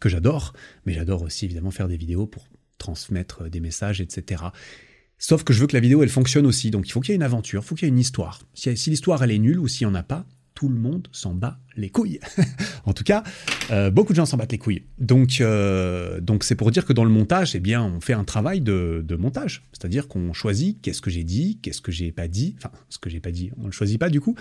que 0.01 0.11
j'adore, 0.11 0.53
mais 0.85 0.93
j'adore 0.93 1.23
aussi 1.23 1.47
évidemment 1.47 1.71
faire 1.71 1.89
des 1.89 1.97
vidéos 1.97 2.27
pour 2.27 2.47
transmettre 2.77 3.49
des 3.49 3.61
messages, 3.61 4.01
etc. 4.03 4.43
Sauf 5.19 5.45
que 5.45 5.55
je 5.55 5.61
veux 5.61 5.67
que 5.67 5.75
la 5.75 5.81
vidéo, 5.81 6.03
elle 6.03 6.11
fonctionne 6.11 6.45
aussi. 6.45 6.71
Donc 6.71 6.87
il 6.87 6.93
faut 6.93 7.01
qu'il 7.01 7.11
y 7.11 7.13
ait 7.13 7.17
une 7.17 7.23
aventure, 7.23 7.63
il 7.63 7.67
faut 7.67 7.75
qu'il 7.75 7.87
y 7.87 7.89
ait 7.89 7.95
une 7.95 7.99
histoire. 7.99 8.41
Si, 8.53 8.77
si 8.77 8.91
l'histoire, 8.91 9.23
elle 9.25 9.31
est 9.31 9.39
nulle 9.39 9.61
ou 9.61 9.69
s'il 9.69 9.87
n'y 9.87 9.93
en 9.93 9.95
a 9.95 10.03
pas, 10.03 10.27
tout 10.55 10.69
le 10.69 10.77
monde 10.79 11.09
s'en 11.13 11.35
bat 11.35 11.59
les 11.77 11.91
couilles. 11.91 12.21
en 12.85 12.93
tout 12.93 13.05
cas, 13.05 13.23
euh, 13.71 13.91
beaucoup 13.91 14.13
de 14.13 14.17
gens 14.17 14.27
s'en 14.27 14.37
battent 14.37 14.53
les 14.53 14.59
couilles. 14.59 14.83
Donc, 14.99 15.41
euh, 15.41 16.21
donc 16.21 16.45
c'est 16.45 16.55
pour 16.55 16.71
dire 16.71 16.85
que 16.85 16.93
dans 16.93 17.05
le 17.05 17.11
montage, 17.11 17.55
eh 17.55 17.61
bien, 17.61 17.83
on 17.83 18.01
fait 18.01 18.13
un 18.13 18.25
travail 18.25 18.61
de, 18.61 19.05
montage. 19.19 19.63
C'est-à-dire 19.73 20.09
qu'on 20.09 20.33
choisit 20.33 20.81
qu'est-ce 20.81 21.01
que 21.01 21.11
j'ai 21.11 21.25
dit, 21.25 21.59
qu'est-ce 21.63 21.81
que 21.81 21.93
j'ai 21.93 22.13
pas 22.13 22.29
dit. 22.29 22.55
Enfin, 22.59 22.71
ce 22.89 22.99
que 22.99 23.11
j'ai 23.11 23.21
pas 23.21 23.31
dit, 23.31 23.51
on 23.59 23.67
le 23.67 23.73
choisit 23.73 23.99
pas 23.99 24.09
du 24.09 24.21
coup. 24.21 24.35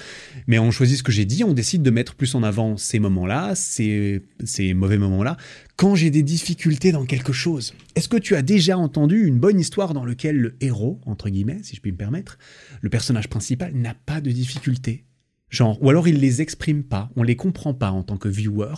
Mais 0.47 0.59
on 0.59 0.71
choisit 0.71 0.97
ce 0.97 1.03
que 1.03 1.11
j'ai 1.11 1.25
dit, 1.25 1.43
on 1.43 1.53
décide 1.53 1.83
de 1.83 1.91
mettre 1.91 2.15
plus 2.15 2.35
en 2.35 2.43
avant 2.43 2.77
ces 2.77 2.99
moments-là, 2.99 3.53
ces, 3.55 4.21
ces 4.43 4.73
mauvais 4.73 4.97
moments-là. 4.97 5.37
Quand 5.75 5.95
j'ai 5.95 6.09
des 6.09 6.23
difficultés 6.23 6.91
dans 6.91 7.05
quelque 7.05 7.33
chose, 7.33 7.73
est-ce 7.95 8.07
que 8.07 8.17
tu 8.17 8.35
as 8.35 8.41
déjà 8.41 8.77
entendu 8.77 9.25
une 9.25 9.39
bonne 9.39 9.59
histoire 9.59 9.93
dans 9.93 10.05
laquelle 10.05 10.37
le 10.37 10.55
héros, 10.61 10.99
entre 11.05 11.29
guillemets, 11.29 11.59
si 11.63 11.75
je 11.75 11.81
puis 11.81 11.91
me 11.91 11.97
permettre, 11.97 12.37
le 12.81 12.89
personnage 12.89 13.27
principal 13.27 13.73
n'a 13.73 13.93
pas 13.93 14.21
de 14.21 14.31
difficultés? 14.31 15.05
Genre, 15.51 15.77
ou 15.83 15.89
alors 15.89 16.07
ils 16.07 16.19
les 16.19 16.41
expriment 16.41 16.83
pas, 16.83 17.11
on 17.15 17.23
les 17.23 17.35
comprend 17.35 17.73
pas 17.73 17.91
en 17.91 18.03
tant 18.03 18.17
que 18.17 18.29
viewer. 18.29 18.73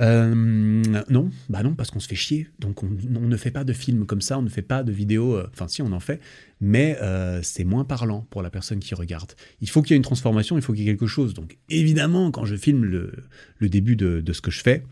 Euh, 0.00 0.34
non, 0.34 1.30
bah 1.50 1.62
non, 1.62 1.74
parce 1.74 1.90
qu'on 1.90 2.00
se 2.00 2.08
fait 2.08 2.16
chier. 2.16 2.48
Donc 2.58 2.82
on, 2.82 2.88
ne 2.88 3.36
fait 3.36 3.50
pas 3.50 3.62
de 3.62 3.74
films 3.74 4.06
comme 4.06 4.22
ça, 4.22 4.38
on 4.38 4.42
ne 4.42 4.48
fait 4.48 4.62
pas 4.62 4.82
de 4.82 4.90
vidéos. 4.90 5.36
Euh, 5.36 5.48
enfin, 5.52 5.68
si 5.68 5.82
on 5.82 5.92
en 5.92 6.00
fait, 6.00 6.18
mais 6.60 6.96
euh, 7.02 7.40
c'est 7.42 7.64
moins 7.64 7.84
parlant 7.84 8.26
pour 8.30 8.42
la 8.42 8.48
personne 8.48 8.80
qui 8.80 8.94
regarde. 8.94 9.32
Il 9.60 9.68
faut 9.68 9.82
qu'il 9.82 9.90
y 9.90 9.94
ait 9.94 9.98
une 9.98 10.02
transformation, 10.02 10.56
il 10.56 10.62
faut 10.62 10.72
qu'il 10.72 10.82
y 10.82 10.88
ait 10.88 10.92
quelque 10.92 11.06
chose. 11.06 11.34
Donc 11.34 11.58
évidemment, 11.68 12.30
quand 12.30 12.46
je 12.46 12.56
filme 12.56 12.84
le, 12.84 13.68
début 13.68 13.94
de, 13.94 14.32
ce 14.32 14.40
que 14.40 14.50
je 14.50 14.62
fais, 14.62 14.82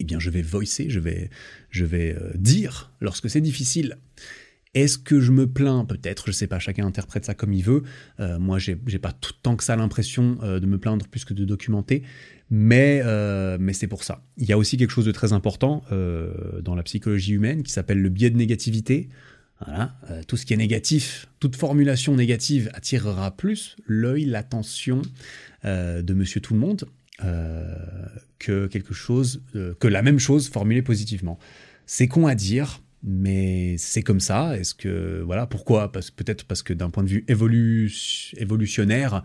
eh 0.00 0.04
bien, 0.04 0.18
je 0.18 0.30
vais 0.30 0.42
voicer, 0.42 0.88
je 0.88 0.98
vais, 0.98 1.28
je 1.68 1.84
vais 1.84 2.16
dire 2.34 2.90
lorsque 3.02 3.28
c'est 3.28 3.42
difficile. 3.42 3.98
Est-ce 4.74 4.96
que 4.98 5.20
je 5.20 5.32
me 5.32 5.46
plains? 5.46 5.84
Peut-être, 5.84 6.24
je 6.28 6.32
sais 6.32 6.46
pas, 6.46 6.58
chacun 6.58 6.86
interprète 6.86 7.24
ça 7.24 7.34
comme 7.34 7.52
il 7.52 7.62
veut. 7.62 7.82
Euh, 8.20 8.38
moi, 8.38 8.58
j'ai 8.58 8.76
pas 8.76 9.12
tout 9.12 9.34
tant 9.42 9.56
que 9.56 9.64
ça 9.64 9.76
l'impression 9.76 10.38
euh, 10.42 10.60
de 10.60 10.66
me 10.66 10.78
plaindre 10.78 11.06
plus 11.08 11.24
que 11.24 11.34
de 11.34 11.44
documenter, 11.44 12.02
mais, 12.50 13.02
euh, 13.04 13.58
mais 13.60 13.74
c'est 13.74 13.86
pour 13.86 14.02
ça. 14.02 14.24
Il 14.38 14.46
y 14.46 14.52
a 14.52 14.58
aussi 14.58 14.76
quelque 14.78 14.90
chose 14.90 15.04
de 15.04 15.12
très 15.12 15.32
important 15.32 15.82
dans 16.62 16.74
la 16.74 16.82
psychologie 16.82 17.32
humaine 17.32 17.62
qui 17.62 17.72
s'appelle 17.72 18.00
le 18.00 18.08
biais 18.08 18.30
de 18.30 18.36
négativité. 18.36 19.10
Euh, 19.68 20.22
tout 20.26 20.36
ce 20.36 20.46
qui 20.46 20.54
est 20.54 20.56
négatif, 20.56 21.28
toute 21.40 21.56
formulation 21.56 22.14
négative 22.14 22.70
attirera 22.74 23.36
plus 23.36 23.76
l'œil, 23.86 24.24
l'attention 24.24 25.02
euh, 25.64 26.02
de 26.02 26.14
Monsieur 26.14 26.40
Tout 26.40 26.54
le 26.54 26.60
Monde 26.60 26.84
euh, 27.24 27.74
que 28.38 28.66
quelque 28.66 28.94
chose, 28.94 29.42
que 29.52 29.88
la 29.88 30.02
même 30.02 30.18
chose 30.18 30.48
formulée 30.48 30.82
positivement. 30.82 31.38
C'est 31.86 32.08
con 32.08 32.26
à 32.26 32.34
dire, 32.34 32.80
mais 33.02 33.76
c'est 33.78 34.02
comme 34.02 34.20
ça. 34.20 34.56
Est-ce 34.56 34.74
que 34.74 35.22
voilà 35.24 35.46
pourquoi? 35.46 35.90
Peut-être 35.92 36.44
parce 36.44 36.62
que 36.62 36.72
d'un 36.72 36.90
point 36.90 37.02
de 37.02 37.08
vue 37.08 37.24
évolutionnaire, 37.28 39.22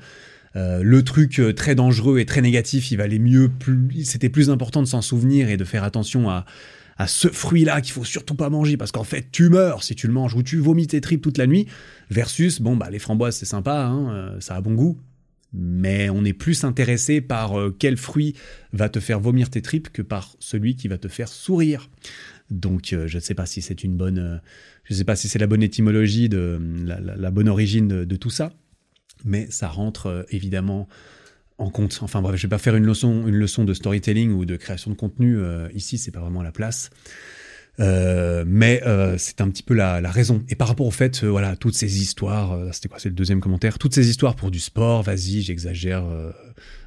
le 0.55 1.01
truc 1.03 1.39
très 1.55 1.75
dangereux 1.75 2.19
et 2.19 2.25
très 2.25 2.41
négatif, 2.41 2.91
il 2.91 2.97
valait 2.97 3.19
mieux. 3.19 3.51
C'était 4.03 4.29
plus 4.29 4.49
important 4.49 4.81
de 4.81 4.87
s'en 4.87 5.01
souvenir 5.01 5.49
et 5.49 5.57
de 5.57 5.63
faire 5.63 5.83
attention 5.83 6.29
à 6.29 6.45
à 6.97 7.07
ce 7.07 7.27
fruit-là 7.27 7.81
qu'il 7.81 7.93
faut 7.93 8.03
surtout 8.03 8.35
pas 8.35 8.49
manger 8.49 8.77
parce 8.77 8.91
qu'en 8.91 9.03
fait 9.03 9.27
tu 9.31 9.49
meurs 9.49 9.83
si 9.83 9.95
tu 9.95 10.07
le 10.07 10.13
manges 10.13 10.33
ou 10.35 10.43
tu 10.43 10.57
vomis 10.57 10.87
tes 10.87 11.01
tripes 11.01 11.21
toute 11.21 11.37
la 11.37 11.47
nuit, 11.47 11.67
versus, 12.09 12.61
bon, 12.61 12.75
bah 12.75 12.89
les 12.89 12.99
framboises 12.99 13.37
c'est 13.37 13.45
sympa, 13.45 13.85
hein, 13.85 14.11
euh, 14.13 14.39
ça 14.39 14.55
a 14.55 14.61
bon 14.61 14.73
goût, 14.73 14.97
mais 15.53 16.09
on 16.09 16.25
est 16.25 16.33
plus 16.33 16.63
intéressé 16.63 17.21
par 17.21 17.59
euh, 17.59 17.75
quel 17.77 17.97
fruit 17.97 18.35
va 18.73 18.89
te 18.89 18.99
faire 18.99 19.19
vomir 19.19 19.49
tes 19.49 19.61
tripes 19.61 19.89
que 19.89 20.01
par 20.01 20.35
celui 20.39 20.75
qui 20.75 20.87
va 20.87 20.97
te 20.97 21.07
faire 21.07 21.27
sourire. 21.27 21.89
Donc 22.49 22.93
euh, 22.93 23.07
je 23.07 23.17
ne 23.17 23.21
sais 23.21 23.33
pas 23.33 23.45
si 23.45 23.61
c'est 23.61 23.83
une 23.83 23.95
bonne, 23.97 24.41
je 24.83 24.93
sais 24.93 25.03
pas 25.03 25.15
si 25.15 25.27
c'est 25.27 25.39
la 25.39 25.47
bonne 25.47 25.63
étymologie 25.63 26.29
de 26.29 26.59
la, 26.85 27.31
bonne 27.31 27.49
origine 27.49 27.87
de, 27.87 28.15
tout 28.15 28.29
ça, 28.29 28.53
mais 29.25 29.47
ça 29.49 29.67
rentre 29.67 30.25
évidemment 30.29 30.87
en 31.57 31.69
compte. 31.69 31.99
Enfin 32.01 32.21
bref, 32.21 32.35
je 32.37 32.43
vais 32.43 32.49
pas 32.49 32.57
faire 32.57 32.75
une 32.75 32.85
leçon, 32.85 33.27
une 33.27 33.35
leçon 33.35 33.63
de 33.63 33.73
storytelling 33.73 34.31
ou 34.31 34.45
de 34.45 34.55
création 34.55 34.91
de 34.91 34.95
contenu 34.95 35.37
euh, 35.37 35.67
ici, 35.73 35.97
c'est 35.97 36.11
pas 36.11 36.19
vraiment 36.19 36.43
la 36.43 36.51
place. 36.51 36.89
Euh, 37.79 38.43
mais 38.47 38.81
euh, 38.87 39.17
c'est 39.19 39.39
un 39.41 39.49
petit 39.49 39.63
peu 39.63 39.73
la, 39.73 39.99
raison. 40.09 40.43
Et 40.49 40.55
par 40.55 40.67
rapport 40.67 40.87
au 40.87 40.91
fait, 40.91 41.23
voilà, 41.23 41.55
toutes 41.55 41.75
ces 41.75 42.01
histoires, 42.01 42.57
c'était 42.73 42.89
quoi, 42.89 42.99
c'est 42.99 43.09
le 43.09 43.15
deuxième 43.15 43.39
commentaire, 43.39 43.77
toutes 43.77 43.93
ces 43.93 44.09
histoires 44.09 44.35
pour 44.35 44.51
du 44.51 44.59
sport, 44.59 45.03
vas-y, 45.03 45.41
j'exagère, 45.41 46.03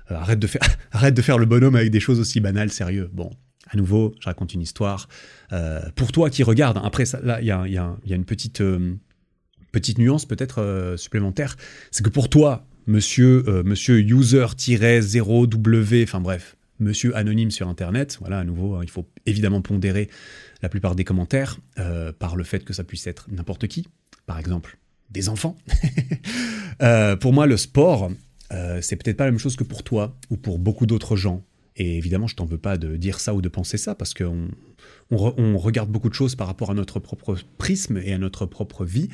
arrête 0.08 0.38
de 0.38 0.46
faire, 0.46 0.62
arrête 0.92 1.14
de 1.14 1.22
faire 1.22 1.38
le 1.38 1.46
bonhomme 1.46 1.76
avec 1.76 1.90
des 1.90 2.00
choses 2.00 2.18
aussi 2.18 2.40
banales, 2.40 2.70
sérieux. 2.70 3.08
Bon, 3.12 3.30
à 3.70 3.76
nouveau, 3.76 4.14
je 4.20 4.26
raconte 4.26 4.54
une 4.54 4.62
histoire 4.62 5.08
pour 5.94 6.12
toi 6.12 6.28
qui 6.28 6.42
regarde. 6.42 6.80
Après, 6.82 7.04
là, 7.22 7.40
il 7.40 7.46
y 7.46 7.50
a, 7.50 7.96
une 8.06 8.24
petite 8.24 8.62
petite 9.72 9.98
nuance 9.98 10.26
peut-être 10.26 10.94
supplémentaire, 10.96 11.56
c'est 11.92 12.04
que 12.04 12.10
pour 12.10 12.28
toi, 12.28 12.66
monsieur, 12.86 13.44
euh, 13.48 13.62
monsieur 13.62 14.00
user-0w, 14.00 16.02
enfin 16.02 16.20
bref, 16.20 16.56
monsieur 16.78 17.16
anonyme 17.16 17.50
sur 17.50 17.68
Internet. 17.68 18.18
Voilà, 18.20 18.40
à 18.40 18.44
nouveau, 18.44 18.74
hein, 18.74 18.80
il 18.82 18.90
faut 18.90 19.08
évidemment 19.26 19.62
pondérer 19.62 20.08
la 20.62 20.68
plupart 20.68 20.94
des 20.94 21.04
commentaires 21.04 21.58
euh, 21.78 22.12
par 22.12 22.36
le 22.36 22.44
fait 22.44 22.64
que 22.64 22.72
ça 22.72 22.84
puisse 22.84 23.06
être 23.06 23.26
n'importe 23.30 23.66
qui, 23.66 23.88
par 24.26 24.38
exemple 24.38 24.78
des 25.10 25.28
enfants. 25.28 25.56
Euh, 26.82 27.14
pour 27.14 27.34
moi, 27.34 27.44
le 27.44 27.58
sport, 27.58 28.10
c'est 28.80 28.96
peut-être 28.96 29.18
pas 29.18 29.26
la 29.26 29.32
même 29.32 29.38
chose 29.38 29.54
que 29.54 29.64
pour 29.64 29.82
toi 29.82 30.16
ou 30.30 30.38
pour 30.38 30.58
beaucoup 30.58 30.86
d'autres 30.86 31.14
gens. 31.14 31.44
Et 31.80 31.96
évidemment, 31.96 32.26
je 32.26 32.36
t'en 32.36 32.44
veux 32.44 32.58
pas 32.58 32.76
de 32.76 32.98
dire 32.98 33.20
ça 33.20 33.34
ou 33.34 33.40
de 33.40 33.48
penser 33.48 33.78
ça, 33.78 33.94
parce 33.94 34.12
qu'on 34.12 34.48
on, 35.10 35.56
regarde 35.56 35.90
beaucoup 35.90 36.10
de 36.10 36.14
choses 36.14 36.34
par 36.34 36.46
rapport 36.46 36.70
à 36.70 36.74
notre 36.74 37.00
propre 37.00 37.38
prisme 37.56 37.98
et 38.04 38.12
à 38.12 38.18
notre 38.18 38.44
propre 38.44 38.84
vie. 38.84 39.08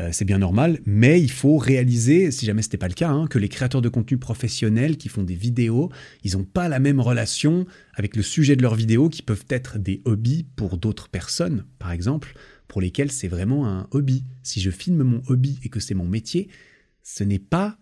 Euh, 0.00 0.10
c'est 0.12 0.26
bien 0.26 0.36
normal, 0.36 0.80
mais 0.84 1.18
il 1.18 1.30
faut 1.30 1.56
réaliser, 1.56 2.30
si 2.30 2.44
jamais 2.44 2.60
ce 2.60 2.68
n'était 2.68 2.76
pas 2.76 2.88
le 2.88 2.94
cas, 2.94 3.08
hein, 3.08 3.26
que 3.26 3.38
les 3.38 3.48
créateurs 3.48 3.80
de 3.80 3.88
contenu 3.88 4.18
professionnels 4.18 4.98
qui 4.98 5.08
font 5.08 5.22
des 5.22 5.34
vidéos, 5.34 5.90
ils 6.22 6.36
n'ont 6.36 6.44
pas 6.44 6.68
la 6.68 6.78
même 6.78 7.00
relation 7.00 7.64
avec 7.94 8.14
le 8.16 8.22
sujet 8.22 8.54
de 8.54 8.60
leurs 8.60 8.74
vidéos 8.74 9.08
qui 9.08 9.22
peuvent 9.22 9.46
être 9.48 9.78
des 9.78 10.02
hobbies 10.04 10.44
pour 10.56 10.76
d'autres 10.76 11.08
personnes, 11.08 11.64
par 11.78 11.90
exemple, 11.90 12.34
pour 12.68 12.82
lesquelles 12.82 13.12
c'est 13.12 13.28
vraiment 13.28 13.66
un 13.66 13.88
hobby. 13.92 14.24
Si 14.42 14.60
je 14.60 14.70
filme 14.70 15.04
mon 15.04 15.22
hobby 15.28 15.58
et 15.64 15.70
que 15.70 15.80
c'est 15.80 15.94
mon 15.94 16.06
métier, 16.06 16.50
ce 17.02 17.24
n'est 17.24 17.38
pas 17.38 17.78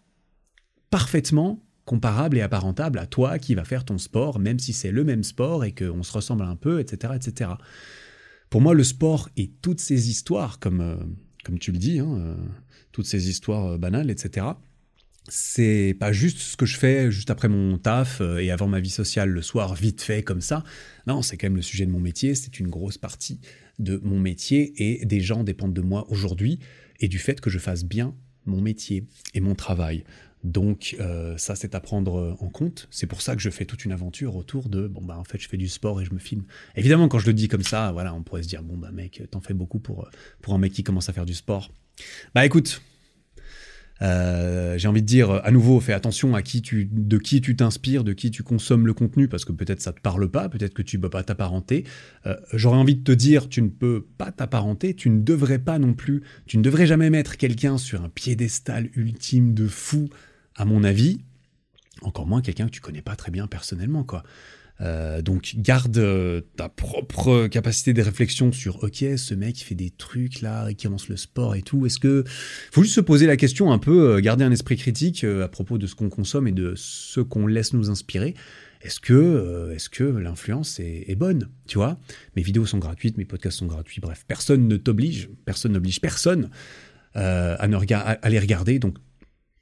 parfaitement 0.90 1.60
comparable 1.88 2.36
et 2.36 2.42
apparentable 2.42 2.98
à 2.98 3.06
toi 3.06 3.38
qui 3.38 3.54
va 3.54 3.64
faire 3.64 3.86
ton 3.86 3.96
sport, 3.96 4.38
même 4.38 4.58
si 4.58 4.74
c'est 4.74 4.92
le 4.92 5.04
même 5.04 5.24
sport 5.24 5.64
et 5.64 5.72
qu'on 5.72 6.02
se 6.02 6.12
ressemble 6.12 6.44
un 6.44 6.54
peu, 6.54 6.80
etc., 6.80 7.14
etc. 7.16 7.52
Pour 8.50 8.60
moi, 8.60 8.74
le 8.74 8.84
sport 8.84 9.30
et 9.38 9.50
toutes 9.62 9.80
ces 9.80 10.10
histoires, 10.10 10.58
comme, 10.58 10.82
euh, 10.82 10.96
comme 11.44 11.58
tu 11.58 11.72
le 11.72 11.78
dis, 11.78 11.98
hein, 11.98 12.14
euh, 12.18 12.36
toutes 12.92 13.06
ces 13.06 13.30
histoires 13.30 13.72
euh, 13.72 13.78
banales, 13.78 14.10
etc., 14.10 14.46
c'est 15.30 15.96
pas 15.98 16.12
juste 16.12 16.38
ce 16.38 16.56
que 16.56 16.66
je 16.66 16.76
fais 16.78 17.10
juste 17.10 17.30
après 17.30 17.48
mon 17.48 17.76
taf 17.76 18.22
et 18.40 18.50
avant 18.50 18.66
ma 18.66 18.80
vie 18.80 18.88
sociale 18.88 19.28
le 19.28 19.42
soir, 19.42 19.74
vite 19.74 20.00
fait 20.00 20.22
comme 20.22 20.40
ça. 20.40 20.64
Non, 21.06 21.20
c'est 21.20 21.36
quand 21.36 21.46
même 21.48 21.56
le 21.56 21.62
sujet 21.62 21.84
de 21.84 21.90
mon 21.90 22.00
métier, 22.00 22.34
c'est 22.34 22.58
une 22.60 22.68
grosse 22.68 22.96
partie 22.96 23.38
de 23.78 24.00
mon 24.02 24.18
métier 24.18 24.72
et 24.78 25.04
des 25.04 25.20
gens 25.20 25.44
dépendent 25.44 25.74
de 25.74 25.82
moi 25.82 26.06
aujourd'hui 26.10 26.60
et 27.00 27.08
du 27.08 27.18
fait 27.18 27.42
que 27.42 27.50
je 27.50 27.58
fasse 27.58 27.84
bien 27.84 28.14
mon 28.46 28.62
métier 28.62 29.04
et 29.34 29.40
mon 29.40 29.54
travail. 29.54 30.04
Donc 30.44 30.96
euh, 31.00 31.36
ça, 31.36 31.56
c'est 31.56 31.74
à 31.74 31.80
prendre 31.80 32.18
euh, 32.18 32.36
en 32.40 32.48
compte. 32.48 32.88
C'est 32.90 33.06
pour 33.06 33.22
ça 33.22 33.34
que 33.34 33.42
je 33.42 33.50
fais 33.50 33.64
toute 33.64 33.84
une 33.84 33.92
aventure 33.92 34.36
autour 34.36 34.68
de 34.68 34.86
bon 34.86 35.02
bah 35.02 35.16
en 35.18 35.24
fait 35.24 35.38
je 35.38 35.48
fais 35.48 35.56
du 35.56 35.68
sport 35.68 36.00
et 36.00 36.04
je 36.04 36.14
me 36.14 36.18
filme. 36.18 36.44
Évidemment, 36.76 37.08
quand 37.08 37.18
je 37.18 37.26
le 37.26 37.34
dis 37.34 37.48
comme 37.48 37.62
ça, 37.62 37.90
voilà, 37.92 38.14
on 38.14 38.22
pourrait 38.22 38.42
se 38.42 38.48
dire 38.48 38.62
bon 38.62 38.76
bah 38.76 38.90
mec, 38.92 39.22
t'en 39.30 39.40
fais 39.40 39.54
beaucoup 39.54 39.80
pour 39.80 40.04
euh, 40.04 40.10
pour 40.40 40.54
un 40.54 40.58
mec 40.58 40.72
qui 40.72 40.84
commence 40.84 41.08
à 41.08 41.12
faire 41.12 41.26
du 41.26 41.34
sport. 41.34 41.72
Bah 42.34 42.46
écoute, 42.46 42.80
j'ai 44.00 44.86
envie 44.86 45.02
de 45.02 45.06
dire 45.06 45.32
à 45.44 45.50
nouveau, 45.50 45.80
fais 45.80 45.92
attention 45.92 46.36
à 46.36 46.42
qui 46.42 46.62
tu, 46.62 46.88
de 46.88 47.18
qui 47.18 47.40
tu 47.40 47.56
t'inspires, 47.56 48.04
de 48.04 48.12
qui 48.12 48.30
tu 48.30 48.44
consommes 48.44 48.86
le 48.86 48.94
contenu, 48.94 49.26
parce 49.26 49.44
que 49.44 49.50
peut-être 49.50 49.82
ça 49.82 49.92
te 49.92 50.00
parle 50.00 50.30
pas, 50.30 50.48
peut-être 50.48 50.72
que 50.72 50.82
tu 50.82 51.00
peux 51.00 51.10
pas 51.10 51.24
t'apparenter. 51.24 51.82
J'aurais 52.52 52.76
envie 52.76 52.94
de 52.94 53.02
te 53.02 53.10
dire, 53.10 53.48
tu 53.48 53.60
ne 53.60 53.68
peux 53.68 54.06
pas 54.16 54.30
t'apparenter, 54.30 54.94
tu 54.94 55.10
ne 55.10 55.20
devrais 55.20 55.58
pas 55.58 55.80
non 55.80 55.94
plus, 55.94 56.22
tu 56.46 56.58
ne 56.58 56.62
devrais 56.62 56.86
jamais 56.86 57.10
mettre 57.10 57.36
quelqu'un 57.36 57.76
sur 57.76 58.04
un 58.04 58.08
piédestal 58.08 58.88
ultime 58.94 59.52
de 59.52 59.66
fou 59.66 60.08
à 60.58 60.64
mon 60.64 60.84
avis, 60.84 61.20
encore 62.02 62.26
moins 62.26 62.42
quelqu'un 62.42 62.66
que 62.66 62.72
tu 62.72 62.80
connais 62.80 63.02
pas 63.02 63.16
très 63.16 63.30
bien 63.30 63.46
personnellement, 63.46 64.04
quoi. 64.04 64.22
Euh, 64.80 65.22
donc 65.22 65.54
garde 65.56 65.98
euh, 65.98 66.40
ta 66.56 66.68
propre 66.68 67.48
capacité 67.48 67.92
de 67.92 68.00
réflexion 68.00 68.52
sur 68.52 68.84
ok 68.84 69.04
ce 69.16 69.34
mec 69.34 69.60
il 69.60 69.64
fait 69.64 69.74
des 69.74 69.90
trucs 69.90 70.40
là 70.40 70.70
il 70.70 70.76
commence 70.76 71.08
le 71.08 71.16
sport 71.16 71.56
et 71.56 71.62
tout. 71.62 71.84
Est-ce 71.84 71.98
que 71.98 72.22
faut 72.70 72.84
juste 72.84 72.94
se 72.94 73.00
poser 73.00 73.26
la 73.26 73.36
question 73.36 73.72
un 73.72 73.78
peu 73.78 74.12
euh, 74.12 74.20
garder 74.20 74.44
un 74.44 74.52
esprit 74.52 74.76
critique 74.76 75.24
à 75.24 75.48
propos 75.48 75.78
de 75.78 75.88
ce 75.88 75.96
qu'on 75.96 76.08
consomme 76.10 76.46
et 76.46 76.52
de 76.52 76.74
ce 76.76 77.18
qu'on 77.20 77.48
laisse 77.48 77.72
nous 77.72 77.90
inspirer. 77.90 78.34
Est-ce 78.82 79.00
que 79.00 79.72
est-ce 79.74 79.90
que 79.90 80.04
l'influence 80.04 80.78
est, 80.78 81.16
bonne 81.16 81.48
tu 81.66 81.78
vois? 81.78 81.98
Mes 82.36 82.42
vidéos 82.42 82.64
sont 82.64 82.78
gratuites 82.78 83.18
mes 83.18 83.24
podcasts 83.24 83.58
sont 83.58 83.66
gratuits. 83.66 84.00
Bref 84.00 84.24
personne 84.28 84.68
ne 84.68 84.76
t'oblige 84.76 85.28
personne 85.44 85.72
n'oblige 85.72 86.00
personne 86.00 86.50
à, 87.14 87.66
ne 87.66 87.76
à 87.92 88.30
les 88.30 88.38
regarder. 88.38 88.78
Donc 88.78 88.98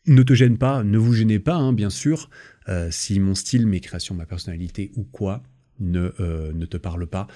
ne 0.07 0.23
te 0.23 0.35
gêne 0.35 0.59
pas, 0.59 0.83
ne 0.83 0.99
vous 0.99 1.13
gênez 1.13 1.39
pas, 1.39 1.57
hein, 1.57 1.73
bien 1.73 1.91
sûr, 1.91 2.31
euh, 2.69 2.91
si 2.91 3.19
mon 3.21 3.35
style, 3.35 3.67
mes 3.67 3.81
créations, 3.81 4.15
ma 4.15 4.27
personnalité 4.27 4.93
ou 4.97 5.05
quoi 5.05 5.43
ne, 5.81 6.13
euh, 6.21 6.53
ne 6.53 6.67
te 6.67 6.77
parle 6.77 7.07
pas. 7.07 7.27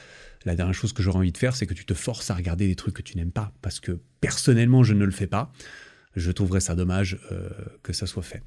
La 0.45 0.55
dernière 0.55 0.75
chose 0.75 0.93
que 0.93 1.03
j'aurais 1.03 1.19
envie 1.19 1.33
de 1.33 1.39
faire, 1.39 1.55
c'est 1.55 1.67
que 1.67 1.75
tu 1.75 1.85
te 1.85 1.95
forces 1.95 2.31
à 2.31 2.35
regarder 2.35 2.67
des 2.67 2.77
trucs 2.77 2.95
que 2.95 3.03
tu 3.03 3.17
n'aimes 3.17 3.33
pas, 3.33 3.53
parce 3.63 3.81
que 3.81 3.99
personnellement, 4.21 4.83
je 4.83 4.95
ne 4.95 5.05
le 5.05 5.11
fais 5.11 5.27
pas. 5.27 5.53
Je 6.17 6.33
trouverais 6.33 6.61
ça 6.61 6.75
dommage 6.75 7.21
euh, 7.31 7.51
que 7.83 7.93
ça 7.93 8.07
soit 8.07 8.23
fait. 8.23 8.43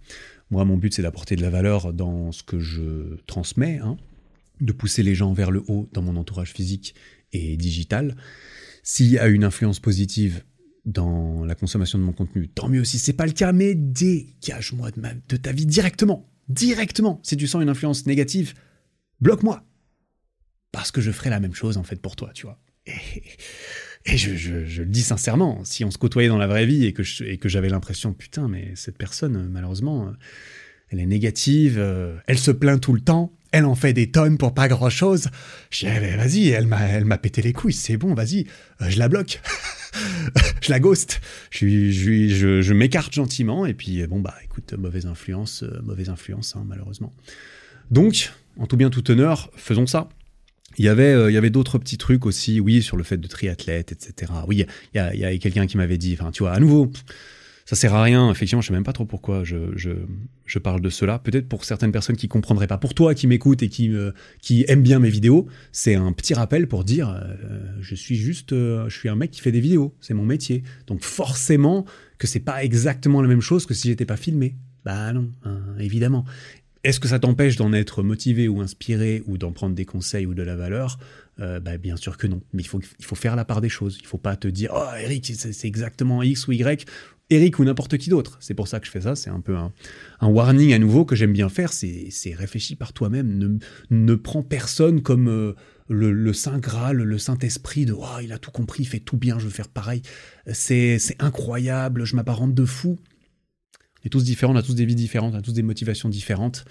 Moi, 0.51 0.65
mon 0.65 0.75
but, 0.75 0.93
c'est 0.93 1.01
d'apporter 1.01 1.35
de 1.35 1.41
la 1.41 1.49
valeur 1.49 1.93
dans 1.93 2.31
ce 2.31 2.43
que 2.43 2.59
je 2.59 3.17
transmets, 3.25 3.79
hein, 3.79 3.97
de 4.59 4.73
pousser 4.73 5.03
les 5.03 5.15
gens 5.15 5.33
vers 5.33 5.51
le 5.51 5.63
haut 5.67 5.89
dans 5.93 6.01
mon 6.01 6.17
entourage 6.17 6.51
physique 6.51 6.93
et 7.31 7.55
digital. 7.55 8.15
S'il 8.83 9.07
y 9.07 9.17
a 9.17 9.27
une 9.27 9.45
influence 9.45 9.79
positive, 9.79 10.43
dans 10.85 11.45
la 11.45 11.55
consommation 11.55 11.97
de 11.97 12.03
mon 12.03 12.11
contenu, 12.11 12.49
tant 12.49 12.67
mieux 12.67 12.83
si 12.83 12.99
c'est 12.99 13.13
pas 13.13 13.25
le 13.25 13.31
cas, 13.31 13.51
mais 13.53 13.73
dégage-moi 13.75 14.89
de, 14.91 15.37
ta 15.37 15.51
vie 15.51 15.65
directement. 15.65 16.29
Directement. 16.49 17.19
Si 17.23 17.37
tu 17.37 17.47
sens 17.47 17.63
une 17.63 17.69
influence 17.69 18.05
négative, 18.05 18.53
bloque-moi. 19.21 19.63
Parce 20.71 20.91
que 20.91 21.01
je 21.01 21.11
ferai 21.11 21.29
la 21.29 21.39
même 21.39 21.53
chose 21.53 21.77
en 21.77 21.83
fait 21.83 22.01
pour 22.01 22.15
toi, 22.15 22.31
tu 22.33 22.45
vois. 22.45 22.59
Et, 24.05 24.17
je, 24.17 24.81
le 24.81 24.89
dis 24.89 25.01
sincèrement, 25.01 25.63
si 25.63 25.85
on 25.85 25.91
se 25.91 25.97
côtoyait 25.97 26.27
dans 26.27 26.37
la 26.37 26.47
vraie 26.47 26.65
vie 26.65 26.85
et 26.85 26.91
que, 26.91 27.03
j'avais 27.49 27.69
l'impression, 27.69 28.13
putain, 28.13 28.49
mais 28.49 28.73
cette 28.75 28.97
personne, 28.97 29.47
malheureusement, 29.49 30.11
elle 30.89 30.99
est 30.99 31.05
négative, 31.05 31.77
euh, 31.79 32.17
elle 32.27 32.37
se 32.37 32.51
plaint 32.51 32.81
tout 32.81 32.91
le 32.91 32.99
temps, 32.99 33.31
elle 33.53 33.65
en 33.65 33.75
fait 33.75 33.93
des 33.93 34.11
tonnes 34.11 34.37
pour 34.37 34.53
pas 34.53 34.67
grand 34.67 34.89
chose. 34.89 35.29
Je 35.69 35.85
dis, 35.85 35.93
eh, 35.95 36.17
vas-y, 36.17 36.49
elle 36.49 36.67
m'a, 36.67 36.81
elle 36.81 37.05
m'a 37.05 37.17
pété 37.17 37.41
les 37.41 37.53
couilles, 37.53 37.71
c'est 37.71 37.95
bon, 37.95 38.13
vas-y, 38.13 38.47
euh, 38.81 38.89
je 38.89 38.99
la 38.99 39.07
bloque. 39.07 39.39
je 40.61 40.71
la 40.71 40.79
ghost. 40.79 41.21
Je, 41.51 41.91
je, 41.91 42.61
je, 42.61 42.73
m'écarte 42.73 43.13
gentiment 43.13 43.65
et 43.65 43.75
puis 43.75 44.05
bon 44.07 44.19
bah 44.19 44.33
écoute, 44.43 44.73
mauvaise 44.73 45.05
influence, 45.05 45.63
euh, 45.63 45.81
mauvaise 45.83 46.09
influence 46.09 46.55
hein, 46.55 46.65
malheureusement. 46.67 47.13
Donc, 47.91 48.31
en 48.57 48.65
tout 48.65 48.75
bien 48.75 48.89
tout 48.89 49.09
honneur, 49.11 49.51
faisons 49.55 49.85
ça. 49.85 50.09
Il 50.79 50.85
y 50.85 50.89
avait, 50.89 51.13
euh, 51.13 51.29
il 51.29 51.35
y 51.35 51.37
avait 51.37 51.51
d'autres 51.51 51.77
petits 51.77 51.99
trucs 51.99 52.25
aussi, 52.25 52.59
oui, 52.59 52.81
sur 52.81 52.97
le 52.97 53.03
fait 53.03 53.17
de 53.17 53.27
triathlète, 53.27 53.91
etc. 53.91 54.31
Oui, 54.47 54.65
il 54.93 54.97
y 54.97 54.99
a, 54.99 55.13
y 55.15 55.23
a 55.23 55.37
quelqu'un 55.37 55.67
qui 55.67 55.77
m'avait 55.77 55.99
dit, 55.99 56.17
enfin, 56.19 56.31
tu 56.31 56.41
vois, 56.41 56.53
à 56.53 56.59
nouveau, 56.59 56.91
ça 57.65 57.75
sert 57.75 57.93
à 57.93 58.03
rien. 58.03 58.29
Effectivement, 58.31 58.61
je 58.61 58.67
sais 58.67 58.73
même 58.73 58.83
pas 58.83 58.93
trop 58.93 59.05
pourquoi 59.05 59.43
je, 59.43 59.57
je, 59.75 59.91
je 60.45 60.59
parle 60.59 60.81
de 60.81 60.89
cela. 60.89 61.19
Peut-être 61.19 61.47
pour 61.47 61.65
certaines 61.65 61.91
personnes 61.91 62.17
qui 62.17 62.27
comprendraient 62.27 62.67
pas. 62.67 62.77
Pour 62.77 62.93
toi 62.93 63.13
qui 63.15 63.27
m'écoutes 63.27 63.63
et 63.63 63.69
qui, 63.69 63.91
qui 64.41 64.65
aiment 64.67 64.83
bien 64.83 64.99
mes 64.99 65.09
vidéos, 65.09 65.47
c'est 65.71 65.95
un 65.95 66.11
petit 66.11 66.33
rappel 66.33 66.67
pour 66.67 66.83
dire 66.83 67.09
euh, 67.09 67.77
je 67.81 67.95
suis 67.95 68.15
juste, 68.15 68.53
euh, 68.53 68.87
je 68.89 68.97
suis 68.97 69.09
un 69.09 69.15
mec 69.15 69.31
qui 69.31 69.41
fait 69.41 69.51
des 69.51 69.61
vidéos. 69.61 69.95
C'est 70.01 70.13
mon 70.13 70.25
métier. 70.25 70.63
Donc 70.87 71.03
forcément 71.03 71.85
que 72.17 72.27
c'est 72.27 72.39
pas 72.39 72.63
exactement 72.63 73.21
la 73.21 73.27
même 73.27 73.41
chose 73.41 73.65
que 73.65 73.73
si 73.73 73.87
j'étais 73.87 74.05
pas 74.05 74.17
filmé. 74.17 74.55
Bah 74.85 75.13
non, 75.13 75.31
hein, 75.45 75.61
évidemment. 75.79 76.25
Est-ce 76.83 76.99
que 76.99 77.07
ça 77.07 77.17
t'empêche 77.17 77.55
d'en 77.55 77.71
être 77.71 78.03
motivé 78.03 78.49
ou 78.49 78.59
inspiré 78.59 79.23
ou 79.25 79.37
d'en 79.37 79.53
prendre 79.53 79.73
des 79.73 79.85
conseils 79.85 80.25
ou 80.25 80.33
de 80.33 80.43
la 80.43 80.57
valeur? 80.57 80.99
Euh, 81.39 81.61
bah, 81.61 81.77
Bien 81.77 81.95
sûr 81.95 82.17
que 82.17 82.27
non. 82.27 82.41
Mais 82.51 82.61
il 82.61 82.67
faut, 82.67 82.81
il 82.99 83.05
faut 83.05 83.15
faire 83.15 83.37
la 83.37 83.45
part 83.45 83.61
des 83.61 83.69
choses. 83.69 83.97
Il 84.01 84.05
faut 84.05 84.17
pas 84.17 84.35
te 84.35 84.49
dire 84.49 84.71
Oh, 84.75 84.89
Eric, 84.99 85.31
c'est 85.33 85.65
exactement 85.67 86.21
X 86.21 86.45
ou 86.47 86.51
Y. 86.51 86.85
Eric 87.33 87.59
ou 87.59 87.63
n'importe 87.63 87.97
qui 87.97 88.09
d'autre. 88.09 88.37
C'est 88.39 88.53
pour 88.53 88.67
ça 88.67 88.79
que 88.79 88.85
je 88.85 88.91
fais 88.91 89.01
ça. 89.01 89.15
C'est 89.15 89.29
un 89.29 89.41
peu 89.41 89.55
un, 89.55 89.71
warning 90.21 90.73
à 90.73 90.79
nouveau 90.79 91.05
que 91.05 91.15
j'aime 91.15 91.33
bien 91.33 91.49
faire. 91.49 91.73
C'est 91.73 92.35
réfléchis 92.35 92.75
par 92.75 92.93
toi-même. 92.93 93.59
Ne, 93.89 94.15
prends 94.15 94.43
personne 94.43 95.01
comme 95.01 95.27
euh, 95.27 95.53
le, 95.89 96.33
Saint 96.33 96.59
Graal, 96.59 96.97
le 96.97 97.17
Saint-Esprit 97.17 97.85
de 97.85 97.93
oh, 97.93 98.19
il 98.21 98.31
a 98.31 98.37
tout 98.37 98.51
compris, 98.51 98.83
il 98.83 98.87
fait 98.87 98.99
tout 98.99 99.17
bien, 99.17 99.39
je 99.39 99.45
veux 99.45 99.51
faire 99.51 99.67
pareil. 99.67 100.01
C'est 100.51 100.99
incroyable, 101.19 102.05
je 102.05 102.15
m'apparente 102.15 102.53
de 102.53 102.65
fou. 102.65 102.99
On 104.01 104.05
est 104.05 104.09
tous 104.09 104.23
différents, 104.23 104.53
on 104.53 104.57
a 104.57 104.63
tous 104.63 104.75
des 104.75 104.85
vies 104.85 104.95
différentes, 104.95 105.33
on 105.33 105.37
a 105.37 105.41
tous 105.41 105.53
des 105.53 105.63
motivations 105.63 106.09
différentes. 106.09 106.65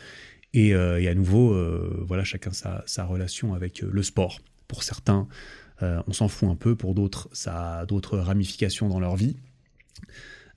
Et, 0.55 0.74
euh, 0.74 1.10
à 1.10 1.14
nouveau, 1.14 1.52
euh, 1.55 2.05
voilà, 2.06 2.24
chacun 2.24 2.52
sa, 2.52 2.84
sa, 2.86 3.05
relation 3.05 3.55
avec 3.55 3.80
le 3.80 4.02
sport. 4.02 4.40
Pour 4.68 4.82
certains, 4.82 5.28
on 5.80 6.12
s'en 6.12 6.28
fout 6.28 6.48
un 6.48 6.55
peu, 6.55 6.76
pour 6.76 6.94
d'autres, 6.94 7.28
ça 7.32 7.80
a 7.80 7.86
d'autres 7.86 8.16
ramifications 8.16 8.89
dans 8.89 9.01
leur 9.01 9.16
vie 9.16 9.36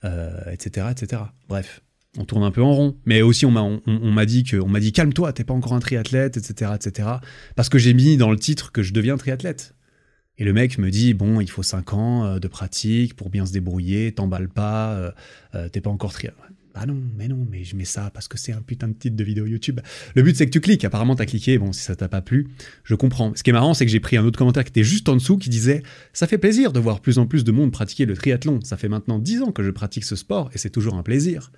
etc., 0.02 0.86
euh, 0.86 0.90
etc. 0.90 1.22
Bref, 1.48 1.82
on 2.18 2.24
tourne 2.24 2.44
un 2.44 2.50
peu 2.50 2.62
en 2.62 2.74
rond. 2.74 2.96
Mais 3.04 3.22
aussi, 3.22 3.46
on 3.46 3.50
m'a 3.50 3.62
on, 3.62 4.12
m'a 4.12 4.26
dit 4.26 4.44
que, 4.44 4.56
on 4.56 4.68
m'a 4.68 4.80
dit 4.80 4.92
calme-toi, 4.92 5.32
t'es 5.32 5.44
pas 5.44 5.54
encore 5.54 5.74
un 5.74 5.80
triathlète, 5.80 6.36
etc., 6.36 6.72
etc. 6.74 7.08
Parce 7.54 7.68
que 7.68 7.78
j'ai 7.78 7.94
mis 7.94 8.16
dans 8.16 8.30
le 8.30 8.38
titre 8.38 8.72
que 8.72 8.82
je 8.82 8.92
deviens 8.92 9.16
triathlète. 9.16 9.74
Et 10.38 10.44
le 10.44 10.52
mec 10.52 10.78
me 10.78 10.90
dit 10.90 11.14
bon, 11.14 11.40
il 11.40 11.50
faut 11.50 11.62
5 11.62 11.94
ans 11.94 12.24
euh, 12.24 12.38
de 12.38 12.48
pratique 12.48 13.16
pour 13.16 13.30
bien 13.30 13.46
se 13.46 13.52
débrouiller, 13.52 14.12
t'emballes 14.12 14.50
pas, 14.50 15.12
euh, 15.54 15.68
t'es 15.70 15.80
pas 15.80 15.90
encore 15.90 16.12
triathlète. 16.12 16.55
Ah 16.78 16.84
non, 16.84 17.00
mais 17.16 17.26
non, 17.26 17.46
mais 17.50 17.64
je 17.64 17.74
mets 17.74 17.86
ça 17.86 18.10
parce 18.12 18.28
que 18.28 18.36
c'est 18.36 18.52
un 18.52 18.60
putain 18.60 18.88
de 18.88 18.92
titre 18.92 19.16
de 19.16 19.24
vidéo 19.24 19.46
YouTube. 19.46 19.80
Le 20.14 20.22
but, 20.22 20.36
c'est 20.36 20.44
que 20.44 20.50
tu 20.50 20.60
cliques. 20.60 20.84
Apparemment, 20.84 21.16
t'as 21.16 21.24
cliqué. 21.24 21.56
Bon, 21.56 21.72
si 21.72 21.80
ça 21.80 21.96
t'a 21.96 22.06
pas 22.06 22.20
plu, 22.20 22.48
je 22.84 22.94
comprends. 22.94 23.32
Ce 23.34 23.42
qui 23.42 23.48
est 23.48 23.54
marrant, 23.54 23.72
c'est 23.72 23.86
que 23.86 23.90
j'ai 23.90 24.00
pris 24.00 24.18
un 24.18 24.24
autre 24.26 24.38
commentaire 24.38 24.62
qui 24.62 24.68
était 24.68 24.84
juste 24.84 25.08
en 25.08 25.14
dessous 25.14 25.38
qui 25.38 25.48
disait 25.48 25.82
Ça 26.12 26.26
fait 26.26 26.36
plaisir 26.36 26.72
de 26.72 26.80
voir 26.80 27.00
plus 27.00 27.18
en 27.18 27.26
plus 27.26 27.44
de 27.44 27.52
monde 27.52 27.72
pratiquer 27.72 28.04
le 28.04 28.14
triathlon. 28.14 28.60
Ça 28.62 28.76
fait 28.76 28.90
maintenant 28.90 29.18
10 29.18 29.42
ans 29.42 29.52
que 29.52 29.62
je 29.62 29.70
pratique 29.70 30.04
ce 30.04 30.16
sport 30.16 30.50
et 30.52 30.58
c'est 30.58 30.68
toujours 30.68 30.96
un 30.96 31.02
plaisir. 31.02 31.50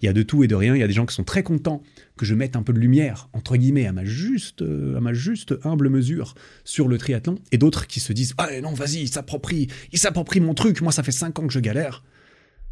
Il 0.00 0.06
y 0.06 0.08
a 0.08 0.14
de 0.14 0.22
tout 0.22 0.44
et 0.44 0.48
de 0.48 0.54
rien. 0.54 0.74
Il 0.74 0.80
y 0.80 0.82
a 0.82 0.86
des 0.86 0.94
gens 0.94 1.04
qui 1.04 1.14
sont 1.14 1.24
très 1.24 1.42
contents 1.42 1.82
que 2.16 2.24
je 2.24 2.34
mette 2.34 2.56
un 2.56 2.62
peu 2.62 2.72
de 2.72 2.78
lumière, 2.78 3.28
entre 3.34 3.56
guillemets, 3.56 3.86
à 3.86 3.92
ma 3.92 4.04
juste, 4.06 4.62
à 4.62 5.00
ma 5.00 5.12
juste 5.12 5.54
humble 5.64 5.90
mesure 5.90 6.34
sur 6.64 6.88
le 6.88 6.96
triathlon. 6.96 7.38
Et 7.52 7.58
d'autres 7.58 7.86
qui 7.86 8.00
se 8.00 8.14
disent 8.14 8.32
Ah 8.38 8.48
non, 8.62 8.72
vas-y, 8.72 9.00
il 9.02 9.08
s'approprie, 9.08 9.68
il 9.92 9.98
s'approprie 9.98 10.40
mon 10.40 10.54
truc. 10.54 10.80
Moi, 10.80 10.90
ça 10.90 11.02
fait 11.02 11.12
5 11.12 11.38
ans 11.38 11.46
que 11.46 11.52
je 11.52 11.60
galère. 11.60 12.02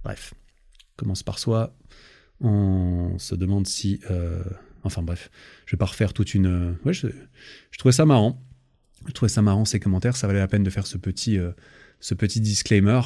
Bref, 0.04 0.34
commence 0.96 1.22
par 1.22 1.38
soi, 1.38 1.74
on 2.42 3.18
se 3.18 3.34
demande 3.34 3.66
si... 3.66 4.00
Euh, 4.10 4.42
enfin 4.82 5.02
bref, 5.02 5.30
je 5.64 5.76
vais 5.76 5.78
pas 5.78 5.86
refaire 5.86 6.12
toute 6.12 6.34
une... 6.34 6.76
Ouais, 6.84 6.92
je, 6.92 7.08
trouvais 7.78 7.92
ça 7.92 8.04
marrant. 8.04 8.42
Je 9.06 9.12
trouvais 9.12 9.28
ça 9.28 9.42
marrant 9.42 9.64
ces 9.64 9.80
commentaires, 9.80 10.16
ça 10.16 10.26
valait 10.26 10.40
la 10.40 10.48
peine 10.48 10.62
de 10.62 10.70
faire 10.70 10.86
ce 10.86 10.98
petit, 10.98 11.38
euh, 11.38 11.52
ce 12.00 12.14
petit 12.14 12.40
disclaimer, 12.40 13.00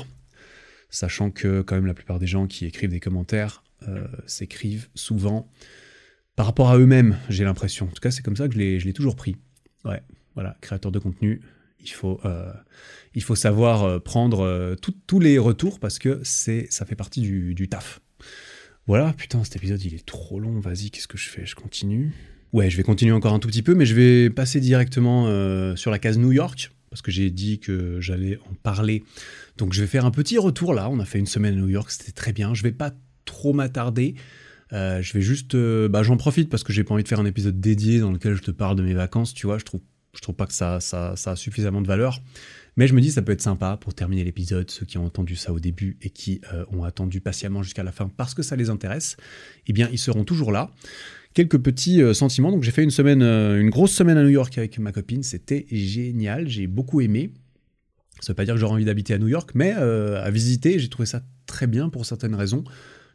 sachant 0.91 1.31
que 1.31 1.63
quand 1.63 1.75
même 1.75 1.87
la 1.87 1.95
plupart 1.95 2.19
des 2.19 2.27
gens 2.27 2.47
qui 2.47 2.67
écrivent 2.67 2.91
des 2.91 3.01
commentaires 3.01 3.63
euh, 3.89 4.07
s'écrivent 4.27 4.89
souvent 4.95 5.51
par 6.35 6.47
rapport 6.47 6.71
à 6.71 6.79
eux-mêmes, 6.79 7.17
j'ai 7.31 7.45
l'impression. 7.45 7.87
En 7.87 7.91
tout 7.91 8.01
cas, 8.01 8.11
c'est 8.11 8.23
comme 8.23 8.37
ça 8.37 8.49
que 8.49 8.55
je 8.55 8.85
l'ai 8.85 8.93
toujours 8.93 9.17
pris. 9.17 9.37
Ouais, 9.87 10.03
voilà, 10.35 10.59
créateur 10.61 10.93
de 10.93 10.99
contenu, 10.99 11.41
il 11.81 11.91
faut, 11.91 12.21
il 13.15 13.23
faut 13.23 13.37
savoir 13.37 14.03
prendre 14.03 14.77
tous 15.07 15.21
les 15.21 15.39
retours 15.39 15.81
parce 15.81 15.99
que 15.99 16.21
ça 16.23 16.85
fait 16.85 16.95
partie 16.95 17.23
du, 17.23 17.55
du 17.55 17.71
taf. 17.71 18.03
Voilà, 18.87 19.13
putain, 19.15 19.43
cet 19.43 19.57
épisode 19.57 19.83
il 19.83 19.95
est 19.95 20.07
trop 20.07 20.39
long, 20.39 20.61
vas-y, 20.61 20.91
qu'est-ce 20.91 21.09
que 21.09 21.19
je 21.19 21.29
fais? 21.29 21.45
Je 21.45 21.57
continue? 21.57 22.13
Ouais, 22.53 22.71
je 22.71 22.77
vais 22.77 22.85
continuer 22.85 23.13
encore 23.13 23.35
un 23.35 23.41
tout 23.41 23.49
petit 23.49 23.63
peu, 23.63 23.75
mais 23.75 23.85
je 23.85 23.95
vais 23.95 24.31
passer 24.31 24.61
directement 24.61 25.27
euh, 25.27 25.75
sur 25.75 25.91
la 25.91 25.99
case 25.99 26.19
New 26.19 26.31
York, 26.31 26.71
parce 26.91 27.03
que 27.03 27.11
j'ai 27.11 27.31
dit 27.31 27.59
que 27.59 28.01
j'allais 28.01 28.39
en 28.49 28.55
parler. 28.55 29.03
Donc 29.57 29.73
je 29.73 29.81
vais 29.81 29.89
faire 29.89 30.05
un 30.05 30.13
petit 30.13 30.39
retour 30.39 30.73
là, 30.73 30.89
on 30.89 31.01
a 31.01 31.05
fait 31.05 31.19
une 31.19 31.27
semaine 31.27 31.55
à 31.55 31.57
New 31.57 31.69
York, 31.69 31.91
c'était 31.91 32.13
très 32.13 32.33
bien, 32.33 32.55
je 32.55 32.63
vais 32.63 32.73
pas 32.73 32.93
trop 33.25 33.53
m'attarder. 33.53 34.15
Euh, 34.73 35.03
je 35.03 35.13
vais 35.13 35.21
juste, 35.21 35.55
euh, 35.57 35.89
bah, 35.89 36.03
j'en 36.05 36.17
profite 36.17 36.49
parce 36.49 36.63
que 36.63 36.73
j'ai 36.73 36.85
pas 36.85 36.95
envie 36.95 37.03
de 37.03 37.09
faire 37.09 37.21
un 37.21 37.27
épisode 37.27 37.61
dédié 37.61 37.99
dans 37.99 38.13
lequel 38.13 38.35
je 38.35 38.43
te 38.43 38.51
parle 38.53 38.77
de 38.77 38.83
mes 38.83 38.95
vacances, 38.95 39.35
tu 39.35 39.47
vois. 39.47 39.59
Je 39.59 39.65
trouve, 39.65 39.81
trouve 40.21 40.35
pas 40.35 40.47
que 40.47 40.55
ça 40.55 40.79
a 40.79 41.37
suffisamment 41.37 41.83
de 41.83 41.87
valeur. 41.89 42.21
Mais 42.77 42.87
je 42.87 42.95
me 42.95 43.01
dis, 43.01 43.11
ça 43.11 43.23
peut 43.23 43.33
être 43.33 43.43
sympa 43.43 43.79
pour 43.81 43.95
terminer 43.95 44.23
l'épisode, 44.23 44.71
ceux 44.71 44.85
qui 44.85 44.99
ont 44.99 45.07
entendu 45.07 45.35
ça 45.35 45.53
au 45.53 45.61
début 45.61 45.97
et 46.03 46.11
qui 46.11 46.43
euh, 46.53 46.65
ont 46.71 46.85
attendu 46.85 47.21
patiemment 47.21 47.63
jusqu'à 47.63 47.83
la 47.83 47.93
fin 47.93 48.09
parce 48.09 48.35
que 48.35 48.43
ça 48.43 48.55
les 48.55 48.69
intéresse, 48.69 49.17
eh 49.67 49.73
bien, 49.73 49.89
ils 49.93 49.99
seront 49.99 50.25
toujours 50.25 50.53
là. 50.53 50.71
Quelques 51.33 51.59
petits 51.59 52.03
euh, 52.03 52.13
sentiments. 52.13 52.51
Donc, 52.51 52.63
j'ai 52.63 52.71
fait 52.71 52.85
une 52.85 52.91
semaine, 52.91 53.23
euh, 53.23 53.59
une 53.59 53.71
grosse 53.71 53.93
semaine 53.93 54.19
à 54.19 54.23
New 54.23 54.29
York 54.29 54.57
avec 54.59 54.79
ma 54.79 54.93
copine. 54.93 55.23
C'était 55.23 55.67
génial. 55.71 56.49
J'ai 56.49 56.67
beaucoup 56.67 57.01
aimé. 57.01 57.33
Ça 58.21 58.33
veut 58.33 58.35
pas 58.35 58.45
dire 58.45 58.55
que 58.55 58.61
j'aurais 58.61 58.75
envie 58.75 58.85
d'habiter 58.85 59.15
à 59.15 59.19
New 59.19 59.29
York, 59.29 59.51
mais 59.55 59.73
à 59.73 60.31
visiter, 60.31 60.79
j'ai 60.79 60.89
trouvé 60.89 61.05
ça 61.05 61.21
très 61.45 61.67
bien 61.67 61.91
pour 61.91 62.07
certaines 62.07 62.35
raisons 62.35 62.65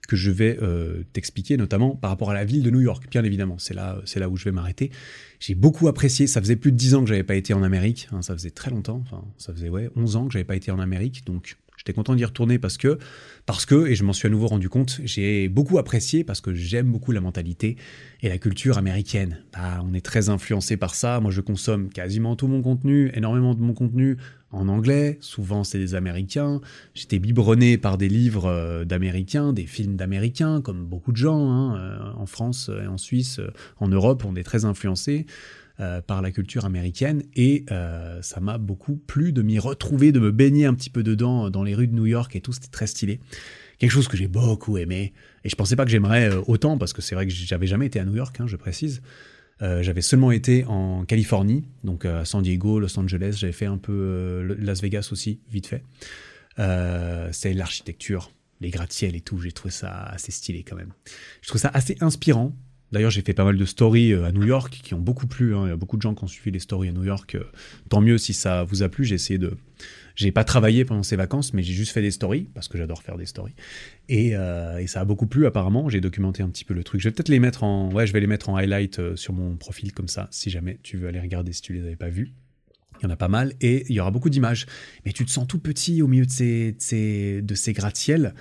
que 0.08 0.16
je 0.16 0.32
vais 0.32 0.58
euh, 0.62 1.04
t'expliquer, 1.14 1.58
notamment 1.58 1.96
par 1.96 2.10
rapport 2.10 2.32
à 2.32 2.34
la 2.34 2.46
ville 2.46 2.64
de 2.64 2.70
New 2.70 2.82
York, 2.82 3.06
bien 3.10 3.24
évidemment. 3.24 3.58
C'est 3.58 3.74
là, 3.74 4.02
c'est 4.06 4.20
là 4.20 4.30
où 4.30 4.36
je 4.36 4.46
vais 4.46 4.52
m'arrêter. 4.52 4.92
J'ai 5.40 5.56
beaucoup 5.56 5.88
apprécié. 5.88 6.28
Ça 6.28 6.42
faisait 6.42 6.56
plus 6.56 6.72
de 6.72 6.78
10 6.78 6.96
ans 6.96 7.04
que 7.04 7.10
j'avais 7.10 7.24
pas 7.24 7.36
été 7.36 7.54
en 7.54 7.64
Amérique. 7.64 8.08
Hein, 8.12 8.22
ça 8.22 8.34
faisait 8.34 8.52
très 8.52 8.72
longtemps. 8.72 9.04
Enfin, 9.06 9.24
ça 9.38 9.54
faisait 9.54 9.70
ouais 9.70 9.90
11 9.96 10.16
ans 10.16 10.28
que 10.28 10.34
j'avais 10.34 10.46
pas 10.46 10.56
été 10.56 10.72
en 10.72 10.80
Amérique. 10.80 11.26
Donc, 11.26 11.58
j'étais 11.82 11.94
content 11.94 12.14
d'y 12.14 12.24
retourner 12.24 12.60
parce 12.60 12.78
que, 12.78 13.00
parce 13.48 13.66
que, 13.66 13.88
et 13.88 13.96
je 13.96 14.04
m'en 14.04 14.14
suis 14.14 14.28
à 14.28 14.30
nouveau 14.30 14.46
rendu 14.46 14.70
compte, 14.70 15.02
j'ai 15.04 15.50
beaucoup 15.50 15.80
apprécié 15.80 16.24
parce 16.24 16.40
que 16.40 16.54
j'aime 16.54 16.92
beaucoup 16.92 17.12
la 17.12 17.22
mentalité 17.22 17.76
et 18.22 18.30
la 18.30 18.38
culture 18.38 18.78
américaine. 18.78 19.40
Bah, 19.52 19.84
on 19.84 19.96
est 19.96 20.06
très 20.06 20.30
influencé 20.30 20.78
par 20.78 20.94
ça. 20.94 21.20
Moi, 21.20 21.32
je 21.32 21.42
consomme 21.42 21.90
quasiment 21.90 22.36
tout 22.36 22.48
mon 22.48 22.62
contenu, 22.62 23.10
énormément 23.16 23.56
de 23.56 23.62
mon 23.62 23.74
contenu 23.74 24.18
en 24.52 24.68
anglais, 24.68 25.18
souvent 25.22 25.64
c'est 25.64 25.80
des 25.80 25.96
Américains. 25.96 26.62
J'étais 26.94 27.20
biberonné 27.20 27.78
par 27.78 27.98
des 27.98 28.10
livres 28.10 28.46
euh, 28.46 28.86
d'Américains, 28.86 29.54
des 29.54 29.66
films 29.66 29.96
d'Américains, 29.96 30.62
comme 30.62 30.86
beaucoup 30.86 31.12
de 31.12 31.18
gens 31.18 31.50
hein, 31.50 31.78
euh, 31.78 32.22
en 32.22 32.26
France 32.26 32.70
et 32.70 32.86
en 32.86 32.98
Suisse, 32.98 33.40
euh, 33.40 33.52
en 33.80 33.88
Europe, 33.88 34.24
on 34.28 34.36
est 34.36 34.44
très 34.44 34.66
influencés 35.82 36.02
par 36.08 36.22
la 36.22 36.32
culture 36.32 36.66
américaine 36.66 37.24
et 37.36 37.66
ça 38.22 38.40
m'a 38.40 38.58
beaucoup 38.58 38.96
plu 38.96 39.34
de 39.34 39.42
m'y 39.42 39.60
retrouver, 39.60 40.12
de 40.12 40.20
me 40.20 40.32
baigner 40.32 40.66
un 40.66 40.74
petit 40.74 40.90
peu 40.90 41.04
dedans 41.04 41.50
dans 41.50 41.64
les 41.64 41.76
rues 41.76 41.88
de 41.88 41.96
New 41.96 42.06
York 42.06 42.36
et 42.36 42.42
tout, 42.42 42.54
c'était 42.54 42.68
très 42.68 42.88
stylé. 42.88 43.20
Quelque 43.78 43.92
chose 43.92 44.08
que 44.08 44.18
j'ai 44.18 44.28
beaucoup 44.28 44.78
aimé 44.78 45.14
et 45.44 45.50
je 45.50 45.56
pensais 45.56 45.76
pas 45.76 45.86
que 45.86 45.92
j'aimerais 45.92 46.30
autant 46.48 46.78
parce 46.78 46.94
que 46.94 47.02
c'est 47.02 47.16
vrai 47.16 47.26
que 47.26 47.34
j'avais 47.34 47.68
jamais 47.68 47.88
été 47.88 48.00
à 48.00 48.06
New 48.06 48.16
York, 48.16 48.40
hein, 48.40 48.48
je 48.48 48.56
précise. 48.56 49.02
Euh, 49.62 49.84
j'avais 49.84 50.02
seulement 50.02 50.32
été 50.32 50.66
en 50.66 51.06
Californie, 51.06 51.64
donc 51.84 52.06
euh, 52.06 52.22
à 52.22 52.26
San 52.26 52.42
Diego, 52.42 52.80
Los 52.80 52.98
Angeles. 52.98 53.36
J'avais 53.38 53.54
fait 53.54 53.68
un 53.68 53.78
peu 53.78 53.94
euh, 53.94 54.56
Las 54.58 54.82
Vegas 54.82 55.10
aussi, 55.12 55.40
vite 55.52 55.68
fait. 55.68 55.84
c'est 57.32 57.54
l'architecture, 57.54 58.32
les 58.60 58.70
gratte-ciel 58.70 59.16
et 59.16 59.22
tout. 59.22 59.40
J'ai 59.40 59.52
trouvé 59.52 59.72
ça 59.72 59.92
assez 59.92 60.32
stylé 60.32 60.64
quand 60.64 60.76
même. 60.76 60.94
Je 61.42 61.48
trouve 61.48 61.62
ça 61.62 61.70
assez 61.74 61.96
inspirant. 62.02 62.56
D'ailleurs, 62.92 63.12
j'ai 63.12 63.22
fait 63.22 63.34
pas 63.34 63.46
mal 63.46 63.58
de 63.58 63.66
stories 63.66 64.14
à 64.14 64.32
New 64.32 64.44
York 64.44 64.82
qui 64.84 64.94
ont 64.94 65.00
beaucoup 65.00 65.28
plu. 65.28 65.56
Hein. 65.56 65.64
Il 65.66 65.70
y 65.70 65.74
a 65.74 65.78
beaucoup 65.78 65.98
de 65.98 66.02
gens 66.02 66.14
qui 66.14 66.24
ont 66.24 66.28
suivi 66.28 66.52
les 66.52 66.60
stories 66.60 66.90
à 66.90 66.92
New 66.92 67.04
York. 67.04 67.38
Tant 67.90 68.02
mieux 68.02 68.18
si 68.18 68.34
ça 68.34 68.64
vous 68.64 68.84
a 68.84 68.90
plu. 68.90 69.06
J'ai 69.06 69.16
essayé 69.16 69.38
de, 69.38 69.58
j'ai 70.16 70.32
pas 70.32 70.44
travaillé 70.44 70.86
pendant 70.86 71.04
ces 71.04 71.16
vacances, 71.16 71.54
mais 71.54 71.64
j'ai 71.64 71.74
juste 71.74 71.94
fait 71.94 72.02
des 72.02 72.12
stories, 72.12 72.48
parce 72.54 72.68
que 72.68 72.78
j'adore 72.78 73.02
faire 73.02 73.18
des 73.18 73.26
stories. 73.26 73.56
Et, 74.10 74.36
euh, 74.36 74.86
ça 74.88 75.02
a 75.02 75.06
beaucoup 75.06 75.28
plu 75.28 75.46
apparemment, 75.46 75.90
j'ai 75.90 76.02
documenté 76.02 76.44
un 76.44 76.50
petit 76.50 76.66
peu 76.66 76.74
le 76.74 76.84
truc. 76.84 77.02
Je 77.02 77.08
vais 77.08 77.14
peut-être 77.14 77.30
les 77.30 77.40
mettre 77.40 77.64
en... 77.64 77.92
Ouais, 77.92 78.06
je 78.06 78.14
vais 78.14 78.20
les 78.20 78.28
mettre 78.28 78.50
en 78.50 78.56
highlight 78.56 79.00
euh, 79.00 79.16
sur 79.16 79.34
mon 79.34 79.56
profil 79.56 79.94
comme 79.94 80.08
ça, 80.08 80.28
si 80.32 80.50
jamais 80.50 80.80
tu 80.84 80.98
veux 80.98 81.08
aller 81.08 81.20
regarder 81.20 81.54
si 81.54 81.62
tu 81.62 81.74
les 81.74 81.82
avais 81.82 81.96
pas 81.96 82.10
vus. 82.10 82.34
Il 83.00 83.06
y 83.06 83.08
en 83.08 83.10
a 83.10 83.16
pas 83.16 83.30
mal, 83.30 83.54
et 83.62 83.86
il 83.90 83.96
y 83.96 84.00
aura 84.00 84.12
beaucoup 84.12 84.30
d'images. 84.30 84.68
Mais 85.06 85.12
tu 85.12 85.26
te 85.26 85.32
sens 85.32 85.48
tout 85.48 85.60
petit 85.60 86.02
au 86.02 86.08
milieu 86.08 86.26
de 86.26 86.32
ces, 86.32 86.74
de 86.74 86.78
ces, 86.80 87.42
de 87.42 87.56
ces 87.56 87.74
gratte-ciels, 87.74 88.36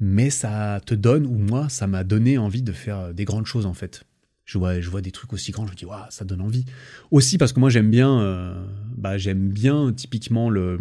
mais 0.00 0.30
ça 0.30 0.80
te 0.84 0.94
donne, 0.94 1.26
ou 1.26 1.36
moi, 1.36 1.68
ça 1.68 1.86
m'a 1.86 2.04
donné 2.04 2.38
envie 2.38 2.62
de 2.62 2.72
faire 2.72 3.14
des 3.14 3.24
grandes 3.24 3.46
choses 3.46 3.66
en 3.66 3.74
fait 3.74 4.04
je 4.46 4.58
vois, 4.58 4.80
je 4.80 4.88
vois 4.88 5.02
des 5.02 5.10
trucs 5.10 5.32
aussi 5.32 5.50
grands, 5.50 5.66
je 5.66 5.72
me 5.72 5.76
dis, 5.76 5.84
waouh, 5.84 6.06
ça 6.08 6.24
donne 6.24 6.40
envie. 6.40 6.64
Aussi 7.10 7.36
parce 7.36 7.52
que 7.52 7.60
moi, 7.60 7.68
j'aime 7.68 7.90
bien, 7.90 8.20
euh, 8.20 8.54
bah, 8.96 9.18
j'aime 9.18 9.48
bien 9.48 9.92
typiquement 9.92 10.48
le, 10.48 10.78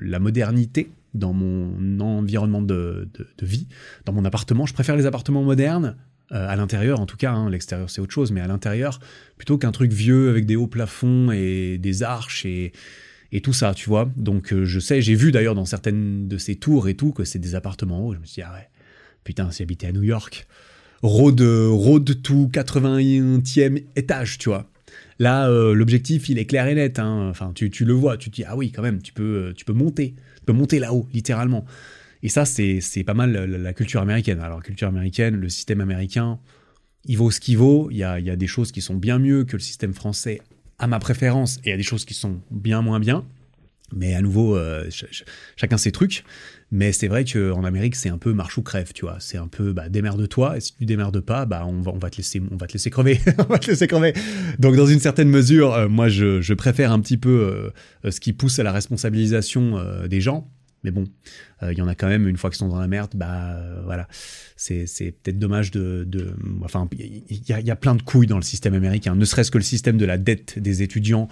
la 0.00 0.18
modernité 0.18 0.92
dans 1.14 1.32
mon 1.32 2.00
environnement 2.00 2.60
de, 2.60 3.08
de, 3.14 3.46
vie, 3.46 3.66
dans 4.04 4.12
mon 4.12 4.26
appartement. 4.26 4.66
Je 4.66 4.74
préfère 4.74 4.94
les 4.94 5.06
appartements 5.06 5.42
modernes, 5.42 5.96
euh, 6.32 6.46
à 6.46 6.54
l'intérieur 6.56 7.00
en 7.00 7.06
tout 7.06 7.16
cas, 7.16 7.32
hein, 7.32 7.48
l'extérieur 7.48 7.88
c'est 7.88 8.02
autre 8.02 8.12
chose, 8.12 8.30
mais 8.30 8.42
à 8.42 8.46
l'intérieur, 8.46 9.00
plutôt 9.38 9.56
qu'un 9.56 9.72
truc 9.72 9.90
vieux 9.90 10.28
avec 10.28 10.44
des 10.44 10.56
hauts 10.56 10.66
plafonds 10.66 11.30
et 11.32 11.78
des 11.78 12.02
arches 12.02 12.44
et, 12.44 12.72
et 13.32 13.40
tout 13.40 13.52
ça, 13.52 13.74
tu 13.74 13.88
vois. 13.88 14.10
Donc 14.16 14.52
euh, 14.52 14.64
je 14.64 14.80
sais, 14.80 15.02
j'ai 15.02 15.14
vu 15.14 15.32
d'ailleurs 15.32 15.54
dans 15.54 15.64
certaines 15.64 16.28
de 16.28 16.38
ces 16.38 16.56
tours 16.56 16.88
et 16.88 16.94
tout 16.94 17.12
que 17.12 17.24
c'est 17.24 17.38
des 17.38 17.54
appartements 17.54 18.06
hauts. 18.06 18.14
Je 18.14 18.18
me 18.18 18.24
suis 18.24 18.40
dit, 18.40 18.42
ah 18.42 18.54
ouais, 18.54 18.68
putain, 19.24 19.50
si 19.50 19.58
j'habitais 19.62 19.88
à 19.88 19.92
New 19.92 20.02
York, 20.02 20.46
road, 21.02 21.40
road 21.40 22.22
to 22.22 22.48
81e 22.48 23.84
étage, 23.96 24.38
tu 24.38 24.48
vois. 24.48 24.70
Là, 25.18 25.48
euh, 25.48 25.74
l'objectif, 25.74 26.28
il 26.28 26.38
est 26.38 26.46
clair 26.46 26.66
et 26.68 26.74
net. 26.74 26.98
Hein. 26.98 27.28
Enfin, 27.28 27.52
tu, 27.54 27.70
tu, 27.70 27.84
le 27.84 27.92
vois, 27.92 28.16
tu 28.16 28.30
te 28.30 28.36
dis, 28.36 28.44
ah 28.44 28.56
oui, 28.56 28.70
quand 28.70 28.82
même, 28.82 29.02
tu 29.02 29.12
peux, 29.12 29.52
tu 29.56 29.64
peux 29.64 29.72
monter. 29.72 30.14
Tu 30.38 30.44
peux 30.46 30.52
monter 30.52 30.78
là-haut, 30.78 31.06
littéralement. 31.12 31.66
Et 32.22 32.28
ça, 32.28 32.44
c'est 32.44 33.04
pas 33.04 33.14
mal 33.14 33.32
la, 33.32 33.72
culture 33.72 34.00
américaine. 34.00 34.40
Alors, 34.40 34.62
culture 34.62 34.88
américaine, 34.88 35.36
le 35.36 35.48
système 35.48 35.80
américain, 35.80 36.38
il 37.04 37.18
vaut 37.18 37.30
ce 37.30 37.40
qu'il 37.40 37.58
vaut. 37.58 37.88
Il 37.90 37.96
y 37.96 38.04
a, 38.04 38.18
y 38.18 38.30
a, 38.30 38.36
des 38.36 38.46
choses 38.46 38.72
qui 38.72 38.80
sont 38.80 38.94
bien 38.94 39.18
mieux 39.18 39.44
que 39.44 39.56
le 39.56 39.62
système 39.62 39.92
français 39.92 40.40
à 40.78 40.86
ma 40.86 40.98
préférence, 40.98 41.58
et 41.64 41.72
a 41.72 41.76
des 41.76 41.82
choses 41.82 42.04
qui 42.04 42.14
sont 42.14 42.40
bien 42.50 42.82
moins 42.82 43.00
bien. 43.00 43.24
Mais 43.94 44.14
à 44.14 44.20
nouveau, 44.20 44.56
euh, 44.56 44.88
chacun 45.56 45.78
ses 45.78 45.92
trucs. 45.92 46.24
Mais 46.70 46.92
c'est 46.92 47.08
vrai 47.08 47.24
qu'en 47.24 47.64
Amérique, 47.64 47.96
c'est 47.96 48.10
un 48.10 48.18
peu 48.18 48.34
marche 48.34 48.58
ou 48.58 48.62
crève, 48.62 48.92
tu 48.92 49.06
vois. 49.06 49.16
C'est 49.20 49.38
un 49.38 49.48
peu, 49.48 49.72
bah, 49.72 49.88
démerde-toi. 49.88 50.58
Et 50.58 50.60
si 50.60 50.74
tu 50.74 50.84
démerdes 50.84 51.20
pas, 51.20 51.46
bah, 51.46 51.64
on 51.66 51.80
va, 51.80 51.92
on 51.92 51.98
va 51.98 52.10
te 52.10 52.18
laisser, 52.18 52.42
on 52.50 52.56
va 52.56 52.66
te 52.66 52.74
laisser 52.74 52.90
crever. 52.90 53.18
on 53.38 53.44
va 53.44 53.58
te 53.58 53.70
laisser 53.70 53.86
crever. 53.86 54.12
Donc, 54.58 54.76
dans 54.76 54.84
une 54.84 55.00
certaine 55.00 55.30
mesure, 55.30 55.72
euh, 55.72 55.88
moi, 55.88 56.10
je, 56.10 56.42
je, 56.42 56.52
préfère 56.52 56.92
un 56.92 57.00
petit 57.00 57.16
peu 57.16 57.72
euh, 58.04 58.10
ce 58.10 58.20
qui 58.20 58.34
pousse 58.34 58.58
à 58.58 58.62
la 58.62 58.72
responsabilisation 58.72 59.82
des 60.06 60.20
gens. 60.20 60.50
Mais 60.84 60.90
bon, 60.90 61.04
il 61.62 61.76
y 61.76 61.82
en 61.82 61.88
a 61.88 61.94
quand 61.94 62.06
même, 62.06 62.28
une 62.28 62.36
fois 62.36 62.50
qu'ils 62.50 62.58
sont 62.58 62.68
dans 62.68 62.78
la 62.78 62.86
merde, 62.86 63.10
bah, 63.14 63.60
voilà. 63.84 64.06
C'est, 64.56 64.86
peut-être 65.22 65.38
dommage 65.38 65.70
de, 65.70 66.04
de 66.06 66.34
enfin, 66.62 66.88
il 66.92 67.42
y 67.48 67.70
a, 67.70 67.76
plein 67.76 67.94
de 67.94 68.02
couilles 68.02 68.26
dans 68.26 68.36
le 68.36 68.42
système 68.42 68.74
américain. 68.74 69.14
Ne 69.14 69.24
serait-ce 69.24 69.50
que 69.50 69.58
le 69.58 69.64
système 69.64 69.98
de 69.98 70.04
la 70.04 70.18
dette 70.18 70.58
des 70.58 70.82
étudiants 70.82 71.28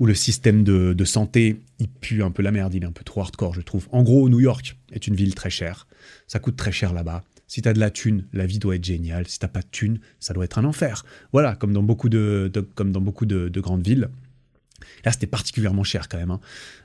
où 0.00 0.06
le 0.06 0.14
système 0.14 0.64
de, 0.64 1.04
santé, 1.04 1.60
il 1.78 1.88
pue 1.88 2.22
un 2.22 2.30
peu 2.30 2.42
la 2.42 2.50
merde, 2.50 2.74
il 2.74 2.82
est 2.82 2.86
un 2.86 2.92
peu 2.92 3.04
trop 3.04 3.20
hardcore, 3.20 3.54
je 3.54 3.60
trouve. 3.60 3.88
En 3.90 4.02
gros, 4.02 4.28
New 4.28 4.40
York 4.40 4.76
est 4.92 5.06
une 5.06 5.14
ville 5.14 5.34
très 5.34 5.50
chère. 5.50 5.86
Ça 6.26 6.38
coûte 6.38 6.56
très 6.56 6.72
cher 6.72 6.92
là-bas. 6.92 7.24
Si 7.46 7.62
t'as 7.62 7.72
de 7.72 7.80
la 7.80 7.90
thune, 7.90 8.26
la 8.32 8.46
vie 8.46 8.58
doit 8.58 8.76
être 8.76 8.84
géniale. 8.84 9.26
Si 9.26 9.38
t'as 9.38 9.48
pas 9.48 9.62
de 9.62 9.68
thune, 9.70 10.00
ça 10.20 10.34
doit 10.34 10.44
être 10.44 10.58
un 10.58 10.64
enfer. 10.64 11.04
Voilà, 11.32 11.56
comme 11.56 11.72
dans 11.72 11.82
beaucoup 11.82 12.08
de, 12.08 12.52
comme 12.74 12.92
dans 12.92 13.00
beaucoup 13.00 13.26
de, 13.26 13.60
grandes 13.60 13.84
villes. 13.84 14.08
Là, 15.04 15.12
c'était 15.12 15.26
particulièrement 15.26 15.84
cher 15.84 16.08
quand 16.08 16.18
même. 16.18 16.30
Hein. 16.30 16.40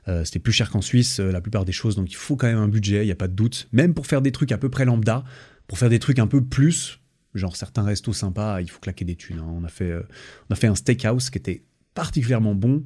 Euh, 0.07 0.25
c'était 0.25 0.39
plus 0.39 0.53
cher 0.53 0.69
qu'en 0.69 0.81
Suisse, 0.81 1.19
euh, 1.19 1.31
la 1.31 1.41
plupart 1.41 1.65
des 1.65 1.71
choses. 1.71 1.95
Donc, 1.95 2.11
il 2.11 2.15
faut 2.15 2.35
quand 2.35 2.47
même 2.47 2.57
un 2.57 2.67
budget, 2.67 3.03
il 3.03 3.05
n'y 3.05 3.11
a 3.11 3.15
pas 3.15 3.27
de 3.27 3.33
doute. 3.33 3.67
Même 3.71 3.93
pour 3.93 4.07
faire 4.07 4.21
des 4.21 4.31
trucs 4.31 4.51
à 4.51 4.57
peu 4.57 4.69
près 4.69 4.85
lambda, 4.85 5.23
pour 5.67 5.77
faire 5.77 5.89
des 5.89 5.99
trucs 5.99 6.19
un 6.19 6.27
peu 6.27 6.43
plus, 6.43 6.99
genre 7.33 7.55
certains 7.55 7.83
restos 7.83 8.13
sympas, 8.13 8.61
il 8.61 8.69
faut 8.69 8.79
claquer 8.79 9.05
des 9.05 9.15
thunes. 9.15 9.39
Hein. 9.39 9.47
On, 9.47 9.63
a 9.63 9.69
fait, 9.69 9.91
euh, 9.91 10.03
on 10.49 10.53
a 10.53 10.55
fait 10.55 10.67
un 10.67 10.75
steakhouse 10.75 11.29
qui 11.29 11.37
était 11.37 11.63
particulièrement 11.93 12.55
bon. 12.55 12.83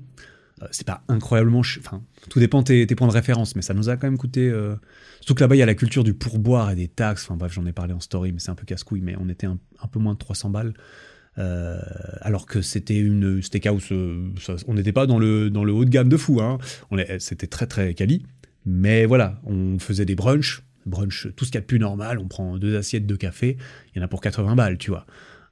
C'est 0.71 0.87
pas 0.87 1.03
incroyablement. 1.07 1.59
Enfin, 1.59 2.01
tout 2.31 2.39
dépend 2.39 2.63
tes, 2.63 2.87
tes 2.87 2.95
points 2.95 3.07
de 3.07 3.13
référence, 3.13 3.55
mais 3.55 3.61
ça 3.61 3.75
nous 3.75 3.89
a 3.89 3.95
quand 3.95 4.07
même 4.07 4.17
coûté. 4.17 4.51
Surtout 5.19 5.35
que 5.35 5.41
là-bas, 5.41 5.55
il 5.55 5.59
y 5.59 5.61
a 5.61 5.67
la 5.67 5.75
culture 5.75 6.03
du 6.03 6.13
pourboire 6.15 6.71
et 6.71 6.75
des 6.75 6.87
taxes. 6.87 7.25
Enfin, 7.25 7.35
bref, 7.35 7.53
j'en 7.53 7.65
ai 7.65 7.73
parlé 7.73 7.93
en 7.93 7.99
story, 7.99 8.31
mais 8.31 8.39
c'est 8.39 8.49
un 8.49 8.55
peu 8.55 8.65
casse-couille. 8.65 9.01
Mais 9.01 9.15
on 9.19 9.29
était 9.29 9.45
un, 9.45 9.59
peu 9.91 9.99
moins 9.99 10.13
de 10.13 10.17
300 10.17 10.49
balles. 10.49 10.73
Euh, 11.39 11.79
alors 12.21 12.45
que 12.45 12.61
c'était 12.61 12.97
une 12.97 13.41
steakhouse. 13.41 13.89
on 14.67 14.73
n'était 14.73 14.91
pas 14.91 15.05
dans 15.05 15.19
le, 15.19 15.51
haut 15.53 15.85
de 15.85 15.89
gamme 15.89 16.09
de 16.09 16.17
fou. 16.17 16.41
Hein. 16.41 16.57
C'était 17.19 17.47
très, 17.47 17.67
très 17.67 17.93
quali. 17.93 18.25
Mais 18.65 19.05
voilà, 19.05 19.39
on 19.45 19.79
faisait 19.79 20.05
des 20.05 20.15
brunchs. 20.15 20.63
Brunch, 20.85 21.27
tout 21.35 21.43
ce 21.43 21.51
qu'il 21.51 21.55
y 21.55 21.59
a 21.59 21.61
de 21.61 21.65
plus 21.65 21.79
normal. 21.79 22.17
On 22.19 22.27
prend 22.27 22.57
deux 22.57 22.77
assiettes 22.77 23.05
de 23.05 23.15
café. 23.15 23.57
Il 23.93 23.99
y 23.99 24.01
en 24.01 24.05
a 24.05 24.07
pour 24.07 24.21
80 24.21 24.55
balles, 24.55 24.77
tu 24.77 24.89
vois. 24.89 25.05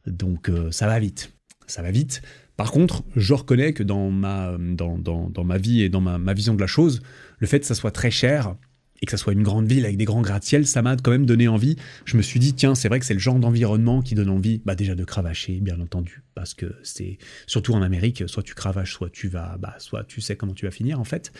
Donc, 0.07 0.51
ça 0.71 0.87
va 0.87 0.99
vite. 0.99 1.33
Ça 1.67 1.81
va 1.81 1.91
vite. 1.91 2.21
Par 2.57 2.71
contre, 2.71 3.03
je 3.15 3.33
reconnais 3.33 3.73
que 3.73 3.83
dans 3.83 4.09
ma, 4.09 4.55
dans, 4.57 4.97
dans, 4.97 5.43
ma 5.43 5.57
vie 5.57 5.81
et 5.81 5.89
dans 5.89 6.01
ma, 6.01 6.33
vision 6.33 6.53
de 6.53 6.61
la 6.61 6.67
chose, 6.67 7.01
le 7.39 7.47
fait 7.47 7.59
que 7.59 7.65
ça 7.65 7.75
soit 7.75 7.91
très 7.91 8.11
cher 8.11 8.55
et 9.01 9.05
que 9.05 9.11
ça 9.11 9.17
soit 9.17 9.33
une 9.33 9.43
grande 9.43 9.67
ville 9.67 9.85
avec 9.85 9.97
des 9.97 10.05
grands 10.05 10.21
gratte-ciel, 10.21 10.65
ça 10.65 10.81
m'a 10.81 10.95
quand 10.95 11.11
même 11.11 11.25
donné 11.25 11.47
envie. 11.47 11.75
Je 12.05 12.17
me 12.17 12.21
suis 12.21 12.39
dit, 12.39 12.53
tiens, 12.53 12.75
c'est 12.75 12.87
vrai 12.87 12.99
que 12.99 13.05
c'est 13.05 13.13
le 13.13 13.19
genre 13.19 13.39
d'environnement 13.39 14.01
qui 14.01 14.15
donne 14.15 14.29
envie, 14.29 14.61
bah 14.65 14.75
déjà 14.75 14.95
de 14.95 15.03
cravacher, 15.03 15.59
bien 15.59 15.79
entendu, 15.79 16.23
parce 16.33 16.53
que 16.53 16.75
c'est 16.83 17.17
surtout 17.47 17.73
en 17.73 17.81
Amérique, 17.81 18.23
soit 18.27 18.43
tu 18.43 18.53
cravaches, 18.53 18.93
soit 18.93 19.09
tu 19.09 19.27
vas, 19.27 19.57
bah, 19.59 19.75
soit 19.79 20.03
tu 20.05 20.21
sais 20.21 20.35
comment 20.35 20.53
tu 20.53 20.65
vas 20.65 20.71
finir 20.71 20.99
en 20.99 21.03
fait. 21.03 21.31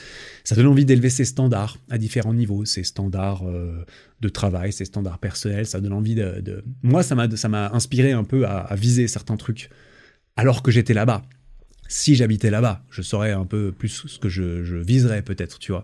Ça 0.43 0.55
donne 0.55 0.67
envie 0.67 0.85
d'élever 0.85 1.09
ses 1.09 1.25
standards 1.25 1.77
à 1.89 1.97
différents 1.97 2.33
niveaux, 2.33 2.65
ses 2.65 2.83
standards 2.83 3.47
euh, 3.47 3.85
de 4.21 4.29
travail, 4.29 4.73
ses 4.73 4.85
standards 4.85 5.19
personnels. 5.19 5.65
Ça 5.65 5.79
donne 5.79 5.93
envie 5.93 6.15
de, 6.15 6.63
moi, 6.83 7.03
ça 7.03 7.15
m'a, 7.15 7.69
inspiré 7.73 8.11
un 8.11 8.23
peu 8.23 8.45
à, 8.45 8.59
à 8.59 8.75
viser 8.75 9.07
certains 9.07 9.37
trucs 9.37 9.69
alors 10.35 10.63
que 10.63 10.71
j'étais 10.71 10.93
là-bas. 10.93 11.23
Si 11.87 12.15
j'habitais 12.15 12.49
là-bas, 12.49 12.83
je 12.89 13.01
saurais 13.01 13.31
un 13.31 13.45
peu 13.45 13.71
plus 13.71 14.07
ce 14.07 14.19
que 14.19 14.29
je, 14.29 14.75
viserais 14.77 15.21
peut-être, 15.21 15.59
tu 15.59 15.71
vois. 15.71 15.83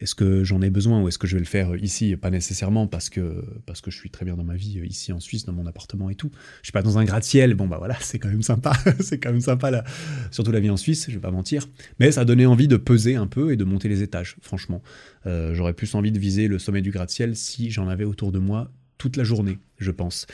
Est-ce 0.00 0.14
que 0.14 0.44
j'en 0.44 0.62
ai 0.62 0.70
besoin 0.70 1.02
ou 1.02 1.08
est-ce 1.08 1.18
que 1.18 1.26
je 1.26 1.36
vais 1.36 1.40
le 1.40 1.46
faire 1.46 1.76
ici? 1.76 2.16
Pas 2.16 2.30
nécessairement 2.30 2.86
parce 2.86 3.10
que, 3.10 3.44
je 3.86 3.90
suis 3.90 4.10
très 4.10 4.24
bien 4.24 4.36
dans 4.36 4.44
ma 4.44 4.56
vie 4.56 4.80
ici 4.84 5.12
en 5.12 5.20
Suisse, 5.20 5.44
dans 5.44 5.52
mon 5.52 5.66
appartement 5.66 6.08
et 6.08 6.14
tout. 6.14 6.30
Je 6.62 6.66
suis 6.66 6.72
pas 6.72 6.82
dans 6.82 6.98
un 6.98 7.04
gratte-ciel, 7.04 7.54
bon 7.54 7.68
bah 7.68 7.76
voilà, 7.78 7.96
c'est 8.00 8.18
quand 8.18 8.28
même 8.28 8.42
sympa, 8.42 8.72
c'est 9.00 9.18
quand 9.18 9.30
même 9.30 9.40
sympa 9.40 9.70
là. 9.70 9.84
Surtout 10.30 10.52
la 10.52 10.60
vie 10.60 10.70
en 10.70 10.76
Suisse, 10.76 11.06
je 11.08 11.14
vais 11.14 11.20
pas 11.20 11.30
mentir. 11.30 11.68
Mais 11.98 12.12
ça 12.12 12.24
donné 12.24 12.46
envie 12.46 12.68
de 12.68 12.76
peser 12.76 13.16
un 13.16 13.26
peu 13.26 13.52
et 13.52 13.56
de 13.56 13.64
monter 13.64 13.88
les 13.88 14.02
étages, 14.02 14.36
franchement. 14.40 14.82
Euh, 15.26 15.54
j'aurais 15.54 15.74
plus 15.74 15.94
envie 15.94 16.12
de 16.12 16.18
viser 16.18 16.48
le 16.48 16.58
sommet 16.58 16.82
du 16.82 16.90
gratte-ciel 16.90 17.36
si 17.36 17.70
j'en 17.70 17.88
avais 17.88 18.04
autour 18.04 18.32
de 18.32 18.38
moi 18.38 18.70
toute 18.96 19.16
la 19.16 19.24
journée, 19.24 19.58
je 19.78 19.90
pense. 19.90 20.26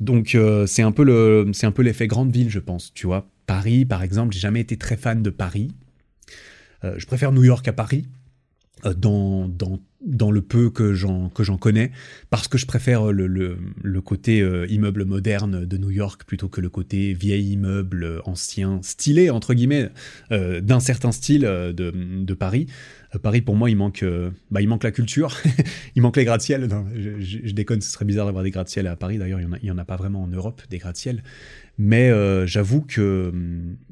Donc 0.00 0.34
euh, 0.34 0.66
c'est 0.66 0.82
un 0.82 0.92
peu 0.92 1.50
c'est 1.52 1.66
un 1.66 1.72
peu 1.72 1.82
l'effet 1.82 2.06
grande 2.06 2.32
ville, 2.32 2.50
je 2.50 2.58
pense. 2.58 2.92
Tu 2.94 3.06
vois, 3.06 3.30
Paris, 3.46 3.84
par 3.84 4.02
exemple, 4.02 4.34
j'ai 4.34 4.40
jamais 4.40 4.60
été 4.60 4.76
très 4.76 4.96
fan 4.96 5.22
de 5.22 5.30
Paris. 5.30 5.70
Euh, 6.84 6.94
je 6.98 7.06
préfère 7.06 7.32
New 7.32 7.44
York 7.44 7.66
à 7.68 7.72
Paris. 7.72 8.06
Euh, 8.84 8.92
dans, 8.92 9.48
dans, 9.48 9.80
dans, 10.04 10.30
le 10.30 10.42
peu 10.42 10.68
que 10.68 10.94
j'en 10.94 11.28
que 11.28 11.42
j'en 11.42 11.56
connais, 11.56 11.92
parce 12.28 12.48
que 12.48 12.58
je 12.58 12.66
préfère 12.66 13.12
le, 13.12 13.26
le, 13.26 13.56
le 13.82 14.00
côté 14.00 14.46
immeuble 14.68 15.04
moderne 15.04 15.64
de 15.64 15.78
New 15.78 15.90
York 15.90 16.24
plutôt 16.26 16.48
que 16.48 16.60
le 16.60 16.68
côté 16.68 17.14
vieil 17.14 17.52
immeuble 17.52 18.20
ancien, 18.24 18.80
stylé, 18.82 19.30
entre 19.30 19.54
guillemets, 19.54 19.90
d'un 20.30 20.80
certain 20.80 21.12
style 21.12 21.42
de, 21.42 21.72
de 21.72 22.34
Paris. 22.34 22.66
Euh, 23.14 23.18
Paris, 23.18 23.40
pour 23.40 23.56
moi, 23.56 23.70
il 23.70 23.76
manque, 23.76 24.02
euh, 24.02 24.30
bah, 24.50 24.60
il 24.60 24.68
manque 24.68 24.84
la 24.84 24.90
culture, 24.90 25.36
il 25.94 26.02
manque 26.02 26.16
les 26.16 26.24
gratte-ciel. 26.24 26.68
Je, 26.94 27.52
déconne, 27.52 27.80
ce 27.80 27.90
serait 27.90 28.04
bizarre 28.04 28.26
d'avoir 28.26 28.44
des 28.44 28.50
gratte-ciel 28.50 28.86
à 28.86 28.96
Paris. 28.96 29.18
D'ailleurs, 29.18 29.40
il 29.40 29.58
n'y 29.62 29.70
en, 29.70 29.78
a 29.78 29.84
pas 29.84 29.96
vraiment 29.96 30.22
en 30.22 30.28
Europe, 30.28 30.62
des 30.70 30.78
gratte-ciel. 30.78 31.22
Mais 31.78 32.10
euh, 32.10 32.46
j'avoue 32.46 32.82
que. 32.82 33.32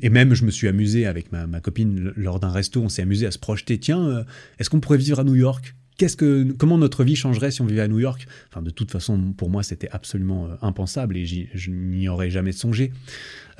Et 0.01 0.09
même, 0.09 0.35
je 0.35 0.45
me 0.45 0.51
suis 0.51 0.69
amusé 0.69 1.07
avec 1.07 1.33
ma, 1.33 1.61
copine 1.61 2.13
lors 2.17 2.41
d'un 2.41 2.51
resto, 2.51 2.81
on 2.81 2.89
s'est 2.89 3.03
amusé 3.03 3.27
à 3.27 3.31
se 3.31 3.39
projeter. 3.39 3.79
Tiens, 3.79 4.25
est-ce 4.59 4.71
qu'on 4.71 4.81
pourrait 4.81 4.99
vivre 4.99 5.21
à 5.21 5.25
New 5.25 5.35
York? 5.35 5.75
Qu'est-ce 5.99 6.17
que, 6.17 6.51
comment 6.53 6.79
notre 6.79 7.05
vie 7.05 7.17
changerait 7.17 7.51
si 7.51 7.61
on 7.61 7.67
vivait 7.67 7.83
à 7.83 7.89
New 7.89 7.99
York? 7.99 8.27
Enfin, 8.49 8.63
de 8.63 8.71
toute 8.71 8.91
façon, 8.91 9.33
pour 9.33 9.51
moi, 9.51 9.63
c'était 9.63 9.91
absolument 9.91 10.49
impensable 10.63 11.17
et 11.17 11.27
je 11.27 11.71
n'y 11.71 12.09
aurais 12.09 12.31
jamais 12.31 12.53
songé. 12.53 12.93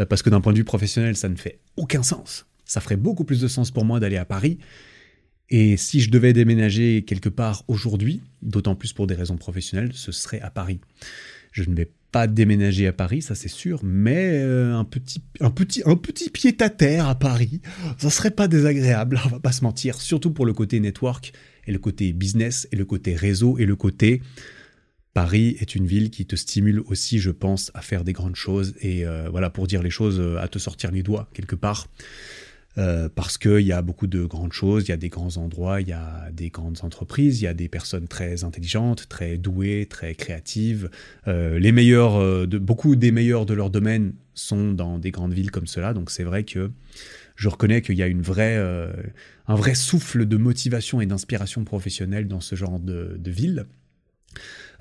parce 0.09 0.23
que 0.23 0.31
d'un 0.31 0.41
point 0.41 0.53
de 0.53 0.59
vue 0.59 0.65
professionnel, 0.65 1.15
ça 1.17 1.29
ne 1.29 1.37
fait 1.37 1.61
aucun 1.77 2.03
sens. 2.03 2.47
Ça 2.65 2.81
ferait 2.81 2.97
beaucoup 2.97 3.25
plus 3.25 3.41
de 3.41 3.49
sens 3.49 3.71
pour 3.71 3.85
moi 3.85 4.01
d'aller 4.01 4.17
à 4.17 4.25
Paris 4.25 4.59
et 5.53 5.77
si 5.77 6.01
je 6.01 6.11
devais 6.11 6.33
déménager 6.33 7.05
quelque 7.05 7.29
part 7.29 7.63
aujourd'hui, 7.69 8.23
d'autant 8.41 8.75
plus 8.75 8.95
pour 8.95 9.07
des 9.07 9.15
raisons 9.15 9.37
professionnelles, 9.37 9.91
ce 9.93 10.11
serait 10.11 10.41
à 10.41 10.51
Paris. 10.51 10.81
Je 11.53 11.69
ne 11.69 11.75
vais 11.75 11.91
pas 12.13 12.27
déménager 12.27 12.87
à 12.87 12.93
Paris, 12.93 13.23
ça 13.23 13.35
c'est 13.35 13.49
sûr, 13.49 13.81
mais 13.83 14.43
euh, 14.43 14.77
un 14.77 14.85
petit, 14.85 15.23
un 15.41 15.51
petit, 15.51 15.83
un 15.87 15.97
petit 15.97 16.29
pied 16.29 16.55
à 16.61 16.69
terre 16.69 17.09
à 17.09 17.19
Paris, 17.19 17.63
ça 17.99 18.11
serait 18.11 18.31
pas 18.31 18.49
désagréable, 18.49 19.19
on 19.27 19.29
va 19.29 19.41
pas 19.41 19.53
se 19.53 19.65
mentir, 19.65 20.01
surtout 20.01 20.31
pour 20.31 20.45
le 20.45 20.53
côté 20.53 20.79
network 20.79 21.33
et 21.67 21.73
le 21.73 21.79
côté 21.79 22.13
business 22.13 22.69
et 22.71 22.77
le 22.77 22.85
côté 22.85 23.17
réseau 23.17 23.59
et 23.59 23.65
le 23.65 23.77
côté 23.77 24.21
Paris 25.15 25.57
est 25.61 25.75
une 25.75 25.87
ville 25.87 26.11
qui 26.11 26.27
te 26.27 26.37
stimule 26.37 26.81
aussi, 26.87 27.19
je 27.19 27.31
pense, 27.31 27.71
à 27.75 27.81
faire 27.81 28.05
des 28.05 28.13
grandes 28.13 28.37
choses 28.37 28.75
et 28.81 29.07
euh, 29.07 29.29
voilà 29.31 29.51
pour 29.51 29.67
dire 29.67 29.83
les 29.83 29.91
choses, 29.91 30.23
à 30.39 30.49
te 30.49 30.59
sortir 30.59 30.91
les 30.91 31.03
doigts 31.03 31.29
quelque 31.33 31.57
part. 31.57 31.89
Euh, 32.79 33.09
parce 33.15 33.37
qu'il 33.37 33.61
y 33.61 33.73
a 33.73 33.83
beaucoup 33.83 34.07
de 34.07 34.25
grandes 34.25 34.53
choses, 34.53 34.85
il 34.87 34.89
y 34.89 34.93
a 34.93 34.97
des 34.97 35.11
grands 35.11 35.37
endroits, 35.37 35.83
il 35.83 35.89
y 35.89 35.93
a 35.93 36.31
des 36.33 36.49
grandes 36.49 36.79
entreprises, 36.83 37.43
il 37.43 37.45
y 37.45 37.49
a 37.49 37.55
des 37.55 37.69
personnes 37.69 38.09
très 38.09 38.45
intelligentes, 38.45 39.09
très 39.09 39.37
douées, 39.37 39.87
très 39.89 40.15
créatives. 40.15 40.89
Euh, 41.29 41.59
les 41.59 41.71
meilleurs, 41.71 42.17
euh, 42.17 42.47
de, 42.47 42.59
beaucoup 42.59 42.97
des 42.97 43.13
meilleurs 43.13 43.45
de 43.45 43.53
leur 43.53 43.69
domaine 43.69 44.15
sont 44.35 44.73
dans 44.73 44.99
des 44.99 45.11
grandes 45.11 45.35
villes 45.35 45.51
comme 45.51 45.67
cela, 45.67 45.93
donc 45.93 46.11
c'est 46.11 46.25
vrai 46.25 46.45
que 46.45 46.71
je 47.37 47.49
reconnais 47.49 47.83
qu'il 47.83 47.97
y 47.97 48.03
a 48.03 48.07
une 48.07 48.23
vraie, 48.23 48.57
un 48.57 49.55
vrai 49.55 49.75
souffle 49.75 50.27
de 50.27 50.37
motivation 50.37 51.01
et 51.01 51.07
d'inspiration 51.07 51.65
professionnelle 51.65 52.29
dans 52.29 52.41
ce 52.41 52.55
genre 52.55 52.79
de, 52.79 53.17
de 53.19 53.31
ville. 53.31 53.67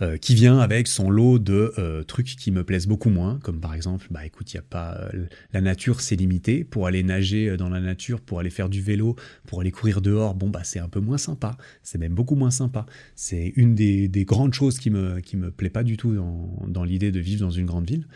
Euh, 0.01 0.17
qui 0.17 0.33
vient 0.33 0.57
avec 0.57 0.87
son 0.87 1.11
lot 1.11 1.37
de 1.37 1.73
euh, 1.77 2.01
trucs 2.03 2.35
qui 2.35 2.49
me 2.49 2.63
plaisent 2.63 2.87
beaucoup 2.87 3.11
moins, 3.11 3.37
comme 3.43 3.59
par 3.59 3.75
exemple, 3.75 4.07
bah 4.09 4.25
écoute, 4.25 4.51
y 4.51 4.57
a 4.57 4.63
pas 4.63 4.97
euh, 5.13 5.27
la 5.53 5.61
nature, 5.61 6.01
c'est 6.01 6.15
limité. 6.15 6.63
Pour 6.63 6.87
aller 6.87 7.03
nager 7.03 7.55
dans 7.55 7.69
la 7.69 7.79
nature, 7.79 8.19
pour 8.19 8.39
aller 8.39 8.49
faire 8.49 8.67
du 8.67 8.81
vélo, 8.81 9.15
pour 9.45 9.61
aller 9.61 9.69
courir 9.69 10.01
dehors, 10.01 10.33
bon 10.33 10.49
bah 10.49 10.63
c'est 10.63 10.79
un 10.79 10.89
peu 10.89 10.99
moins 10.99 11.19
sympa. 11.19 11.55
C'est 11.83 11.99
même 11.99 12.15
beaucoup 12.15 12.35
moins 12.35 12.49
sympa. 12.49 12.87
C'est 13.15 13.53
une 13.55 13.75
des, 13.75 14.07
des, 14.07 14.25
grandes 14.25 14.55
choses 14.55 14.79
qui 14.79 14.89
me 14.89 15.19
qui 15.19 15.37
me 15.37 15.51
plaît 15.51 15.69
pas 15.69 15.83
du 15.83 15.97
tout 15.97 16.15
dans, 16.15 16.65
dans 16.67 16.83
l'idée 16.83 17.11
de 17.11 17.19
vivre 17.19 17.41
dans 17.41 17.51
une 17.51 17.67
grande 17.67 17.87
ville. 17.87 18.07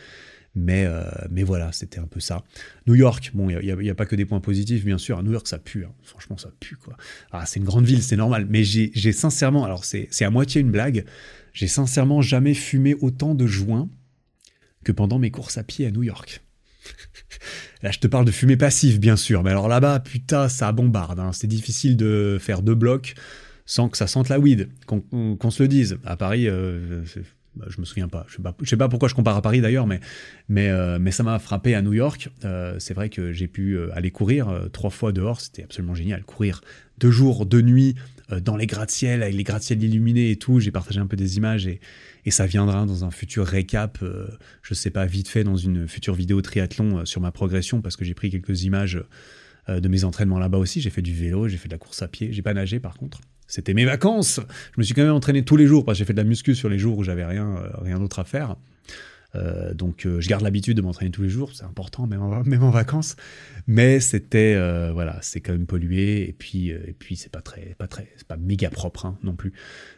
Mais, 0.55 0.85
euh, 0.85 1.03
mais 1.29 1.43
voilà, 1.43 1.71
c'était 1.73 1.99
un 1.99 2.07
peu 2.07 2.21
ça. 2.21 2.43
New 2.87 2.95
York, 2.95 3.31
bon, 3.33 3.49
il 3.49 3.75
n'y 3.75 3.89
a, 3.89 3.95
pas 3.95 4.05
que 4.05 4.15
des 4.15 4.25
points 4.25 4.39
positifs, 4.39 4.85
bien 4.85 4.97
sûr. 4.97 5.19
À 5.19 5.23
New 5.23 5.33
York, 5.33 5.47
ça 5.47 5.59
pue. 5.59 5.83
Hein. 5.83 5.91
Franchement, 6.03 6.37
ça 6.37 6.49
pue, 6.59 6.77
quoi. 6.77 6.95
Ah, 7.31 7.45
c'est 7.45 7.59
une 7.59 7.65
grande 7.65 7.85
ville, 7.85 8.01
c'est 8.01 8.15
normal. 8.15 8.47
Mais 8.49 8.63
j'ai 8.63 9.11
sincèrement, 9.11 9.65
alors 9.65 9.83
c'est 9.83 10.09
à 10.21 10.29
moitié 10.29 10.61
une 10.61 10.71
blague, 10.71 11.05
j'ai 11.53 11.67
sincèrement 11.67 12.21
jamais 12.21 12.53
fumé 12.53 12.95
autant 13.01 13.35
de 13.35 13.45
joints 13.45 13.89
que 14.83 14.91
pendant 14.91 15.19
mes 15.19 15.31
courses 15.31 15.57
à 15.57 15.63
pied 15.63 15.85
à 15.85 15.91
New 15.91 16.03
York. 16.03 16.41
Là, 17.81 17.91
je 17.91 17.99
te 17.99 18.07
parle 18.07 18.25
de 18.25 18.31
fumée 18.31 18.57
passive, 18.57 18.99
bien 18.99 19.15
sûr. 19.15 19.43
Mais 19.43 19.49
alors 19.49 19.67
là-bas, 19.67 19.99
putain, 19.99 20.47
ça 20.47 20.71
bombarde. 20.71 21.19
Hein. 21.19 21.31
C'est 21.33 21.47
difficile 21.47 21.97
de 21.97 22.37
faire 22.39 22.61
deux 22.61 22.75
blocs 22.75 23.15
sans 23.65 23.89
que 23.89 23.97
ça 23.97 24.07
sente 24.07 24.29
la 24.29 24.39
weed, 24.39 24.69
qu'on 24.85 25.51
se 25.51 25.63
le 25.63 25.67
dise. 25.67 25.97
À 26.05 26.17
Paris, 26.17 26.47
euh, 26.47 27.03
bah, 27.55 27.65
je 27.69 27.79
me 27.79 27.85
souviens 27.85 28.07
pas. 28.07 28.25
Je 28.27 28.35
sais 28.35 28.41
pas, 28.41 28.55
sais 28.63 28.77
pas 28.77 28.89
pourquoi 28.89 29.07
je 29.09 29.15
compare 29.15 29.35
à 29.35 29.41
Paris 29.41 29.61
d'ailleurs, 29.61 29.87
mais, 29.87 29.99
euh, 30.69 31.11
ça 31.11 31.23
m'a 31.23 31.39
frappé 31.39 31.75
à 31.75 31.81
New 31.81 31.93
York. 31.93 32.29
Euh, 32.43 32.75
c'est 32.79 32.93
vrai 32.93 33.09
que 33.09 33.31
j'ai 33.31 33.47
pu 33.47 33.77
aller 33.93 34.11
courir 34.11 34.67
trois 34.73 34.89
fois 34.89 35.11
dehors. 35.11 35.41
C'était 35.41 35.63
absolument 35.63 35.95
génial. 35.95 36.23
Courir 36.23 36.61
deux 36.97 37.11
jours, 37.11 37.45
deux 37.45 37.61
nuits 37.61 37.95
dans 38.41 38.57
les 38.57 38.65
gratte-ciel, 38.65 39.21
avec 39.21 39.35
les 39.35 39.43
gratte-ciel 39.43 39.81
illuminés 39.83 40.31
et 40.31 40.35
tout. 40.35 40.59
J'ai 40.59 40.71
partagé 40.71 40.99
un 40.99 41.07
peu 41.07 41.15
des 41.15 41.37
images 41.37 41.67
et, 41.67 41.79
et 42.25 42.31
ça 42.31 42.45
viendra 42.45 42.85
dans 42.85 43.05
un 43.05 43.11
futur 43.11 43.45
récap, 43.45 44.03
je 44.63 44.73
sais 44.73 44.89
pas, 44.89 45.05
vite 45.05 45.27
fait, 45.27 45.43
dans 45.43 45.57
une 45.57 45.87
future 45.87 46.15
vidéo 46.15 46.41
triathlon 46.41 47.05
sur 47.05 47.21
ma 47.21 47.31
progression, 47.31 47.81
parce 47.81 47.95
que 47.95 48.03
j'ai 48.03 48.15
pris 48.15 48.31
quelques 48.31 48.63
images 48.63 49.01
de 49.67 49.87
mes 49.87 50.03
entraînements 50.03 50.39
là-bas 50.39 50.57
aussi. 50.57 50.81
J'ai 50.81 50.89
fait 50.89 51.01
du 51.01 51.13
vélo, 51.13 51.47
j'ai 51.47 51.57
fait 51.57 51.67
de 51.67 51.73
la 51.73 51.79
course 51.79 52.01
à 52.01 52.07
pied. 52.07 52.33
J'ai 52.33 52.41
pas 52.41 52.53
nagé 52.53 52.79
par 52.79 52.95
contre. 52.97 53.21
C'était 53.47 53.73
mes 53.73 53.85
vacances. 53.85 54.39
Je 54.75 54.79
me 54.79 54.83
suis 54.83 54.93
quand 54.93 55.03
même 55.03 55.13
entraîné 55.13 55.43
tous 55.43 55.57
les 55.57 55.67
jours 55.67 55.85
parce 55.85 55.97
que 55.97 55.99
j'ai 55.99 56.05
fait 56.05 56.13
de 56.13 56.17
la 56.17 56.23
muscu 56.23 56.55
sur 56.55 56.69
les 56.69 56.79
jours 56.79 56.97
où 56.97 57.03
j'avais 57.03 57.25
rien, 57.25 57.57
euh, 57.57 57.69
rien 57.81 57.99
d'autre 57.99 58.19
à 58.19 58.23
faire. 58.23 58.55
Euh, 59.35 59.73
donc 59.73 60.05
euh, 60.05 60.21
je 60.21 60.29
garde 60.29 60.43
l'habitude 60.43 60.77
de 60.77 60.81
m'entraîner 60.81 61.11
tous 61.11 61.21
les 61.21 61.29
jours, 61.29 61.51
c'est 61.53 61.65
important, 61.65 62.07
même 62.07 62.21
en, 62.21 62.43
même 62.43 62.63
en 62.63 62.69
vacances. 62.69 63.17
Mais 63.67 63.99
c'était 63.99 64.55
voilà, 64.93 65.19
c'est 65.21 65.41
quand 65.41 65.51
même 65.51 65.65
pollué 65.65 66.29
et 66.29 66.33
puis 66.33 66.69
et 66.69 66.95
puis 66.97 67.15
c'est 67.15 67.31
pas 67.31 67.41
très 67.41 67.75
pas 67.77 67.87
très 67.87 68.07
c'est 68.15 68.27
pas 68.27 68.37
méga 68.37 68.69
propre 68.69 69.05
hein, 69.05 69.17
non 69.23 69.35
plus. 69.35 69.51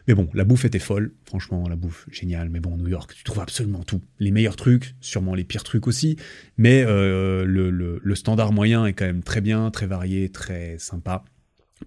Mais 0.08 0.16
bon, 0.16 0.28
la 0.34 0.44
bouffe 0.44 0.66
était 0.66 0.80
folle, 0.80 1.14
franchement 1.26 1.68
la 1.70 1.76
bouffe 1.76 2.08
géniale. 2.12 2.50
Mais 2.50 2.60
bon, 2.60 2.78
New 2.78 2.88
York, 2.88 3.14
tu 3.16 3.24
trouves 3.24 3.42
absolument 3.42 3.84
tout, 3.84 4.02
les 4.20 4.32
meilleurs 4.32 4.56
trucs, 4.56 4.96
sûrement 5.02 5.36
les 5.36 5.44
pires 5.44 5.64
trucs 5.64 5.88
aussi. 5.88 6.18
Mais 6.58 6.84
le, 6.84 7.46
le, 7.46 8.00
le 8.02 8.16
standard 8.16 8.54
moyen 8.54 8.86
est 8.86 8.94
quand 8.94 9.06
même 9.06 9.24
très 9.24 9.42
bien, 9.42 9.70
très 9.70 9.86
varié, 9.86 10.30
très 10.30 10.78
sympa. 10.80 11.24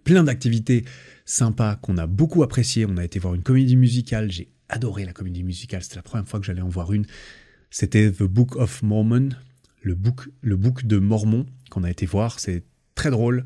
Plein 0.04 0.24
d'activités 0.24 0.84
sympa, 1.24 1.78
qu'on 1.82 1.98
a 1.98 2.06
beaucoup 2.06 2.42
apprécié. 2.42 2.86
On 2.86 2.96
a 2.96 3.04
été 3.04 3.18
voir 3.18 3.34
une 3.34 3.42
comédie 3.42 3.76
musicale. 3.76 4.30
J'ai 4.30 4.48
adoré 4.68 5.04
la 5.04 5.12
comédie 5.12 5.42
musicale. 5.42 5.82
C'était 5.82 5.96
la 5.96 6.02
première 6.02 6.26
fois 6.26 6.40
que 6.40 6.46
j'allais 6.46 6.62
en 6.62 6.68
voir 6.68 6.92
une. 6.92 7.06
C'était 7.70 8.10
The 8.10 8.24
Book 8.24 8.56
of 8.56 8.82
Mormon, 8.82 9.30
le 9.82 9.94
book, 9.94 10.28
le 10.40 10.56
book 10.56 10.84
de 10.84 10.98
Mormon 10.98 11.46
qu'on 11.70 11.84
a 11.84 11.90
été 11.90 12.06
voir. 12.06 12.40
C'est 12.40 12.64
très 12.94 13.10
drôle. 13.10 13.44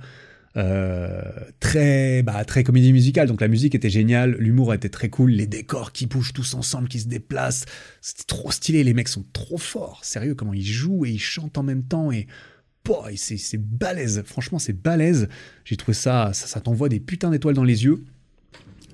Euh, 0.56 1.20
très 1.58 2.22
bah, 2.22 2.44
très 2.44 2.62
comédie 2.62 2.92
musicale 2.92 3.26
donc 3.26 3.40
la 3.40 3.48
musique 3.48 3.74
était 3.74 3.90
géniale 3.90 4.36
l'humour 4.38 4.72
était 4.72 4.88
très 4.88 5.08
cool 5.10 5.32
les 5.32 5.48
décors 5.48 5.90
qui 5.90 6.06
bougent 6.06 6.32
tous 6.32 6.54
ensemble 6.54 6.86
qui 6.86 7.00
se 7.00 7.08
déplacent 7.08 7.64
c'était 8.00 8.22
trop 8.22 8.52
stylé 8.52 8.84
les 8.84 8.94
mecs 8.94 9.08
sont 9.08 9.24
trop 9.32 9.58
forts 9.58 10.04
sérieux 10.04 10.36
comment 10.36 10.54
ils 10.54 10.64
jouent 10.64 11.06
et 11.06 11.10
ils 11.10 11.18
chantent 11.18 11.58
en 11.58 11.64
même 11.64 11.82
temps 11.82 12.12
et 12.12 12.28
c'est 13.16 13.58
balèze. 13.58 14.22
Franchement, 14.26 14.58
c'est 14.58 14.72
balèze. 14.72 15.28
J'ai 15.64 15.76
trouvé 15.76 15.94
ça, 15.94 16.30
ça, 16.32 16.60
t'envoie 16.60 16.88
des 16.88 17.00
putains 17.00 17.30
d'étoiles 17.30 17.54
dans 17.54 17.64
les 17.64 17.84
yeux. 17.84 18.04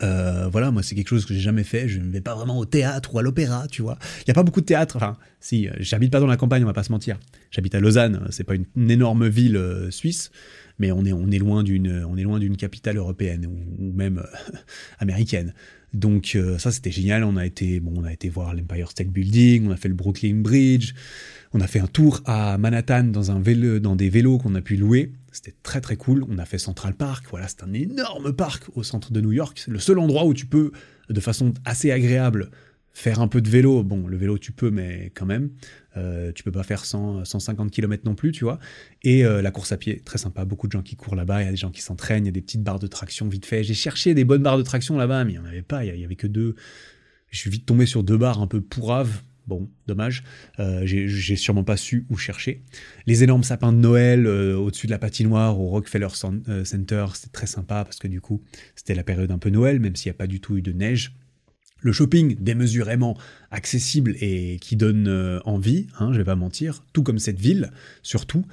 Euh, 0.02 0.48
voilà, 0.50 0.70
moi 0.70 0.82
c'est 0.82 0.94
quelque 0.94 1.08
chose 1.08 1.26
que 1.26 1.34
j'ai 1.34 1.40
jamais 1.40 1.64
fait. 1.64 1.86
Je 1.88 1.98
ne 1.98 2.10
vais 2.10 2.22
pas 2.22 2.34
vraiment 2.34 2.58
au 2.58 2.64
théâtre 2.64 3.14
ou 3.14 3.18
à 3.18 3.22
l'opéra, 3.22 3.66
tu 3.68 3.82
vois. 3.82 3.98
Il 4.22 4.28
y 4.28 4.30
a 4.30 4.34
pas 4.34 4.42
beaucoup 4.42 4.60
de 4.60 4.66
théâtre. 4.66 4.96
Enfin, 4.96 5.16
si, 5.40 5.68
euh, 5.68 5.72
j'habite 5.78 6.10
pas 6.10 6.20
dans 6.20 6.26
la 6.26 6.38
campagne, 6.38 6.62
on 6.62 6.66
va 6.66 6.72
pas 6.72 6.84
se 6.84 6.92
mentir. 6.92 7.18
J'habite 7.50 7.74
à 7.74 7.80
Lausanne. 7.80 8.26
C'est 8.30 8.44
pas 8.44 8.54
une, 8.54 8.90
énorme 8.90 9.28
ville 9.28 9.56
euh, 9.56 9.90
suisse, 9.90 10.30
mais 10.80 10.90
on 10.90 11.04
est 11.04 11.12
on 11.12 11.30
est 11.30 11.38
loin 11.38 11.62
d'une 11.62 12.56
capitale 12.56 12.96
européenne 12.96 13.46
ou, 13.46 13.92
même 13.92 14.24
américaine. 14.98 15.54
Donc 15.94 16.36
ça 16.58 16.72
c'était 16.72 16.90
génial. 16.90 17.22
On 17.22 17.36
a 17.36 17.46
été 17.46 17.78
bon, 17.78 17.92
on 17.96 18.04
a 18.04 18.12
été 18.12 18.28
voir 18.28 18.54
l'Empire 18.54 18.90
State 18.90 19.08
Building, 19.08 19.68
on 19.68 19.70
a 19.70 19.76
fait 19.76 19.88
le 19.88 19.94
Brooklyn 19.94 20.36
Bridge. 20.36 20.94
On 21.52 21.60
a 21.60 21.66
fait 21.66 21.80
un 21.80 21.88
tour 21.88 22.20
à 22.26 22.58
Manhattan 22.58 23.04
dans, 23.04 23.32
un 23.32 23.40
dans 23.80 23.96
des 23.96 24.08
vélos 24.08 24.38
qu'on 24.38 24.54
a 24.54 24.60
pu 24.60 24.76
louer. 24.76 25.12
C'était 25.32 25.54
très 25.64 25.80
très 25.80 25.96
cool. 25.96 26.24
On 26.28 26.38
a 26.38 26.44
fait 26.44 26.58
Central 26.58 26.94
Park. 26.94 27.26
Voilà, 27.30 27.48
c'est 27.48 27.64
un 27.64 27.72
énorme 27.72 28.32
parc 28.32 28.64
au 28.76 28.84
centre 28.84 29.12
de 29.12 29.20
New 29.20 29.32
York. 29.32 29.60
C'est 29.64 29.72
le 29.72 29.80
seul 29.80 29.98
endroit 29.98 30.24
où 30.24 30.32
tu 30.32 30.46
peux, 30.46 30.70
de 31.08 31.20
façon 31.20 31.52
assez 31.64 31.90
agréable, 31.90 32.50
faire 32.92 33.20
un 33.20 33.28
peu 33.28 33.40
de 33.40 33.48
vélo. 33.48 33.82
Bon, 33.82 34.06
le 34.06 34.16
vélo 34.16 34.38
tu 34.38 34.52
peux, 34.52 34.70
mais 34.70 35.12
quand 35.14 35.26
même. 35.26 35.50
Euh, 35.96 36.32
tu 36.32 36.42
peux 36.42 36.52
pas 36.52 36.62
faire 36.62 36.84
100, 36.84 37.24
150 37.24 37.70
km 37.70 38.04
non 38.04 38.14
plus, 38.14 38.32
tu 38.32 38.44
vois. 38.44 38.58
Et 39.02 39.24
euh, 39.24 39.42
la 39.42 39.50
course 39.50 39.72
à 39.72 39.76
pied, 39.76 40.00
très 40.00 40.18
sympa. 40.18 40.44
Beaucoup 40.44 40.66
de 40.66 40.72
gens 40.72 40.82
qui 40.82 40.96
courent 40.96 41.16
là-bas. 41.16 41.42
Il 41.42 41.46
y 41.46 41.48
a 41.48 41.50
des 41.50 41.56
gens 41.56 41.70
qui 41.70 41.82
s'entraînent. 41.82 42.24
Il 42.24 42.28
y 42.28 42.30
a 42.30 42.32
des 42.32 42.42
petites 42.42 42.62
barres 42.62 42.78
de 42.78 42.86
traction 42.86 43.28
vite 43.28 43.46
fait. 43.46 43.62
J'ai 43.64 43.74
cherché 43.74 44.14
des 44.14 44.24
bonnes 44.24 44.42
barres 44.42 44.58
de 44.58 44.62
traction 44.62 44.96
là-bas, 44.96 45.24
mais 45.24 45.32
il 45.32 45.40
n'y 45.40 45.44
en 45.44 45.48
avait 45.48 45.62
pas. 45.62 45.84
Il 45.84 45.98
y 45.98 46.04
avait 46.04 46.16
que 46.16 46.26
deux. 46.26 46.54
Je 47.30 47.38
suis 47.38 47.50
vite 47.50 47.66
tombé 47.66 47.86
sur 47.86 48.02
deux 48.02 48.18
barres 48.18 48.40
un 48.40 48.46
peu 48.46 48.60
pourraves 48.60 49.22
Bon, 49.46 49.68
dommage. 49.88 50.22
Euh, 50.60 50.82
j'ai 50.84 51.34
sûrement 51.34 51.64
pas 51.64 51.76
su 51.76 52.06
où 52.08 52.16
chercher. 52.16 52.62
Les 53.06 53.24
énormes 53.24 53.42
sapins 53.42 53.72
de 53.72 53.78
Noël 53.78 54.28
au-dessus 54.28 54.86
de 54.86 54.92
la 54.92 54.98
patinoire 54.98 55.58
au 55.58 55.66
Rockefeller 55.70 56.10
Center, 56.12 57.06
c'était 57.14 57.30
très 57.32 57.46
sympa 57.46 57.82
parce 57.84 57.98
que 57.98 58.06
du 58.06 58.20
coup, 58.20 58.42
c'était 58.76 58.94
la 58.94 59.02
période 59.02 59.32
un 59.32 59.38
peu 59.38 59.50
Noël, 59.50 59.80
même 59.80 59.96
s'il 59.96 60.08
n'y 60.08 60.14
a 60.14 60.18
pas 60.18 60.28
du 60.28 60.40
tout 60.40 60.56
eu 60.56 60.62
de 60.62 60.70
neige. 60.70 61.16
Le 61.80 61.92
shopping 61.92 62.36
démesurément 62.40 63.16
accessible 63.50 64.14
et 64.20 64.58
qui 64.60 64.76
donne 64.76 65.40
envie, 65.44 65.86
hein, 65.98 66.12
je 66.12 66.18
vais 66.18 66.24
pas 66.24 66.36
mentir, 66.36 66.84
tout 66.92 67.02
comme 67.02 67.18
cette 67.18 67.40
ville, 67.40 67.70
surtout, 68.02 68.44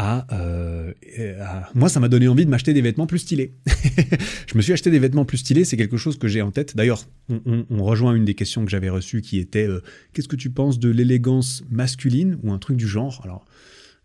euh, 0.00 0.92
à, 1.40 1.70
moi 1.74 1.88
ça 1.88 2.00
m'a 2.00 2.08
donné 2.08 2.26
envie 2.26 2.44
de 2.44 2.50
m'acheter 2.50 2.74
des 2.74 2.82
vêtements 2.82 3.06
plus 3.06 3.20
stylés. 3.20 3.54
je 3.66 4.56
me 4.56 4.62
suis 4.62 4.72
acheté 4.72 4.90
des 4.90 4.98
vêtements 4.98 5.24
plus 5.24 5.38
stylés, 5.38 5.64
c'est 5.64 5.76
quelque 5.76 5.96
chose 5.96 6.18
que 6.18 6.26
j'ai 6.26 6.42
en 6.42 6.50
tête. 6.50 6.76
D'ailleurs, 6.76 7.06
on, 7.28 7.84
rejoint 7.84 8.14
une 8.14 8.24
des 8.24 8.34
questions 8.34 8.64
que 8.64 8.70
j'avais 8.70 8.88
reçues 8.88 9.22
qui 9.22 9.38
était 9.38 9.68
euh, 9.68 9.82
qu'est-ce 10.12 10.28
que 10.28 10.36
tu 10.36 10.50
penses 10.50 10.78
de 10.78 10.88
l'élégance 10.88 11.62
masculine 11.70 12.38
ou 12.42 12.52
un 12.52 12.58
truc 12.58 12.76
du 12.76 12.88
genre? 12.88 13.20
Alors, 13.24 13.44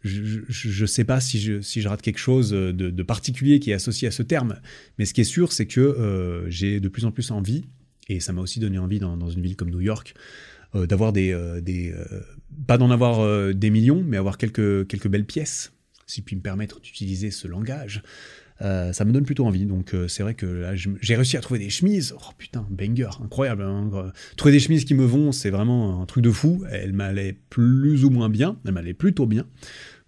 je 0.04 0.82
ne 0.82 0.86
sais 0.86 1.04
pas 1.04 1.20
si 1.20 1.42
je, 1.42 1.88
rate 1.88 2.02
quelque 2.02 2.20
chose 2.20 2.52
de, 2.52 3.04
particulier 3.04 3.60
qui 3.60 3.72
est 3.72 3.74
associé 3.74 4.08
à 4.08 4.12
ce 4.12 4.24
terme, 4.24 4.60
mais 4.98 5.06
ce 5.06 5.14
qui 5.14 5.22
est 5.22 5.26
sûr, 5.26 5.52
c'est 5.52 5.66
que 5.66 5.82
euh, 5.82 6.50
j'ai 6.50 6.80
de 6.80 6.88
plus 6.88 7.06
en 7.06 7.12
plus 7.12 7.32
envie, 7.32 7.66
et 8.10 8.20
ça 8.20 8.34
m'a 8.34 8.42
aussi 8.42 8.60
donné 8.60 8.78
envie 8.78 9.00
dans, 9.00 9.30
une 9.30 9.42
ville 9.42 9.56
comme 9.56 9.70
New 9.70 9.82
York, 9.82 10.14
d'avoir 10.74 11.14
des, 11.14 11.36
des 11.62 11.94
pas 12.68 12.78
d'en 12.78 12.92
avoir 12.92 13.54
des 13.54 13.70
millions, 13.70 14.04
mais 14.06 14.18
avoir 14.18 14.38
quelques, 14.38 14.88
quelques 14.88 15.08
belles 15.08 15.26
pièces 15.26 15.72
si 16.10 16.22
puis 16.22 16.36
me 16.36 16.42
permettre 16.42 16.80
d'utiliser 16.82 17.32
ce 17.32 17.48
langage, 17.48 18.02
euh, 18.62 18.92
ça 18.92 19.06
me 19.06 19.12
donne 19.12 19.24
plutôt 19.24 19.46
envie. 19.46 19.66
Donc 19.66 19.94
euh, 19.94 20.08
c'est 20.08 20.24
vrai 20.24 20.34
que 20.34 20.46
là, 20.46 20.74
j'ai 20.76 21.16
réussi 21.16 21.38
à 21.38 21.42
trouver 21.42 21.60
des 21.60 21.70
chemises. 21.70 22.14
Oh 22.18 22.32
putain, 22.38 22.68
banger, 22.70 23.10
incroyable. 23.24 23.64
Hein. 23.64 24.12
trouver 24.36 24.52
des 24.52 24.60
chemises 24.60 24.86
qui 24.86 24.96
me 24.96 25.06
vont, 25.06 25.32
c'est 25.32 25.50
vraiment 25.50 26.02
un 26.02 26.06
truc 26.06 26.24
de 26.24 26.32
fou. 26.32 26.66
Elles 26.70 26.94
m'allaient 26.94 27.38
plus 27.50 28.04
ou 28.04 28.10
moins 28.10 28.30
bien, 28.30 28.58
elles 28.66 28.74
m'allaient 28.74 28.94
plutôt 28.94 29.28
bien. 29.28 29.46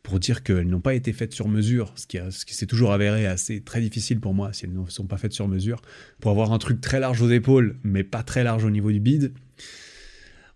Pour 0.03 0.19
dire 0.19 0.41
qu'elles 0.43 0.67
n'ont 0.67 0.81
pas 0.81 0.95
été 0.95 1.13
faites 1.13 1.33
sur 1.33 1.47
mesure, 1.47 1.93
ce 1.95 2.07
qui, 2.07 2.55
s'est 2.55 2.65
toujours 2.65 2.91
avéré 2.91 3.27
assez 3.27 3.61
très 3.61 3.81
difficile 3.81 4.19
pour 4.19 4.33
moi 4.33 4.51
si 4.51 4.65
elles 4.65 4.73
ne 4.73 4.89
sont 4.89 5.05
pas 5.05 5.17
faites 5.17 5.33
sur 5.33 5.47
mesure. 5.47 5.81
Pour 6.19 6.31
avoir 6.31 6.51
un 6.53 6.57
truc 6.57 6.81
très 6.81 6.99
large 6.99 7.21
aux 7.21 7.29
épaules, 7.29 7.77
mais 7.83 8.03
pas 8.03 8.23
très 8.23 8.43
large 8.43 8.65
au 8.65 8.71
niveau 8.71 8.91
du 8.91 8.99
bide, 8.99 9.31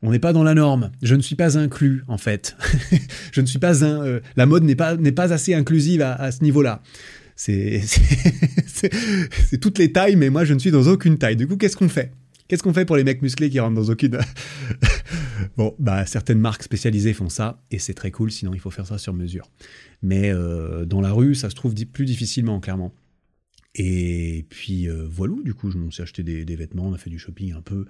on 0.02 0.12
n'est 0.12 0.20
pas 0.20 0.34
dans 0.34 0.44
la 0.44 0.54
norme. 0.54 0.92
Je 1.02 1.16
ne 1.16 1.22
suis 1.22 1.36
pas 1.36 1.58
inclus, 1.58 2.04
en 2.08 2.18
fait. 2.18 2.56
je 3.32 3.42
ne 3.42 3.46
suis 3.46 3.60
pas 3.60 3.84
un. 3.84 4.04
Euh, 4.04 4.20
la 4.36 4.46
mode 4.46 4.64
n'est 4.64 4.76
pas, 4.76 4.98
pas 4.98 5.34
assez 5.34 5.54
inclusive 5.54 6.02
à, 6.02 6.32
ce 6.32 6.44
niveau-là. 6.44 6.82
C'est 7.36 7.82
toutes 9.60 9.78
les 9.78 9.92
tailles, 9.92 10.16
mais 10.16 10.30
moi, 10.30 10.46
je 10.46 10.54
ne 10.54 10.60
suis 10.60 10.72
dans 10.72 10.88
aucune 10.88 11.18
taille. 11.18 11.36
Du 11.36 11.48
coup, 11.48 11.58
qu'est-ce 11.58 11.76
qu'on 11.76 11.90
fait? 11.90 12.12
Qu'est-ce 12.48 12.62
qu'on 12.62 12.74
fait 12.74 12.86
pour 12.86 12.96
les 12.96 13.04
mecs 13.04 13.22
musclés 13.22 13.50
qui 13.50 13.60
rentrent 13.60 13.76
dans 13.76 13.90
aucune. 13.90 14.20
bon, 15.58 15.76
bah, 15.80 16.06
certaines 16.06 16.40
marques 16.40 16.64
spécialisées 16.64 17.14
font 17.14 17.30
ça, 17.30 17.64
et 17.72 17.80
c'est 17.80 17.96
très 17.96 18.12
cool, 18.12 18.32
sinon 18.32 18.54
il 18.54 18.60
faut 18.60 18.70
faire 18.70 18.86
ça 18.86 18.98
sur 18.98 19.14
mesure. 19.14 19.50
Mais 20.04 20.32
euh, 20.32 20.86
dans 20.86 21.02
la 21.02 21.12
rue, 21.12 21.34
ça 21.34 21.50
se 21.50 21.56
trouve 21.56 21.74
plus 21.74 22.06
difficilement, 22.06 22.60
clairement. 22.60 22.94
Et 23.74 24.46
puis, 24.50 24.88
euh, 24.88 25.08
voilà, 25.10 25.34
du 25.44 25.54
coup, 25.54 25.72
je 25.72 25.78
me 25.78 25.90
suis 25.90 26.04
acheté 26.04 26.24
des, 26.24 26.46
des 26.46 26.56
vêtements, 26.56 26.88
on 26.88 26.94
a 26.94 26.98
fait 26.98 27.10
du 27.10 27.20
shopping 27.20 27.54
un 27.54 27.62
peu. 27.62 27.86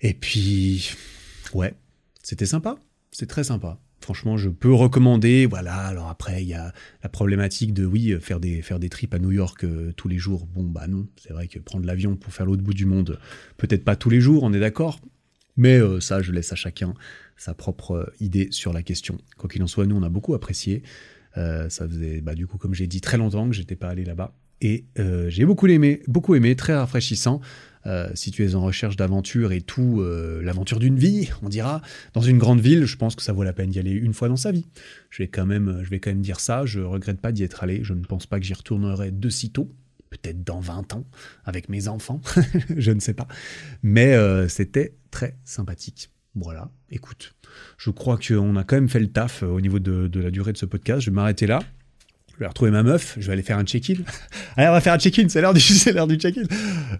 Et 0.00 0.14
puis, 0.14 0.92
ouais, 1.52 1.74
c'était 2.22 2.46
sympa. 2.46 2.78
C'est 3.10 3.26
très 3.26 3.44
sympa. 3.44 3.80
Franchement, 4.04 4.36
je 4.36 4.50
peux 4.50 4.70
recommander. 4.70 5.46
Voilà. 5.46 5.76
Alors 5.76 6.10
après, 6.10 6.42
il 6.42 6.48
y 6.48 6.52
a 6.52 6.74
la 7.02 7.08
problématique 7.08 7.72
de 7.72 7.86
oui, 7.86 8.14
faire 8.20 8.38
des 8.38 8.60
faire 8.60 8.78
trips 8.78 9.14
à 9.14 9.18
New 9.18 9.32
York 9.32 9.64
euh, 9.64 9.92
tous 9.96 10.08
les 10.08 10.18
jours. 10.18 10.46
Bon, 10.46 10.64
bah 10.64 10.86
non. 10.86 11.06
C'est 11.16 11.32
vrai 11.32 11.48
que 11.48 11.58
prendre 11.58 11.86
l'avion 11.86 12.14
pour 12.14 12.30
faire 12.34 12.44
l'autre 12.44 12.62
bout 12.62 12.74
du 12.74 12.84
monde, 12.84 13.18
peut-être 13.56 13.82
pas 13.82 13.96
tous 13.96 14.10
les 14.10 14.20
jours. 14.20 14.42
On 14.42 14.52
est 14.52 14.60
d'accord. 14.60 15.00
Mais 15.56 15.78
euh, 15.78 16.00
ça, 16.00 16.20
je 16.20 16.32
laisse 16.32 16.52
à 16.52 16.54
chacun 16.54 16.92
sa 17.38 17.54
propre 17.54 17.92
euh, 17.92 18.12
idée 18.20 18.48
sur 18.50 18.74
la 18.74 18.82
question. 18.82 19.16
Quoi 19.38 19.48
qu'il 19.48 19.62
en 19.62 19.66
soit, 19.66 19.86
nous, 19.86 19.96
on 19.96 20.02
a 20.02 20.10
beaucoup 20.10 20.34
apprécié. 20.34 20.82
ça 21.34 21.88
faisait, 21.88 22.20
bah, 22.20 22.34
du 22.34 22.46
coup, 22.46 22.58
comme 22.58 22.74
j'ai 22.74 22.86
dit, 22.86 23.00
très 23.00 23.16
longtemps 23.16 23.48
que 23.48 23.54
j'étais 23.54 23.74
pas 23.74 23.88
allé 23.88 24.04
là-bas. 24.04 24.36
Et 24.60 24.84
j'ai 25.28 25.46
beaucoup 25.46 25.66
aimé, 25.66 26.02
beaucoup 26.08 26.34
aimé, 26.34 26.56
très 26.56 26.74
rafraîchissant. 26.74 27.40
Euh, 27.86 28.08
si 28.14 28.30
tu 28.30 28.44
es 28.44 28.54
en 28.54 28.62
recherche 28.62 28.96
d'aventure 28.96 29.52
et 29.52 29.60
tout, 29.60 30.00
euh, 30.00 30.42
l'aventure 30.42 30.78
d'une 30.78 30.98
vie, 30.98 31.30
on 31.42 31.48
dira, 31.48 31.82
dans 32.12 32.22
une 32.22 32.38
grande 32.38 32.60
ville, 32.60 32.86
je 32.86 32.96
pense 32.96 33.14
que 33.14 33.22
ça 33.22 33.32
vaut 33.32 33.42
la 33.42 33.52
peine 33.52 33.70
d'y 33.70 33.78
aller 33.78 33.92
une 33.92 34.14
fois 34.14 34.28
dans 34.28 34.36
sa 34.36 34.52
vie. 34.52 34.66
Je 35.10 35.22
vais 35.22 35.28
quand 35.28 35.46
même, 35.46 35.80
je 35.82 35.90
vais 35.90 36.00
quand 36.00 36.10
même 36.10 36.22
dire 36.22 36.40
ça. 36.40 36.64
Je 36.66 36.80
regrette 36.80 37.20
pas 37.20 37.32
d'y 37.32 37.42
être 37.42 37.62
allé. 37.62 37.80
Je 37.82 37.92
ne 37.92 38.04
pense 38.04 38.26
pas 38.26 38.38
que 38.38 38.46
j'y 38.46 38.54
retournerai 38.54 39.10
de 39.10 39.28
sitôt. 39.28 39.70
Peut-être 40.10 40.44
dans 40.44 40.60
20 40.60 40.94
ans, 40.94 41.04
avec 41.44 41.68
mes 41.68 41.88
enfants. 41.88 42.20
je 42.76 42.92
ne 42.92 43.00
sais 43.00 43.14
pas. 43.14 43.26
Mais 43.82 44.14
euh, 44.14 44.48
c'était 44.48 44.94
très 45.10 45.36
sympathique. 45.44 46.10
Voilà, 46.36 46.70
écoute, 46.90 47.34
je 47.78 47.90
crois 47.90 48.18
qu'on 48.18 48.56
a 48.56 48.64
quand 48.64 48.74
même 48.74 48.88
fait 48.88 48.98
le 48.98 49.06
taf 49.06 49.44
au 49.44 49.60
niveau 49.60 49.78
de, 49.78 50.08
de 50.08 50.20
la 50.20 50.32
durée 50.32 50.52
de 50.52 50.58
ce 50.58 50.66
podcast. 50.66 51.00
Je 51.02 51.10
vais 51.10 51.14
m'arrêter 51.14 51.46
là. 51.46 51.60
Je 52.34 52.40
vais 52.40 52.46
retrouver 52.48 52.72
ma 52.72 52.82
meuf, 52.82 53.16
je 53.20 53.26
vais 53.28 53.32
aller 53.32 53.42
faire 53.42 53.58
un 53.58 53.64
check-in. 53.64 53.94
Allez, 54.56 54.68
on 54.68 54.72
va 54.72 54.80
faire 54.80 54.94
un 54.94 54.98
check-in, 54.98 55.28
c'est 55.28 55.40
l'heure 55.40 55.54
du, 55.54 55.60
check-in. 55.60 56.42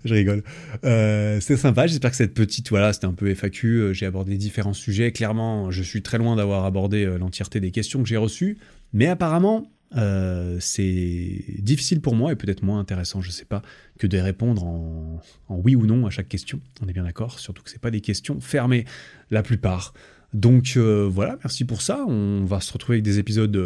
Je 0.05 0.15
rigole. 0.15 0.45
Euh, 0.85 1.41
c'était 1.41 1.57
sympa, 1.57 1.89
j'espère 1.89 2.13
que 2.13 2.17
cette 2.17 2.35
petite, 2.35 2.69
voilà, 2.71 2.93
c'était 2.93 3.07
un 3.07 3.15
peu 3.15 3.35
FAQ, 3.35 3.67
euh, 3.67 3.93
j'ai 3.93 4.07
abordé 4.07 4.37
différents 4.37 4.75
sujets. 4.75 5.11
Clairement, 5.11 5.73
je 5.73 5.83
suis 5.83 6.03
très 6.03 6.19
loin 6.19 6.37
d'avoir 6.37 6.65
abordé 6.65 7.05
euh, 7.05 7.19
l'entièreté 7.19 7.59
des 7.59 7.73
questions 7.73 8.01
que 8.01 8.09
j'ai 8.09 8.17
reçues, 8.17 8.59
mais 8.93 9.09
apparemment, 9.09 9.73
euh, 9.97 10.59
c'est 10.61 11.45
difficile 11.59 12.01
pour 12.01 12.15
moi 12.15 12.31
et 12.31 12.37
peut-être 12.37 12.63
moins 12.63 12.79
intéressant, 12.79 13.21
je 13.21 13.33
sais 13.33 13.45
pas, 13.45 13.63
que 13.99 14.07
de 14.07 14.19
répondre 14.19 14.65
en, 14.65 15.21
oui 15.49 15.75
ou 15.75 15.85
non 15.85 16.07
à 16.07 16.11
chaque 16.11 16.29
question. 16.29 16.61
On 16.81 16.87
est 16.87 16.93
bien 16.93 17.05
d'accord, 17.05 17.41
surtout 17.41 17.65
que 17.65 17.71
c'est 17.71 17.81
pas 17.81 17.91
des 17.91 18.01
questions 18.01 18.41
fermées 18.41 18.85
la 19.33 19.43
plupart. 19.43 19.95
Donc 20.33 20.77
voilà, 20.77 21.39
merci 21.43 21.65
pour 21.65 21.83
ça. 21.83 22.05
On 22.09 22.45
va 22.45 22.61
se 22.61 22.73
retrouver 22.73 22.97
avec 22.97 23.05
des 23.05 23.21
épisodes 23.21 23.57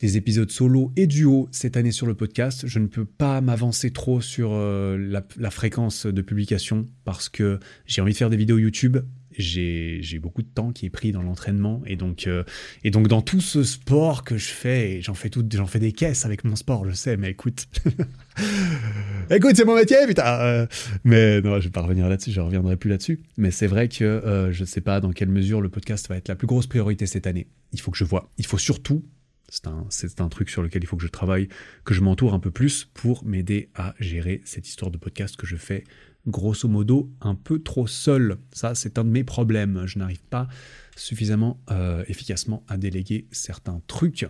des 0.00 0.16
épisodes 0.16 0.50
solo 0.50 0.92
et 0.96 1.06
duo 1.06 1.48
cette 1.52 1.76
année 1.76 1.92
sur 1.92 2.06
le 2.06 2.14
podcast. 2.14 2.66
Je 2.66 2.78
ne 2.78 2.86
peux 2.86 3.04
pas 3.06 3.40
m'avancer 3.40 3.90
trop 3.90 4.20
sur 4.20 4.50
euh, 4.52 4.96
la, 5.38 5.50
fréquence 5.50 6.06
de 6.06 6.22
publication 6.22 6.86
parce 7.04 7.28
que 7.28 7.58
j'ai 7.86 8.02
envie 8.02 8.12
de 8.12 8.18
faire 8.18 8.30
des 8.30 8.36
vidéos 8.36 8.58
YouTube. 8.58 8.98
J'ai 9.38 10.18
beaucoup 10.18 10.40
de 10.42 10.48
temps 10.48 10.72
qui 10.72 10.86
est 10.86 10.90
pris 10.90 11.12
dans 11.12 11.22
l'entraînement 11.22 11.82
et 11.84 11.96
donc 11.96 12.26
euh, 12.26 12.42
dans 12.84 13.20
tout 13.20 13.42
ce 13.42 13.64
sport 13.64 14.24
que 14.24 14.38
je 14.38 14.48
fais, 14.48 15.02
j'en 15.02 15.14
fais 15.14 15.78
des 15.78 15.92
caisses 15.92 16.24
avec 16.24 16.42
mon 16.44 16.56
sport, 16.56 16.88
je 16.88 16.94
sais, 16.94 17.18
mais 17.18 17.32
écoute, 17.32 17.66
écoute, 19.30 19.52
c'est 19.54 19.66
mon 19.66 19.74
métier, 19.74 19.98
putain. 20.06 20.40
Euh, 20.40 20.66
mais 21.04 21.42
non, 21.42 21.60
je 21.60 21.64
vais 21.64 21.70
pas 21.70 21.82
revenir 21.82 22.08
là-dessus, 22.08 22.32
je 22.32 22.40
reviendrai 22.40 22.78
plus 22.78 22.88
là-dessus. 22.88 23.20
Mais 23.36 23.50
c'est 23.50 23.66
vrai 23.66 23.88
que 23.88 24.48
je 24.52 24.64
sais 24.64 24.80
pas 24.80 25.00
dans 25.00 25.12
quelle 25.12 25.28
mesure 25.28 25.60
le 25.60 25.68
podcast 25.68 26.08
va 26.08 26.16
être 26.16 26.28
la 26.28 26.34
plus 26.34 26.46
grosse 26.46 26.66
priorité 26.66 27.06
cette 27.06 27.26
année. 27.26 27.46
Il 27.72 27.80
faut 27.80 27.90
que 27.90 27.98
je 27.98 28.04
vois. 28.04 28.30
Il 28.38 28.46
faut 28.46 28.58
surtout 28.58 29.04
c'est 29.48 30.20
un, 30.20 30.28
truc 30.28 30.50
sur 30.50 30.62
lequel 30.62 30.82
il 30.82 30.86
faut 30.86 30.96
que 30.96 31.02
je 31.02 31.08
travaille, 31.08 31.48
que 31.84 31.94
je 31.94 32.00
m'entoure 32.00 32.34
un 32.34 32.40
peu 32.40 32.50
plus 32.50 32.84
pour 32.94 33.24
m'aider 33.24 33.70
à 33.74 33.94
gérer 34.00 34.42
cette 34.44 34.66
histoire 34.68 34.90
de 34.90 34.98
podcast 34.98 35.36
que 35.36 35.46
je 35.46 35.56
fais 35.56 35.84
grosso 36.26 36.68
modo 36.68 37.10
un 37.20 37.34
peu 37.34 37.60
trop 37.60 37.86
seul. 37.86 38.38
Ça, 38.52 38.74
c'est 38.74 38.98
un 38.98 39.04
de 39.04 39.10
mes 39.10 39.24
problèmes. 39.24 39.84
Je 39.86 39.98
n'arrive 39.98 40.22
pas 40.24 40.48
suffisamment 40.96 41.60
euh, 41.70 42.04
efficacement 42.08 42.64
à 42.68 42.76
déléguer 42.76 43.28
certains 43.30 43.80
trucs. 43.86 44.26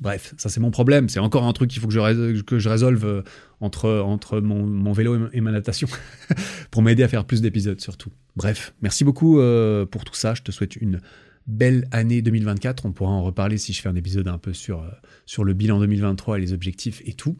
Bref, 0.00 0.34
ça 0.36 0.48
c'est 0.48 0.60
mon 0.60 0.70
problème. 0.70 1.08
C'est 1.08 1.18
encore 1.18 1.44
un 1.44 1.52
truc 1.52 1.70
qu'il 1.70 1.82
faut 1.82 1.88
que 1.88 1.94
je, 1.94 2.68
résolve 2.68 3.04
euh, 3.04 3.22
entre, 3.60 4.40
mon 4.40 4.92
vélo 4.92 5.28
et 5.32 5.40
ma 5.40 5.50
natation 5.50 5.88
pour 6.70 6.82
m'aider 6.82 7.02
à 7.02 7.08
faire 7.08 7.24
plus 7.24 7.42
d'épisodes 7.42 7.80
surtout. 7.80 8.12
Bref, 8.36 8.74
merci 8.80 9.02
beaucoup 9.02 9.40
euh, 9.40 9.86
pour 9.86 10.04
tout 10.04 10.14
ça. 10.14 10.34
Je 10.34 10.42
te 10.42 10.52
souhaite 10.52 10.76
une 10.76 11.00
belle 11.48 11.88
année 11.90 12.22
2024. 12.22 12.86
On 12.86 12.92
pourra 12.92 13.10
en 13.10 13.24
reparler 13.24 13.58
si 13.58 13.72
je 13.72 13.80
fais 13.80 13.88
un 13.88 13.96
épisode 13.96 14.28
un 14.28 14.38
peu 14.38 14.52
sur, 14.52 14.82
euh, 14.82 15.42
le 15.42 15.54
bilan 15.54 15.80
2023 15.80 16.38
et 16.38 16.40
les 16.40 16.52
objectifs 16.52 17.02
et 17.04 17.14
tout. 17.14 17.36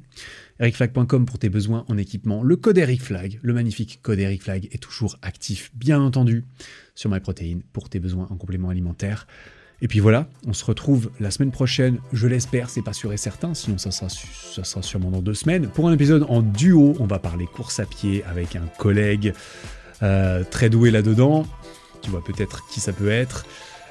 ericflag.com 0.58 1.26
pour 1.26 1.38
tes 1.38 1.50
besoins 1.50 1.84
en 1.88 1.98
équipement. 1.98 2.42
Le 2.42 2.56
code 2.56 2.78
EricFlag, 2.78 3.38
le 3.42 3.52
magnifique 3.52 4.00
code 4.02 4.18
EricFlag 4.18 4.68
est 4.72 4.82
toujours 4.82 5.18
actif, 5.22 5.70
bien 5.74 6.00
entendu, 6.00 6.44
sur 6.94 7.10
MyProtein 7.10 7.60
pour 7.72 7.88
tes 7.88 8.00
besoins 8.00 8.26
en 8.30 8.36
complément 8.36 8.70
alimentaire. 8.70 9.26
Et 9.80 9.86
puis 9.86 10.00
voilà, 10.00 10.28
on 10.44 10.52
se 10.52 10.64
retrouve 10.64 11.12
la 11.20 11.30
semaine 11.30 11.52
prochaine, 11.52 11.98
je 12.12 12.26
l'espère, 12.26 12.68
c'est 12.68 12.82
pas 12.82 12.92
sûr 12.92 13.12
et 13.12 13.16
certain, 13.16 13.54
sinon 13.54 13.78
ça 13.78 13.92
sera, 13.92 14.08
ça 14.08 14.64
sera 14.64 14.82
sûrement 14.82 15.10
dans 15.10 15.22
deux 15.22 15.34
semaines. 15.34 15.68
Pour 15.68 15.88
un 15.88 15.92
épisode 15.92 16.26
en 16.28 16.42
duo, 16.42 16.96
on 16.98 17.06
va 17.06 17.20
parler 17.20 17.46
course 17.46 17.78
à 17.78 17.86
pied 17.86 18.24
avec 18.24 18.56
un 18.56 18.66
collègue 18.78 19.32
euh, 20.02 20.42
très 20.42 20.68
doué 20.68 20.90
là-dedans. 20.90 21.46
Tu 22.02 22.10
vois 22.10 22.24
peut-être 22.24 22.66
qui 22.68 22.80
ça 22.80 22.92
peut 22.92 23.10
être. 23.10 23.46